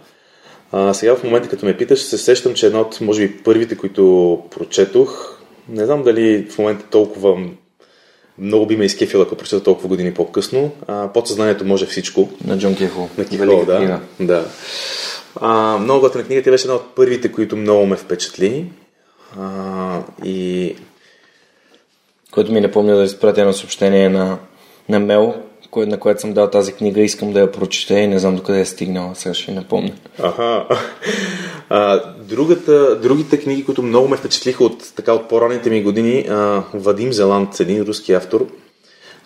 А, 0.71 0.93
сега 0.93 1.15
в 1.15 1.23
момента, 1.23 1.49
като 1.49 1.65
ме 1.65 1.77
питаш, 1.77 2.01
се 2.01 2.17
сещам, 2.17 2.53
че 2.53 2.65
една 2.65 2.81
от, 2.81 3.01
може 3.01 3.27
би, 3.27 3.43
първите, 3.43 3.77
които 3.77 4.43
прочетох, 4.51 5.39
не 5.69 5.85
знам 5.85 6.03
дали 6.03 6.47
в 6.49 6.57
момента 6.57 6.85
толкова 6.89 7.37
много 8.37 8.65
би 8.65 8.77
ме 8.77 8.85
изкефила, 8.85 9.23
ако 9.23 9.35
прочета 9.35 9.63
толкова 9.63 9.87
години 9.87 10.13
по-късно. 10.13 10.71
А, 10.87 11.13
подсъзнанието 11.13 11.65
може 11.65 11.85
всичко. 11.85 12.29
На 12.45 12.57
Джон 12.57 12.75
Кехол. 12.75 13.09
На 13.17 13.25
Кихол, 13.25 13.65
да. 13.65 13.99
да. 14.19 14.45
А, 15.35 15.77
много 15.77 16.01
готина 16.01 16.23
книга. 16.23 16.43
Тя 16.43 16.51
беше 16.51 16.67
една 16.67 16.75
от 16.75 16.95
първите, 16.95 17.31
които 17.31 17.55
много 17.55 17.85
ме 17.85 17.95
впечатли. 17.95 18.65
А, 19.39 19.99
и 20.23 20.75
Който 22.31 22.51
ми 22.51 22.61
напомня 22.61 22.95
да 22.95 23.03
изпратя 23.03 23.41
едно 23.41 23.53
съобщение 23.53 24.09
на, 24.09 24.37
на 24.89 24.99
Мел, 24.99 25.35
кое, 25.71 25.85
на 25.85 25.99
което 25.99 26.21
съм 26.21 26.33
дал 26.33 26.49
тази 26.49 26.73
книга, 26.73 27.01
искам 27.01 27.33
да 27.33 27.39
я 27.39 27.51
прочета 27.51 27.99
и 27.99 28.07
не 28.07 28.19
знам 28.19 28.35
докъде 28.35 28.59
е 28.59 28.65
стигнала, 28.65 29.15
сега 29.15 29.33
ще 29.33 29.51
напомня. 29.51 29.93
Аха. 30.19 30.67
А, 31.69 32.13
другата, 32.19 32.99
другите 32.99 33.39
книги, 33.39 33.65
които 33.65 33.83
много 33.83 34.07
ме 34.07 34.17
впечатлиха 34.17 34.63
от, 34.63 34.93
така, 34.95 35.13
от 35.13 35.29
по-ранните 35.29 35.69
ми 35.69 35.83
години, 35.83 36.25
а, 36.29 36.63
Вадим 36.73 37.13
Зеланд, 37.13 37.59
един 37.59 37.81
руски 37.81 38.13
автор, 38.13 38.47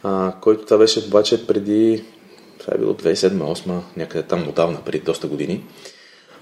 а, 0.03 0.33
който 0.41 0.65
това 0.65 0.77
беше 0.77 0.99
обаче 1.07 1.47
преди, 1.47 2.03
това 2.59 2.73
е 2.75 2.77
било 2.77 2.93
2007-2008, 2.93 3.79
някъде 3.97 4.27
там 4.27 4.47
отдавна, 4.49 4.77
преди 4.85 4.99
доста 4.99 5.27
години. 5.27 5.63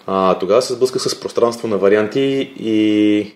А, 0.08 0.40
тогава 0.40 0.62
се 0.62 0.74
сблъсках 0.74 1.02
с 1.02 1.20
пространство 1.20 1.68
на 1.68 1.78
варианти 1.78 2.54
и 2.60 3.36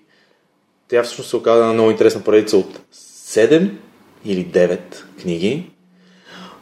тя 0.87 1.03
всъщност 1.03 1.29
се 1.29 1.35
оказа 1.35 1.59
една 1.59 1.73
много 1.73 1.91
интересна 1.91 2.23
поредица 2.23 2.57
от 2.57 2.79
7 2.93 3.71
или 4.25 4.45
9 4.45 4.79
книги, 5.21 5.69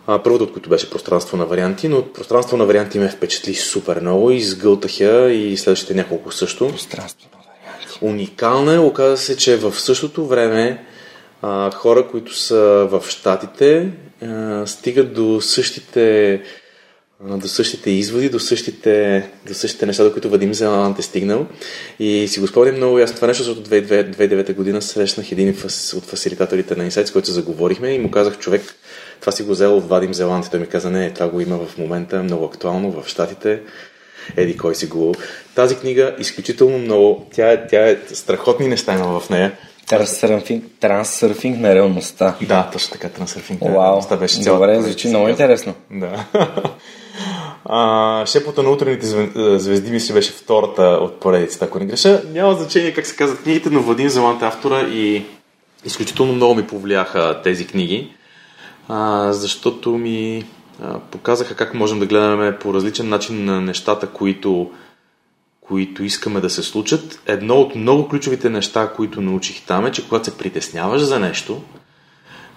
а, 0.08 0.24
първото 0.24 0.44
от 0.44 0.54
които 0.54 0.70
беше 0.70 0.90
пространство 0.90 1.38
на 1.38 1.46
варианти, 1.46 1.88
но 1.88 2.14
пространство 2.14 2.58
на 2.58 2.66
варианти 2.66 3.00
ме 3.00 3.10
впечатли 3.10 3.54
супер 3.54 4.02
много 4.02 4.32
и 4.32 4.42
сгълтах 4.42 5.00
я 5.00 5.32
и 5.32 5.58
следващите 5.58 5.94
няколко 5.94 6.32
също. 6.32 6.68
Пространство 6.68 7.30
на 7.34 7.40
варианти. 7.40 7.98
Уникална 8.02 8.74
е, 8.74 8.80
оказа 8.80 9.18
се, 9.18 9.38
че 9.38 9.58
в 9.58 9.80
същото 9.80 10.28
време 10.28 10.86
а, 11.42 11.72
хора, 11.72 12.08
които 12.08 12.38
са 12.38 12.88
в 12.92 13.04
Штатите, 13.10 13.92
а, 14.22 14.64
стигат 14.68 15.14
до 15.14 15.42
същите 15.42 16.42
до 17.24 17.48
същите 17.48 17.90
изводи, 17.92 18.30
до 18.30 18.40
същите, 18.40 19.24
до 19.48 19.54
същите 19.54 19.86
неща, 19.86 20.04
до 20.04 20.12
които 20.12 20.30
Вадим 20.30 20.54
Зеланд 20.54 21.00
е 21.00 21.02
стигнал. 21.02 21.46
И 22.00 22.28
си 22.28 22.40
го 22.40 22.48
спомням 22.48 22.76
много 22.76 23.00
ясно 23.00 23.16
това 23.16 23.28
нещо, 23.28 23.44
защото 23.44 23.70
2009 23.70 24.54
година 24.54 24.82
срещнах 24.82 25.32
един 25.32 25.50
от 25.96 26.04
фасилитаторите 26.06 26.76
на 26.76 26.90
Insights, 26.90 27.14
който 27.14 27.32
заговорихме 27.32 27.90
и 27.90 28.00
му 28.00 28.12
казах, 28.12 28.38
човек, 28.38 28.76
това 29.20 29.32
си 29.32 29.44
го 29.44 29.52
взел 29.52 29.78
от 29.78 29.90
Вадим 29.90 30.14
Зеланд. 30.14 30.46
И 30.46 30.50
той 30.50 30.60
ми 30.60 30.68
каза, 30.68 30.92
не, 30.92 31.14
това 31.14 31.28
го 31.28 31.42
има 31.42 31.58
в 31.58 31.78
момента, 31.78 32.24
много 32.24 32.46
актуално 32.46 32.92
в 32.92 33.08
Штатите. 33.08 33.60
Еди 34.38 34.58
кой 34.58 34.76
си 34.76 34.86
го. 34.86 35.16
Тази 35.56 35.76
книга 35.76 36.16
изключително 36.20 36.78
много, 36.78 37.28
тя 37.34 37.52
е, 37.52 37.68
тя 37.68 37.90
е 37.90 37.98
страхотни 38.14 38.68
неща 38.68 38.94
има 38.94 39.20
в 39.20 39.30
нея. 39.30 39.52
Трансърфинг, 39.88 40.64
трансърфинг 40.80 41.60
на 41.60 41.76
реалността. 41.76 42.36
Да, 42.42 42.70
точно 42.74 42.92
така, 42.92 43.10
трансърфинг. 43.10 43.62
Вау, 43.62 44.02
Това 44.02 44.18
беше 44.18 44.42
цялата 44.42 44.74
добре, 44.74 44.82
звучи 44.82 45.08
много 45.08 45.28
интересно. 45.28 45.74
Да. 45.92 46.26
А, 47.66 48.26
шепота 48.26 48.64
на 48.64 48.70
утрените 48.70 49.06
зве- 49.06 49.58
звезди 49.58 49.92
ми 49.92 50.00
си 50.00 50.14
беше 50.14 50.32
втората 50.32 50.82
от 50.82 51.20
поредицата, 51.20 51.66
ако 51.66 51.80
не 51.80 51.86
греша. 51.86 52.22
Няма 52.32 52.54
значение 52.54 52.94
как 52.94 53.06
се 53.06 53.16
казват 53.16 53.44
книгите, 53.44 53.70
но 53.70 53.82
Владин 53.82 54.10
Зеланд 54.10 54.42
е 54.42 54.46
автора 54.46 54.82
и 54.82 55.26
изключително 55.86 56.34
много 56.34 56.56
ми 56.56 56.68
повлияха 56.68 57.42
тези 57.44 57.68
книги, 57.68 58.12
а, 58.88 59.34
защото 59.34 59.92
ми 59.92 60.46
а, 60.82 61.00
показаха 61.00 61.56
как 61.56 61.74
можем 61.74 62.00
да 62.00 62.06
гледаме 62.06 62.60
по 62.60 62.74
различен 62.74 63.10
начин 63.10 63.46
на 63.46 63.62
нещата, 63.62 64.08
които, 64.08 64.72
които 65.62 66.04
искаме 66.04 66.40
да 66.40 66.50
се 66.50 66.64
случат. 66.64 67.22
Едно 67.26 67.56
от 67.56 67.76
много 67.76 68.10
ключовите 68.10 68.50
неща, 68.50 68.92
които 68.96 69.22
научих 69.22 69.62
там 69.66 69.86
е, 69.86 69.92
че 69.92 70.08
когато 70.08 70.26
се 70.26 70.38
притесняваш 70.38 71.02
за 71.02 71.20
нещо, 71.20 71.62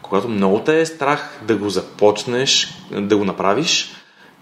когато 0.03 0.29
много 0.29 0.61
те 0.61 0.81
е 0.81 0.87
страх 0.87 1.41
да 1.47 1.57
го 1.57 1.71
започнеш, 1.71 2.75
да 2.91 3.17
го 3.17 3.25
направиш, 3.25 3.91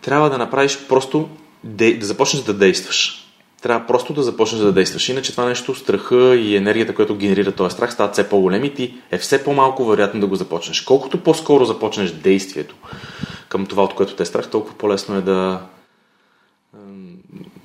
трябва 0.06 0.30
да 0.30 0.38
направиш 0.38 0.78
просто, 0.88 1.28
да 1.64 1.94
започнеш 2.00 2.42
да 2.42 2.54
действаш. 2.54 3.22
Трябва 3.62 3.86
просто 3.86 4.12
да 4.12 4.22
започнеш 4.22 4.62
да 4.62 4.72
действаш. 4.72 5.08
Иначе 5.08 5.32
това 5.32 5.44
нещо, 5.44 5.74
страха 5.74 6.36
и 6.36 6.56
енергията, 6.56 6.94
която 6.94 7.16
генерира 7.16 7.52
този 7.52 7.74
страх, 7.74 7.92
стават 7.92 8.12
все 8.12 8.28
по-големи 8.28 8.66
и 8.66 8.74
ти 8.74 8.94
е 9.10 9.18
все 9.18 9.44
по-малко 9.44 9.84
вероятно 9.84 10.20
да 10.20 10.26
го 10.26 10.36
започнеш. 10.36 10.80
Колкото 10.80 11.18
по-скоро 11.18 11.64
започнеш 11.64 12.10
действието 12.10 12.74
към 13.48 13.66
това, 13.66 13.84
от 13.84 13.94
което 13.94 14.14
те 14.14 14.22
е 14.22 14.26
страх, 14.26 14.48
толкова 14.48 14.74
по-лесно 14.78 15.16
е 15.16 15.20
да, 15.20 15.60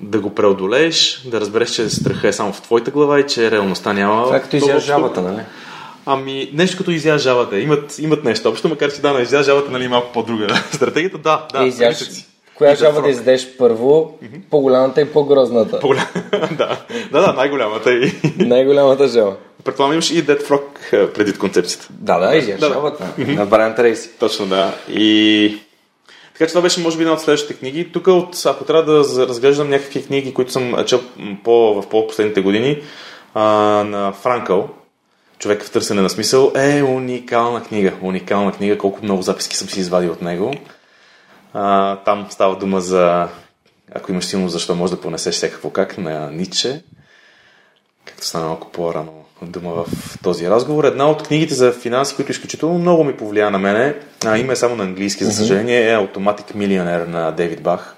да 0.00 0.20
го 0.20 0.34
преодолееш, 0.34 1.22
да 1.26 1.40
разбереш, 1.40 1.70
че 1.70 1.90
страха 1.90 2.28
е 2.28 2.32
само 2.32 2.52
в 2.52 2.62
твоята 2.62 2.90
глава 2.90 3.20
и 3.20 3.26
че 3.26 3.50
реалността 3.50 3.92
няма. 3.92 4.24
Това 4.24 4.36
е 4.36 4.42
като 4.42 4.50
то 4.50 4.56
изяж 4.56 4.84
жабата, 4.84 5.22
нали? 5.22 5.42
Ами, 6.06 6.50
нещо 6.52 6.76
като 6.76 6.90
изяж 6.90 7.22
жабата. 7.22 7.58
Имат, 7.58 7.98
имат 7.98 8.24
нещо 8.24 8.48
общо, 8.48 8.68
макар 8.68 8.92
че 8.92 9.00
да, 9.00 9.12
на 9.12 9.20
изяж 9.20 9.46
жабата 9.46 9.70
нали, 9.70 9.84
е 9.84 9.88
малко 9.88 10.12
по-друга. 10.12 10.62
Стратегията, 10.72 11.18
да, 11.18 11.46
да. 11.52 11.64
Изяж. 11.64 12.31
Коя 12.62 12.74
жаба 12.74 13.02
да 13.02 13.08
издеш 13.08 13.56
първо, 13.58 14.18
по-голямата 14.50 15.00
и 15.00 15.04
по-грозната. 15.04 15.80
Да, 16.58 16.78
да, 17.12 17.20
да, 17.20 17.32
най-голямата. 17.32 17.92
И... 17.92 18.12
Най-голямата 18.38 19.08
жаба. 19.08 19.36
Предполагам, 19.64 19.92
имаш 19.92 20.10
и 20.10 20.24
Dead 20.26 20.42
Frog 20.42 20.62
е, 20.92 21.12
преди 21.12 21.32
концепцията. 21.32 21.86
Да, 21.90 22.18
да, 22.18 22.36
изяж 22.36 22.60
Да, 22.60 22.68
да. 22.68 22.74
жабата. 22.74 23.08
На 23.18 23.46
Брайан 23.46 23.74
Трейси. 23.74 24.10
Точно, 24.18 24.46
да. 24.46 24.74
И... 24.88 25.58
Така 26.32 26.46
че 26.46 26.48
това 26.48 26.62
беше, 26.62 26.80
може 26.80 26.96
би, 26.96 27.02
една 27.02 27.14
от 27.14 27.20
следващите 27.20 27.54
книги. 27.54 27.92
Тук, 27.92 28.06
от, 28.06 28.42
ако 28.46 28.64
трябва 28.64 28.82
да 28.82 29.26
разглеждам 29.28 29.70
някакви 29.70 30.06
книги, 30.06 30.34
които 30.34 30.52
съм 30.52 30.84
чел 30.86 31.00
по, 31.44 31.82
в 31.82 31.88
по-последните 31.88 32.40
години, 32.40 32.82
а, 33.34 33.44
на 33.84 34.12
Франкъл, 34.12 34.68
Човек 35.38 35.64
в 35.64 35.70
търсене 35.70 36.02
на 36.02 36.10
смисъл, 36.10 36.52
е 36.54 36.82
уникална 36.82 37.62
книга. 37.62 37.92
Уникална 38.02 38.52
книга, 38.52 38.78
колко 38.78 38.98
много 39.02 39.22
записки 39.22 39.56
съм 39.56 39.68
си 39.68 39.80
извадил 39.80 40.12
от 40.12 40.22
него. 40.22 40.54
А, 41.52 41.96
там 41.96 42.26
става 42.30 42.56
дума 42.56 42.80
за, 42.80 43.28
ако 43.94 44.12
имаш 44.12 44.24
силно 44.24 44.48
защо 44.48 44.74
може 44.74 44.92
да 44.92 45.00
понесеш 45.00 45.34
всякакво 45.34 45.70
как 45.70 45.98
на 45.98 46.30
Ниче, 46.30 46.82
както 48.04 48.26
стана 48.26 48.46
малко 48.46 48.72
по-рано 48.72 49.24
дума 49.42 49.70
в 49.74 49.86
този 50.22 50.50
разговор. 50.50 50.84
Една 50.84 51.10
от 51.10 51.22
книгите 51.22 51.54
за 51.54 51.72
финанси, 51.72 52.16
които 52.16 52.30
изключително 52.30 52.78
много 52.78 53.04
ми 53.04 53.16
повлия 53.16 53.50
на 53.50 53.58
мене, 53.58 53.94
а, 54.24 54.38
има 54.38 54.52
е 54.52 54.56
само 54.56 54.76
на 54.76 54.84
английски, 54.84 55.24
за 55.24 55.32
съжаление, 55.32 55.92
е 55.92 55.96
Automatic 55.96 56.54
Millionaire 56.54 57.06
на 57.06 57.30
Дейвид 57.30 57.62
Бах. 57.62 57.96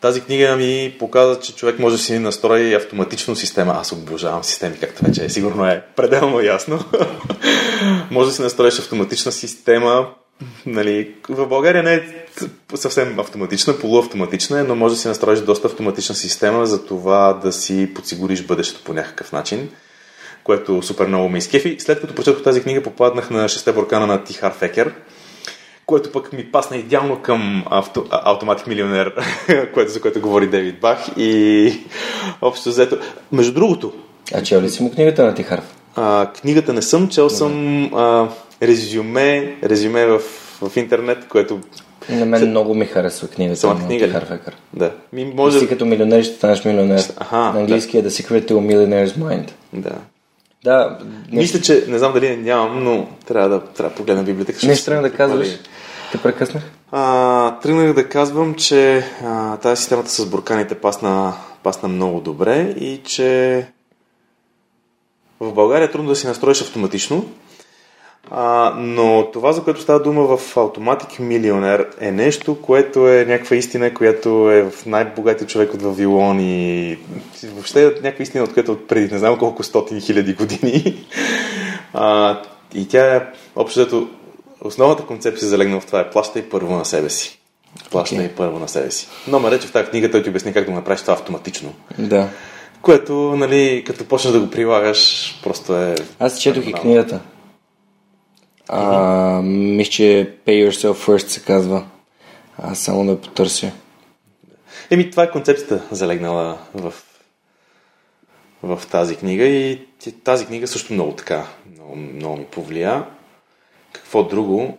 Тази 0.00 0.20
книга 0.20 0.56
ми 0.56 0.96
показва, 0.98 1.40
че 1.40 1.54
човек 1.54 1.78
може 1.78 1.96
да 1.96 2.02
си 2.02 2.18
настрои 2.18 2.74
автоматично 2.74 3.36
система. 3.36 3.72
Аз 3.72 3.92
обожавам 3.92 4.44
системи, 4.44 4.78
както 4.80 5.04
вече 5.04 5.24
е. 5.24 5.28
Сигурно 5.28 5.66
е 5.66 5.84
пределно 5.96 6.40
ясно. 6.40 6.84
може 8.10 8.28
да 8.28 8.34
си 8.34 8.42
настроиш 8.42 8.78
автоматична 8.78 9.32
система. 9.32 10.06
Нали, 10.66 11.14
в 11.28 11.46
България 11.46 11.82
не 11.82 11.94
е 11.94 12.02
съвсем 12.74 13.18
автоматична, 13.18 13.78
полуавтоматична 13.78 14.60
е, 14.60 14.62
но 14.62 14.74
може 14.74 14.94
да 14.94 15.00
си 15.00 15.08
настроиш 15.08 15.40
доста 15.40 15.66
автоматична 15.66 16.14
система 16.14 16.66
за 16.66 16.86
това 16.86 17.32
да 17.32 17.52
си 17.52 17.94
подсигуриш 17.94 18.42
бъдещето 18.42 18.84
по 18.84 18.92
някакъв 18.92 19.32
начин, 19.32 19.68
което 20.44 20.82
супер 20.82 21.06
много 21.06 21.28
ме 21.28 21.38
изкефи. 21.38 21.76
След 21.78 22.00
като 22.00 22.14
прочетох 22.14 22.42
тази 22.42 22.62
книга, 22.62 22.82
попаднах 22.82 23.30
на 23.30 23.48
шесте 23.48 23.72
буркана 23.72 24.06
на 24.06 24.24
Тихар 24.24 24.52
Фекер, 24.52 24.94
което 25.86 26.12
пък 26.12 26.32
ми 26.32 26.52
пасна 26.52 26.76
идеално 26.76 27.22
към 27.22 27.64
авто, 27.70 28.06
Автоматик 28.10 28.66
милионер, 28.66 29.14
което, 29.74 29.92
за 29.92 30.00
което 30.00 30.20
говори 30.20 30.46
Дейвид 30.46 30.80
Бах. 30.80 30.98
И 31.16 31.72
общо 32.42 32.68
взето. 32.68 32.98
Между 33.32 33.54
другото. 33.54 33.92
А 34.34 34.42
чел 34.42 34.62
ли 34.62 34.70
си 34.70 34.82
му 34.82 34.92
книгата 34.92 35.24
на 35.24 35.34
Тихаров? 35.34 35.64
А, 35.96 36.30
книгата 36.40 36.72
не 36.72 36.82
съм, 36.82 37.08
чел 37.08 37.30
съм 37.30 37.84
а, 37.94 38.28
резюме, 38.66 39.56
резюме 39.64 40.06
в, 40.06 40.20
в 40.62 40.76
интернет, 40.76 41.28
което 41.28 41.60
на 42.08 42.26
мен 42.26 42.50
много 42.50 42.74
ми 42.74 42.86
харесва 42.86 43.28
книгата 43.28 43.60
Самата 43.60 43.78
на 43.78 43.86
книга 43.86 44.08
Харфекър. 44.08 44.56
Да. 44.72 44.92
Ми 45.12 45.32
може... 45.36 45.58
Си 45.58 45.68
като 45.68 45.86
милионер 45.86 46.22
ще 46.22 46.34
станеш 46.34 46.64
милионер. 46.64 47.02
Аха, 47.16 47.36
на 47.36 47.60
английски 47.60 48.02
да. 48.02 48.08
е 48.08 48.10
The 48.10 48.22
Secret 48.22 48.50
to 48.50 48.52
a 48.52 48.74
Millionaire's 48.74 49.16
Mind. 49.16 49.50
Да. 49.72 49.92
Да. 50.64 50.98
Не... 51.32 51.40
Мисля, 51.40 51.60
че 51.60 51.84
не 51.88 51.98
знам 51.98 52.12
дали 52.12 52.36
нямам, 52.36 52.84
но 52.84 53.08
трябва 53.26 53.48
да, 53.48 53.60
трябва 53.60 53.90
да 53.90 53.96
погледна 53.96 54.22
библиотека. 54.22 54.66
Не 54.66 54.76
трябва 54.76 55.08
да 55.08 55.14
казваш. 55.16 55.48
Те 56.12 56.18
прекъснах. 56.18 56.62
А, 56.92 57.58
тръгнах 57.60 57.92
да 57.92 58.08
казвам, 58.08 58.54
че 58.54 59.04
а, 59.24 59.56
тази 59.56 59.80
системата 59.80 60.10
с 60.10 60.26
бурканите 60.26 60.74
пасна, 60.74 61.32
пасна 61.62 61.88
много 61.88 62.20
добре 62.20 62.74
и 62.78 63.00
че 63.04 63.66
в 65.40 65.52
България 65.52 65.90
трудно 65.90 66.08
да 66.08 66.16
си 66.16 66.26
настроиш 66.26 66.60
автоматично, 66.60 67.24
а, 68.30 68.74
но 68.78 69.30
това, 69.32 69.52
за 69.52 69.62
което 69.62 69.80
става 69.80 70.02
дума 70.02 70.36
в 70.36 70.54
Automatic 70.54 71.20
Millionaire 71.20 71.86
е 72.00 72.12
нещо, 72.12 72.60
което 72.62 73.08
е 73.08 73.24
някаква 73.24 73.56
истина, 73.56 73.94
която 73.94 74.50
е 74.50 74.70
в 74.70 74.86
най-богатия 74.86 75.46
човек 75.48 75.74
от 75.74 75.82
Вавилон 75.82 76.40
и 76.40 76.98
въобще 77.44 77.82
е 77.82 77.86
някаква 77.86 78.22
истина, 78.22 78.44
от 78.44 78.52
която 78.52 78.72
от 78.72 78.88
преди 78.88 79.12
не 79.12 79.18
знам 79.18 79.38
колко 79.38 79.62
стотини 79.62 80.00
хиляди 80.00 80.34
години. 80.34 81.06
А, 81.96 82.40
и 82.74 82.88
тя 82.88 83.16
е 83.16 83.22
общо 83.56 84.08
основната 84.60 85.02
концепция 85.02 85.48
залегнала 85.48 85.80
в 85.80 85.86
това 85.86 86.00
е 86.00 86.10
плащай 86.10 86.42
първо 86.42 86.76
на 86.76 86.84
себе 86.84 87.10
си. 87.10 87.38
Плащай 87.90 88.18
okay. 88.18 88.34
първо 88.34 88.58
на 88.58 88.68
себе 88.68 88.90
си. 88.90 89.08
Номер 89.28 89.52
е, 89.52 89.58
че 89.60 89.66
в 89.66 89.72
тази 89.72 89.90
книга 89.90 90.10
той 90.10 90.22
ти 90.22 90.30
обясни 90.30 90.52
как 90.52 90.64
да 90.64 90.70
го 90.70 90.76
направиш 90.76 91.00
това 91.00 91.12
автоматично. 91.12 91.74
Да. 91.98 92.28
Което, 92.82 93.14
нали, 93.14 93.84
като 93.86 94.04
почнеш 94.04 94.32
да 94.32 94.40
го 94.40 94.50
прилагаш, 94.50 95.34
просто 95.42 95.76
е... 95.76 95.94
Аз 96.18 96.40
четох 96.40 96.66
и 96.66 96.72
книгата. 96.72 97.20
А, 98.68 99.40
мисля, 99.42 99.90
че 99.90 100.36
Pay 100.46 100.68
Yourself 100.68 100.92
First 100.92 101.26
се 101.26 101.42
казва. 101.42 101.86
Аз 102.58 102.78
само 102.78 103.06
да 103.06 103.20
потърся. 103.20 103.72
Еми, 104.90 105.10
това 105.10 105.22
е 105.22 105.30
концепцията 105.30 105.82
залегнала 105.90 106.58
в, 106.74 106.94
в 108.62 108.82
тази 108.90 109.16
книга 109.16 109.44
и 109.44 109.86
тази 110.24 110.46
книга 110.46 110.66
също 110.66 110.92
много 110.92 111.12
така, 111.12 111.46
много, 111.72 111.96
много 111.96 112.36
ми 112.36 112.44
повлия. 112.44 113.06
Какво 113.92 114.24
друго? 114.24 114.78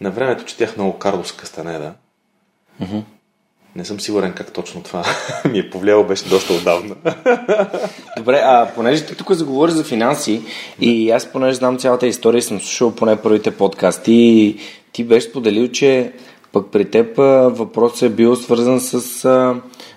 На 0.00 0.10
времето 0.10 0.44
четях 0.44 0.76
много 0.76 0.98
Карлос 0.98 1.32
Кастанеда. 1.32 1.94
Mm-hmm. 2.82 3.02
Не 3.76 3.84
съм 3.84 4.00
сигурен 4.00 4.32
как 4.32 4.52
точно 4.52 4.82
това 4.82 5.04
ми 5.50 5.58
е 5.58 5.70
повлияло, 5.70 6.04
беше 6.04 6.28
доста 6.28 6.52
отдавна. 6.52 6.94
Добре, 8.16 8.40
а 8.44 8.70
понеже 8.74 9.06
ти 9.06 9.14
тук 9.14 9.32
заговори 9.32 9.72
за 9.72 9.84
финанси 9.84 10.42
и 10.80 11.10
аз 11.10 11.26
понеже 11.26 11.54
знам 11.54 11.78
цялата 11.78 12.06
история, 12.06 12.42
съм 12.42 12.60
слушал 12.60 12.94
поне 12.94 13.16
първите 13.16 13.50
подкасти 13.50 14.12
и 14.12 14.58
ти 14.92 15.04
беше 15.04 15.28
споделил, 15.28 15.68
че 15.68 16.12
пък 16.52 16.66
при 16.72 16.84
теб 16.84 17.16
въпросът 17.16 18.02
е 18.02 18.08
бил 18.08 18.36
свързан 18.36 18.80
с 18.80 19.24
а, 19.24 19.54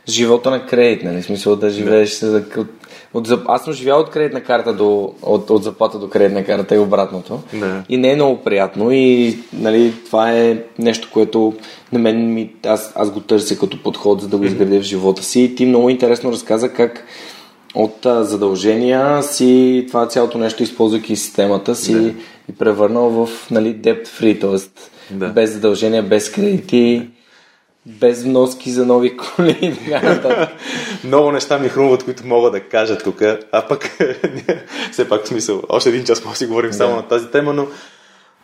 живота 0.09 0.49
на 0.49 0.65
кредит, 0.65 1.03
нали? 1.03 1.21
В 1.21 1.25
смисъл 1.25 1.55
да 1.55 1.69
живееш 1.69 2.09
с, 2.09 2.43
от 2.57 2.80
от, 3.13 3.27
аз 3.47 3.63
съм 3.63 3.73
живял 3.73 3.99
от 3.99 4.09
кредитна 4.09 4.43
карта 4.43 4.73
до, 4.73 5.13
от, 5.21 5.49
от 5.49 5.63
заплата 5.63 5.99
до 5.99 6.09
кредитна 6.09 6.43
карта 6.43 6.75
и 6.75 6.79
обратното. 6.79 7.39
Да. 7.53 7.83
И 7.89 7.97
не 7.97 8.11
е 8.11 8.15
много 8.15 8.37
приятно 8.37 8.91
и 8.91 9.37
нали, 9.53 9.93
това 10.05 10.31
е 10.31 10.57
нещо, 10.79 11.09
което 11.13 11.53
на 11.91 11.99
мен 11.99 12.33
ми, 12.33 12.53
аз, 12.65 12.93
аз 12.95 13.11
го 13.11 13.19
търся 13.19 13.57
като 13.57 13.83
подход, 13.83 14.21
за 14.21 14.27
да 14.27 14.37
го 14.37 14.45
изградя 14.45 14.79
в 14.79 14.83
живота 14.83 15.23
си. 15.23 15.41
И 15.41 15.55
ти 15.55 15.65
много 15.65 15.89
интересно 15.89 16.31
разказа 16.31 16.69
как 16.69 17.05
от 17.75 18.05
а, 18.05 18.23
задължения 18.23 19.23
си 19.23 19.85
това 19.87 20.07
цялото 20.07 20.37
нещо, 20.37 20.63
използвайки 20.63 21.15
системата 21.15 21.75
си 21.75 21.93
да. 21.93 22.13
и 22.49 22.55
превърнал 22.59 23.09
в 23.09 23.51
нали, 23.51 23.75
debt 23.75 24.07
free, 24.07 24.41
т.е. 24.41 24.69
Да. 25.13 25.27
без 25.27 25.51
задължения, 25.51 26.03
без 26.03 26.31
кредити 26.31 27.07
без 27.85 28.23
вноски 28.23 28.71
за 28.71 28.85
нови 28.85 29.17
коли 29.17 29.57
и 29.61 29.89
така. 29.89 30.51
Много 31.03 31.31
неща 31.31 31.59
ми 31.59 31.69
хрумват, 31.69 32.03
които 32.03 32.27
мога 32.27 32.51
да 32.51 32.59
кажа 32.59 32.97
тук, 32.97 33.21
а 33.51 33.67
пък 33.67 33.97
все 34.91 35.09
пак 35.09 35.27
смисъл, 35.27 35.61
още 35.69 35.89
един 35.89 36.05
час 36.05 36.23
може 36.23 36.33
да 36.33 36.37
си 36.37 36.45
говорим 36.45 36.73
само 36.73 36.95
на 36.95 37.07
тази 37.07 37.27
тема, 37.27 37.53
но 37.53 37.67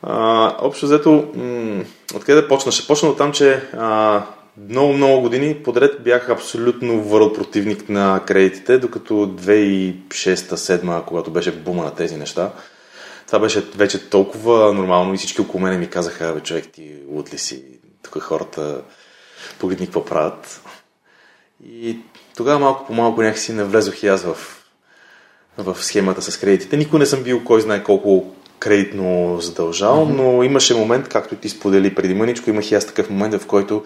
а, 0.03 0.55
общо 0.59 0.85
взето, 0.85 1.31
м- 1.35 1.83
откъде 2.15 2.41
да 2.41 2.47
почна? 2.47 2.71
Ще 2.71 2.87
почна 2.87 3.09
от 3.09 3.17
там, 3.17 3.31
че 3.31 3.61
а, 3.77 4.21
много, 4.69 4.93
много 4.93 5.21
години 5.21 5.55
подред 5.55 6.03
бях 6.03 6.29
абсолютно 6.29 7.01
върл 7.03 7.33
противник 7.33 7.89
на 7.89 8.21
кредитите, 8.27 8.77
докато 8.77 9.13
2006-2007, 9.13 11.05
когато 11.05 11.31
беше 11.31 11.51
бума 11.51 11.83
на 11.83 11.95
тези 11.95 12.17
неща, 12.17 12.51
това 13.27 13.39
беше 13.39 13.61
вече 13.75 14.09
толкова 14.09 14.73
нормално 14.73 15.13
и 15.13 15.17
всички 15.17 15.41
около 15.41 15.63
мене 15.63 15.77
ми 15.77 15.89
казаха, 15.89 16.33
бе, 16.33 16.39
човек, 16.39 16.65
ти 16.73 16.91
луд 17.09 17.33
ли 17.33 17.37
си? 17.37 17.63
Тук 18.03 18.19
хората 18.19 18.81
погледни 19.59 19.85
какво 19.85 20.05
правят. 20.05 20.61
И 21.65 21.97
тогава 22.37 22.59
малко 22.59 22.85
по 22.85 22.93
малко 22.93 23.21
някакси 23.21 23.53
не 23.53 23.63
влезох 23.63 24.03
и 24.03 24.07
аз 24.07 24.23
в, 24.23 24.37
в 25.57 25.83
схемата 25.83 26.21
с 26.21 26.37
кредитите. 26.37 26.77
Никой 26.77 26.99
не 26.99 27.05
съм 27.05 27.23
бил 27.23 27.43
кой 27.43 27.61
знае 27.61 27.83
колко 27.83 28.33
кредитно 28.59 29.37
задължал, 29.41 29.95
mm-hmm. 29.95 30.35
но 30.35 30.43
имаше 30.43 30.73
момент, 30.73 31.07
както 31.09 31.35
ти 31.35 31.49
сподели 31.49 31.95
преди 31.95 32.13
мъничко, 32.13 32.49
имах 32.49 32.71
и 32.71 32.75
аз 32.75 32.85
такъв 32.85 33.09
момент, 33.09 33.41
в 33.41 33.45
който 33.45 33.83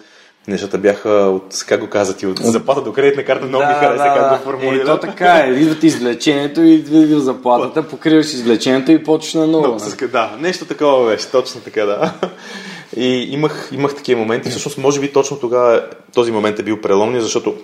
нещата 0.48 0.78
бяха 0.78 1.08
от, 1.08 1.64
как 1.68 1.80
го 1.80 1.86
казват, 1.86 2.22
и 2.22 2.26
от 2.26 2.38
заплата 2.38 2.82
до 2.82 2.92
кредитна 2.92 3.24
карта, 3.24 3.46
много 3.46 3.64
да, 3.64 3.68
ми 3.68 3.74
хареса 3.74 4.04
да, 4.04 4.14
как 4.14 4.38
го 4.38 4.44
формулира. 4.44 4.82
Е, 4.82 4.86
то 4.86 5.00
така 5.00 5.38
е, 5.38 5.50
идват 5.50 5.82
извлечението 5.82 6.62
и 6.62 6.74
идва 6.74 7.20
заплатата, 7.20 7.88
покриваш 7.88 8.26
извлечението 8.26 8.92
и 8.92 9.04
почваш 9.04 9.34
на 9.34 9.46
ново. 9.46 9.78
No, 9.78 10.10
да, 10.10 10.36
нещо 10.40 10.64
такова 10.64 11.10
беше, 11.10 11.30
точно 11.30 11.60
така, 11.60 11.84
да. 11.84 12.14
И 12.96 13.28
имах, 13.30 13.68
имах 13.72 13.94
такива 13.94 14.20
моменти. 14.20 14.50
Всъщност, 14.50 14.78
може 14.78 15.00
би 15.00 15.12
точно 15.12 15.38
тогава 15.38 15.88
този 16.14 16.32
момент 16.32 16.58
е 16.58 16.62
бил 16.62 16.80
преломни, 16.80 17.20
защото 17.20 17.56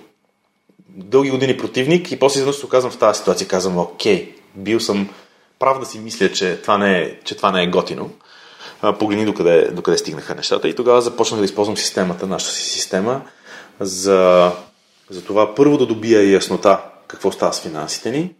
дълги 0.89 1.29
години 1.29 1.57
противник 1.57 2.11
и 2.11 2.19
после 2.19 2.37
изведнъж 2.37 2.55
се 2.55 2.65
оказвам 2.65 2.91
в 2.91 2.97
тази 2.97 3.19
ситуация. 3.19 3.47
Казвам, 3.47 3.77
окей, 3.77 4.35
бил 4.55 4.79
съм 4.79 5.09
прав 5.59 5.79
да 5.79 5.85
си 5.85 5.99
мисля, 5.99 6.31
че 6.31 6.61
това 6.61 6.77
не 6.77 6.99
е, 6.99 7.19
че 7.23 7.35
това 7.35 7.51
не 7.51 7.63
е 7.63 7.67
готино. 7.67 8.11
погледни 8.99 9.25
докъде, 9.25 9.71
докъде 9.71 9.97
стигнаха 9.97 10.35
нещата. 10.35 10.69
И 10.69 10.75
тогава 10.75 11.01
започнах 11.01 11.39
да 11.39 11.45
използвам 11.45 11.77
системата, 11.77 12.27
нашата 12.27 12.53
си 12.53 12.69
система, 12.69 13.21
за, 13.79 14.51
за 15.09 15.23
това 15.23 15.55
първо 15.55 15.77
да 15.77 15.85
добия 15.85 16.31
яснота 16.31 16.79
какво 17.07 17.31
става 17.31 17.53
с 17.53 17.61
финансите 17.61 18.11
ни, 18.11 18.33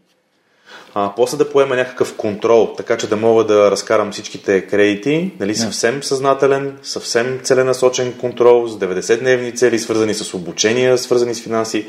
а, 0.99 1.13
после 1.15 1.37
да 1.37 1.49
поема 1.49 1.75
някакъв 1.75 2.15
контрол, 2.15 2.73
така 2.77 2.97
че 2.97 3.07
да 3.07 3.15
мога 3.15 3.43
да 3.43 3.71
разкарам 3.71 4.11
всичките 4.11 4.61
кредити, 4.61 5.31
нали, 5.39 5.55
съвсем 5.55 6.03
съзнателен, 6.03 6.77
съвсем 6.83 7.39
целенасочен 7.43 8.13
контрол 8.13 8.67
с 8.67 8.79
90-дневни 8.79 9.55
цели, 9.55 9.79
свързани 9.79 10.13
с 10.13 10.33
обучения, 10.33 10.97
свързани 10.97 11.35
с 11.35 11.41
финанси, 11.41 11.85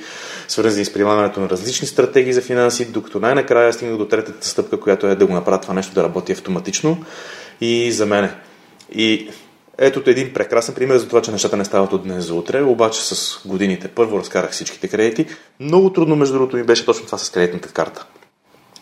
свързани 0.48 0.84
с 0.84 0.92
прилагането 0.92 1.40
на 1.40 1.48
различни 1.48 1.86
стратегии 1.86 2.32
за 2.32 2.42
финанси, 2.42 2.92
докато 2.92 3.20
най-накрая 3.20 3.72
стигна 3.72 3.96
до 3.96 4.08
третата 4.08 4.46
стъпка, 4.46 4.80
която 4.80 5.06
е 5.06 5.14
да 5.14 5.26
го 5.26 5.32
направя 5.32 5.60
това 5.60 5.74
нещо 5.74 5.94
да 5.94 6.02
работи 6.02 6.32
автоматично 6.32 7.04
и 7.60 7.92
за 7.92 8.06
мене. 8.06 8.34
И 8.92 9.30
ето 9.78 10.02
един 10.06 10.32
прекрасен 10.32 10.74
пример 10.74 10.96
за 10.96 11.08
това, 11.08 11.22
че 11.22 11.30
нещата 11.30 11.56
не 11.56 11.64
стават 11.64 11.92
от 11.92 12.02
днес 12.02 12.24
за 12.24 12.34
утре, 12.34 12.62
обаче 12.62 13.02
с 13.02 13.40
годините 13.46 13.88
първо 13.88 14.18
разкарах 14.18 14.50
всичките 14.50 14.88
кредити. 14.88 15.26
Много 15.60 15.92
трудно, 15.92 16.16
между 16.16 16.34
другото, 16.34 16.56
ми 16.56 16.62
беше 16.62 16.84
точно 16.84 17.06
това 17.06 17.18
с 17.18 17.30
кредитната 17.30 17.68
карта. 17.68 18.06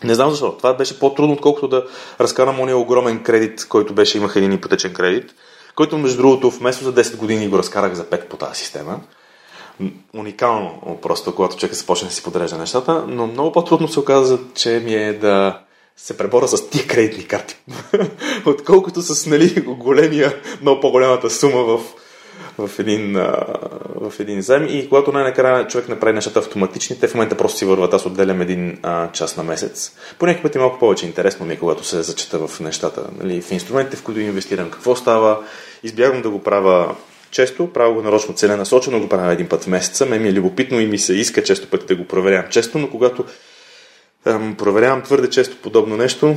Не 0.03 0.15
знам 0.15 0.29
защо. 0.29 0.51
Това 0.57 0.73
беше 0.73 0.99
по-трудно, 0.99 1.33
отколкото 1.33 1.67
да 1.67 1.85
разкарам 2.19 2.59
ония 2.59 2.77
огромен 2.77 3.23
кредит, 3.23 3.65
който 3.69 3.93
беше, 3.93 4.17
имах 4.17 4.35
един 4.35 4.53
ипотечен 4.53 4.93
кредит, 4.93 5.35
който 5.75 5.97
между 5.97 6.17
другото 6.17 6.49
вместо 6.49 6.83
за 6.83 6.93
10 6.93 7.17
години 7.17 7.47
го 7.47 7.57
разкарах 7.57 7.93
за 7.93 8.05
5 8.05 8.25
по 8.25 8.37
тази 8.37 8.59
система. 8.59 8.99
Уникално, 10.13 10.99
просто 11.01 11.35
когато 11.35 11.57
човек 11.57 11.75
се 11.75 11.85
почне 11.85 12.07
да 12.07 12.13
си 12.13 12.23
подрежда 12.23 12.57
нещата, 12.57 13.05
но 13.07 13.27
много 13.27 13.51
по-трудно 13.51 13.87
се 13.87 13.99
оказа, 13.99 14.39
че 14.55 14.81
ми 14.85 14.93
е 14.93 15.13
да 15.13 15.59
се 15.97 16.17
пребора 16.17 16.47
с 16.47 16.69
тия 16.69 16.87
кредитни 16.87 17.27
карти, 17.27 17.57
отколкото 18.45 19.01
с 19.01 19.25
нали, 19.25 19.61
големия, 19.61 20.41
много 20.61 20.81
по-голямата 20.81 21.29
сума 21.29 21.63
в 21.63 21.79
в 22.67 22.79
един, 22.79 23.13
в 23.95 24.13
един 24.19 24.41
заем 24.41 24.67
и 24.69 24.89
когато 24.89 25.11
най-накрая 25.11 25.67
човек 25.67 25.89
направи 25.89 26.15
нещата 26.15 26.39
автоматични, 26.39 26.99
те 26.99 27.07
в 27.07 27.13
момента 27.13 27.37
просто 27.37 27.57
си 27.57 27.65
върват. 27.65 27.93
Аз 27.93 28.05
отделям 28.05 28.41
един 28.41 28.77
а, 28.83 29.11
час 29.11 29.37
на 29.37 29.43
месец. 29.43 29.95
По 30.19 30.25
някакъв 30.25 30.43
път 30.43 30.55
е 30.55 30.59
малко 30.59 30.79
повече 30.79 31.05
интересно 31.05 31.45
ми, 31.45 31.53
е, 31.53 31.57
когато 31.57 31.83
се 31.83 32.01
зачета 32.01 32.47
в 32.47 32.59
нещата, 32.59 33.03
нали, 33.23 33.41
в 33.41 33.51
инструментите, 33.51 33.97
в 33.97 34.03
които 34.03 34.19
инвестирам, 34.19 34.71
какво 34.71 34.95
става. 34.95 35.39
Избягвам 35.83 36.21
да 36.21 36.29
го 36.29 36.43
правя 36.43 36.95
често, 37.31 37.73
правя 37.73 37.93
го 37.93 38.01
нарочно 38.01 38.35
целенасочено, 38.35 38.99
го 38.99 39.09
правя 39.09 39.33
един 39.33 39.47
път 39.47 39.63
в 39.63 39.67
месеца. 39.67 40.05
Ме 40.05 40.19
ми 40.19 40.29
е 40.29 40.33
любопитно 40.33 40.79
и 40.79 40.85
ми 40.85 40.97
се 40.97 41.13
иска 41.13 41.43
често 41.43 41.67
пъти 41.67 41.85
да 41.85 41.95
го 41.95 42.05
проверявам 42.05 42.49
често, 42.49 42.77
но 42.77 42.89
когато 42.89 43.25
проверявам 44.57 45.01
твърде 45.01 45.29
често 45.29 45.57
подобно 45.61 45.97
нещо, 45.97 46.35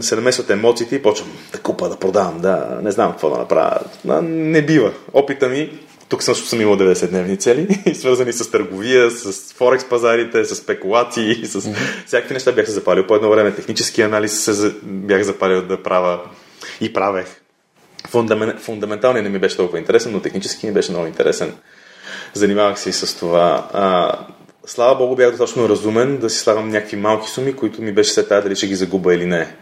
се 0.00 0.16
намесват 0.16 0.50
емоциите 0.50 0.96
и 0.96 1.02
почвам 1.02 1.32
да 1.52 1.58
купа, 1.58 1.88
да 1.88 1.96
продавам, 1.96 2.40
да 2.40 2.78
не 2.82 2.90
знам 2.90 3.10
какво 3.10 3.30
да 3.30 3.38
направя. 3.38 3.80
Не 4.22 4.62
бива. 4.62 4.92
Опита 5.12 5.48
ми, 5.48 5.78
тук 6.08 6.22
също 6.22 6.46
съм 6.46 6.60
имал 6.60 6.76
90-дневни 6.76 7.38
цели, 7.38 7.82
свързани 7.94 8.32
с 8.32 8.50
търговия, 8.50 9.10
с 9.10 9.52
форекс 9.52 9.88
пазарите, 9.88 10.44
с 10.44 10.56
спекулации, 10.56 11.46
с 11.46 11.74
всякакви 12.06 12.34
неща 12.34 12.52
бях 12.52 12.66
се 12.66 12.72
запалил. 12.72 13.06
По 13.06 13.14
едно 13.14 13.30
време 13.30 13.54
технически 13.54 14.02
анализ 14.02 14.44
се 14.44 14.74
бях 14.82 15.22
запалил 15.22 15.62
да 15.62 15.82
правя 15.82 16.20
и 16.80 16.92
правех. 16.92 17.26
Фундамен... 18.08 18.58
Фундаменталният 18.58 19.24
не 19.24 19.30
ми 19.30 19.38
беше 19.38 19.56
толкова 19.56 19.78
интересен, 19.78 20.12
но 20.12 20.20
технически 20.20 20.66
ми 20.66 20.72
беше 20.72 20.90
много 20.90 21.06
интересен. 21.06 21.54
Занимавах 22.34 22.78
се 22.78 22.90
и 22.90 22.92
с 22.92 23.18
това. 23.18 23.68
Слава 24.68 24.94
Богу, 24.94 25.16
бях 25.16 25.30
достатъчно 25.30 25.68
разумен 25.68 26.18
да 26.18 26.30
си 26.30 26.38
слагам 26.38 26.68
някакви 26.68 26.96
малки 26.96 27.30
суми, 27.30 27.56
които 27.56 27.82
ми 27.82 27.92
беше 27.92 28.10
се 28.10 28.26
тая 28.28 28.42
дали 28.42 28.56
ще 28.56 28.66
ги 28.66 28.74
загуба 28.74 29.14
или 29.14 29.26
не. 29.26 29.56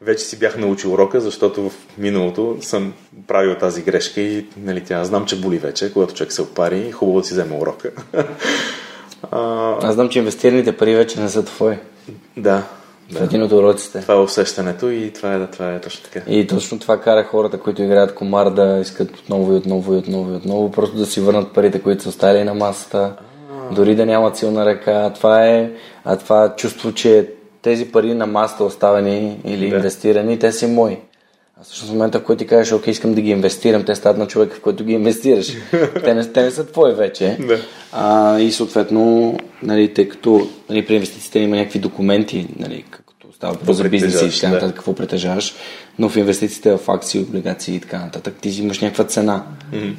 Вече 0.00 0.24
си 0.24 0.38
бях 0.38 0.58
научил 0.58 0.92
урока, 0.92 1.20
защото 1.20 1.68
в 1.68 1.72
миналото 1.98 2.56
съм 2.60 2.92
правил 3.26 3.54
тази 3.54 3.82
грешка 3.82 4.20
и 4.20 4.46
нали, 4.56 4.84
тя 4.84 5.04
знам, 5.04 5.26
че 5.26 5.40
боли 5.40 5.58
вече, 5.58 5.92
когато 5.92 6.14
човек 6.14 6.32
се 6.32 6.42
опари, 6.42 6.92
хубаво 6.92 7.20
да 7.20 7.26
си 7.26 7.32
вземе 7.32 7.56
урока. 7.56 7.90
а, 9.30 9.76
Аз 9.82 9.94
знам, 9.94 10.08
че 10.08 10.18
инвестираните 10.18 10.76
пари 10.76 10.94
вече 10.94 11.20
не 11.20 11.28
са 11.28 11.44
твои. 11.44 11.76
да, 12.36 12.62
да. 13.10 13.24
един 13.24 13.42
от 13.42 13.52
уроците. 13.52 14.00
Това 14.00 14.14
е 14.14 14.18
усещането 14.18 14.90
и 14.90 15.12
това 15.14 15.34
е, 15.34 15.38
да, 15.38 15.46
това 15.46 15.74
е 15.74 15.80
точно 15.80 16.04
така. 16.04 16.30
И 16.30 16.46
точно 16.46 16.78
това 16.78 17.00
кара 17.00 17.24
хората, 17.24 17.60
които 17.60 17.82
играят 17.82 18.14
комар 18.14 18.50
да 18.50 18.78
искат 18.82 19.18
отново 19.18 19.52
и 19.52 19.56
отново 19.56 19.94
и 19.94 19.96
отново 19.96 20.32
и 20.32 20.36
отново, 20.36 20.70
просто 20.70 20.96
да 20.96 21.06
си 21.06 21.20
върнат 21.20 21.52
парите, 21.52 21.82
които 21.82 22.02
са 22.02 22.08
оставили 22.08 22.44
на 22.44 22.54
масата, 22.54 23.16
дори 23.72 23.94
да 23.94 24.06
нямат 24.06 24.36
силна 24.36 24.66
ръка. 24.66 25.12
Това 25.14 25.46
е 25.46 25.70
а 26.04 26.16
това 26.16 26.54
чувство, 26.56 26.92
че 26.92 27.28
тези 27.62 27.84
пари 27.84 28.14
на 28.14 28.26
масата 28.26 28.64
оставени 28.64 29.40
или 29.44 29.70
Да. 29.70 29.76
инвестирани, 29.76 30.38
те 30.38 30.52
са 30.52 30.68
мои. 30.68 30.96
А 31.60 31.64
всъщност 31.64 31.90
в 31.90 31.94
момента, 31.94 32.20
в 32.20 32.22
който 32.22 32.38
ти 32.38 32.46
кажеш, 32.46 32.72
окей, 32.72 32.90
искам 32.90 33.14
да 33.14 33.20
ги 33.20 33.30
инвестирам, 33.30 33.84
те 33.84 33.94
стават 33.94 34.18
на 34.18 34.26
човека, 34.26 34.56
в 34.56 34.60
който 34.60 34.84
ги 34.84 34.92
инвестираш. 34.92 35.52
те, 36.04 36.14
не, 36.14 36.32
те 36.32 36.42
не 36.42 36.50
са 36.50 36.66
твои 36.66 36.92
вече. 36.92 37.36
Да. 37.40 37.58
А, 37.92 38.38
и 38.40 38.52
съответно, 38.52 39.34
нали, 39.62 39.94
тъй 39.94 40.08
като 40.08 40.48
нали, 40.70 40.86
при 40.86 40.94
инвестициите 40.94 41.38
има 41.38 41.56
някакви 41.56 41.78
документи, 41.78 42.46
нали, 42.58 42.84
като 42.90 43.32
става 43.32 43.52
въпрос 43.52 43.76
за 43.76 43.88
бизнес 43.88 44.14
и 44.36 44.40
така 44.40 44.48
да. 44.48 44.54
нататък, 44.54 44.76
какво 44.76 44.94
притежаваш, 44.94 45.54
но 45.98 46.08
в 46.08 46.16
инвестициите 46.16 46.76
в 46.76 46.88
акции, 46.88 47.20
облигации 47.20 47.74
и 47.74 47.80
така 47.80 47.98
нататък, 47.98 48.34
ти 48.40 48.52
си 48.52 48.62
имаш 48.62 48.80
някаква 48.80 49.04
цена. 49.04 49.42
Mm-hmm. 49.72 49.94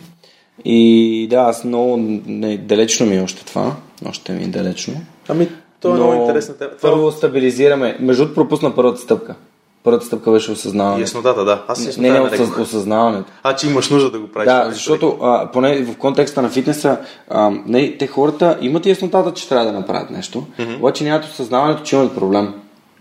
И 0.65 1.27
да, 1.29 1.37
аз 1.37 1.63
много 1.63 1.97
не, 2.27 2.57
далечно 2.57 3.05
ми 3.05 3.17
е 3.17 3.21
още 3.21 3.45
това, 3.45 3.75
още 4.09 4.31
ми 4.31 4.43
е 4.43 4.47
далечно. 4.47 4.93
Ами, 5.27 5.49
то 5.79 5.87
е 5.87 5.91
но 5.91 5.97
много 5.97 6.21
интересна 6.21 6.57
тема. 6.57 6.71
Това 6.77 6.91
Първо 6.91 7.11
стабилизираме. 7.11 7.97
Между 7.99 8.23
другото, 8.23 8.35
пропусна 8.35 8.75
първата 8.75 9.01
стъпка. 9.01 9.35
Първата 9.83 10.05
стъпка 10.05 10.31
беше 10.31 10.51
осъзнаване. 10.51 11.01
Яснотата, 11.01 11.45
да. 11.45 11.63
Аз 11.67 11.79
Не, 11.79 11.85
яснота 11.85 12.01
не, 12.01 12.13
не 12.13 12.19
нарекох. 12.19 12.49
осъз, 12.49 12.59
осъзнаването. 12.59 13.31
А, 13.43 13.55
че 13.55 13.67
имаш 13.67 13.89
нужда 13.89 14.11
да 14.11 14.19
го 14.19 14.27
правиш. 14.27 14.45
Да, 14.45 14.61
това 14.61 14.73
защото 14.73 15.17
а, 15.21 15.51
поне 15.51 15.83
в 15.83 15.97
контекста 15.97 16.41
на 16.41 16.49
фитнеса, 16.49 16.97
а, 17.29 17.51
не, 17.65 17.97
те 17.97 18.07
хората 18.07 18.57
имат 18.61 18.85
яснотата, 18.85 19.33
че 19.33 19.49
трябва 19.49 19.65
да 19.65 19.71
направят 19.71 20.09
нещо, 20.09 20.45
mm-hmm. 20.59 20.77
обаче 20.77 21.03
нямат 21.03 21.25
осъзнаването, 21.25 21.83
че 21.83 21.95
имат 21.95 22.15
проблем. 22.15 22.53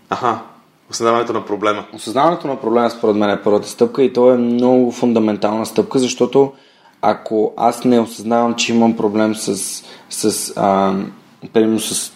Аха, 0.09 0.39
осъзнаването 0.91 1.33
на 1.33 1.45
проблема. 1.45 1.83
Осъзнаването 1.95 2.47
на 2.47 2.59
проблема 2.59 2.89
според 2.89 3.15
мен 3.15 3.29
е 3.29 3.41
първата 3.43 3.67
стъпка 3.67 4.03
и 4.03 4.13
то 4.13 4.31
е 4.31 4.37
много 4.37 4.91
фундаментална 4.91 5.65
стъпка, 5.65 5.99
защото 5.99 6.51
ако 7.01 7.53
аз 7.57 7.85
не 7.85 7.99
осъзнавам, 7.99 8.55
че 8.55 8.73
имам 8.73 8.97
проблем 8.97 9.35
с, 9.35 9.83
с 10.09 10.53
а, 10.55 10.93
примерно 11.53 11.79
с 11.79 12.13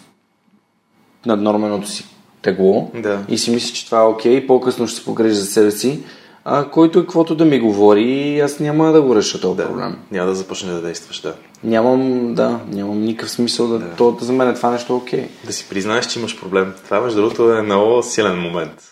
наднорменото 1.25 1.87
си 1.87 2.05
тегло 2.41 2.91
Да. 2.95 3.19
и 3.29 3.37
си 3.37 3.51
мисля, 3.51 3.73
че 3.75 3.85
това 3.85 3.99
е 3.99 4.05
окей, 4.05 4.47
по-късно 4.47 4.87
ще 4.87 4.99
се 4.99 5.05
погрежа 5.05 5.35
за 5.35 5.45
себе 5.45 5.71
си, 5.71 5.99
а, 6.45 6.69
който 6.69 6.99
е 6.99 7.01
каквото 7.01 7.35
да 7.35 7.45
ми 7.45 7.59
говори, 7.59 8.39
аз 8.39 8.59
няма 8.59 8.91
да 8.91 9.01
го 9.01 9.15
реша 9.15 9.41
този 9.41 9.57
Да. 9.57 9.67
проблем. 9.67 9.97
Няма 10.11 10.29
да 10.29 10.35
започнеш 10.35 10.71
да 10.73 10.81
действаш, 10.81 11.21
да. 11.21 11.33
Нямам, 11.63 12.33
да, 12.33 12.59
нямам 12.71 13.01
никакъв 13.01 13.31
смисъл 13.31 13.67
да, 13.67 13.79
да. 13.79 13.89
То, 13.95 14.17
за 14.21 14.33
мен 14.33 14.55
това 14.55 14.71
нещо 14.71 14.93
е 14.93 14.95
окей. 14.95 15.27
Да 15.45 15.53
си 15.53 15.65
признаеш, 15.69 16.07
че 16.07 16.19
имаш 16.19 16.39
проблем. 16.39 16.73
Това, 16.85 17.01
между 17.01 17.21
другото, 17.21 17.51
е 17.53 17.61
много 17.61 18.03
силен 18.03 18.39
момент. 18.39 18.83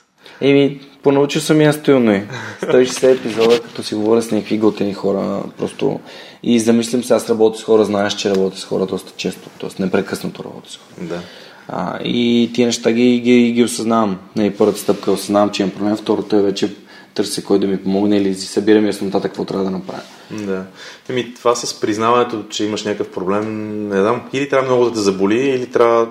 Еми, 0.42 0.82
понаучил 1.04 1.42
съм 1.42 1.62
и 1.62 1.66
аз 1.66 1.76
стилно 1.76 2.14
и 2.14 2.24
160 2.62 3.18
епизода, 3.18 3.62
като 3.62 3.84
си 3.84 3.96
говоря 3.96 4.22
с 4.22 4.32
някакви 4.32 4.58
готини 4.58 4.94
хора, 4.94 5.44
просто 5.58 6.00
и 6.44 6.60
замислям 6.60 7.04
се, 7.04 7.14
аз 7.14 7.30
работя 7.30 7.60
с 7.60 7.64
хора, 7.64 7.86
знаеш, 7.86 8.16
че 8.16 8.30
работя 8.30 8.58
с 8.58 8.66
хора 8.66 8.86
доста 8.86 9.12
често, 9.18 9.50
т.е. 9.60 9.82
непрекъснато 9.84 10.44
работя 10.44 10.72
с 10.72 10.78
хора. 10.78 11.08
Да. 11.08 11.22
А, 11.68 12.00
и 12.04 12.52
тия 12.54 12.66
неща 12.66 12.92
ги, 12.92 13.20
ги, 13.20 13.52
ги 13.52 13.64
осъзнавам. 13.64 14.20
Нали, 14.36 14.52
първата 14.52 14.80
стъпка 14.80 15.12
е 15.12 15.14
осъзнавам, 15.14 15.50
че 15.50 15.62
имам 15.62 15.76
проблем, 15.76 15.96
второто 15.96 16.36
е 16.36 16.42
вече 16.42 16.76
търся 17.14 17.44
кой 17.44 17.60
да 17.60 17.68
ми 17.68 17.84
помогне 17.84 18.18
или 18.18 18.36
си 18.36 18.48
събирам 18.48 18.86
яснотата 18.86 19.28
какво 19.28 19.46
трябва 19.46 19.66
да 19.66 19.72
направя. 19.72 20.02
Да. 20.32 20.64
Еми, 21.10 21.34
това 21.34 21.56
с 21.56 21.80
признаването, 21.80 22.44
че 22.50 22.66
имаш 22.66 22.84
някакъв 22.84 23.12
проблем, 23.12 23.88
не 23.88 24.02
знам, 24.02 24.22
или 24.34 24.50
трябва 24.50 24.66
много 24.66 24.86
да 24.86 24.94
те 24.94 25.00
заболи, 25.00 25.50
или 25.50 25.66
трябва 25.66 26.08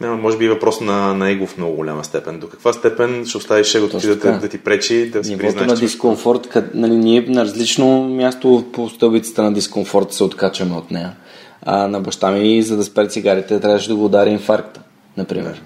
няма, 0.00 0.16
може 0.16 0.38
би 0.38 0.44
е 0.44 0.48
въпрос 0.48 0.80
на, 0.80 1.14
на 1.14 1.30
его 1.30 1.46
в 1.46 1.56
много 1.58 1.74
голяма 1.76 2.04
степен. 2.04 2.40
До 2.40 2.48
каква 2.48 2.72
степен 2.72 3.26
ще 3.26 3.36
оставиш 3.38 3.74
егото 3.74 3.98
ти 3.98 4.06
да, 4.06 4.18
така. 4.20 4.38
да 4.38 4.48
ти 4.48 4.58
пречи 4.58 5.10
да 5.10 5.24
си 5.24 5.30
Нивото 5.30 5.46
признаеш, 5.46 5.70
на 5.70 5.76
че- 5.76 5.80
дискомфорт, 5.80 6.48
къд, 6.48 6.74
нали, 6.74 6.96
ние 6.96 7.20
на 7.28 7.44
различно 7.44 8.08
място 8.08 8.64
по 8.72 8.88
стълбицата 8.88 9.42
на 9.42 9.52
дискомфорт 9.52 10.12
се 10.12 10.24
откачаме 10.24 10.76
от 10.76 10.90
нея. 10.90 11.16
А 11.62 11.88
на 11.88 12.00
баща 12.00 12.30
ми, 12.30 12.62
за 12.62 12.76
да 12.76 12.84
спре 12.84 13.08
цигарите, 13.08 13.60
трябваше 13.60 13.88
да 13.88 13.96
го 13.96 14.04
удари 14.04 14.30
инфаркта, 14.30 14.80
например. 15.16 15.62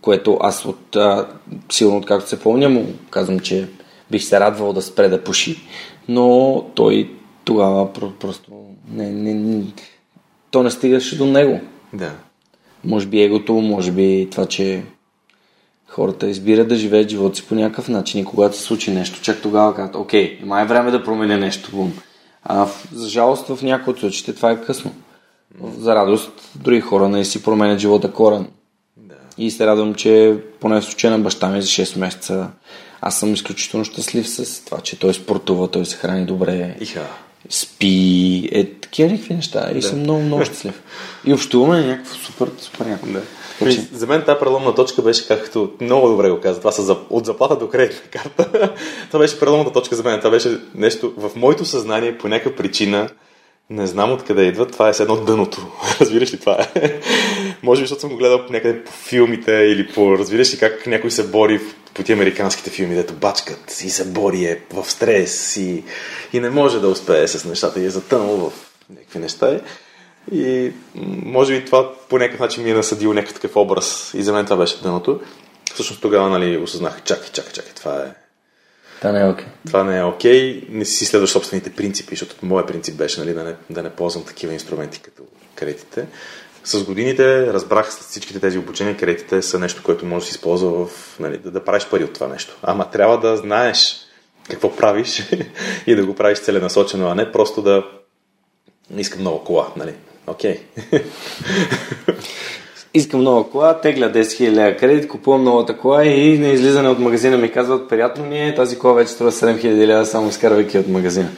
Което 0.00 0.38
аз 0.40 0.64
от, 0.64 0.96
а, 0.96 1.26
силно 1.72 1.96
откакто 1.96 2.28
се 2.28 2.40
помня, 2.40 2.68
му 2.68 2.86
казвам, 3.10 3.40
че 3.40 3.68
бих 4.10 4.24
се 4.24 4.40
радвал 4.40 4.72
да 4.72 4.82
спре 4.82 5.08
да 5.08 5.24
пуши, 5.24 5.58
но 6.08 6.64
той 6.74 7.10
тогава 7.44 7.92
про- 7.92 8.12
просто 8.12 8.50
не, 8.92 9.10
не, 9.10 9.34
не, 9.34 9.64
то 10.50 10.62
не 10.62 10.70
стигаше 10.70 11.18
до 11.18 11.26
него. 11.26 11.60
Да. 11.92 12.10
Може 12.84 13.06
би 13.06 13.22
егото, 13.22 13.52
може 13.52 13.92
би 13.92 14.28
това, 14.30 14.46
че 14.46 14.82
хората 15.88 16.28
избират 16.28 16.68
да 16.68 16.76
живеят 16.76 17.08
живота 17.08 17.36
си 17.36 17.46
по 17.48 17.54
някакъв 17.54 17.88
начин 17.88 18.20
и 18.20 18.24
когато 18.24 18.56
се 18.56 18.62
случи 18.62 18.90
нещо, 18.90 19.22
чак 19.22 19.42
тогава 19.42 19.74
казват, 19.74 19.96
окей, 19.96 20.38
май 20.44 20.62
е 20.62 20.66
време 20.66 20.90
да 20.90 21.04
променя 21.04 21.36
нещо. 21.36 21.70
Бум. 21.72 21.92
А 22.44 22.66
за 22.92 23.08
жалост 23.08 23.46
в 23.46 23.62
някои 23.62 23.92
от 23.92 24.00
случаите 24.00 24.34
това 24.34 24.50
е 24.50 24.60
късно. 24.60 24.92
За 25.78 25.94
радост, 25.94 26.50
други 26.54 26.80
хора 26.80 27.08
не 27.08 27.24
си 27.24 27.42
променят 27.42 27.78
живота 27.78 28.12
корен. 28.12 28.46
Да. 28.96 29.14
И 29.38 29.50
се 29.50 29.66
радвам, 29.66 29.94
че 29.94 30.36
поне 30.60 30.80
в 30.80 30.84
случая 30.84 31.10
на 31.10 31.18
баща 31.18 31.48
ми 31.48 31.62
за 31.62 31.68
6 31.68 31.98
месеца 31.98 32.50
аз 33.00 33.18
съм 33.18 33.34
изключително 33.34 33.84
щастлив 33.84 34.28
с 34.28 34.64
това, 34.64 34.80
че 34.80 34.98
той 34.98 35.14
спортува, 35.14 35.70
той 35.70 35.86
се 35.86 35.96
храни 35.96 36.26
добре, 36.26 36.76
Иха. 36.80 37.06
Спи, 37.50 38.48
е 38.52 38.64
такива 38.64 39.10
някакви 39.10 39.34
неща 39.34 39.70
и 39.74 39.82
съм 39.82 40.00
много, 40.00 40.20
много 40.20 40.44
щастлив. 40.44 40.82
И 41.24 41.34
общуваме 41.34 41.80
е 41.80 41.86
някакво 41.86 42.14
супер, 42.14 42.50
супер 42.58 42.86
яко. 42.86 43.06
Да. 43.06 43.22
Така 43.58 43.70
че, 43.70 43.78
Ами, 43.78 43.88
За 43.92 44.06
мен 44.06 44.22
тази 44.22 44.40
преломна 44.40 44.74
точка 44.74 45.02
беше, 45.02 45.28
както 45.28 45.72
много 45.80 46.08
добре 46.08 46.30
го 46.30 46.40
каза, 46.40 46.58
това 46.58 46.72
са 46.72 46.82
за, 46.82 46.96
от 47.10 47.26
заплата 47.26 47.56
до 47.56 47.68
кредитна 47.68 48.10
карта. 48.10 48.74
това 49.06 49.18
беше 49.18 49.40
преломната 49.40 49.72
точка 49.72 49.96
за 49.96 50.02
мен. 50.02 50.18
Това 50.18 50.30
беше 50.30 50.58
нещо 50.74 51.12
в 51.16 51.30
моето 51.36 51.64
съзнание 51.64 52.18
по 52.18 52.28
някаква 52.28 52.56
причина. 52.56 53.08
Не 53.70 53.86
знам 53.86 54.12
откъде 54.12 54.42
идва. 54.42 54.66
Това 54.66 54.88
е 54.88 54.92
едно 55.00 55.16
дъното. 55.16 55.66
Разбираш 56.00 56.32
ли 56.32 56.40
това 56.40 56.66
е? 56.74 57.00
Може 57.62 57.80
би, 57.80 57.84
защото 57.84 58.00
съм 58.00 58.10
го 58.10 58.16
гледал 58.16 58.44
някъде 58.50 58.84
по 58.84 58.92
филмите 58.92 59.52
или 59.52 59.88
по... 59.92 60.18
Разбираш 60.18 60.54
ли 60.54 60.58
как 60.58 60.86
някой 60.86 61.10
се 61.10 61.28
бори 61.28 61.60
по 61.94 62.02
ти 62.02 62.12
американските 62.12 62.70
филми, 62.70 62.94
дето 62.94 63.14
бачкат 63.14 63.80
и 63.80 63.90
се 63.90 64.04
бори 64.04 64.44
е 64.44 64.60
в 64.72 64.90
стрес 64.90 65.56
и, 65.56 65.84
и 66.32 66.40
не 66.40 66.50
може 66.50 66.80
да 66.80 66.88
успее 66.88 67.28
с 67.28 67.44
нещата 67.44 67.80
и 67.80 67.84
е 67.84 67.90
затънал 67.90 68.36
в 68.36 68.52
някакви 68.90 69.18
неща. 69.18 69.60
И 70.32 70.72
може 71.24 71.58
би 71.58 71.64
това 71.64 71.92
по 72.08 72.18
някакъв 72.18 72.40
начин 72.40 72.64
ми 72.64 72.70
е 72.70 72.74
насъдило 72.74 73.14
някакъв 73.14 73.34
такъв 73.34 73.56
образ. 73.56 74.14
И 74.14 74.22
за 74.22 74.32
мен 74.32 74.44
това 74.44 74.56
беше 74.56 74.82
дъното. 74.82 75.20
Всъщност 75.74 76.02
тогава 76.02 76.28
нали, 76.28 76.56
осъзнах, 76.56 77.02
чакай, 77.04 77.28
чакай, 77.32 77.52
чакай, 77.52 77.72
това 77.74 78.02
е, 78.02 78.27
да 79.02 79.12
не 79.12 79.20
е 79.20 79.24
окей. 79.24 79.46
това 79.66 79.84
не 79.84 79.98
е 79.98 80.04
окей, 80.04 80.62
не 80.68 80.84
си 80.84 81.06
следваш 81.06 81.30
собствените 81.30 81.70
принципи, 81.70 82.16
защото 82.16 82.46
моят 82.46 82.66
принцип 82.66 82.96
беше 82.96 83.20
нали, 83.20 83.34
да, 83.34 83.44
не, 83.44 83.54
да 83.70 83.82
не 83.82 83.90
ползвам 83.90 84.24
такива 84.24 84.52
инструменти 84.52 85.00
като 85.00 85.22
кредитите. 85.54 86.06
С 86.64 86.84
годините 86.84 87.52
разбрах 87.52 87.92
след 87.92 88.04
всичките 88.04 88.40
тези 88.40 88.58
обучения, 88.58 88.96
кредитите 88.96 89.42
са 89.42 89.58
нещо, 89.58 89.82
което 89.82 90.06
може 90.06 90.24
да 90.24 90.26
се 90.26 90.34
използва 90.34 90.86
в, 90.86 91.16
нали, 91.20 91.38
да, 91.38 91.50
да 91.50 91.64
правиш 91.64 91.86
пари 91.86 92.04
от 92.04 92.12
това 92.12 92.28
нещо. 92.28 92.56
Ама 92.62 92.90
трябва 92.90 93.20
да 93.20 93.36
знаеш 93.36 93.96
какво 94.50 94.76
правиш 94.76 95.22
и 95.86 95.94
да 95.94 96.06
го 96.06 96.14
правиш 96.14 96.38
целенасочено, 96.38 97.08
а 97.08 97.14
не 97.14 97.32
просто 97.32 97.62
да 97.62 97.84
искам 98.96 99.20
много 99.20 99.44
кола, 99.44 99.68
нали? 99.76 99.94
Окей. 100.26 100.60
Искам 102.94 103.22
нова 103.22 103.50
кола, 103.50 103.80
тегля 103.80 104.12
10 104.12 104.22
000 104.22 104.50
лева 104.50 104.76
кредит, 104.76 105.08
купувам 105.08 105.44
новата 105.44 105.76
кола 105.76 106.04
и 106.04 106.38
на 106.38 106.48
излизане 106.48 106.88
от 106.88 106.98
магазина 106.98 107.36
ми 107.36 107.50
казват, 107.50 107.88
приятно 107.88 108.26
ни 108.26 108.48
е, 108.48 108.54
тази 108.54 108.78
кола 108.78 108.94
вече 108.94 109.12
струва 109.12 109.32
7 109.32 109.64
000 109.64 109.86
лева, 109.86 110.06
само 110.06 110.28
изкарвайки 110.28 110.78
от 110.78 110.88
магазина. 110.88 111.28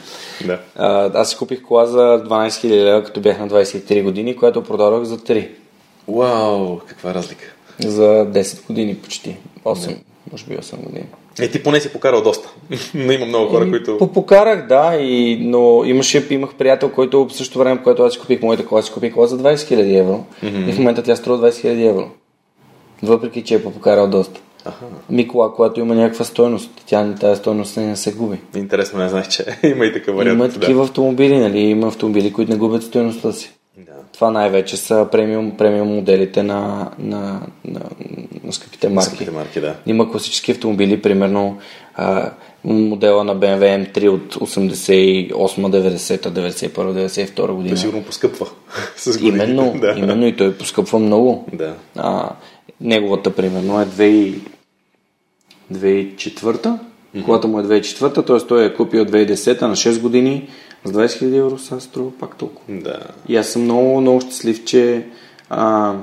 да. 0.45 0.59
А, 0.75 1.11
аз 1.13 1.29
си 1.29 1.37
купих 1.37 1.61
кола 1.61 1.85
за 1.85 1.97
12 1.97 2.47
000 2.47 2.69
лева, 2.69 3.03
като 3.03 3.21
бях 3.21 3.39
на 3.39 3.49
23 3.49 4.03
години, 4.03 4.35
която 4.35 4.63
продадох 4.63 5.03
за 5.03 5.17
3. 5.17 5.49
Вау, 6.07 6.79
каква 6.87 7.13
разлика. 7.13 7.45
За 7.79 8.03
10 8.03 8.67
години 8.67 8.95
почти. 8.95 9.37
8, 9.65 9.95
може 10.31 10.45
би 10.45 10.57
8 10.57 10.75
години. 10.75 11.05
Е, 11.41 11.47
ти 11.47 11.63
поне 11.63 11.79
си 11.79 11.93
покарал 11.93 12.21
доста. 12.21 12.53
Но 12.95 13.11
има 13.11 13.25
много 13.25 13.47
хора, 13.47 13.69
които... 13.69 13.97
Попокарах, 13.97 14.67
да, 14.67 14.95
и, 14.95 15.37
но 15.41 15.83
имаше, 15.85 16.27
имах 16.29 16.53
приятел, 16.53 16.89
който 16.89 17.27
в 17.27 17.33
същото 17.33 17.59
време, 17.59 17.79
когато 17.83 18.03
аз 18.03 18.17
купих 18.17 18.41
моята 18.41 18.65
кола, 18.65 18.81
си 18.81 18.91
купих 18.91 19.13
кола 19.13 19.27
за 19.27 19.39
20 19.39 19.55
000 19.55 19.99
евро. 19.99 20.25
Mm-hmm. 20.43 20.69
И 20.69 20.71
в 20.71 20.77
момента 20.77 21.03
тя 21.03 21.15
струва 21.15 21.51
20 21.51 21.67
000 21.67 21.89
евро. 21.89 22.09
Въпреки, 23.03 23.43
че 23.43 23.55
е 23.55 23.63
попокарал 23.63 24.07
доста. 24.07 24.41
Аха. 24.65 24.85
Ми 25.09 25.27
кола, 25.27 25.53
която 25.53 25.79
има 25.79 25.95
някаква 25.95 26.25
стойност, 26.25 26.71
тя 26.85 27.15
тази 27.19 27.39
стойност 27.39 27.77
не 27.77 27.95
се 27.95 28.13
губи. 28.13 28.37
Интересно, 28.55 28.99
не 28.99 29.09
знаех, 29.09 29.27
че 29.27 29.45
има 29.63 29.85
и 29.85 29.93
такъв 29.93 30.15
вариант. 30.15 30.35
Има 30.35 30.47
да. 30.47 30.53
такива 30.59 30.83
автомобили, 30.83 31.37
нали? 31.37 31.59
Има 31.59 31.87
автомобили, 31.87 32.33
които 32.33 32.51
не 32.51 32.57
губят 32.57 32.83
стойността 32.83 33.31
си. 33.31 33.53
Това 34.21 34.31
най-вече 34.31 34.77
са 34.77 35.07
премиум, 35.11 35.57
премиум 35.57 35.87
моделите 35.87 36.43
на, 36.43 36.91
на, 36.99 37.41
на, 37.65 37.81
на 38.43 38.53
скъпите 38.53 38.89
марки. 38.89 39.07
Скъпите 39.07 39.31
марки, 39.31 39.61
да. 39.61 39.75
Има 39.85 40.11
класически 40.11 40.51
автомобили, 40.51 41.01
примерно 41.01 41.57
а, 41.95 42.31
модела 42.63 43.23
на 43.23 43.35
BMW 43.35 43.91
M3 43.91 44.07
от 44.09 44.35
88, 44.35 45.31
90, 45.33 46.29
91, 46.29 46.69
92 46.69 47.35
Той 47.35 47.47
година. 47.47 47.77
сигурно 47.77 48.03
поскъпва 48.03 48.47
с 48.95 49.17
годините. 49.17 49.43
Именно, 49.43 49.75
да. 49.81 49.93
именно 49.97 50.27
и 50.27 50.35
той 50.35 50.53
поскъпва 50.53 50.99
много. 50.99 51.47
Да. 51.53 51.75
А, 51.95 52.29
неговата, 52.81 53.35
примерно, 53.35 53.81
е 53.81 53.85
2 53.85 54.35
2004, 55.73 56.37
mm-hmm. 56.41 57.25
колата 57.25 57.47
му 57.47 57.59
е 57.59 57.63
2004, 57.63 58.27
т.е. 58.27 58.47
той 58.47 58.65
е 58.65 58.73
купил 58.73 59.05
2010 59.05 59.61
на 59.61 59.75
6 59.75 60.01
години, 60.01 60.49
с 60.85 60.91
20 60.91 61.05
000 61.05 61.37
евро 61.37 61.59
сега 61.59 61.79
струва 61.79 62.11
пак 62.19 62.35
толкова. 62.35 62.81
Да. 62.81 62.99
И 63.27 63.37
аз 63.37 63.47
съм 63.47 63.63
много, 63.63 64.01
много 64.01 64.21
щастлив, 64.21 64.65
че 64.65 65.05
а, 65.49 65.95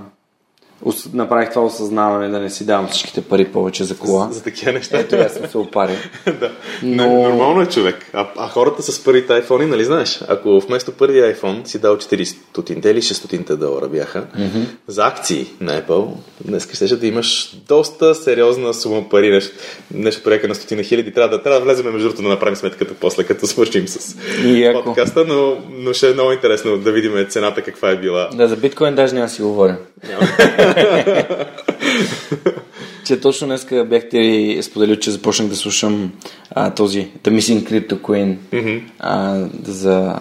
ос- 0.85 1.15
направих 1.15 1.51
това 1.51 1.65
осъзнаване 1.65 2.29
да 2.29 2.41
не 2.41 2.51
си 2.51 2.67
давам 2.67 2.89
всичките 2.89 3.21
пари 3.21 3.45
повече 3.45 3.85
за 3.85 3.97
кола. 3.97 4.29
За 4.33 4.43
такива 4.43 4.73
неща. 4.73 4.99
Ето, 4.99 5.17
аз 5.17 5.33
съм 5.33 5.47
се 5.47 5.59
опарил. 5.59 5.97
да. 6.41 6.51
Но- 6.83 7.07
Но... 7.07 7.23
Нормално 7.23 7.61
е 7.61 7.67
човек. 7.67 8.07
А, 8.13 8.27
а 8.37 8.49
хората 8.49 8.83
с 8.83 9.05
първите 9.05 9.33
iPhone, 9.33 9.67
нали 9.67 9.85
знаеш? 9.85 10.21
Ако 10.29 10.61
вместо 10.61 10.93
първия 10.93 11.37
iPhone 11.37 11.65
си 11.67 11.79
дал 11.79 11.97
400 11.97 12.87
или 12.87 13.03
600 13.03 13.57
долара 13.57 13.89
бяха 13.89 14.27
mm-hmm. 14.39 14.65
за 14.87 15.07
акции 15.07 15.47
на 15.61 15.83
Apple, 15.83 16.09
днес 16.45 16.69
ще 16.75 16.97
да 16.97 17.07
имаш 17.07 17.57
доста 17.69 18.15
сериозна 18.15 18.75
сума 18.75 19.09
пари, 19.09 19.31
нещо, 19.31 19.57
нещо 19.95 20.23
порека 20.23 20.49
на 20.49 20.55
стотина 20.55 20.83
хиляди. 20.83 21.13
Трябва 21.13 21.37
да, 21.37 21.43
трябва 21.43 21.59
да 21.61 21.65
влезем 21.65 21.93
между 21.93 22.09
другото 22.09 22.23
да 22.23 22.29
направим 22.29 22.57
сметката 22.57 22.95
после, 23.01 23.25
като 23.25 23.47
свършим 23.47 23.89
с 23.89 24.17
яко. 24.45 24.85
подкаста, 24.85 25.25
но, 25.25 25.57
но 25.71 25.93
ще 25.93 26.11
е 26.11 26.15
много 26.15 26.33
интересно 26.33 26.79
да 26.79 26.93
видим 26.93 27.27
цената 27.29 27.63
каква 27.63 27.91
е 27.91 27.97
била. 27.97 28.29
Да, 28.35 28.49
за 28.49 28.57
биткоин 28.57 28.95
даже 28.95 29.15
няма 29.15 29.29
си 29.29 29.43
говоря. 29.43 29.77
че 33.05 33.21
точно 33.21 33.47
днес 33.47 33.67
бях 33.87 34.09
ти 34.09 34.59
споделил, 34.63 34.97
че 34.97 35.11
започнах 35.11 35.49
да 35.49 35.57
слушам 35.57 36.13
а, 36.51 36.75
този 36.75 37.09
The 37.23 37.39
Missing 37.39 37.71
Crypto 37.71 38.01
Queen 38.01 38.37
а, 38.99 39.45
за, 39.65 40.21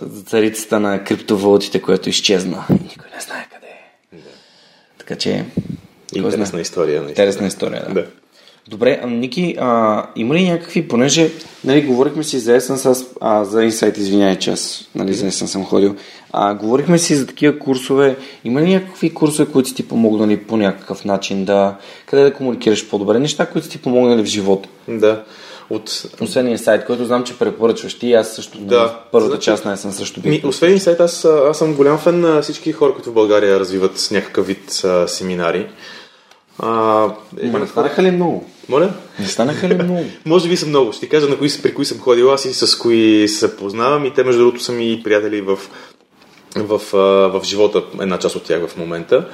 за 0.00 0.22
царицата 0.22 0.80
на 0.80 1.04
криптовалутите, 1.04 1.82
която 1.82 2.08
изчезна. 2.08 2.64
И 2.70 2.72
никой 2.72 3.10
не 3.14 3.20
знае 3.20 3.48
къде 3.54 3.66
е. 3.66 4.18
Така 4.98 5.16
че... 5.16 5.44
Интересна 6.14 6.46
знае? 6.46 6.62
история. 6.62 7.02
наистина. 7.02 7.10
Интересна 7.10 7.46
история, 7.46 7.84
да. 7.88 7.94
Да. 7.94 8.06
Добре, 8.68 9.00
а, 9.02 9.06
Ники, 9.06 9.56
а, 9.60 10.06
има 10.16 10.34
ли 10.34 10.48
някакви, 10.50 10.88
понеже, 10.88 11.30
нали, 11.64 11.82
говорихме 11.82 12.24
си 12.24 12.38
за 12.38 12.60
Essence, 12.60 12.90
аз, 12.90 13.06
а, 13.20 13.44
за 13.44 13.60
Insight, 13.60 13.98
извинявай, 13.98 14.36
че 14.38 14.50
аз, 14.50 14.88
нали, 14.94 15.14
за 15.14 15.26
Essence 15.26 15.46
съм 15.46 15.64
ходил, 15.64 15.94
а, 16.32 16.54
говорихме 16.54 16.98
си 16.98 17.14
за 17.14 17.26
такива 17.26 17.58
курсове, 17.58 18.16
има 18.44 18.60
ли 18.62 18.74
някакви 18.74 19.14
курсове, 19.14 19.52
които 19.52 19.68
са 19.68 19.74
ти 19.74 19.88
помогнали 19.88 20.36
по 20.36 20.56
някакъв 20.56 21.04
начин 21.04 21.44
да, 21.44 21.74
къде 22.06 22.22
да 22.22 22.32
комуникираш 22.34 22.88
по-добре, 22.88 23.18
неща, 23.18 23.46
които 23.46 23.68
ти 23.68 23.78
помогнали 23.78 24.22
в 24.22 24.26
живота? 24.26 24.68
да. 24.88 25.22
От, 25.70 26.02
Освен 26.20 26.56
Insight, 26.58 26.86
който 26.86 27.04
знам, 27.04 27.24
че 27.24 27.38
препоръчваш 27.38 27.94
ти, 27.98 28.12
аз 28.12 28.28
също, 28.28 28.58
нали, 28.58 28.68
Да. 28.68 28.86
в 28.88 28.96
първата 29.12 29.32
Значи- 29.34 29.44
част 29.44 29.64
на 29.64 29.76
Essence 29.76 29.90
също 29.90 30.20
бих. 30.20 30.30
Ми, 30.42 30.48
освен 30.48 30.72
инсайт, 30.72 31.00
аз, 31.00 31.24
аз 31.24 31.58
съм 31.58 31.74
голям 31.74 31.98
фен 31.98 32.20
на 32.20 32.42
всички 32.42 32.72
хора, 32.72 32.92
които 32.94 33.10
в 33.10 33.14
България 33.14 33.60
развиват 33.60 34.08
някакъв 34.10 34.46
вид 34.46 34.80
а, 34.84 35.08
семинари. 35.08 35.66
А, 36.62 36.68
Ма 36.70 37.14
един 37.38 37.58
не 37.58 37.66
станаха 37.66 38.02
ли 38.02 38.10
много? 38.10 38.50
Моля? 38.68 38.92
Не 39.18 39.26
станаха 39.26 39.68
ли 39.68 39.74
много? 39.74 40.04
Може 40.26 40.48
би 40.48 40.56
са 40.56 40.66
много. 40.66 40.92
Ще 40.92 41.00
ти 41.00 41.08
кажа 41.08 41.28
на 41.28 41.38
кои, 41.38 41.48
при 41.62 41.74
кои 41.74 41.84
съм 41.84 41.98
ходил 41.98 42.32
аз 42.32 42.44
и 42.44 42.54
с 42.54 42.78
кои 42.78 43.28
се 43.28 43.56
познавам 43.56 44.04
и 44.04 44.14
те 44.14 44.24
между 44.24 44.40
другото 44.40 44.62
са 44.62 44.72
ми 44.72 45.00
приятели 45.04 45.40
в, 45.40 45.58
в, 46.56 46.80
в 47.32 47.40
живота, 47.44 47.82
една 48.00 48.18
част 48.18 48.36
от 48.36 48.44
тях 48.44 48.66
в 48.66 48.76
момента. 48.76 49.28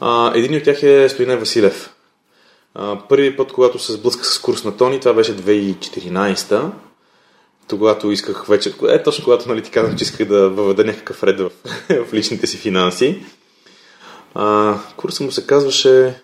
А, 0.00 0.32
един 0.34 0.56
от 0.56 0.64
тях 0.64 0.82
е 0.82 1.08
Стоине 1.08 1.36
Василев. 1.36 1.90
А, 2.74 2.98
първи 3.08 3.36
път, 3.36 3.52
когато 3.52 3.78
се 3.78 3.92
сблъсках 3.92 4.26
с 4.26 4.38
курс 4.38 4.64
на 4.64 4.76
Тони, 4.76 5.00
това 5.00 5.14
беше 5.14 5.36
2014 5.36 6.70
когато 7.70 8.10
исках 8.10 8.46
вече, 8.46 8.74
е 8.88 9.02
точно 9.02 9.24
когато 9.24 9.48
нали, 9.48 9.62
ти 9.62 9.70
казах, 9.70 9.96
че 9.96 10.04
исках 10.04 10.28
да 10.28 10.48
въведа 10.48 10.84
някакъв 10.84 11.22
ред 11.22 11.40
в, 11.40 11.50
в 12.08 12.14
личните 12.14 12.46
си 12.46 12.56
финанси. 12.56 13.24
А, 14.34 14.74
курса 14.96 15.24
му 15.24 15.32
се 15.32 15.46
казваше 15.46 16.14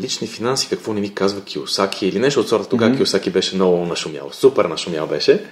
лични 0.00 0.26
финанси, 0.26 0.68
какво 0.68 0.92
не 0.92 1.00
ми 1.00 1.14
казва 1.14 1.40
Киосаки 1.40 2.06
или 2.06 2.18
нещо 2.18 2.40
от 2.40 2.48
сорта. 2.48 2.68
Тогава 2.68 2.92
mm-hmm. 2.92 2.96
Киосаки 2.96 3.30
беше 3.30 3.54
много 3.54 3.86
нашумял. 3.86 4.28
Супер 4.32 4.64
нашумял 4.64 5.06
беше. 5.06 5.44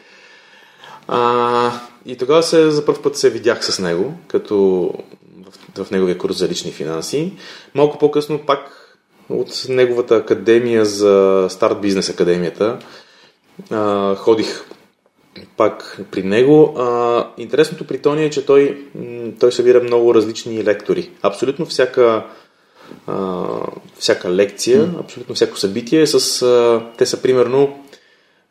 А, 1.09 1.73
и 2.07 2.17
тогава 2.17 2.43
се, 2.43 2.71
за 2.71 2.85
първ 2.85 3.03
път 3.03 3.17
се 3.17 3.31
видях 3.31 3.65
с 3.65 3.79
него, 3.79 4.15
като 4.29 4.57
в, 5.77 5.85
в 5.85 5.91
неговия 5.91 6.19
курс 6.19 6.37
за 6.37 6.49
лични 6.49 6.73
финанси. 6.73 7.33
Малко 7.75 7.99
по-късно 7.99 8.39
пак 8.39 8.81
от 9.29 9.67
неговата 9.69 10.17
академия 10.17 10.85
за 10.85 11.47
Старт 11.51 11.81
Бизнес 11.81 12.09
Академията 12.09 12.79
а, 13.71 14.15
ходих 14.15 14.65
пак 15.57 16.01
при 16.11 16.23
него. 16.23 16.75
А, 16.79 17.27
интересното 17.39 17.87
при 17.87 17.99
Тони 17.99 18.25
е, 18.25 18.31
че 18.31 18.47
той, 18.47 18.87
той 19.41 19.53
събира 19.53 19.83
много 19.83 20.15
различни 20.15 20.65
лектори. 20.65 21.11
Абсолютно 21.23 21.67
всяка, 21.67 22.27
а, 23.07 23.47
всяка 23.99 24.31
лекция, 24.31 24.87
mm. 24.87 25.01
абсолютно 25.01 25.35
всяко 25.35 25.59
събитие 25.59 26.07
с... 26.07 26.43
А, 26.43 26.83
те 26.99 27.07
са 27.07 27.23
примерно 27.23 27.85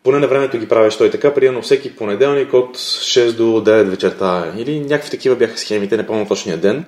поне 0.04 0.20
на 0.20 0.28
времето 0.28 0.58
ги 0.58 0.68
правиш 0.68 0.96
той 0.96 1.12
така, 1.12 1.34
примерно 1.34 1.62
всеки 1.62 1.96
понеделник 1.96 2.54
от 2.54 2.78
6 2.78 3.32
до 3.32 3.44
9 3.44 3.84
вечерта 3.84 4.54
или 4.58 4.80
някакви 4.80 5.12
такива 5.12 5.36
бяха 5.36 5.58
схемите, 5.58 5.98
не 5.98 6.08
помня 6.08 6.28
точния 6.28 6.58
ден. 6.58 6.86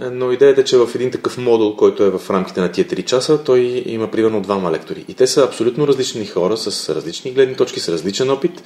Но 0.00 0.32
идеята 0.32 0.60
е, 0.60 0.64
че 0.64 0.76
в 0.76 0.88
един 0.94 1.10
такъв 1.10 1.38
модул, 1.38 1.76
който 1.76 2.04
е 2.04 2.10
в 2.10 2.30
рамките 2.30 2.60
на 2.60 2.72
тия 2.72 2.84
3 2.84 3.04
часа, 3.04 3.44
той 3.44 3.82
има 3.86 4.10
примерно 4.10 4.40
двама 4.40 4.72
лектори. 4.72 5.04
И 5.08 5.14
те 5.14 5.26
са 5.26 5.44
абсолютно 5.44 5.88
различни 5.88 6.26
хора, 6.26 6.56
с 6.56 6.94
различни 6.94 7.32
гледни 7.32 7.54
точки, 7.54 7.80
с 7.80 7.88
различен 7.88 8.30
опит. 8.30 8.62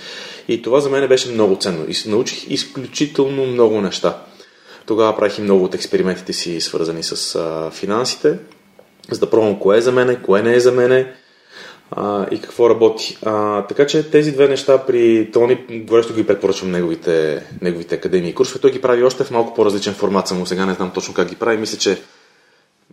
И 0.49 0.63
това 0.63 0.81
за 0.81 0.91
мен 0.91 1.09
беше 1.09 1.31
много 1.31 1.57
ценно. 1.57 1.85
И 1.89 2.09
научих 2.09 2.51
изключително 2.51 3.47
много 3.47 3.81
неща. 3.81 4.23
Тогава 4.87 5.17
правих 5.17 5.39
и 5.39 5.43
много 5.43 5.65
от 5.65 5.75
експериментите 5.75 6.33
си, 6.33 6.61
свързани 6.61 7.03
с 7.03 7.35
а, 7.35 7.71
финансите, 7.71 8.39
за 9.11 9.21
да 9.21 9.31
пробвам 9.31 9.59
кое 9.59 9.79
е 9.79 9.81
за 9.81 9.93
мене, 9.93 10.23
кое 10.23 10.43
не 10.43 10.55
е 10.55 10.61
за 10.61 10.73
мене 10.73 11.13
а, 11.91 12.27
и 12.31 12.41
какво 12.41 12.71
работи. 12.71 13.19
А, 13.23 13.63
така 13.63 13.87
че 13.87 14.11
тези 14.11 14.33
две 14.33 14.49
неща 14.49 14.79
при 14.79 15.31
Тони, 15.33 15.59
горещо 15.71 16.15
ги 16.15 16.27
препоръчвам 16.27 16.71
неговите, 16.71 17.47
неговите 17.63 17.95
академии 17.95 18.31
и 18.31 18.35
курсове. 18.35 18.61
Той 18.61 18.71
ги 18.71 18.81
прави 18.81 19.05
още 19.05 19.25
в 19.25 19.31
малко 19.31 19.55
по-различен 19.55 19.95
формат, 19.95 20.29
само 20.29 20.47
сега 20.47 20.67
не 20.67 20.75
знам 20.75 20.91
точно 20.95 21.15
как 21.15 21.29
ги 21.29 21.37
прави. 21.37 21.57
Мисля, 21.57 21.79
че 21.79 21.99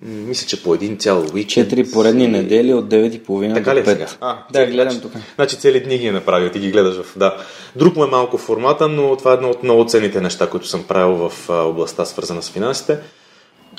мисля, 0.01 0.47
че 0.47 0.63
по 0.63 0.73
един 0.73 0.97
цял 0.97 1.19
уикенд. 1.33 1.49
Четири 1.49 1.91
поредни 1.91 2.27
недели 2.27 2.73
от 2.73 2.85
9.30 2.85 3.53
Така 3.53 3.69
до 3.69 3.75
ли 3.75 3.79
е 3.79 3.83
5. 3.83 3.87
сега? 3.87 4.07
А, 4.21 4.37
да, 4.51 4.59
цели- 4.59 4.71
гледам 4.71 4.93
значи, 4.93 5.01
тук. 5.01 5.21
Значи 5.35 5.57
цели 5.57 5.79
дни 5.83 5.97
ги 5.97 6.07
е 6.07 6.11
направил, 6.11 6.49
ти 6.49 6.59
ги 6.59 6.71
гледаш 6.71 6.95
в... 6.95 7.17
Да. 7.19 7.37
Друг 7.75 7.95
му 7.95 8.03
е 8.03 8.07
малко 8.07 8.37
формата, 8.37 8.87
но 8.87 9.15
това 9.15 9.31
е 9.31 9.33
едно 9.33 9.49
от 9.49 9.63
много 9.63 9.85
ценните 9.85 10.21
неща, 10.21 10.49
които 10.49 10.67
съм 10.67 10.83
правил 10.83 11.29
в 11.29 11.49
областта, 11.49 12.05
свързана 12.05 12.41
с 12.43 12.49
финансите. 12.49 12.97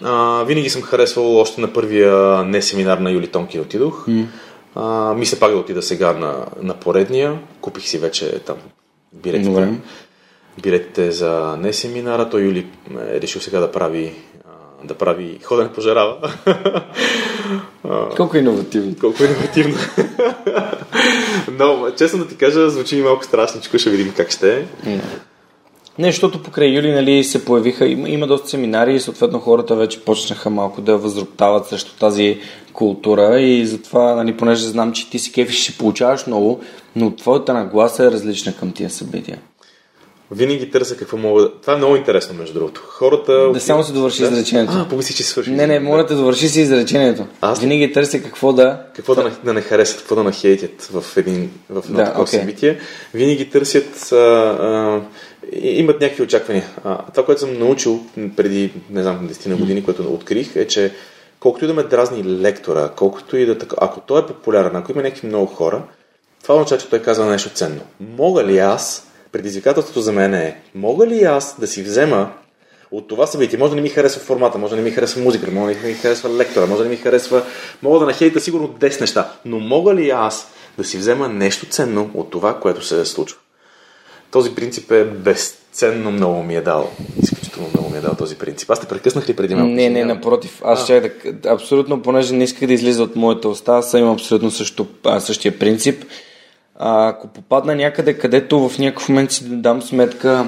А, 0.02 0.44
винаги 0.44 0.70
съм 0.70 0.82
харесвал 0.82 1.36
още 1.36 1.60
на 1.60 1.72
първия 1.72 2.44
не 2.44 2.62
семинар 2.62 2.98
на 2.98 3.10
Юли 3.10 3.26
Тонки 3.26 3.60
отидох. 3.60 4.06
Mm. 4.06 4.24
А, 4.74 5.14
мисля 5.14 5.38
пак 5.38 5.50
да 5.50 5.56
отида 5.56 5.82
сега 5.82 6.12
на, 6.12 6.46
на 6.62 6.74
поредния. 6.74 7.38
Купих 7.60 7.84
си 7.84 7.98
вече 7.98 8.38
там 8.38 8.56
билетите, 9.12 9.50
Добре. 9.50 9.68
билетите 10.62 11.10
за 11.12 11.56
не 11.60 11.72
семинара. 11.72 12.30
Той 12.30 12.40
Юли 12.42 12.66
е 13.12 13.20
решил 13.20 13.40
сега 13.40 13.60
да 13.60 13.72
прави 13.72 14.12
да 14.84 14.94
прави 14.94 15.38
ходене 15.42 15.72
по 15.72 15.80
жарава. 15.80 16.16
Колко 18.16 18.36
е 18.36 18.40
иновативно. 18.40 18.94
Колко 19.00 19.24
е 19.24 19.26
иновативно. 19.26 19.76
Но, 21.58 21.90
честно 21.98 22.18
да 22.18 22.28
ти 22.28 22.36
кажа, 22.36 22.70
звучи 22.70 22.96
ми 22.96 23.02
малко 23.02 23.24
страшничко, 23.24 23.78
ще 23.78 23.90
видим 23.90 24.12
как 24.16 24.30
ще 24.30 24.58
е. 24.58 24.64
Не, 25.98 26.12
защото 26.12 26.42
покрай 26.42 26.68
юли 26.68 26.92
нали, 26.92 27.24
се 27.24 27.44
появиха, 27.44 27.86
има, 27.86 28.08
има 28.08 28.26
доста 28.26 28.48
семинари 28.48 28.94
и 28.94 29.00
съответно 29.00 29.38
хората 29.38 29.76
вече 29.76 30.00
почнаха 30.00 30.50
малко 30.50 30.80
да 30.80 30.98
възроптават 30.98 31.66
срещу 31.66 31.92
тази 31.98 32.38
култура 32.72 33.40
и 33.40 33.66
затова, 33.66 34.14
нали, 34.14 34.36
понеже 34.36 34.66
знам, 34.66 34.92
че 34.92 35.10
ти 35.10 35.18
си 35.18 35.32
кефиш, 35.32 35.62
ще 35.62 35.78
получаваш 35.78 36.26
много, 36.26 36.60
но 36.96 37.16
твоята 37.16 37.54
нагласа 37.54 38.04
е 38.04 38.10
различна 38.10 38.56
към 38.56 38.72
тия 38.72 38.90
събития. 38.90 39.38
Винаги 40.30 40.70
търся 40.70 40.96
какво 40.96 41.16
мога 41.16 41.42
да... 41.42 41.52
Това 41.60 41.72
е 41.72 41.76
много 41.76 41.96
интересно, 41.96 42.34
между 42.34 42.54
другото. 42.54 42.82
Хората... 42.86 43.50
Да 43.52 43.60
само 43.60 43.84
се 43.84 43.92
довърши 43.92 44.22
да? 44.22 44.28
изречението. 44.28 44.72
А, 44.76 44.88
помисли, 44.88 45.14
че 45.14 45.24
свърши. 45.24 45.50
Не, 45.50 45.66
не, 45.66 45.80
моля 45.80 46.04
да 46.04 46.16
довърши 46.16 46.48
си 46.48 46.60
изречението. 46.60 47.26
Аз 47.40 47.60
Винаги 47.60 47.92
търся 47.92 48.22
какво 48.22 48.52
да... 48.52 48.82
Какво 48.96 49.14
да, 49.14 49.30
да 49.44 49.52
не 49.54 49.60
харесат, 49.60 49.98
какво 49.98 50.14
да 50.14 50.22
нахейтят 50.22 50.82
в, 50.82 51.16
един, 51.16 51.50
в 51.70 51.82
едно 51.84 51.96
да, 51.96 52.04
такова 52.04 52.26
okay. 52.26 52.40
събитие. 52.40 52.78
Винаги 53.14 53.50
търсят... 53.50 54.12
А, 54.12 54.16
а, 54.16 55.00
имат 55.62 56.00
някакви 56.00 56.22
очаквания. 56.22 56.64
А, 56.84 56.98
това, 57.12 57.24
което 57.24 57.40
съм 57.40 57.58
научил 57.58 58.00
преди, 58.36 58.72
не 58.90 59.02
знам, 59.02 59.28
10 59.28 59.46
на 59.46 59.56
години, 59.56 59.84
което 59.84 60.02
открих, 60.02 60.56
е, 60.56 60.66
че 60.66 60.92
колкото 61.40 61.64
и 61.64 61.68
да 61.68 61.74
ме 61.74 61.82
дразни 61.82 62.24
лектора, 62.24 62.88
колкото 62.96 63.36
и 63.36 63.46
да 63.46 63.58
така, 63.58 63.76
ако 63.80 64.00
той 64.00 64.20
е 64.20 64.26
популярен, 64.26 64.76
ако 64.76 64.92
има 64.92 65.02
някакви 65.02 65.26
много 65.26 65.46
хора, 65.46 65.82
това 66.42 66.54
означава, 66.54 66.80
че 66.80 66.88
той 66.88 66.98
казва 66.98 67.26
нещо 67.26 67.50
ценно. 67.50 67.80
Мога 68.00 68.44
ли 68.44 68.58
аз, 68.58 69.07
предизвикателството 69.32 70.00
за 70.00 70.12
мен 70.12 70.34
е, 70.34 70.60
мога 70.74 71.06
ли 71.06 71.24
аз 71.24 71.60
да 71.60 71.66
си 71.66 71.82
взема 71.82 72.32
от 72.90 73.08
това 73.08 73.26
събитие. 73.26 73.58
Може 73.58 73.70
да 73.70 73.76
не 73.76 73.82
ми 73.82 73.88
харесва 73.88 74.20
формата, 74.20 74.58
може 74.58 74.70
да 74.70 74.76
не 74.76 74.82
ми 74.82 74.90
харесва 74.90 75.22
музиката, 75.22 75.52
може 75.52 75.74
да 75.74 75.80
не 75.82 75.88
ми 75.88 75.94
харесва 75.94 76.30
лектора, 76.30 76.66
може 76.66 76.78
да 76.78 76.84
не 76.84 76.90
ми 76.90 76.96
харесва... 76.96 77.42
Мога 77.82 77.98
да 77.98 78.06
нахейта 78.06 78.40
сигурно 78.40 78.68
10 78.68 79.00
неща. 79.00 79.32
Но 79.44 79.58
мога 79.58 79.94
ли 79.94 80.10
аз 80.10 80.48
да 80.78 80.84
си 80.84 80.98
взема 80.98 81.28
нещо 81.28 81.66
ценно 81.66 82.10
от 82.14 82.30
това, 82.30 82.60
което 82.60 82.84
се 82.84 83.04
случва? 83.04 83.38
Този 84.30 84.54
принцип 84.54 84.90
е 84.90 85.04
безценно 85.04 86.10
много 86.10 86.42
ми 86.42 86.56
е 86.56 86.60
дал. 86.60 86.90
Изключително 87.22 87.68
много 87.74 87.90
ми 87.90 87.98
е 87.98 88.00
дал 88.00 88.14
този 88.14 88.38
принцип. 88.38 88.70
Аз 88.70 88.80
те 88.80 88.86
прекъснах 88.86 89.28
ли 89.28 89.36
преди 89.36 89.54
малко? 89.54 89.70
Не, 89.70 89.90
не, 89.90 90.04
напротив. 90.04 90.60
Аз 90.64 90.84
ще 90.84 91.00
да... 91.00 91.50
Абсолютно, 91.50 92.02
понеже 92.02 92.34
не 92.34 92.44
исках 92.44 92.68
да 92.68 92.74
излиза 92.74 93.02
от 93.02 93.16
моята 93.16 93.48
уста, 93.48 93.72
аз 93.72 93.94
имам 93.94 94.12
абсолютно 94.12 94.50
също, 94.50 94.86
същия 95.18 95.58
принцип. 95.58 96.04
А, 96.78 97.08
ако 97.08 97.28
попадна 97.28 97.74
някъде, 97.74 98.18
където 98.18 98.68
в 98.68 98.78
някакъв 98.78 99.08
момент 99.08 99.32
си 99.32 99.44
дам 99.48 99.82
сметка, 99.82 100.46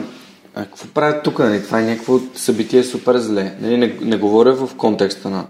а 0.54 0.64
какво 0.64 0.88
правят 0.88 1.22
тук? 1.22 1.38
Нали? 1.38 1.62
Това 1.62 1.80
е 1.80 1.84
някакво 1.84 2.18
събитие 2.34 2.84
супер 2.84 3.16
зле. 3.16 3.52
Нали? 3.60 3.76
Не, 3.76 3.96
не 4.00 4.16
говоря 4.16 4.54
в 4.54 4.74
контекста 4.76 5.30
на... 5.30 5.46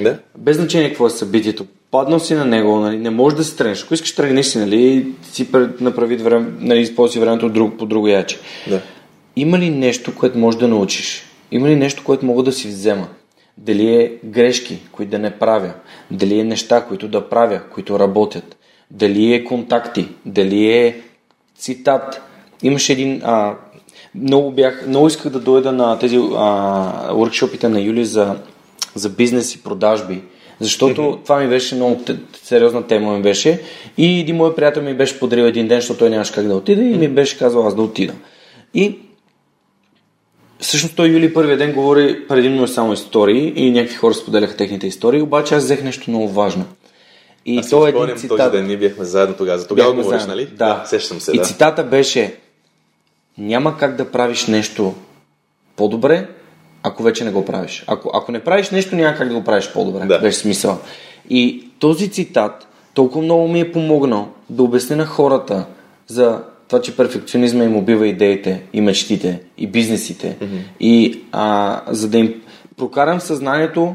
Да? 0.00 0.18
Без 0.38 0.56
значение 0.56 0.88
какво 0.88 1.06
е 1.06 1.10
събитието. 1.10 1.66
Паднал 1.90 2.20
си 2.20 2.34
на 2.34 2.44
него, 2.44 2.78
нали? 2.78 2.98
не 2.98 3.10
можеш 3.10 3.36
да 3.36 3.44
се 3.44 3.56
тренеш. 3.56 3.82
Ако 3.82 3.94
искаш 3.94 4.14
тръгнеш 4.14 4.46
си, 4.46 4.58
нали? 4.58 5.06
си 5.22 5.48
направи 5.80 6.16
време, 6.16 6.50
нали? 6.58 6.80
използвай 6.80 7.24
времето 7.24 7.48
друг, 7.48 7.78
по 7.78 7.86
друго 7.86 8.08
яче. 8.08 8.38
Да. 8.68 8.80
Има 9.36 9.58
ли 9.58 9.70
нещо, 9.70 10.14
което 10.14 10.38
можеш 10.38 10.60
да 10.60 10.68
научиш? 10.68 11.22
Има 11.50 11.68
ли 11.68 11.76
нещо, 11.76 12.04
което 12.04 12.26
мога 12.26 12.42
да 12.42 12.52
си 12.52 12.68
взема? 12.68 13.08
Дали 13.58 13.94
е 13.94 14.12
грешки, 14.24 14.78
които 14.92 15.10
да 15.10 15.18
не 15.18 15.30
правя? 15.30 15.72
Дали 16.10 16.38
е 16.38 16.44
неща, 16.44 16.84
които 16.84 17.08
да 17.08 17.28
правя, 17.28 17.60
които 17.74 17.98
работят? 17.98 18.56
Дали 18.92 19.34
е 19.34 19.44
контакти? 19.44 20.08
Дали 20.26 20.72
е 20.72 21.00
цитат? 21.58 22.22
Имаше 22.62 22.92
един 22.92 23.20
а, 23.24 23.54
много, 24.14 24.50
бях, 24.50 24.86
много 24.86 25.06
исках 25.06 25.32
да 25.32 25.40
дойда 25.40 25.72
на 25.72 25.98
тези 25.98 26.16
а, 26.16 26.20
workshopите 27.12 27.64
на 27.64 27.80
Юли 27.80 28.04
за, 28.04 28.36
за 28.94 29.08
бизнес 29.08 29.54
и 29.54 29.62
продажби, 29.62 30.22
защото 30.60 31.00
mm-hmm. 31.00 31.22
това 31.22 31.38
ми 31.38 31.48
беше 31.48 31.74
много 31.74 32.00
сериозна 32.42 32.86
тема 32.86 33.16
ми 33.16 33.22
беше 33.22 33.60
и 33.98 34.20
един 34.20 34.36
мой 34.36 34.54
приятел 34.54 34.82
ми 34.82 34.94
беше 34.94 35.18
подарил 35.18 35.42
един 35.42 35.68
ден, 35.68 35.78
защото 35.78 35.98
той 35.98 36.10
нямаше 36.10 36.32
как 36.32 36.46
да 36.46 36.56
отиде 36.56 36.82
и 36.82 36.98
ми 36.98 37.08
беше 37.08 37.38
казал 37.38 37.66
аз 37.66 37.74
да 37.74 37.82
отида. 37.82 38.14
И 38.74 38.98
всъщност 40.58 40.96
той 40.96 41.08
Юли 41.08 41.34
първия 41.34 41.56
ден 41.56 41.72
говори 41.72 42.26
предимно 42.28 42.68
само 42.68 42.92
истории 42.92 43.52
и 43.56 43.70
някакви 43.70 43.96
хора 43.96 44.14
споделяха 44.14 44.56
техните 44.56 44.86
истории, 44.86 45.22
обаче 45.22 45.54
аз 45.54 45.64
взех 45.64 45.82
нещо 45.82 46.10
много 46.10 46.28
важно. 46.28 46.64
И 47.46 47.58
аз 47.58 47.70
то 47.70 47.86
е 47.86 47.90
един 47.90 48.16
цитат... 48.16 48.38
този 48.38 48.50
ден, 48.50 48.66
ние 48.66 48.76
бяхме 48.76 49.04
заедно 49.04 49.36
тогава. 49.36 49.58
За 49.58 49.66
тогава 49.66 49.92
говориш, 49.92 50.20
заедно. 50.20 50.34
нали? 50.34 50.46
Да. 50.46 50.74
да 50.74 50.86
сещам 50.86 51.20
се, 51.20 51.32
и 51.32 51.36
да. 51.36 51.44
цитата 51.44 51.84
беше 51.84 52.36
няма 53.38 53.78
как 53.78 53.96
да 53.96 54.10
правиш 54.10 54.46
нещо 54.46 54.94
по-добре, 55.76 56.28
ако 56.82 57.02
вече 57.02 57.24
не 57.24 57.30
го 57.30 57.44
правиш. 57.44 57.84
Ако, 57.86 58.10
ако 58.14 58.32
не 58.32 58.40
правиш 58.40 58.70
нещо, 58.70 58.96
няма 58.96 59.16
как 59.16 59.28
да 59.28 59.34
го 59.34 59.44
правиш 59.44 59.70
по-добре. 59.72 60.06
Да. 60.06 60.18
Беше 60.18 60.38
смисъл. 60.38 60.78
И 61.30 61.68
този 61.78 62.10
цитат 62.10 62.66
толкова 62.94 63.22
много 63.22 63.48
ми 63.48 63.60
е 63.60 63.72
помогнал 63.72 64.28
да 64.50 64.62
обясня 64.62 64.96
на 64.96 65.06
хората 65.06 65.64
за 66.06 66.42
това, 66.68 66.82
че 66.82 66.96
перфекционизма 66.96 67.64
им 67.64 67.76
убива 67.76 68.08
идеите, 68.08 68.62
и 68.72 68.80
мечтите, 68.80 69.40
и 69.58 69.66
бизнесите. 69.66 70.36
Mm-hmm. 70.40 70.60
И 70.80 71.20
а, 71.32 71.80
за 71.88 72.08
да 72.08 72.18
им 72.18 72.42
прокарам 72.76 73.20
съзнанието, 73.20 73.94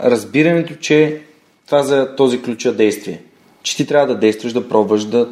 разбирането, 0.00 0.74
че 0.74 1.20
това 1.66 1.82
за 1.82 2.16
този 2.16 2.42
ключа 2.42 2.72
действие. 2.72 3.22
Че 3.62 3.76
ти 3.76 3.86
трябва 3.86 4.06
да 4.06 4.20
действаш, 4.20 4.52
да 4.52 4.68
пробваш, 4.68 5.04
да 5.04 5.28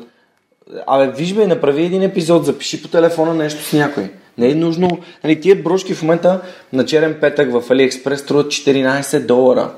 Абе, 0.86 1.12
виж 1.12 1.32
бе, 1.34 1.46
направи 1.46 1.84
един 1.84 2.02
епизод, 2.02 2.44
запиши 2.44 2.82
по 2.82 2.88
телефона 2.88 3.34
нещо 3.34 3.64
с 3.64 3.72
някой. 3.72 4.10
Не 4.38 4.48
е 4.48 4.54
нужно. 4.54 4.98
Нали, 5.24 5.40
тия 5.40 5.56
брошки 5.56 5.94
в 5.94 6.02
момента 6.02 6.40
на 6.72 6.84
черен 6.84 7.16
петък 7.20 7.52
в 7.52 7.62
AliExpress 7.68 8.16
струват 8.16 8.46
14 8.46 9.26
долара. 9.26 9.70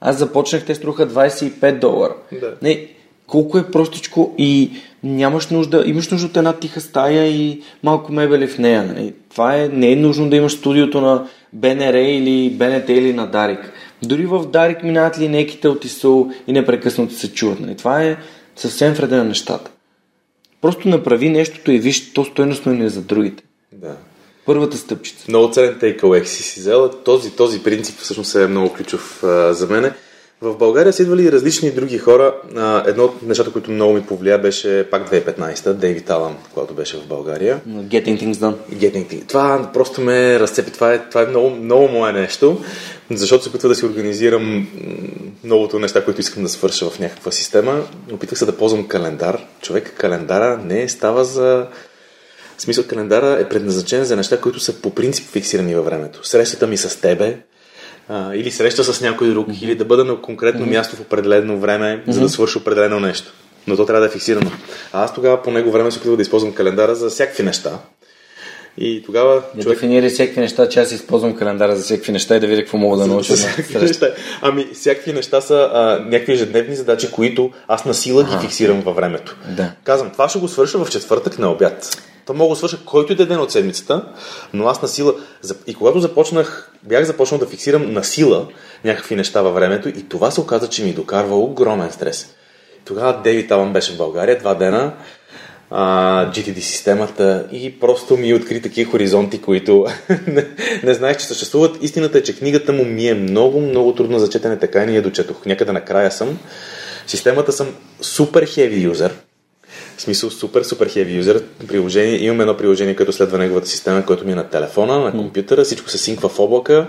Аз 0.00 0.16
започнах, 0.16 0.64
те 0.64 0.74
струваха 0.74 1.08
25 1.08 1.78
долара. 1.78 2.14
Да. 2.40 2.54
Не, 2.62 2.86
колко 3.26 3.58
е 3.58 3.70
простичко 3.70 4.34
и 4.38 4.70
нямаш 5.02 5.48
нужда, 5.48 5.82
имаш 5.86 6.10
нужда 6.10 6.26
от 6.26 6.36
една 6.36 6.52
тиха 6.52 6.80
стая 6.80 7.26
и 7.26 7.62
малко 7.82 8.12
мебели 8.12 8.46
в 8.46 8.58
нея. 8.58 8.82
Нали? 8.82 9.14
Това 9.30 9.56
е, 9.56 9.68
не 9.68 9.92
е 9.92 9.96
нужно 9.96 10.30
да 10.30 10.36
имаш 10.36 10.52
студиото 10.52 11.00
на 11.00 11.26
БНР 11.52 11.94
или 11.94 12.50
БНТ 12.50 12.88
или 12.88 13.12
на 13.12 13.26
Дарик. 13.26 13.72
Дори 14.02 14.26
в 14.26 14.46
Дарик 14.46 14.82
минават 14.82 15.18
линейките 15.18 15.68
от 15.68 15.84
ИСУ 15.84 16.26
и 16.46 16.52
непрекъснато 16.52 17.14
се 17.14 17.32
чуват. 17.32 17.60
Нали? 17.60 17.76
Това 17.76 18.02
е 18.02 18.16
съвсем 18.56 18.92
вреда 18.92 19.16
на 19.16 19.24
нещата. 19.24 19.70
Просто 20.60 20.88
направи 20.88 21.28
нещото 21.28 21.72
и 21.72 21.78
виж, 21.78 22.12
то 22.12 22.24
стойностно 22.24 22.74
не 22.74 22.84
е 22.84 22.88
за 22.88 23.02
другите. 23.02 23.42
Да. 23.72 23.96
Първата 24.46 24.76
стъпчица. 24.76 25.24
Много 25.28 25.52
ценен 25.52 25.74
takeaway 25.74 26.24
си 26.24 26.42
си 26.42 26.60
взела. 26.60 27.02
Този, 27.02 27.30
този 27.30 27.62
принцип 27.62 27.98
всъщност 27.98 28.34
е 28.34 28.46
много 28.46 28.72
ключов 28.74 29.24
а, 29.24 29.54
за 29.54 29.66
мен. 29.66 29.92
В 30.42 30.56
България 30.56 30.92
са 30.92 31.02
идвали 31.02 31.32
различни 31.32 31.70
други 31.70 31.98
хора. 31.98 32.34
Едно 32.86 33.04
от 33.04 33.22
нещата, 33.22 33.52
които 33.52 33.70
много 33.70 33.92
ми 33.92 34.02
повлия, 34.02 34.38
беше 34.38 34.86
пак 34.90 35.10
2015-та, 35.10 35.72
Дейвид 35.72 36.10
Алан, 36.10 36.36
когато 36.54 36.74
беше 36.74 36.96
в 36.96 37.06
България. 37.06 37.60
Getting 37.68 38.22
things 38.22 38.32
done. 38.32 38.54
Getting 38.72 39.10
things. 39.10 39.28
Това 39.28 39.70
просто 39.74 40.00
ме 40.00 40.40
разцепи. 40.40 40.70
Това 40.70 40.94
е, 40.94 41.08
това 41.08 41.22
е 41.22 41.26
много, 41.26 41.50
много 41.50 41.88
мое 41.88 42.12
нещо, 42.12 42.60
защото 43.10 43.42
се 43.42 43.48
опитва 43.48 43.68
да 43.68 43.74
си 43.74 43.86
организирам 43.86 44.68
многото 45.44 45.78
неща, 45.78 46.04
които 46.04 46.20
искам 46.20 46.42
да 46.42 46.48
свърша 46.48 46.90
в 46.90 46.98
някаква 46.98 47.32
система. 47.32 47.82
Опитвах 48.12 48.38
се 48.38 48.46
да 48.46 48.56
ползвам 48.56 48.88
календар. 48.88 49.40
Човек, 49.62 49.94
календара 49.98 50.60
не 50.64 50.88
става 50.88 51.24
за... 51.24 51.66
В 52.56 52.62
смисъл, 52.62 52.84
календара 52.84 53.40
е 53.40 53.48
предназначен 53.48 54.04
за 54.04 54.16
неща, 54.16 54.40
които 54.40 54.60
са 54.60 54.72
по 54.72 54.94
принцип 54.94 55.28
фиксирани 55.28 55.74
във 55.74 55.84
времето. 55.84 56.26
Срещата 56.26 56.66
ми 56.66 56.76
с 56.76 57.00
тебе, 57.00 57.38
а, 58.10 58.34
или 58.34 58.50
среща 58.50 58.84
с 58.84 59.00
някой 59.00 59.28
друг, 59.28 59.48
mm-hmm. 59.48 59.62
или 59.62 59.74
да 59.74 59.84
бъда 59.84 60.04
на 60.04 60.16
конкретно 60.16 60.66
mm-hmm. 60.66 60.76
място 60.76 60.96
в 60.96 61.00
определено 61.00 61.58
време, 61.58 61.84
mm-hmm. 61.84 62.10
за 62.10 62.20
да 62.20 62.28
свърши 62.28 62.58
определено 62.58 63.00
нещо. 63.00 63.32
Но 63.66 63.76
то 63.76 63.86
трябва 63.86 64.00
да 64.00 64.06
е 64.06 64.10
фиксирано. 64.10 64.50
А 64.92 65.04
аз 65.04 65.14
тогава 65.14 65.42
по 65.42 65.50
него 65.50 65.70
време 65.70 65.90
се 65.90 65.98
опитвам 65.98 66.16
да 66.16 66.22
използвам 66.22 66.52
календара 66.52 66.94
за 66.94 67.10
всякакви 67.10 67.42
неща. 67.42 67.78
И 68.78 69.02
тогава. 69.06 69.42
Да 69.54 69.62
човек... 69.62 69.78
дефинира 69.78 70.08
всякакви 70.08 70.40
неща, 70.40 70.68
че 70.68 70.80
аз 70.80 70.92
използвам 70.92 71.36
календара 71.36 71.76
за 71.76 71.82
всякакви 71.82 72.12
неща 72.12 72.36
и 72.36 72.40
да 72.40 72.46
видя 72.46 72.62
какво 72.62 72.78
мога 72.78 72.96
да 72.96 73.06
науча. 73.06 73.34
Всякакви 73.34 73.78
неща. 73.78 74.08
Ами, 74.42 74.66
всякакви 74.74 75.12
неща 75.12 75.40
са 75.40 75.70
а, 75.72 76.04
някакви 76.04 76.32
ежедневни 76.32 76.76
задачи, 76.76 77.10
които 77.10 77.50
аз 77.68 77.84
на 77.84 77.94
сила 77.94 78.24
ги 78.24 78.36
фиксирам 78.40 78.80
във 78.80 78.96
времето. 78.96 79.36
Да. 79.48 79.72
Казвам, 79.84 80.10
това 80.10 80.28
ще 80.28 80.38
го 80.38 80.48
свърша 80.48 80.84
в 80.84 80.90
четвъртък 80.90 81.38
на 81.38 81.50
обяд. 81.50 82.02
То 82.26 82.34
мога 82.34 82.52
да 82.52 82.56
свърша 82.56 82.78
който 82.84 83.12
и 83.12 83.16
да 83.16 83.22
е 83.22 83.26
ден 83.26 83.40
от 83.40 83.52
седмицата, 83.52 84.04
но 84.52 84.66
аз 84.66 84.82
на 84.82 84.88
сила. 84.88 85.14
И 85.66 85.74
когато 85.74 86.00
започнах, 86.00 86.70
бях 86.82 87.04
започнал 87.04 87.40
да 87.40 87.46
фиксирам 87.46 87.92
на 87.92 88.04
сила 88.04 88.46
някакви 88.84 89.16
неща 89.16 89.42
във 89.42 89.54
времето 89.54 89.88
и 89.88 90.08
това 90.08 90.30
се 90.30 90.40
оказа, 90.40 90.68
че 90.68 90.84
ми 90.84 90.92
докарва 90.92 91.36
огромен 91.36 91.90
стрес. 91.90 92.34
Тогава 92.84 93.20
Дейвид 93.24 93.50
Алън 93.50 93.72
беше 93.72 93.92
в 93.92 93.96
България 93.96 94.38
два 94.38 94.54
дена, 94.54 94.92
а, 95.70 96.26
GTD 96.30 96.58
системата 96.58 97.48
и 97.52 97.80
просто 97.80 98.16
ми 98.16 98.34
откри 98.34 98.62
такива 98.62 98.90
хоризонти, 98.90 99.40
които 99.40 99.86
не, 100.26 100.46
не 100.82 100.94
знаех, 100.94 101.16
че 101.16 101.26
съществуват. 101.26 101.82
Истината 101.82 102.18
е, 102.18 102.22
че 102.22 102.38
книгата 102.38 102.72
му 102.72 102.84
ми 102.84 103.08
е 103.08 103.14
много, 103.14 103.60
много 103.60 103.94
трудна 103.94 104.20
за 104.20 104.28
четене, 104.28 104.58
така 104.58 104.82
и 104.82 104.86
не 104.86 104.92
я 104.92 105.02
дочетох. 105.02 105.46
Някъде 105.46 105.72
накрая 105.72 106.10
съм. 106.10 106.38
Системата 107.06 107.52
съм 107.52 107.74
супер 108.00 108.46
хеви 108.46 108.82
юзер 108.82 109.12
в 110.00 110.02
смисъл 110.02 110.30
супер, 110.30 110.62
супер 110.62 110.88
хеви 110.88 111.14
юзер. 111.14 111.44
Приложение, 111.68 112.24
имам 112.24 112.40
едно 112.40 112.56
приложение, 112.56 112.96
което 112.96 113.12
следва 113.12 113.38
неговата 113.38 113.66
система, 113.66 114.06
което 114.06 114.26
ми 114.26 114.32
е 114.32 114.34
на 114.34 114.48
телефона, 114.48 114.98
на 114.98 115.10
компютъра, 115.10 115.64
всичко 115.64 115.90
се 115.90 115.98
синква 115.98 116.28
в 116.28 116.38
облака. 116.38 116.86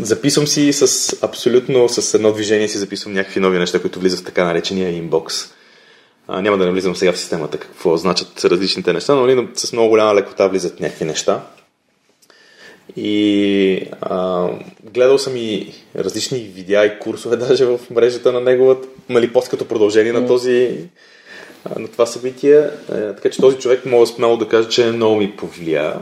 Записвам 0.00 0.46
си 0.46 0.72
с 0.72 1.16
абсолютно 1.22 1.88
с 1.88 2.14
едно 2.14 2.32
движение 2.32 2.68
си 2.68 2.78
записвам 2.78 3.14
някакви 3.14 3.40
нови 3.40 3.58
неща, 3.58 3.80
които 3.80 4.00
влизат 4.00 4.20
в 4.20 4.24
така 4.24 4.44
наречения 4.44 4.96
инбокс. 4.96 5.34
А, 6.32 6.42
няма 6.42 6.58
да 6.58 6.64
не 6.64 6.72
влизам 6.72 6.96
сега 6.96 7.12
в 7.12 7.18
системата 7.18 7.58
какво 7.58 7.96
значат 7.96 8.44
различните 8.44 8.92
неща, 8.92 9.14
но 9.14 9.26
нали, 9.26 9.48
с 9.54 9.72
много 9.72 9.88
голяма 9.88 10.14
лекота 10.14 10.48
влизат 10.48 10.80
някакви 10.80 11.04
неща. 11.04 11.40
И 12.96 13.88
а, 14.00 14.48
гледал 14.92 15.18
съм 15.18 15.36
и 15.36 15.74
различни 15.96 16.38
видеа 16.38 16.84
и 16.84 16.98
курсове 16.98 17.36
даже 17.48 17.64
в 17.64 17.80
мрежата 17.90 18.32
на 18.32 18.40
неговата, 18.40 18.88
нали, 19.08 19.32
пост 19.32 19.48
като 19.48 19.68
продължение 19.68 20.12
mm. 20.12 20.18
на 20.20 20.26
този 20.26 20.78
на 21.78 21.88
това 21.88 22.06
събитие. 22.06 22.58
Е, 22.58 23.14
така 23.14 23.30
че 23.30 23.40
този 23.40 23.58
човек 23.58 23.86
мога 23.86 24.06
смело 24.06 24.36
да 24.36 24.48
кажа, 24.48 24.68
че 24.68 24.86
много 24.86 25.16
ми 25.16 25.36
повлия. 25.36 25.94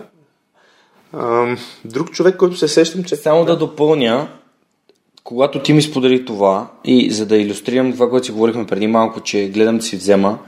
Друг 1.84 2.10
човек, 2.10 2.36
който 2.36 2.56
се 2.56 2.68
сещам, 2.68 3.04
че... 3.04 3.16
Само 3.16 3.44
да 3.44 3.56
допълня, 3.56 4.28
когато 5.28 5.62
ти 5.62 5.72
ми 5.72 5.82
сподели 5.82 6.24
това 6.24 6.66
и 6.84 7.10
за 7.10 7.26
да 7.26 7.36
иллюстрирам 7.36 7.92
това, 7.92 8.10
което 8.10 8.26
си 8.26 8.32
говорихме 8.32 8.66
преди 8.66 8.86
малко, 8.86 9.20
че 9.20 9.48
гледам 9.48 9.76
да 9.76 9.82
си 9.82 9.96
взема, 9.96 10.38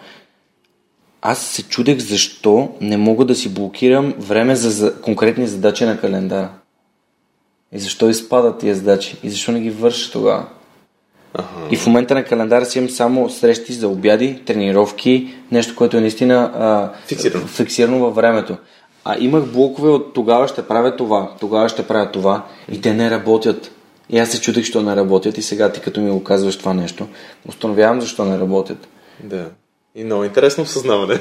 аз 1.22 1.38
се 1.38 1.62
чудех 1.62 1.98
защо 1.98 2.68
не 2.80 2.96
мога 2.96 3.24
да 3.24 3.34
си 3.34 3.54
блокирам 3.54 4.14
време 4.18 4.56
за, 4.56 5.00
конкретни 5.00 5.46
задачи 5.46 5.84
на 5.84 6.00
календара. 6.00 6.48
И 7.72 7.78
защо 7.78 8.08
изпадат 8.08 8.58
тия 8.58 8.74
задачи? 8.74 9.16
И 9.22 9.30
защо 9.30 9.52
не 9.52 9.60
ги 9.60 9.70
върша 9.70 10.12
тогава? 10.12 10.46
Ага. 11.34 11.48
И 11.70 11.76
в 11.76 11.86
момента 11.86 12.14
на 12.14 12.24
календара 12.24 12.64
си 12.64 12.78
имам 12.78 12.90
само 12.90 13.30
срещи 13.30 13.72
за 13.72 13.88
обяди, 13.88 14.42
тренировки, 14.44 15.34
нещо, 15.52 15.76
което 15.76 15.96
е 15.96 16.00
наистина 16.00 16.52
а, 16.54 16.92
фиксирано. 17.06 17.46
фиксирано 17.46 17.98
във 17.98 18.14
времето. 18.14 18.56
А 19.04 19.16
имах 19.18 19.52
блокове 19.52 19.88
от 19.88 20.14
тогава 20.14 20.48
ще 20.48 20.66
правя 20.66 20.96
това, 20.96 21.30
тогава 21.40 21.68
ще 21.68 21.86
правя 21.86 22.10
това 22.10 22.44
и 22.72 22.80
те 22.80 22.94
не 22.94 23.10
работят. 23.10 23.72
И 24.12 24.18
аз 24.18 24.30
се 24.30 24.40
чудих, 24.40 24.64
що 24.64 24.82
не 24.82 24.96
работят 24.96 25.38
и 25.38 25.42
сега 25.42 25.72
ти 25.72 25.80
като 25.80 26.00
ми 26.00 26.10
го 26.10 26.24
казваш 26.24 26.58
това 26.58 26.74
нещо, 26.74 27.08
установявам 27.48 28.00
защо 28.00 28.24
не 28.24 28.38
работят. 28.38 28.88
Да. 29.24 29.46
И 29.94 30.04
много 30.04 30.24
интересно 30.24 30.64
осъзнаване. 30.64 31.20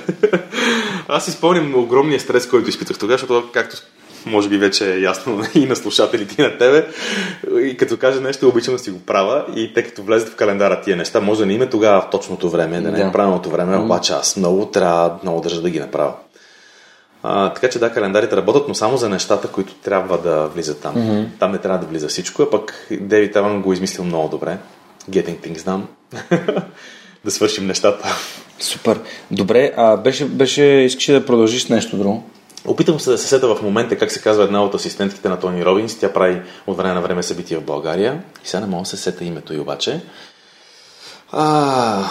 Аз 1.07 1.27
изпълням 1.27 1.75
огромния 1.75 2.19
стрес, 2.19 2.47
който 2.47 2.69
изпитах 2.69 2.97
тогава, 2.97 3.17
защото, 3.17 3.49
както 3.53 3.77
може 4.25 4.49
би 4.49 4.57
вече 4.57 4.93
е 4.93 4.99
ясно 4.99 5.43
и 5.55 5.65
на 5.65 5.75
слушателите 5.75 6.35
и 6.39 6.41
на 6.41 6.57
тебе, 6.57 6.87
и 7.61 7.77
като 7.77 7.97
кажа 7.97 8.21
нещо, 8.21 8.47
обичам 8.47 8.73
да 8.73 8.79
си 8.79 8.91
го 8.91 8.99
правя 8.99 9.45
и 9.55 9.73
тъй 9.73 9.83
като 9.83 10.03
влезат 10.03 10.29
в 10.29 10.35
календара 10.35 10.81
тия 10.81 10.97
неща, 10.97 11.21
може 11.21 11.39
да 11.39 11.45
не 11.45 11.53
има 11.53 11.69
тогава 11.69 12.01
в 12.01 12.09
точното 12.09 12.49
време, 12.49 12.81
да 12.81 12.91
не 12.91 13.01
е 13.01 13.11
правилното 13.11 13.49
време, 13.49 13.77
обаче 13.77 14.13
аз 14.13 14.37
много 14.37 14.65
трябва, 14.65 15.19
много 15.23 15.41
държа 15.41 15.61
да 15.61 15.69
ги 15.69 15.79
направя. 15.79 16.13
А, 17.23 17.53
така 17.53 17.69
че 17.69 17.79
да, 17.79 17.93
календарите 17.93 18.37
работят, 18.37 18.67
но 18.67 18.75
само 18.75 18.97
за 18.97 19.09
нещата, 19.09 19.47
които 19.47 19.73
трябва 19.73 20.17
да 20.17 20.47
влизат 20.47 20.81
там. 20.81 20.95
Mm-hmm. 20.95 21.25
Там 21.39 21.51
не 21.51 21.57
трябва 21.57 21.79
да 21.79 21.85
влиза 21.85 22.07
всичко, 22.07 22.41
а 22.41 22.49
пък 22.49 22.87
Дейвид 23.01 23.35
Аван 23.35 23.61
го 23.61 23.73
измислил 23.73 24.03
много 24.03 24.29
добре. 24.29 24.57
Getting 25.09 25.37
things 25.47 25.57
done. 25.57 25.81
да 27.25 27.31
свършим 27.31 27.67
нещата. 27.67 28.15
Супер. 28.59 28.99
Добре, 29.31 29.73
а 29.77 29.97
беше, 29.97 30.25
беше 30.25 30.63
искаш 30.63 31.05
да 31.05 31.25
продължиш 31.25 31.67
нещо 31.67 31.97
друго? 31.97 32.23
Опитам 32.65 32.99
се 32.99 33.09
да 33.09 33.17
се 33.17 33.27
сета 33.27 33.55
в 33.55 33.61
момента 33.61 33.97
как 33.97 34.11
се 34.11 34.21
казва 34.21 34.43
една 34.43 34.63
от 34.63 34.75
асистентките 34.75 35.29
на 35.29 35.39
Тони 35.39 35.65
Робинс. 35.65 35.99
Тя 35.99 36.13
прави 36.13 36.41
от 36.67 36.77
време 36.77 36.93
на 36.93 37.01
време 37.01 37.23
събития 37.23 37.59
в 37.59 37.63
България. 37.63 38.23
И 38.45 38.47
сега 38.47 38.61
не 38.61 38.67
мога 38.67 38.83
да 38.83 38.89
се 38.89 38.97
сета 38.97 39.25
името 39.25 39.53
и 39.53 39.59
обаче. 39.59 40.01
А, 41.31 42.03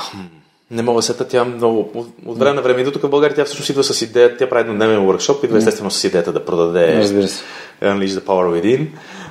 не 0.71 0.83
мога 0.83 0.99
да 0.99 1.03
сета, 1.03 1.29
тя 1.29 1.45
много... 1.45 2.07
От, 2.27 2.39
време 2.39 2.55
на 2.55 2.63
време 2.63 2.81
идва 2.81 2.93
тук 2.93 3.03
в 3.03 3.09
България, 3.09 3.37
тя 3.37 3.45
всъщност 3.45 3.71
идва 3.71 3.85
с 3.85 4.03
идея, 4.03 4.37
тя 4.37 4.49
прави 4.49 4.61
еднодневен 4.61 4.99
workshop, 4.99 5.45
идва 5.45 5.59
естествено 5.59 5.91
с 5.91 6.05
идеята 6.05 6.33
да 6.33 6.45
продаде 6.45 6.97
Разбира 6.97 7.29
се. 7.29 7.43
Unleash 7.83 8.07
the 8.07 8.21
Power 8.21 8.61
Within. 8.61 8.87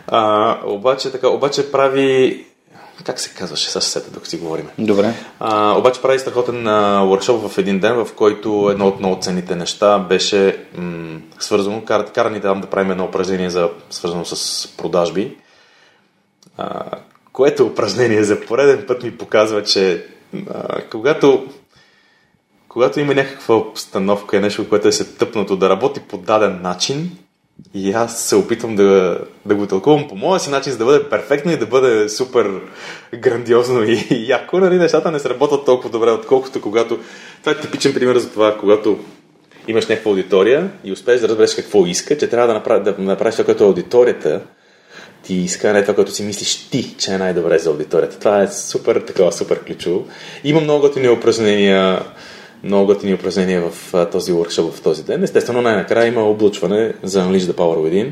А, 0.07 0.57
обаче, 0.65 1.11
така, 1.11 1.27
обаче 1.27 1.71
прави 1.71 2.43
как 3.03 3.19
се 3.19 3.33
казваше, 3.33 3.69
сега 3.69 3.81
сета, 3.81 4.11
докато 4.11 4.29
си 4.29 4.37
говорим. 4.37 4.69
Добре. 4.79 5.13
А, 5.39 5.77
обаче 5.77 6.01
прави 6.01 6.19
страхотен 6.19 6.65
workshop 6.65 7.47
в 7.47 7.57
един 7.57 7.79
ден, 7.79 8.05
в 8.05 8.13
който 8.15 8.69
едно 8.71 8.87
от 8.87 8.99
много 8.99 9.21
ценните 9.21 9.55
неща 9.55 9.99
беше 9.99 10.65
м- 10.77 11.19
свързано, 11.39 11.85
кар, 11.85 12.11
кара 12.11 12.29
ни 12.29 12.41
там 12.41 12.61
да 12.61 12.67
правим 12.67 12.91
едно 12.91 13.05
упражнение 13.05 13.49
за, 13.49 13.69
свързано 13.89 14.25
с 14.25 14.67
продажби, 14.77 15.37
а, 16.57 16.83
което 17.33 17.65
упражнение 17.65 18.23
за 18.23 18.41
пореден 18.41 18.85
път 18.87 19.03
ми 19.03 19.17
показва, 19.17 19.63
че 19.63 20.05
когато 20.91 21.47
когато 22.67 22.99
има 22.99 23.15
някаква 23.15 23.55
обстановка 23.55 24.37
и 24.37 24.39
нещо, 24.39 24.69
което 24.69 24.87
е 24.87 24.91
се 24.91 25.17
тъпнато 25.17 25.55
да 25.55 25.69
работи 25.69 25.99
по 25.99 26.17
даден 26.17 26.61
начин, 26.61 27.11
и 27.73 27.91
аз 27.91 28.19
се 28.23 28.35
опитвам 28.35 28.75
да, 28.75 29.19
да 29.45 29.55
го 29.55 29.67
тълкувам 29.67 30.07
по 30.07 30.15
моя 30.15 30.39
си 30.39 30.49
начин, 30.49 30.71
за 30.71 30.77
да 30.77 30.85
бъде 30.85 31.09
перфектно 31.09 31.51
и 31.51 31.57
да 31.57 31.65
бъде 31.65 32.09
супер 32.09 32.61
грандиозно 33.19 33.83
и, 33.83 34.25
яко. 34.27 34.59
Нали, 34.59 34.77
нещата 34.77 35.11
не 35.11 35.19
сработват 35.19 35.65
толкова 35.65 35.89
добре, 35.89 36.11
отколкото 36.11 36.61
когато... 36.61 36.99
Това 37.39 37.51
е 37.51 37.59
типичен 37.59 37.93
пример 37.93 38.17
за 38.17 38.31
това, 38.31 38.57
когато 38.57 38.99
имаш 39.67 39.87
някаква 39.87 40.11
аудитория 40.11 40.71
и 40.83 40.91
успееш 40.91 41.21
да 41.21 41.27
разбереш 41.27 41.55
какво 41.55 41.85
иска, 41.85 42.17
че 42.17 42.29
трябва 42.29 42.47
да, 42.47 42.53
направи, 42.53 42.83
да 42.83 42.95
направиш 42.99 43.35
това, 43.35 43.45
което 43.45 43.63
е 43.63 43.67
аудиторията 43.67 44.41
ти 45.23 45.47
не 45.63 45.81
това, 45.81 45.95
което 45.95 46.11
си 46.11 46.23
мислиш 46.23 46.69
ти, 46.69 46.95
че 46.97 47.13
е 47.13 47.17
най-добре 47.17 47.59
за 47.59 47.69
аудиторията. 47.69 48.19
Това 48.19 48.41
е 48.41 48.47
супер, 48.47 48.95
такова, 48.95 49.31
супер 49.31 49.63
ключово. 49.65 50.05
Има 50.43 50.61
много 50.61 50.81
готини 50.81 51.09
упражнения 51.09 52.01
много 52.63 52.85
готини 52.85 53.13
упражнения 53.13 53.69
в 53.69 53.93
този 54.11 54.31
workshop 54.31 54.71
в 54.71 54.81
този 54.81 55.03
ден. 55.03 55.23
Естествено, 55.23 55.61
най-накрая 55.61 56.07
има 56.07 56.23
облучване 56.23 56.93
за 57.03 57.23
Unleash 57.23 57.39
the 57.39 57.51
Power 57.51 57.77
Within, 57.77 58.11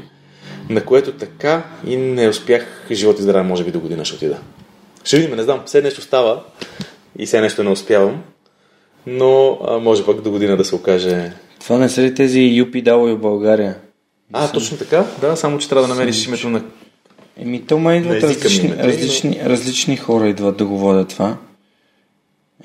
на 0.69 0.86
което 0.86 1.11
така 1.11 1.64
и 1.88 1.98
не 1.98 2.30
успях 2.30 2.65
живот 2.91 3.19
и 3.19 3.22
здраве, 3.22 3.44
може 3.44 3.64
би 3.64 3.72
до 3.72 3.80
година 3.80 4.06
ще 4.06 4.15
отида. 4.15 4.38
Ще 5.03 5.18
видим, 5.18 5.36
не 5.36 5.44
знам, 5.44 5.61
все 5.65 5.82
нещо 5.82 6.02
става 6.02 6.44
и 7.19 7.26
все 7.26 7.41
нещо 7.41 7.64
не 7.64 7.69
успявам, 7.69 8.23
но 9.07 9.60
а, 9.68 9.80
може 9.80 10.06
пък 10.06 10.22
до 10.22 10.32
година 10.32 10.57
да 10.57 10.65
се 10.65 10.76
окаже... 10.76 11.32
Това 11.60 11.77
не 11.77 11.90
са 11.90 12.02
ли 12.02 12.14
тези 12.14 12.40
UPW 12.40 13.15
в 13.15 13.19
България? 13.19 13.76
А, 14.34 14.52
точно 14.52 14.77
така, 14.77 15.06
да, 15.22 15.36
само 15.36 15.57
че 15.57 15.69
трябва 15.69 15.88
да 15.88 15.94
намериш 15.94 16.27
името 16.27 16.49
на 16.49 16.64
Еми, 17.38 17.66
то 17.66 17.80
ма 17.80 17.95
идват 17.95 18.24
различни, 18.24 18.76
различни, 18.78 19.40
различни 19.45 19.98
хора 19.98 20.30
идват 20.30 20.57
да 20.57 20.66
го 20.66 20.78
водят 20.78 21.10
това. 21.10 21.38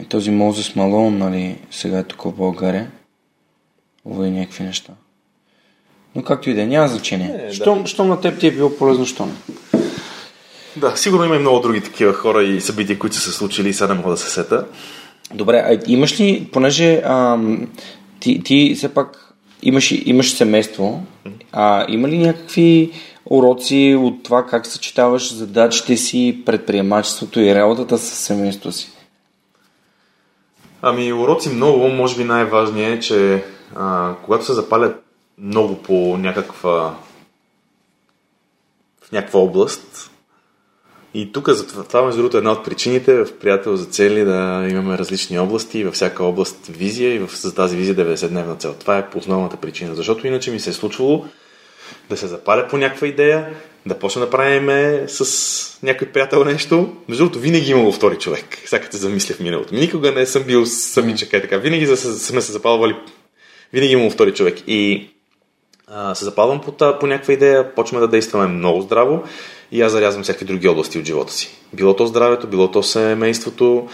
И 0.02 0.04
този 0.04 0.30
Мозес 0.30 0.76
Малон, 0.76 1.18
нали, 1.18 1.56
сега 1.70 1.98
е 1.98 2.02
тук 2.02 2.22
в 2.22 2.32
България. 2.32 2.90
Води 4.04 4.30
някакви 4.30 4.64
неща. 4.64 4.92
Но 6.14 6.22
както 6.22 6.50
и 6.50 6.54
да 6.54 6.62
е, 6.62 6.66
няма 6.66 6.88
значение. 6.88 7.40
Е, 7.48 7.52
щом, 7.52 7.82
да. 7.82 7.88
щом 7.88 8.08
на 8.08 8.20
теб 8.20 8.38
ти 8.38 8.46
е 8.46 8.50
било 8.52 8.76
полезно, 8.76 9.06
що 9.06 9.26
не? 9.26 9.32
Да, 10.76 10.96
сигурно 10.96 11.24
има 11.24 11.36
и 11.36 11.38
много 11.38 11.60
други 11.60 11.80
такива 11.80 12.12
хора 12.12 12.42
и 12.42 12.60
събития, 12.60 12.98
които 12.98 13.16
са 13.16 13.22
се 13.22 13.32
случили 13.32 13.68
и 13.68 13.72
сега 13.72 13.94
не 13.94 14.00
мога 14.00 14.10
да 14.10 14.16
се 14.16 14.30
сета. 14.30 14.66
Добре, 15.34 15.56
а 15.56 15.78
имаш 15.86 16.20
ли, 16.20 16.48
понеже 16.52 17.02
ам, 17.04 17.68
ти, 18.20 18.42
ти 18.42 18.74
все 18.76 18.94
пак 18.94 19.34
имаш, 19.62 19.92
имаш 20.04 20.32
семейство, 20.32 21.02
а 21.52 21.86
има 21.88 22.08
ли 22.08 22.18
някакви 22.18 22.90
уроци 23.26 23.96
от 24.00 24.22
това 24.22 24.46
как 24.46 24.66
съчетаваш 24.66 25.34
задачите 25.34 25.96
си, 25.96 26.42
предприемачеството 26.46 27.40
и 27.40 27.54
работата 27.54 27.98
с 27.98 28.02
семейството 28.02 28.72
си? 28.72 28.92
Ами, 30.82 31.12
уроци 31.12 31.48
много, 31.48 31.88
може 31.88 32.16
би 32.16 32.24
най-важният 32.24 32.98
е, 32.98 33.00
че 33.00 33.44
а, 33.76 34.14
когато 34.24 34.44
се 34.44 34.52
запалят 34.52 35.04
много 35.38 35.82
по 35.82 36.16
някаква 36.18 36.96
в 39.04 39.12
някаква 39.12 39.40
област, 39.40 40.10
и 41.14 41.32
тук, 41.32 41.48
за 41.48 41.66
това, 41.66 42.02
между 42.02 42.18
другото, 42.18 42.36
е 42.36 42.38
една 42.38 42.52
от 42.52 42.64
причините 42.64 43.24
в 43.24 43.38
приятел 43.38 43.76
за 43.76 43.84
цели 43.84 44.24
да 44.24 44.66
имаме 44.70 44.98
различни 44.98 45.38
области, 45.38 45.84
във 45.84 45.94
всяка 45.94 46.24
област 46.24 46.66
визия 46.66 47.14
и 47.14 47.26
за 47.32 47.54
тази 47.54 47.76
визия 47.76 47.96
90-дневна 47.96 48.58
цел. 48.58 48.74
Това 48.80 48.98
е 48.98 49.08
основната 49.14 49.56
причина, 49.56 49.94
защото 49.94 50.26
иначе 50.26 50.50
ми 50.50 50.60
се 50.60 50.70
е 50.70 50.72
случвало 50.72 51.24
да 52.10 52.16
се 52.16 52.26
запаля 52.26 52.68
по 52.68 52.76
някаква 52.76 53.06
идея, 53.06 53.46
да 53.86 53.98
почне 53.98 54.20
да 54.20 54.30
правим 54.30 54.68
с 55.08 55.78
някой 55.82 56.08
приятел 56.08 56.44
нещо. 56.44 56.96
Между 57.08 57.24
другото, 57.24 57.38
винаги 57.38 57.70
имало 57.70 57.92
втори 57.92 58.16
човек. 58.16 58.44
Сега 58.66 58.86
се 58.90 58.96
замисля 58.96 59.34
в 59.34 59.40
миналото. 59.40 59.74
Никога 59.74 60.12
не 60.12 60.26
съм 60.26 60.42
бил 60.42 60.66
самичък 60.66 61.32
е 61.32 61.42
така. 61.42 61.58
Винаги 61.58 61.86
сме 61.86 62.40
се 62.40 62.52
запалвали. 62.52 62.96
Винаги 63.72 63.92
имало 63.92 64.10
втори 64.10 64.34
човек. 64.34 64.58
И 64.66 65.10
а, 65.86 66.14
се 66.14 66.24
запалвам 66.24 66.60
по, 66.60 66.98
по 66.98 67.06
някаква 67.06 67.32
идея, 67.32 67.74
почваме 67.74 68.00
да 68.00 68.08
действаме 68.08 68.46
много 68.46 68.80
здраво 68.80 69.22
и 69.72 69.82
аз 69.82 69.92
зарязвам 69.92 70.22
всякакви 70.22 70.46
други 70.46 70.68
области 70.68 70.98
от 70.98 71.04
живота 71.04 71.32
си. 71.32 71.50
Било 71.72 71.96
то 71.96 72.06
здравето, 72.06 72.46
било 72.46 72.70
то 72.70 72.82
семейството, 72.82 73.88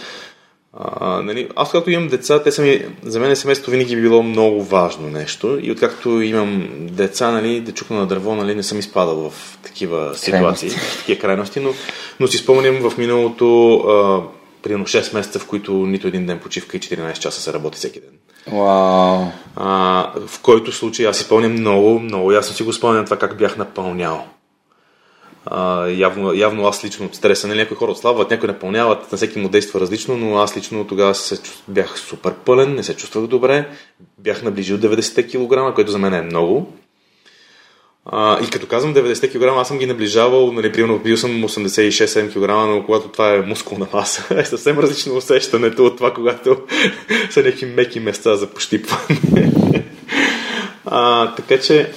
а, 0.79 1.21
нали, 1.21 1.49
аз 1.55 1.71
когато 1.71 1.91
имам 1.91 2.07
деца, 2.07 2.43
те 2.43 2.51
са 2.51 2.61
ми, 2.61 2.85
за 3.03 3.19
мен 3.19 3.35
семейството 3.35 3.71
винаги 3.71 3.93
е 3.93 4.01
било 4.01 4.23
много 4.23 4.63
важно 4.63 5.09
нещо 5.09 5.59
и 5.61 5.71
откакто 5.71 6.21
имам 6.21 6.67
деца, 6.79 7.31
нали, 7.31 7.61
да 7.61 7.71
чукна 7.71 7.97
на 7.97 8.05
дърво, 8.05 8.35
нали, 8.35 8.55
не 8.55 8.63
съм 8.63 8.79
изпадал 8.79 9.29
в 9.29 9.57
такива 9.63 10.15
ситуации, 10.15 10.69
в 10.69 10.97
такива 10.97 11.21
крайности, 11.21 11.59
но, 11.59 11.73
но 12.19 12.27
си 12.27 12.37
спомням 12.37 12.89
в 12.89 12.97
миналото 12.97 13.73
а, 13.75 14.21
примерно 14.63 14.85
6 14.85 15.13
месеца, 15.13 15.39
в 15.39 15.47
които 15.47 15.73
нито 15.73 16.07
един 16.07 16.25
ден 16.25 16.39
почивка 16.39 16.77
и 16.77 16.79
14 16.79 17.19
часа 17.19 17.41
се 17.41 17.53
работи 17.53 17.77
всеки 17.77 17.99
ден. 17.99 18.09
Wow. 18.55 19.27
А, 19.55 20.11
в 20.27 20.41
който 20.41 20.71
случай 20.71 21.07
аз 21.07 21.17
си 21.17 21.23
спомням 21.23 21.51
много, 21.51 21.99
много 21.99 22.31
ясно 22.31 22.55
си 22.55 22.63
го 22.63 22.73
спомням 22.73 23.05
това 23.05 23.17
как 23.17 23.37
бях 23.37 23.57
напълнял 23.57 24.25
явно, 25.89 26.33
явно 26.33 26.67
аз 26.67 26.85
лично 26.85 27.05
от 27.05 27.15
стреса, 27.15 27.47
нали, 27.47 27.59
някои 27.59 27.77
хора 27.77 27.91
отслабват, 27.91 28.31
някои 28.31 28.47
напълняват, 28.47 29.11
на 29.11 29.17
всеки 29.17 29.39
му 29.39 29.49
действа 29.49 29.79
различно, 29.79 30.17
но 30.17 30.37
аз 30.37 30.57
лично 30.57 30.87
тогава 30.87 31.15
се, 31.15 31.41
бях 31.67 31.99
супер 31.99 32.33
пълен, 32.33 32.75
не 32.75 32.83
се 32.83 32.95
чувствах 32.95 33.27
добре, 33.27 33.69
бях 34.17 34.43
наближил 34.43 34.77
90 34.77 35.69
кг, 35.69 35.75
което 35.75 35.91
за 35.91 35.97
мен 35.97 36.13
е 36.13 36.21
много. 36.21 36.73
А, 38.05 38.43
и 38.43 38.49
като 38.49 38.67
казвам 38.67 38.95
90 38.95 39.31
кг, 39.31 39.57
аз 39.57 39.67
съм 39.67 39.77
ги 39.77 39.85
наближавал, 39.85 40.51
нали, 40.51 40.71
примерно 40.71 40.99
бил 40.99 41.17
съм 41.17 41.31
86-7 41.31 42.29
кг, 42.29 42.49
но 42.49 42.83
когато 42.85 43.07
това 43.07 43.33
е 43.33 43.41
мускулна 43.41 43.87
маса, 43.93 44.25
е 44.39 44.45
съвсем 44.45 44.79
различно 44.79 45.15
усещането 45.15 45.85
от 45.85 45.97
това, 45.97 46.13
когато 46.13 46.57
са 47.29 47.43
някакви 47.43 47.65
меки 47.65 47.99
места 47.99 48.35
за 48.35 48.47
пощипване. 48.47 49.19
а, 50.85 51.35
така 51.35 51.59
че 51.59 51.91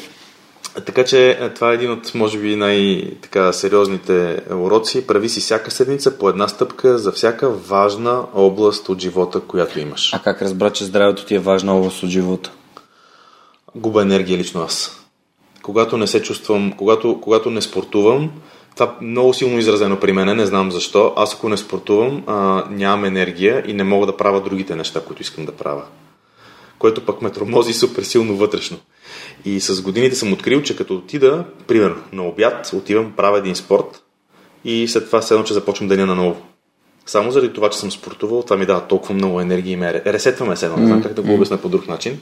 така 0.85 1.05
че 1.05 1.31
е, 1.31 1.55
това 1.55 1.71
е 1.71 1.75
един 1.75 1.91
от, 1.91 2.15
може 2.15 2.39
би, 2.39 2.57
най-сериозните 2.57 4.41
уроци. 4.51 5.07
Прави 5.07 5.29
си 5.29 5.41
всяка 5.41 5.71
седмица 5.71 6.19
по 6.19 6.29
една 6.29 6.49
стъпка 6.49 6.99
за 6.99 7.13
всяка 7.13 7.51
важна 7.51 8.25
област 8.35 8.89
от 8.89 9.01
живота, 9.01 9.41
която 9.41 9.81
имаш. 9.81 10.15
А 10.15 10.19
как 10.19 10.43
разбра, 10.43 10.71
че 10.71 10.85
здравето 10.85 11.25
ти 11.25 11.35
е 11.35 11.39
важна 11.39 11.77
област 11.77 12.03
от 12.03 12.09
живота? 12.09 12.51
Губа 13.75 14.03
енергия 14.03 14.39
лично 14.39 14.63
аз. 14.63 15.01
Когато 15.63 15.97
не 15.97 16.07
се 16.07 16.23
чувствам, 16.23 16.73
когато, 16.77 17.21
когато 17.21 17.51
не 17.51 17.63
спортувам, 17.63 18.31
това 18.75 18.97
много 19.01 19.35
силно 19.35 19.59
изразено 19.59 20.01
при 20.01 20.13
мен, 20.13 20.37
не 20.37 20.47
знам 20.47 20.73
защо. 20.73 21.13
Аз 21.17 21.35
ако 21.35 21.49
не 21.49 21.57
спортувам, 21.57 22.25
а, 22.27 22.65
нямам 22.71 23.05
енергия 23.05 23.65
и 23.67 23.73
не 23.73 23.85
мога 23.85 24.07
да 24.07 24.17
правя 24.17 24.41
другите 24.41 24.77
неща, 24.77 25.01
които 25.01 25.23
искам 25.23 25.45
да 25.45 25.53
правя. 25.53 25.83
Което 26.79 27.07
пък 27.07 27.23
ме 27.23 27.31
тромози 27.31 27.73
супер 27.73 28.03
силно 28.03 28.37
вътрешно. 28.37 28.77
И 29.45 29.61
с 29.61 29.83
годините 29.83 30.17
съм 30.17 30.33
открил, 30.33 30.63
че 30.63 30.77
като 30.77 30.95
отида, 30.95 31.45
примерно, 31.67 32.03
на 32.13 32.23
обяд, 32.23 32.71
отивам, 32.75 33.13
правя 33.17 33.39
един 33.39 33.57
спорт 33.57 34.03
и 34.65 34.89
след 34.89 35.07
това 35.07 35.23
седно, 35.23 35.45
че 35.45 35.55
започвам 35.55 35.89
деня 35.89 36.07
наново. 36.07 36.43
Само 37.07 37.31
заради 37.31 37.53
това, 37.53 37.71
че 37.71 37.79
съм 37.79 37.91
спортувал, 37.91 38.43
това 38.43 38.57
ми 38.57 38.67
дава 38.67 38.87
толкова 38.87 39.15
много 39.15 39.41
енергия 39.41 39.73
и 39.73 39.77
ме 39.77 40.03
ресетваме 40.07 40.57
се, 40.57 40.69
не 40.69 40.87
знам 40.87 41.03
как 41.03 41.13
да 41.13 41.23
го 41.23 41.35
обясня 41.35 41.59
по 41.59 41.69
друг 41.69 41.89
начин. 41.89 42.21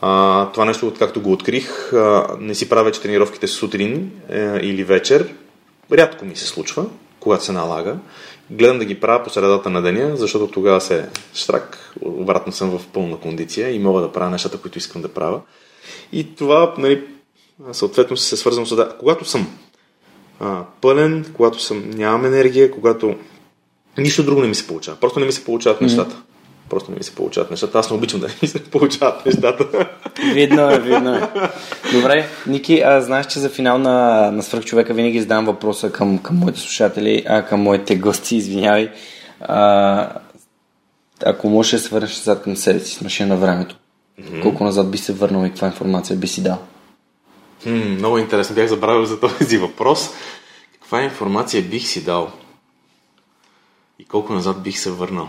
А, 0.00 0.46
това 0.52 0.64
нещо, 0.64 0.88
откакто 0.88 1.20
го 1.20 1.32
открих, 1.32 1.92
а, 1.92 2.36
не 2.40 2.54
си 2.54 2.68
правя 2.68 2.84
вече 2.84 3.00
тренировките 3.00 3.46
сутрин 3.46 4.10
е, 4.28 4.58
или 4.62 4.84
вечер. 4.84 5.34
Рядко 5.92 6.24
ми 6.24 6.36
се 6.36 6.46
случва, 6.46 6.86
когато 7.20 7.44
се 7.44 7.52
налага. 7.52 7.96
Гледам 8.50 8.78
да 8.78 8.84
ги 8.84 9.00
правя 9.00 9.24
по 9.24 9.30
средата 9.30 9.70
на 9.70 9.82
деня, 9.82 10.16
защото 10.16 10.46
тогава 10.46 10.80
се 10.80 11.08
штрак, 11.34 11.94
обратно 12.02 12.52
съм 12.52 12.78
в 12.78 12.86
пълна 12.92 13.16
кондиция 13.16 13.70
и 13.70 13.78
мога 13.78 14.00
да 14.00 14.12
правя 14.12 14.30
нещата, 14.30 14.58
които 14.58 14.78
искам 14.78 15.02
да 15.02 15.08
правя. 15.08 15.40
И 16.12 16.34
това, 16.34 16.74
нали, 16.78 17.04
съответно 17.72 18.16
се 18.16 18.36
свързвам 18.36 18.66
с 18.66 18.76
да. 18.76 18.96
Когато 18.98 19.24
съм 19.24 19.46
а, 20.40 20.64
пълен, 20.80 21.26
когато 21.36 21.62
съм, 21.62 21.90
нямам 21.90 22.24
енергия, 22.24 22.70
когато 22.70 23.14
нищо 23.98 24.24
друго 24.24 24.40
не 24.40 24.48
ми 24.48 24.54
се 24.54 24.66
получава. 24.66 24.96
Просто 24.96 25.20
не 25.20 25.26
ми 25.26 25.32
се 25.32 25.44
получават 25.44 25.78
mm-hmm. 25.78 25.82
нещата. 25.82 26.16
Просто 26.70 26.90
не 26.90 26.96
ми 26.96 27.04
се 27.04 27.14
получават 27.14 27.50
нещата. 27.50 27.78
Аз 27.78 27.90
не 27.90 27.96
обичам 27.96 28.20
да 28.20 28.26
не 28.26 28.34
ми 28.42 28.48
се 28.48 28.64
получават 28.70 29.26
нещата. 29.26 29.88
Видно 30.34 30.70
е, 30.70 30.78
видно 30.78 31.14
е. 31.14 31.28
Добре, 31.92 32.28
Ники, 32.46 32.80
а, 32.80 33.00
знаеш, 33.00 33.26
че 33.26 33.38
за 33.38 33.48
финал 33.48 33.78
на, 33.78 34.30
на 34.30 34.42
свръхчовека 34.42 34.94
винаги 34.94 35.20
задам 35.20 35.46
въпроса 35.46 35.92
към, 35.92 36.18
към 36.18 36.36
моите 36.36 36.60
слушатели, 36.60 37.24
а 37.28 37.42
към 37.42 37.60
моите 37.60 37.96
гости, 37.96 38.36
извинявай. 38.36 38.90
А, 39.40 40.10
ако 41.24 41.48
можеш 41.48 41.72
да 41.72 41.78
се 41.78 41.88
върнеш 41.88 42.16
назад 42.16 42.42
към 42.42 42.56
себе 42.56 42.80
си 42.80 42.94
с 42.94 43.00
машина 43.00 43.28
на 43.28 43.36
времето, 43.36 43.76
Mm-hmm. 44.20 44.42
Колко 44.42 44.64
назад 44.64 44.90
би 44.90 44.98
се 44.98 45.12
върнал 45.12 45.46
и 45.46 45.48
каква 45.48 45.66
информация 45.66 46.16
би 46.16 46.28
си 46.28 46.42
дал? 46.42 46.58
Хм, 47.62 47.70
много 47.70 48.18
интересно. 48.18 48.54
Бях 48.54 48.68
забравил 48.68 49.04
за 49.04 49.20
този 49.20 49.58
въпрос. 49.58 50.10
Каква 50.72 51.02
информация 51.02 51.62
бих 51.62 51.86
си 51.86 52.04
дал? 52.04 52.32
И 53.98 54.04
колко 54.04 54.32
назад 54.32 54.62
бих 54.62 54.78
се 54.78 54.90
върнал? 54.90 55.28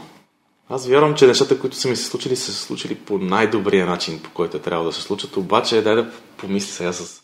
Аз 0.70 0.88
вярвам, 0.88 1.16
че 1.16 1.28
нещата, 1.28 1.60
които 1.60 1.76
са 1.76 1.90
ми 1.90 1.96
се 1.96 2.04
случили, 2.04 2.36
са 2.36 2.52
се 2.54 2.62
случили 2.62 2.96
по 2.96 3.18
най-добрия 3.18 3.86
начин, 3.86 4.22
по 4.24 4.30
който 4.30 4.58
е 4.58 4.62
трябва 4.62 4.86
да 4.86 4.94
се 4.94 5.02
случат. 5.02 5.38
Обаче, 5.38 5.82
дай 5.82 5.96
да 5.96 6.12
помисля 6.38 6.72
сега 6.72 6.94
с... 6.94 7.22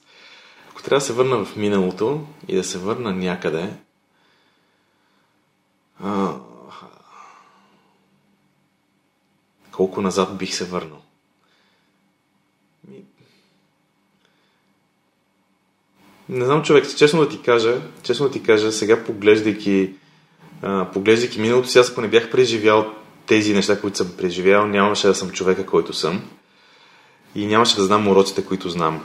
Ако 0.70 0.84
трябва 0.84 1.00
да 1.00 1.06
се 1.06 1.14
върна 1.14 1.46
в 1.46 1.56
миналото 1.56 2.22
и 2.48 2.56
да 2.56 2.64
се 2.64 2.78
върна 2.78 3.12
някъде, 3.12 3.74
а... 6.04 6.34
колко 9.72 10.02
назад 10.02 10.38
бих 10.38 10.56
се 10.56 10.66
върнал? 10.66 11.05
Не 16.30 16.46
знам, 16.46 16.64
човек, 16.64 16.96
честно 16.98 17.20
да 17.20 17.30
ти 17.30 17.42
кажа, 17.42 17.82
честно 18.04 18.26
да 18.28 18.32
ти 18.32 18.44
кажа, 18.44 18.72
сега 18.72 19.04
поглеждайки, 19.04 19.90
а, 20.62 20.86
поглеждайки 20.94 21.42
миналото 21.42 21.68
си, 21.68 21.80
аз 21.80 21.92
ако 21.92 22.02
не 22.02 22.08
бях 22.08 22.32
преживял 22.32 22.94
тези 23.26 23.54
неща, 23.54 23.82
които 23.82 23.98
съм 23.98 24.12
преживял, 24.18 24.68
нямаше 24.68 25.08
да 25.08 25.16
съм 25.16 25.30
човека, 25.30 25.66
който 25.66 25.94
съм. 25.94 26.22
И 27.36 27.46
нямаше 27.46 27.76
да 27.76 27.84
знам 27.84 28.08
уроците, 28.08 28.46
които 28.46 28.70
знам. 28.70 29.04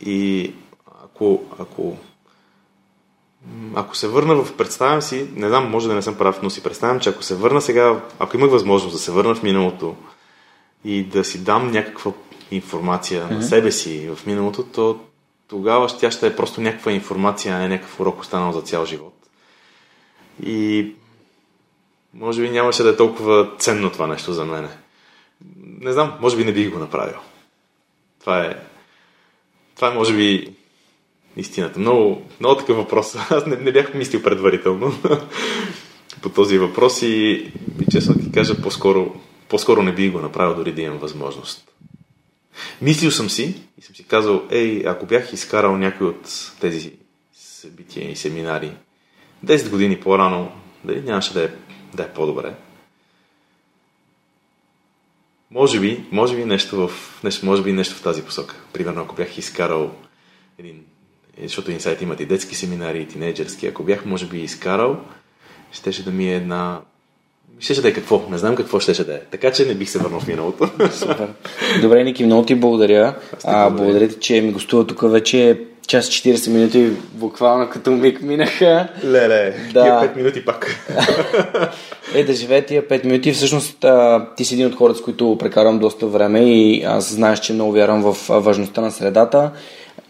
И 0.00 0.52
ако, 1.04 1.42
ако, 1.58 1.96
ако 3.74 3.96
се 3.96 4.08
върна 4.08 4.34
в 4.34 4.56
представям 4.56 5.02
си, 5.02 5.28
не 5.34 5.48
знам, 5.48 5.70
може 5.70 5.88
да 5.88 5.94
не 5.94 6.02
съм 6.02 6.14
прав, 6.14 6.40
но 6.42 6.50
си 6.50 6.62
представям, 6.62 7.00
че 7.00 7.10
ако 7.10 7.22
се 7.22 7.34
върна 7.34 7.60
сега, 7.60 8.00
ако 8.18 8.36
имах 8.36 8.50
възможност 8.50 8.94
да 8.94 9.00
се 9.00 9.10
върна 9.10 9.34
в 9.34 9.42
миналото 9.42 9.96
и 10.84 11.04
да 11.04 11.24
си 11.24 11.44
дам 11.44 11.70
някаква 11.70 12.12
информация 12.50 13.24
mm-hmm. 13.24 13.34
на 13.34 13.42
себе 13.42 13.72
си 13.72 14.10
в 14.14 14.26
миналото, 14.26 14.62
то 14.62 15.00
тогава 15.48 15.98
тя 15.98 16.10
ще 16.10 16.26
е 16.26 16.36
просто 16.36 16.60
някаква 16.60 16.92
информация, 16.92 17.54
а 17.54 17.58
не 17.58 17.68
някакъв 17.68 18.00
урок 18.00 18.20
останал 18.20 18.52
за 18.52 18.62
цял 18.62 18.86
живот. 18.86 19.14
И 20.42 20.92
може 22.14 22.42
би 22.42 22.50
нямаше 22.50 22.82
да 22.82 22.88
е 22.88 22.96
толкова 22.96 23.50
ценно 23.58 23.90
това 23.90 24.06
нещо 24.06 24.32
за 24.32 24.44
мене. 24.44 24.68
Не 25.80 25.92
знам, 25.92 26.18
може 26.20 26.36
би 26.36 26.44
не 26.44 26.52
бих 26.52 26.70
го 26.70 26.78
направил. 26.78 27.18
Това 28.20 28.40
е, 28.44 28.56
това 29.76 29.88
е 29.88 29.94
може 29.94 30.16
би 30.16 30.54
истината. 31.36 31.78
Много, 31.78 32.22
много 32.40 32.56
такъв 32.56 32.76
въпрос. 32.76 33.16
Аз 33.30 33.46
не, 33.46 33.56
не 33.56 33.72
бях 33.72 33.94
мислил 33.94 34.22
предварително 34.22 34.92
по 36.22 36.28
този 36.28 36.58
въпрос 36.58 37.02
и, 37.02 37.06
и 37.80 37.86
честно 37.92 38.14
ти 38.14 38.32
кажа, 38.32 38.62
по-скоро, 38.62 39.14
по-скоро 39.48 39.82
не 39.82 39.92
бих 39.92 40.12
го 40.12 40.20
направил, 40.20 40.56
дори 40.56 40.72
да 40.72 40.82
имам 40.82 40.98
възможност. 40.98 41.68
Мислил 42.82 43.10
съм 43.10 43.30
си 43.30 43.62
и 43.78 43.82
съм 43.82 43.96
си 43.96 44.04
казал, 44.04 44.46
ей, 44.50 44.82
ако 44.86 45.06
бях 45.06 45.32
изкарал 45.32 45.76
някой 45.76 46.06
от 46.06 46.52
тези 46.60 46.92
събития 47.34 48.10
и 48.10 48.16
семинари 48.16 48.72
10 49.44 49.70
години 49.70 50.00
по-рано, 50.00 50.52
дали 50.84 51.00
нямаше 51.00 51.32
да 51.32 51.44
е, 51.44 51.48
да 51.94 52.02
е 52.02 52.12
по-добре. 52.12 52.54
Може 55.50 55.80
би, 55.80 56.04
може 56.12 56.36
би 56.36 56.44
нещо 56.44 56.88
в, 56.88 57.20
нещо, 57.24 57.46
може 57.46 57.62
би 57.62 57.72
нещо 57.72 57.94
в 57.94 58.02
тази 58.02 58.24
посока. 58.24 58.56
Примерно, 58.72 59.02
ако 59.02 59.14
бях 59.14 59.38
изкарал 59.38 59.94
един, 60.58 60.84
защото 61.42 61.70
инсайт 61.70 62.02
имат 62.02 62.20
и 62.20 62.26
детски 62.26 62.54
семинари, 62.54 63.00
и 63.00 63.08
тинейджерски, 63.08 63.66
ако 63.66 63.82
бях, 63.82 64.06
може 64.06 64.26
би, 64.26 64.40
изкарал, 64.40 65.04
щеше 65.72 66.04
да 66.04 66.10
ми 66.10 66.32
е 66.32 66.36
една 66.36 66.80
ще 67.60 67.80
да 67.80 67.88
е 67.88 67.92
какво. 67.92 68.22
Не 68.30 68.38
знам 68.38 68.56
какво 68.56 68.80
ще 68.80 69.04
да 69.04 69.14
е. 69.14 69.20
Така 69.30 69.52
че 69.52 69.64
не 69.64 69.74
бих 69.74 69.90
се 69.90 69.98
върнал 69.98 70.20
в 70.20 70.26
миналото. 70.26 70.70
Супер. 70.92 71.28
Добре, 71.82 72.04
Ники, 72.04 72.24
много 72.24 72.46
ти 72.46 72.54
благодаря. 72.54 73.14
А, 73.44 73.70
благодаря 73.70 74.08
ти, 74.08 74.16
че 74.20 74.40
ми 74.40 74.52
гостува 74.52 74.86
тук 74.86 75.10
вече 75.10 75.60
час 75.88 76.06
40 76.06 76.50
минути, 76.50 76.90
буквално 77.12 77.70
като 77.70 77.90
миг 77.90 78.22
минаха. 78.22 78.88
Леле, 79.04 79.54
да. 79.72 79.82
тия 79.82 80.14
5 80.14 80.16
минути 80.16 80.44
пак. 80.44 80.76
е, 82.14 82.24
да 82.24 82.32
живее 82.32 82.66
тия 82.66 82.88
5 82.88 83.04
минути. 83.04 83.32
Всъщност, 83.32 83.84
а, 83.84 84.26
ти 84.36 84.44
си 84.44 84.54
един 84.54 84.66
от 84.66 84.74
хората, 84.74 84.98
с 84.98 85.02
които 85.02 85.36
прекарвам 85.38 85.78
доста 85.78 86.06
време 86.06 86.40
и 86.40 86.82
аз 86.82 87.12
знаеш, 87.12 87.40
че 87.40 87.52
много 87.52 87.72
вярвам 87.72 88.12
в 88.12 88.28
важността 88.28 88.80
на 88.80 88.90
средата 88.90 89.50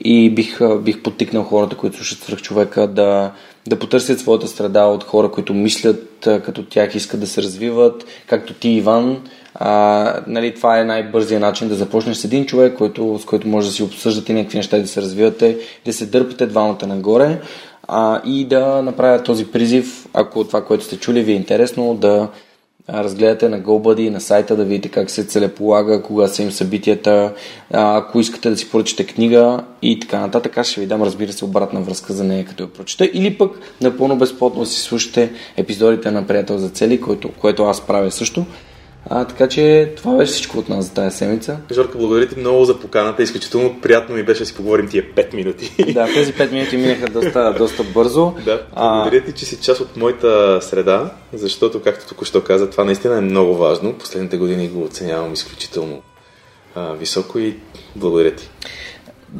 и 0.00 0.30
бих, 0.30 0.58
бих 0.80 1.02
подтикнал 1.02 1.42
хората, 1.42 1.76
които 1.76 1.96
слушат 1.96 2.18
свръх 2.18 2.42
човека 2.42 2.86
да, 2.86 3.32
да 3.66 3.78
потърсят 3.78 4.20
своята 4.20 4.48
среда 4.48 4.84
от 4.84 5.04
хора, 5.04 5.30
които 5.30 5.54
мислят 5.54 6.07
като 6.20 6.64
тях, 6.64 6.94
искат 6.94 7.20
да 7.20 7.26
се 7.26 7.42
развиват, 7.42 8.04
както 8.26 8.54
ти, 8.54 8.68
Иван. 8.68 9.22
А, 9.54 10.22
нали, 10.26 10.54
това 10.54 10.80
е 10.80 10.84
най-бързия 10.84 11.40
начин 11.40 11.68
да 11.68 11.74
започнеш 11.74 12.16
с 12.16 12.24
един 12.24 12.46
човек, 12.46 12.74
който, 12.78 13.18
с 13.18 13.24
който 13.24 13.48
може 13.48 13.68
да 13.68 13.72
си 13.72 13.82
обсъждате 13.82 14.32
някакви 14.32 14.58
неща, 14.58 14.78
да 14.78 14.88
се 14.88 15.02
развивате, 15.02 15.58
да 15.84 15.92
се 15.92 16.06
дърпате 16.06 16.46
двамата 16.46 16.86
нагоре 16.86 17.40
а, 17.88 18.20
и 18.24 18.44
да 18.44 18.82
направя 18.82 19.22
този 19.22 19.46
призив, 19.46 20.06
ако 20.14 20.44
това, 20.44 20.64
което 20.64 20.84
сте 20.84 20.98
чули 20.98 21.22
ви 21.22 21.32
е 21.32 21.36
интересно, 21.36 21.94
да 21.94 22.28
разгледате 22.93 23.48
на 23.48 23.60
GoBuddy 23.60 24.10
на 24.10 24.20
сайта 24.20 24.56
да 24.56 24.65
видите 24.65 24.89
как 24.89 25.10
се 25.10 25.24
целеполага, 25.24 26.02
кога 26.02 26.28
са 26.28 26.43
им 26.43 26.52
събитията, 26.52 27.35
ако 27.70 28.20
искате 28.20 28.51
да 28.51 28.56
си 28.56 28.70
поръчате 28.70 29.06
книга 29.06 29.65
и 29.82 30.01
така 30.01 30.20
нататък. 30.20 30.65
Ще 30.65 30.81
ви 30.81 30.86
дам, 30.86 31.02
разбира 31.02 31.32
се, 31.32 31.44
обратна 31.44 31.81
връзка 31.81 32.12
за 32.12 32.24
нея, 32.24 32.44
като 32.44 32.62
я 32.62 32.73
прочета. 32.73 33.10
Или 33.15 33.39
пък 33.39 33.59
напълно 33.81 34.16
безплатно 34.16 34.66
си 34.66 34.81
слушате 34.81 35.32
епизодите 35.56 36.10
на 36.10 36.27
Приятел 36.27 36.59
за 36.59 36.69
цели, 36.69 37.01
което, 37.01 37.28
което 37.28 37.65
аз 37.65 37.86
правя 37.86 38.10
също. 38.10 38.47
А, 39.10 39.24
така 39.24 39.48
че 39.48 39.93
това 39.97 40.16
беше 40.16 40.32
всичко 40.32 40.59
от 40.59 40.68
нас 40.68 40.85
за 40.85 40.94
тази 40.94 41.16
седмица. 41.16 41.59
Жорка, 41.72 41.98
благодаря 41.98 42.28
ти 42.28 42.39
много 42.39 42.64
за 42.64 42.80
поканата. 42.80 43.22
Изключително 43.22 43.80
приятно 43.80 44.14
ми 44.14 44.22
беше 44.22 44.40
да 44.40 44.47
си 44.47 44.55
поговорим 44.55 44.89
тия 44.89 45.05
5 45.14 45.35
минути. 45.35 45.93
Да, 45.93 46.06
тези 46.14 46.35
5 46.35 46.52
минути 46.52 46.76
минаха 46.76 47.06
доста, 47.06 47.55
доста 47.59 47.85
бързо. 47.85 48.35
Да, 48.44 48.62
благодаря 48.76 49.24
ти, 49.24 49.32
че 49.32 49.44
си 49.44 49.56
част 49.56 49.80
от 49.80 49.97
моята 49.97 50.59
среда, 50.62 51.10
защото, 51.32 51.82
както 51.82 52.09
току-що 52.09 52.44
каза, 52.44 52.70
това 52.70 52.85
наистина 52.85 53.18
е 53.18 53.20
много 53.20 53.56
важно. 53.56 53.93
Последните 53.93 54.36
години 54.36 54.68
го 54.68 54.85
оценявам 54.85 55.32
изключително 55.32 56.02
а, 56.74 56.93
високо 56.93 57.39
и 57.39 57.56
благодаря 57.97 58.30
ти. 58.30 58.51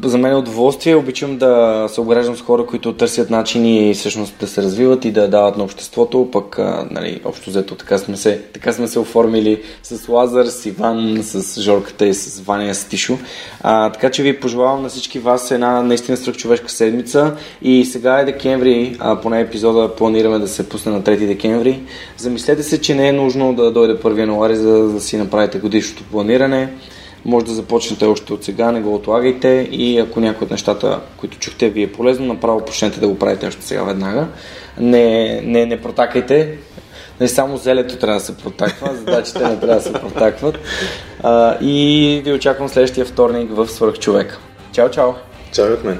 За 0.03 0.17
мен 0.17 0.31
е 0.31 0.35
удоволствие. 0.35 0.95
Обичам 0.95 1.37
да 1.37 1.85
се 1.89 2.01
обграждам 2.01 2.35
с 2.35 2.41
хора, 2.41 2.65
които 2.65 2.93
търсят 2.93 3.29
начини 3.29 3.93
всъщност 3.93 4.33
да 4.39 4.47
се 4.47 4.63
развиват 4.63 5.05
и 5.05 5.11
да 5.11 5.27
дават 5.27 5.57
на 5.57 5.63
обществото. 5.63 6.29
Пък, 6.31 6.57
нали, 6.91 7.21
общо 7.25 7.49
взето, 7.49 7.75
така 7.75 7.97
сме, 7.97 8.17
се, 8.17 8.41
така 8.53 8.73
сме 8.73 8.87
се 8.87 8.99
оформили 8.99 9.61
с 9.83 10.09
Лазар, 10.09 10.45
с 10.45 10.65
Иван, 10.65 11.19
с 11.23 11.61
Жорката 11.61 12.05
и 12.05 12.13
с 12.13 12.39
Ваня, 12.39 12.75
с 12.75 12.85
Тишо. 12.85 13.17
А, 13.61 13.91
така 13.91 14.11
че 14.11 14.23
ви 14.23 14.39
пожелавам 14.39 14.81
на 14.81 14.89
всички 14.89 15.19
вас 15.19 15.51
една 15.51 15.83
наистина 15.83 16.17
свръхчовешка 16.17 16.69
седмица. 16.69 17.35
И 17.61 17.85
сега 17.85 18.19
е 18.19 18.25
декември, 18.25 18.95
а 18.99 19.21
поне 19.21 19.41
епизода 19.41 19.95
планираме 19.95 20.39
да 20.39 20.47
се 20.47 20.69
пусне 20.69 20.91
на 20.91 21.01
3 21.01 21.27
декември. 21.27 21.81
Замислете 22.17 22.63
се, 22.63 22.81
че 22.81 22.95
не 22.95 23.07
е 23.07 23.13
нужно 23.13 23.53
да 23.53 23.71
дойде 23.71 23.95
1 23.95 24.19
януари, 24.19 24.55
за 24.55 24.83
да 24.83 25.01
си 25.01 25.17
направите 25.17 25.59
годишното 25.59 26.03
планиране 26.11 26.69
може 27.25 27.45
да 27.45 27.53
започнете 27.53 28.05
още 28.05 28.33
от 28.33 28.43
сега, 28.43 28.71
не 28.71 28.81
го 28.81 28.95
отлагайте 28.95 29.67
и 29.71 29.99
ако 29.99 30.19
някои 30.19 30.45
от 30.45 30.51
нещата, 30.51 30.99
които 31.17 31.39
чухте 31.39 31.69
ви 31.69 31.83
е 31.83 31.91
полезно, 31.91 32.25
направо 32.25 32.65
почнете 32.65 32.99
да 32.99 33.07
го 33.07 33.19
правите 33.19 33.47
още 33.47 33.65
сега 33.65 33.83
веднага. 33.83 34.27
Не, 34.79 35.41
не, 35.41 35.65
не 35.65 35.81
протакайте, 35.81 36.57
не 37.19 37.27
само 37.27 37.57
зелето 37.57 37.95
трябва 37.95 38.19
да 38.19 38.25
се 38.25 38.37
протаква, 38.37 38.95
задачите 38.95 39.47
не 39.47 39.59
трябва 39.59 39.75
да 39.75 39.81
се 39.81 39.93
протакват. 39.93 40.59
А, 41.23 41.57
и 41.61 42.21
ви 42.25 42.33
очаквам 42.33 42.69
следващия 42.69 43.05
вторник 43.05 43.49
в 43.51 43.67
Свърхчовека. 43.67 44.39
Чао, 44.71 44.89
чао! 44.89 45.11
Чао 45.51 45.73
от 45.73 45.83
мен! 45.83 45.99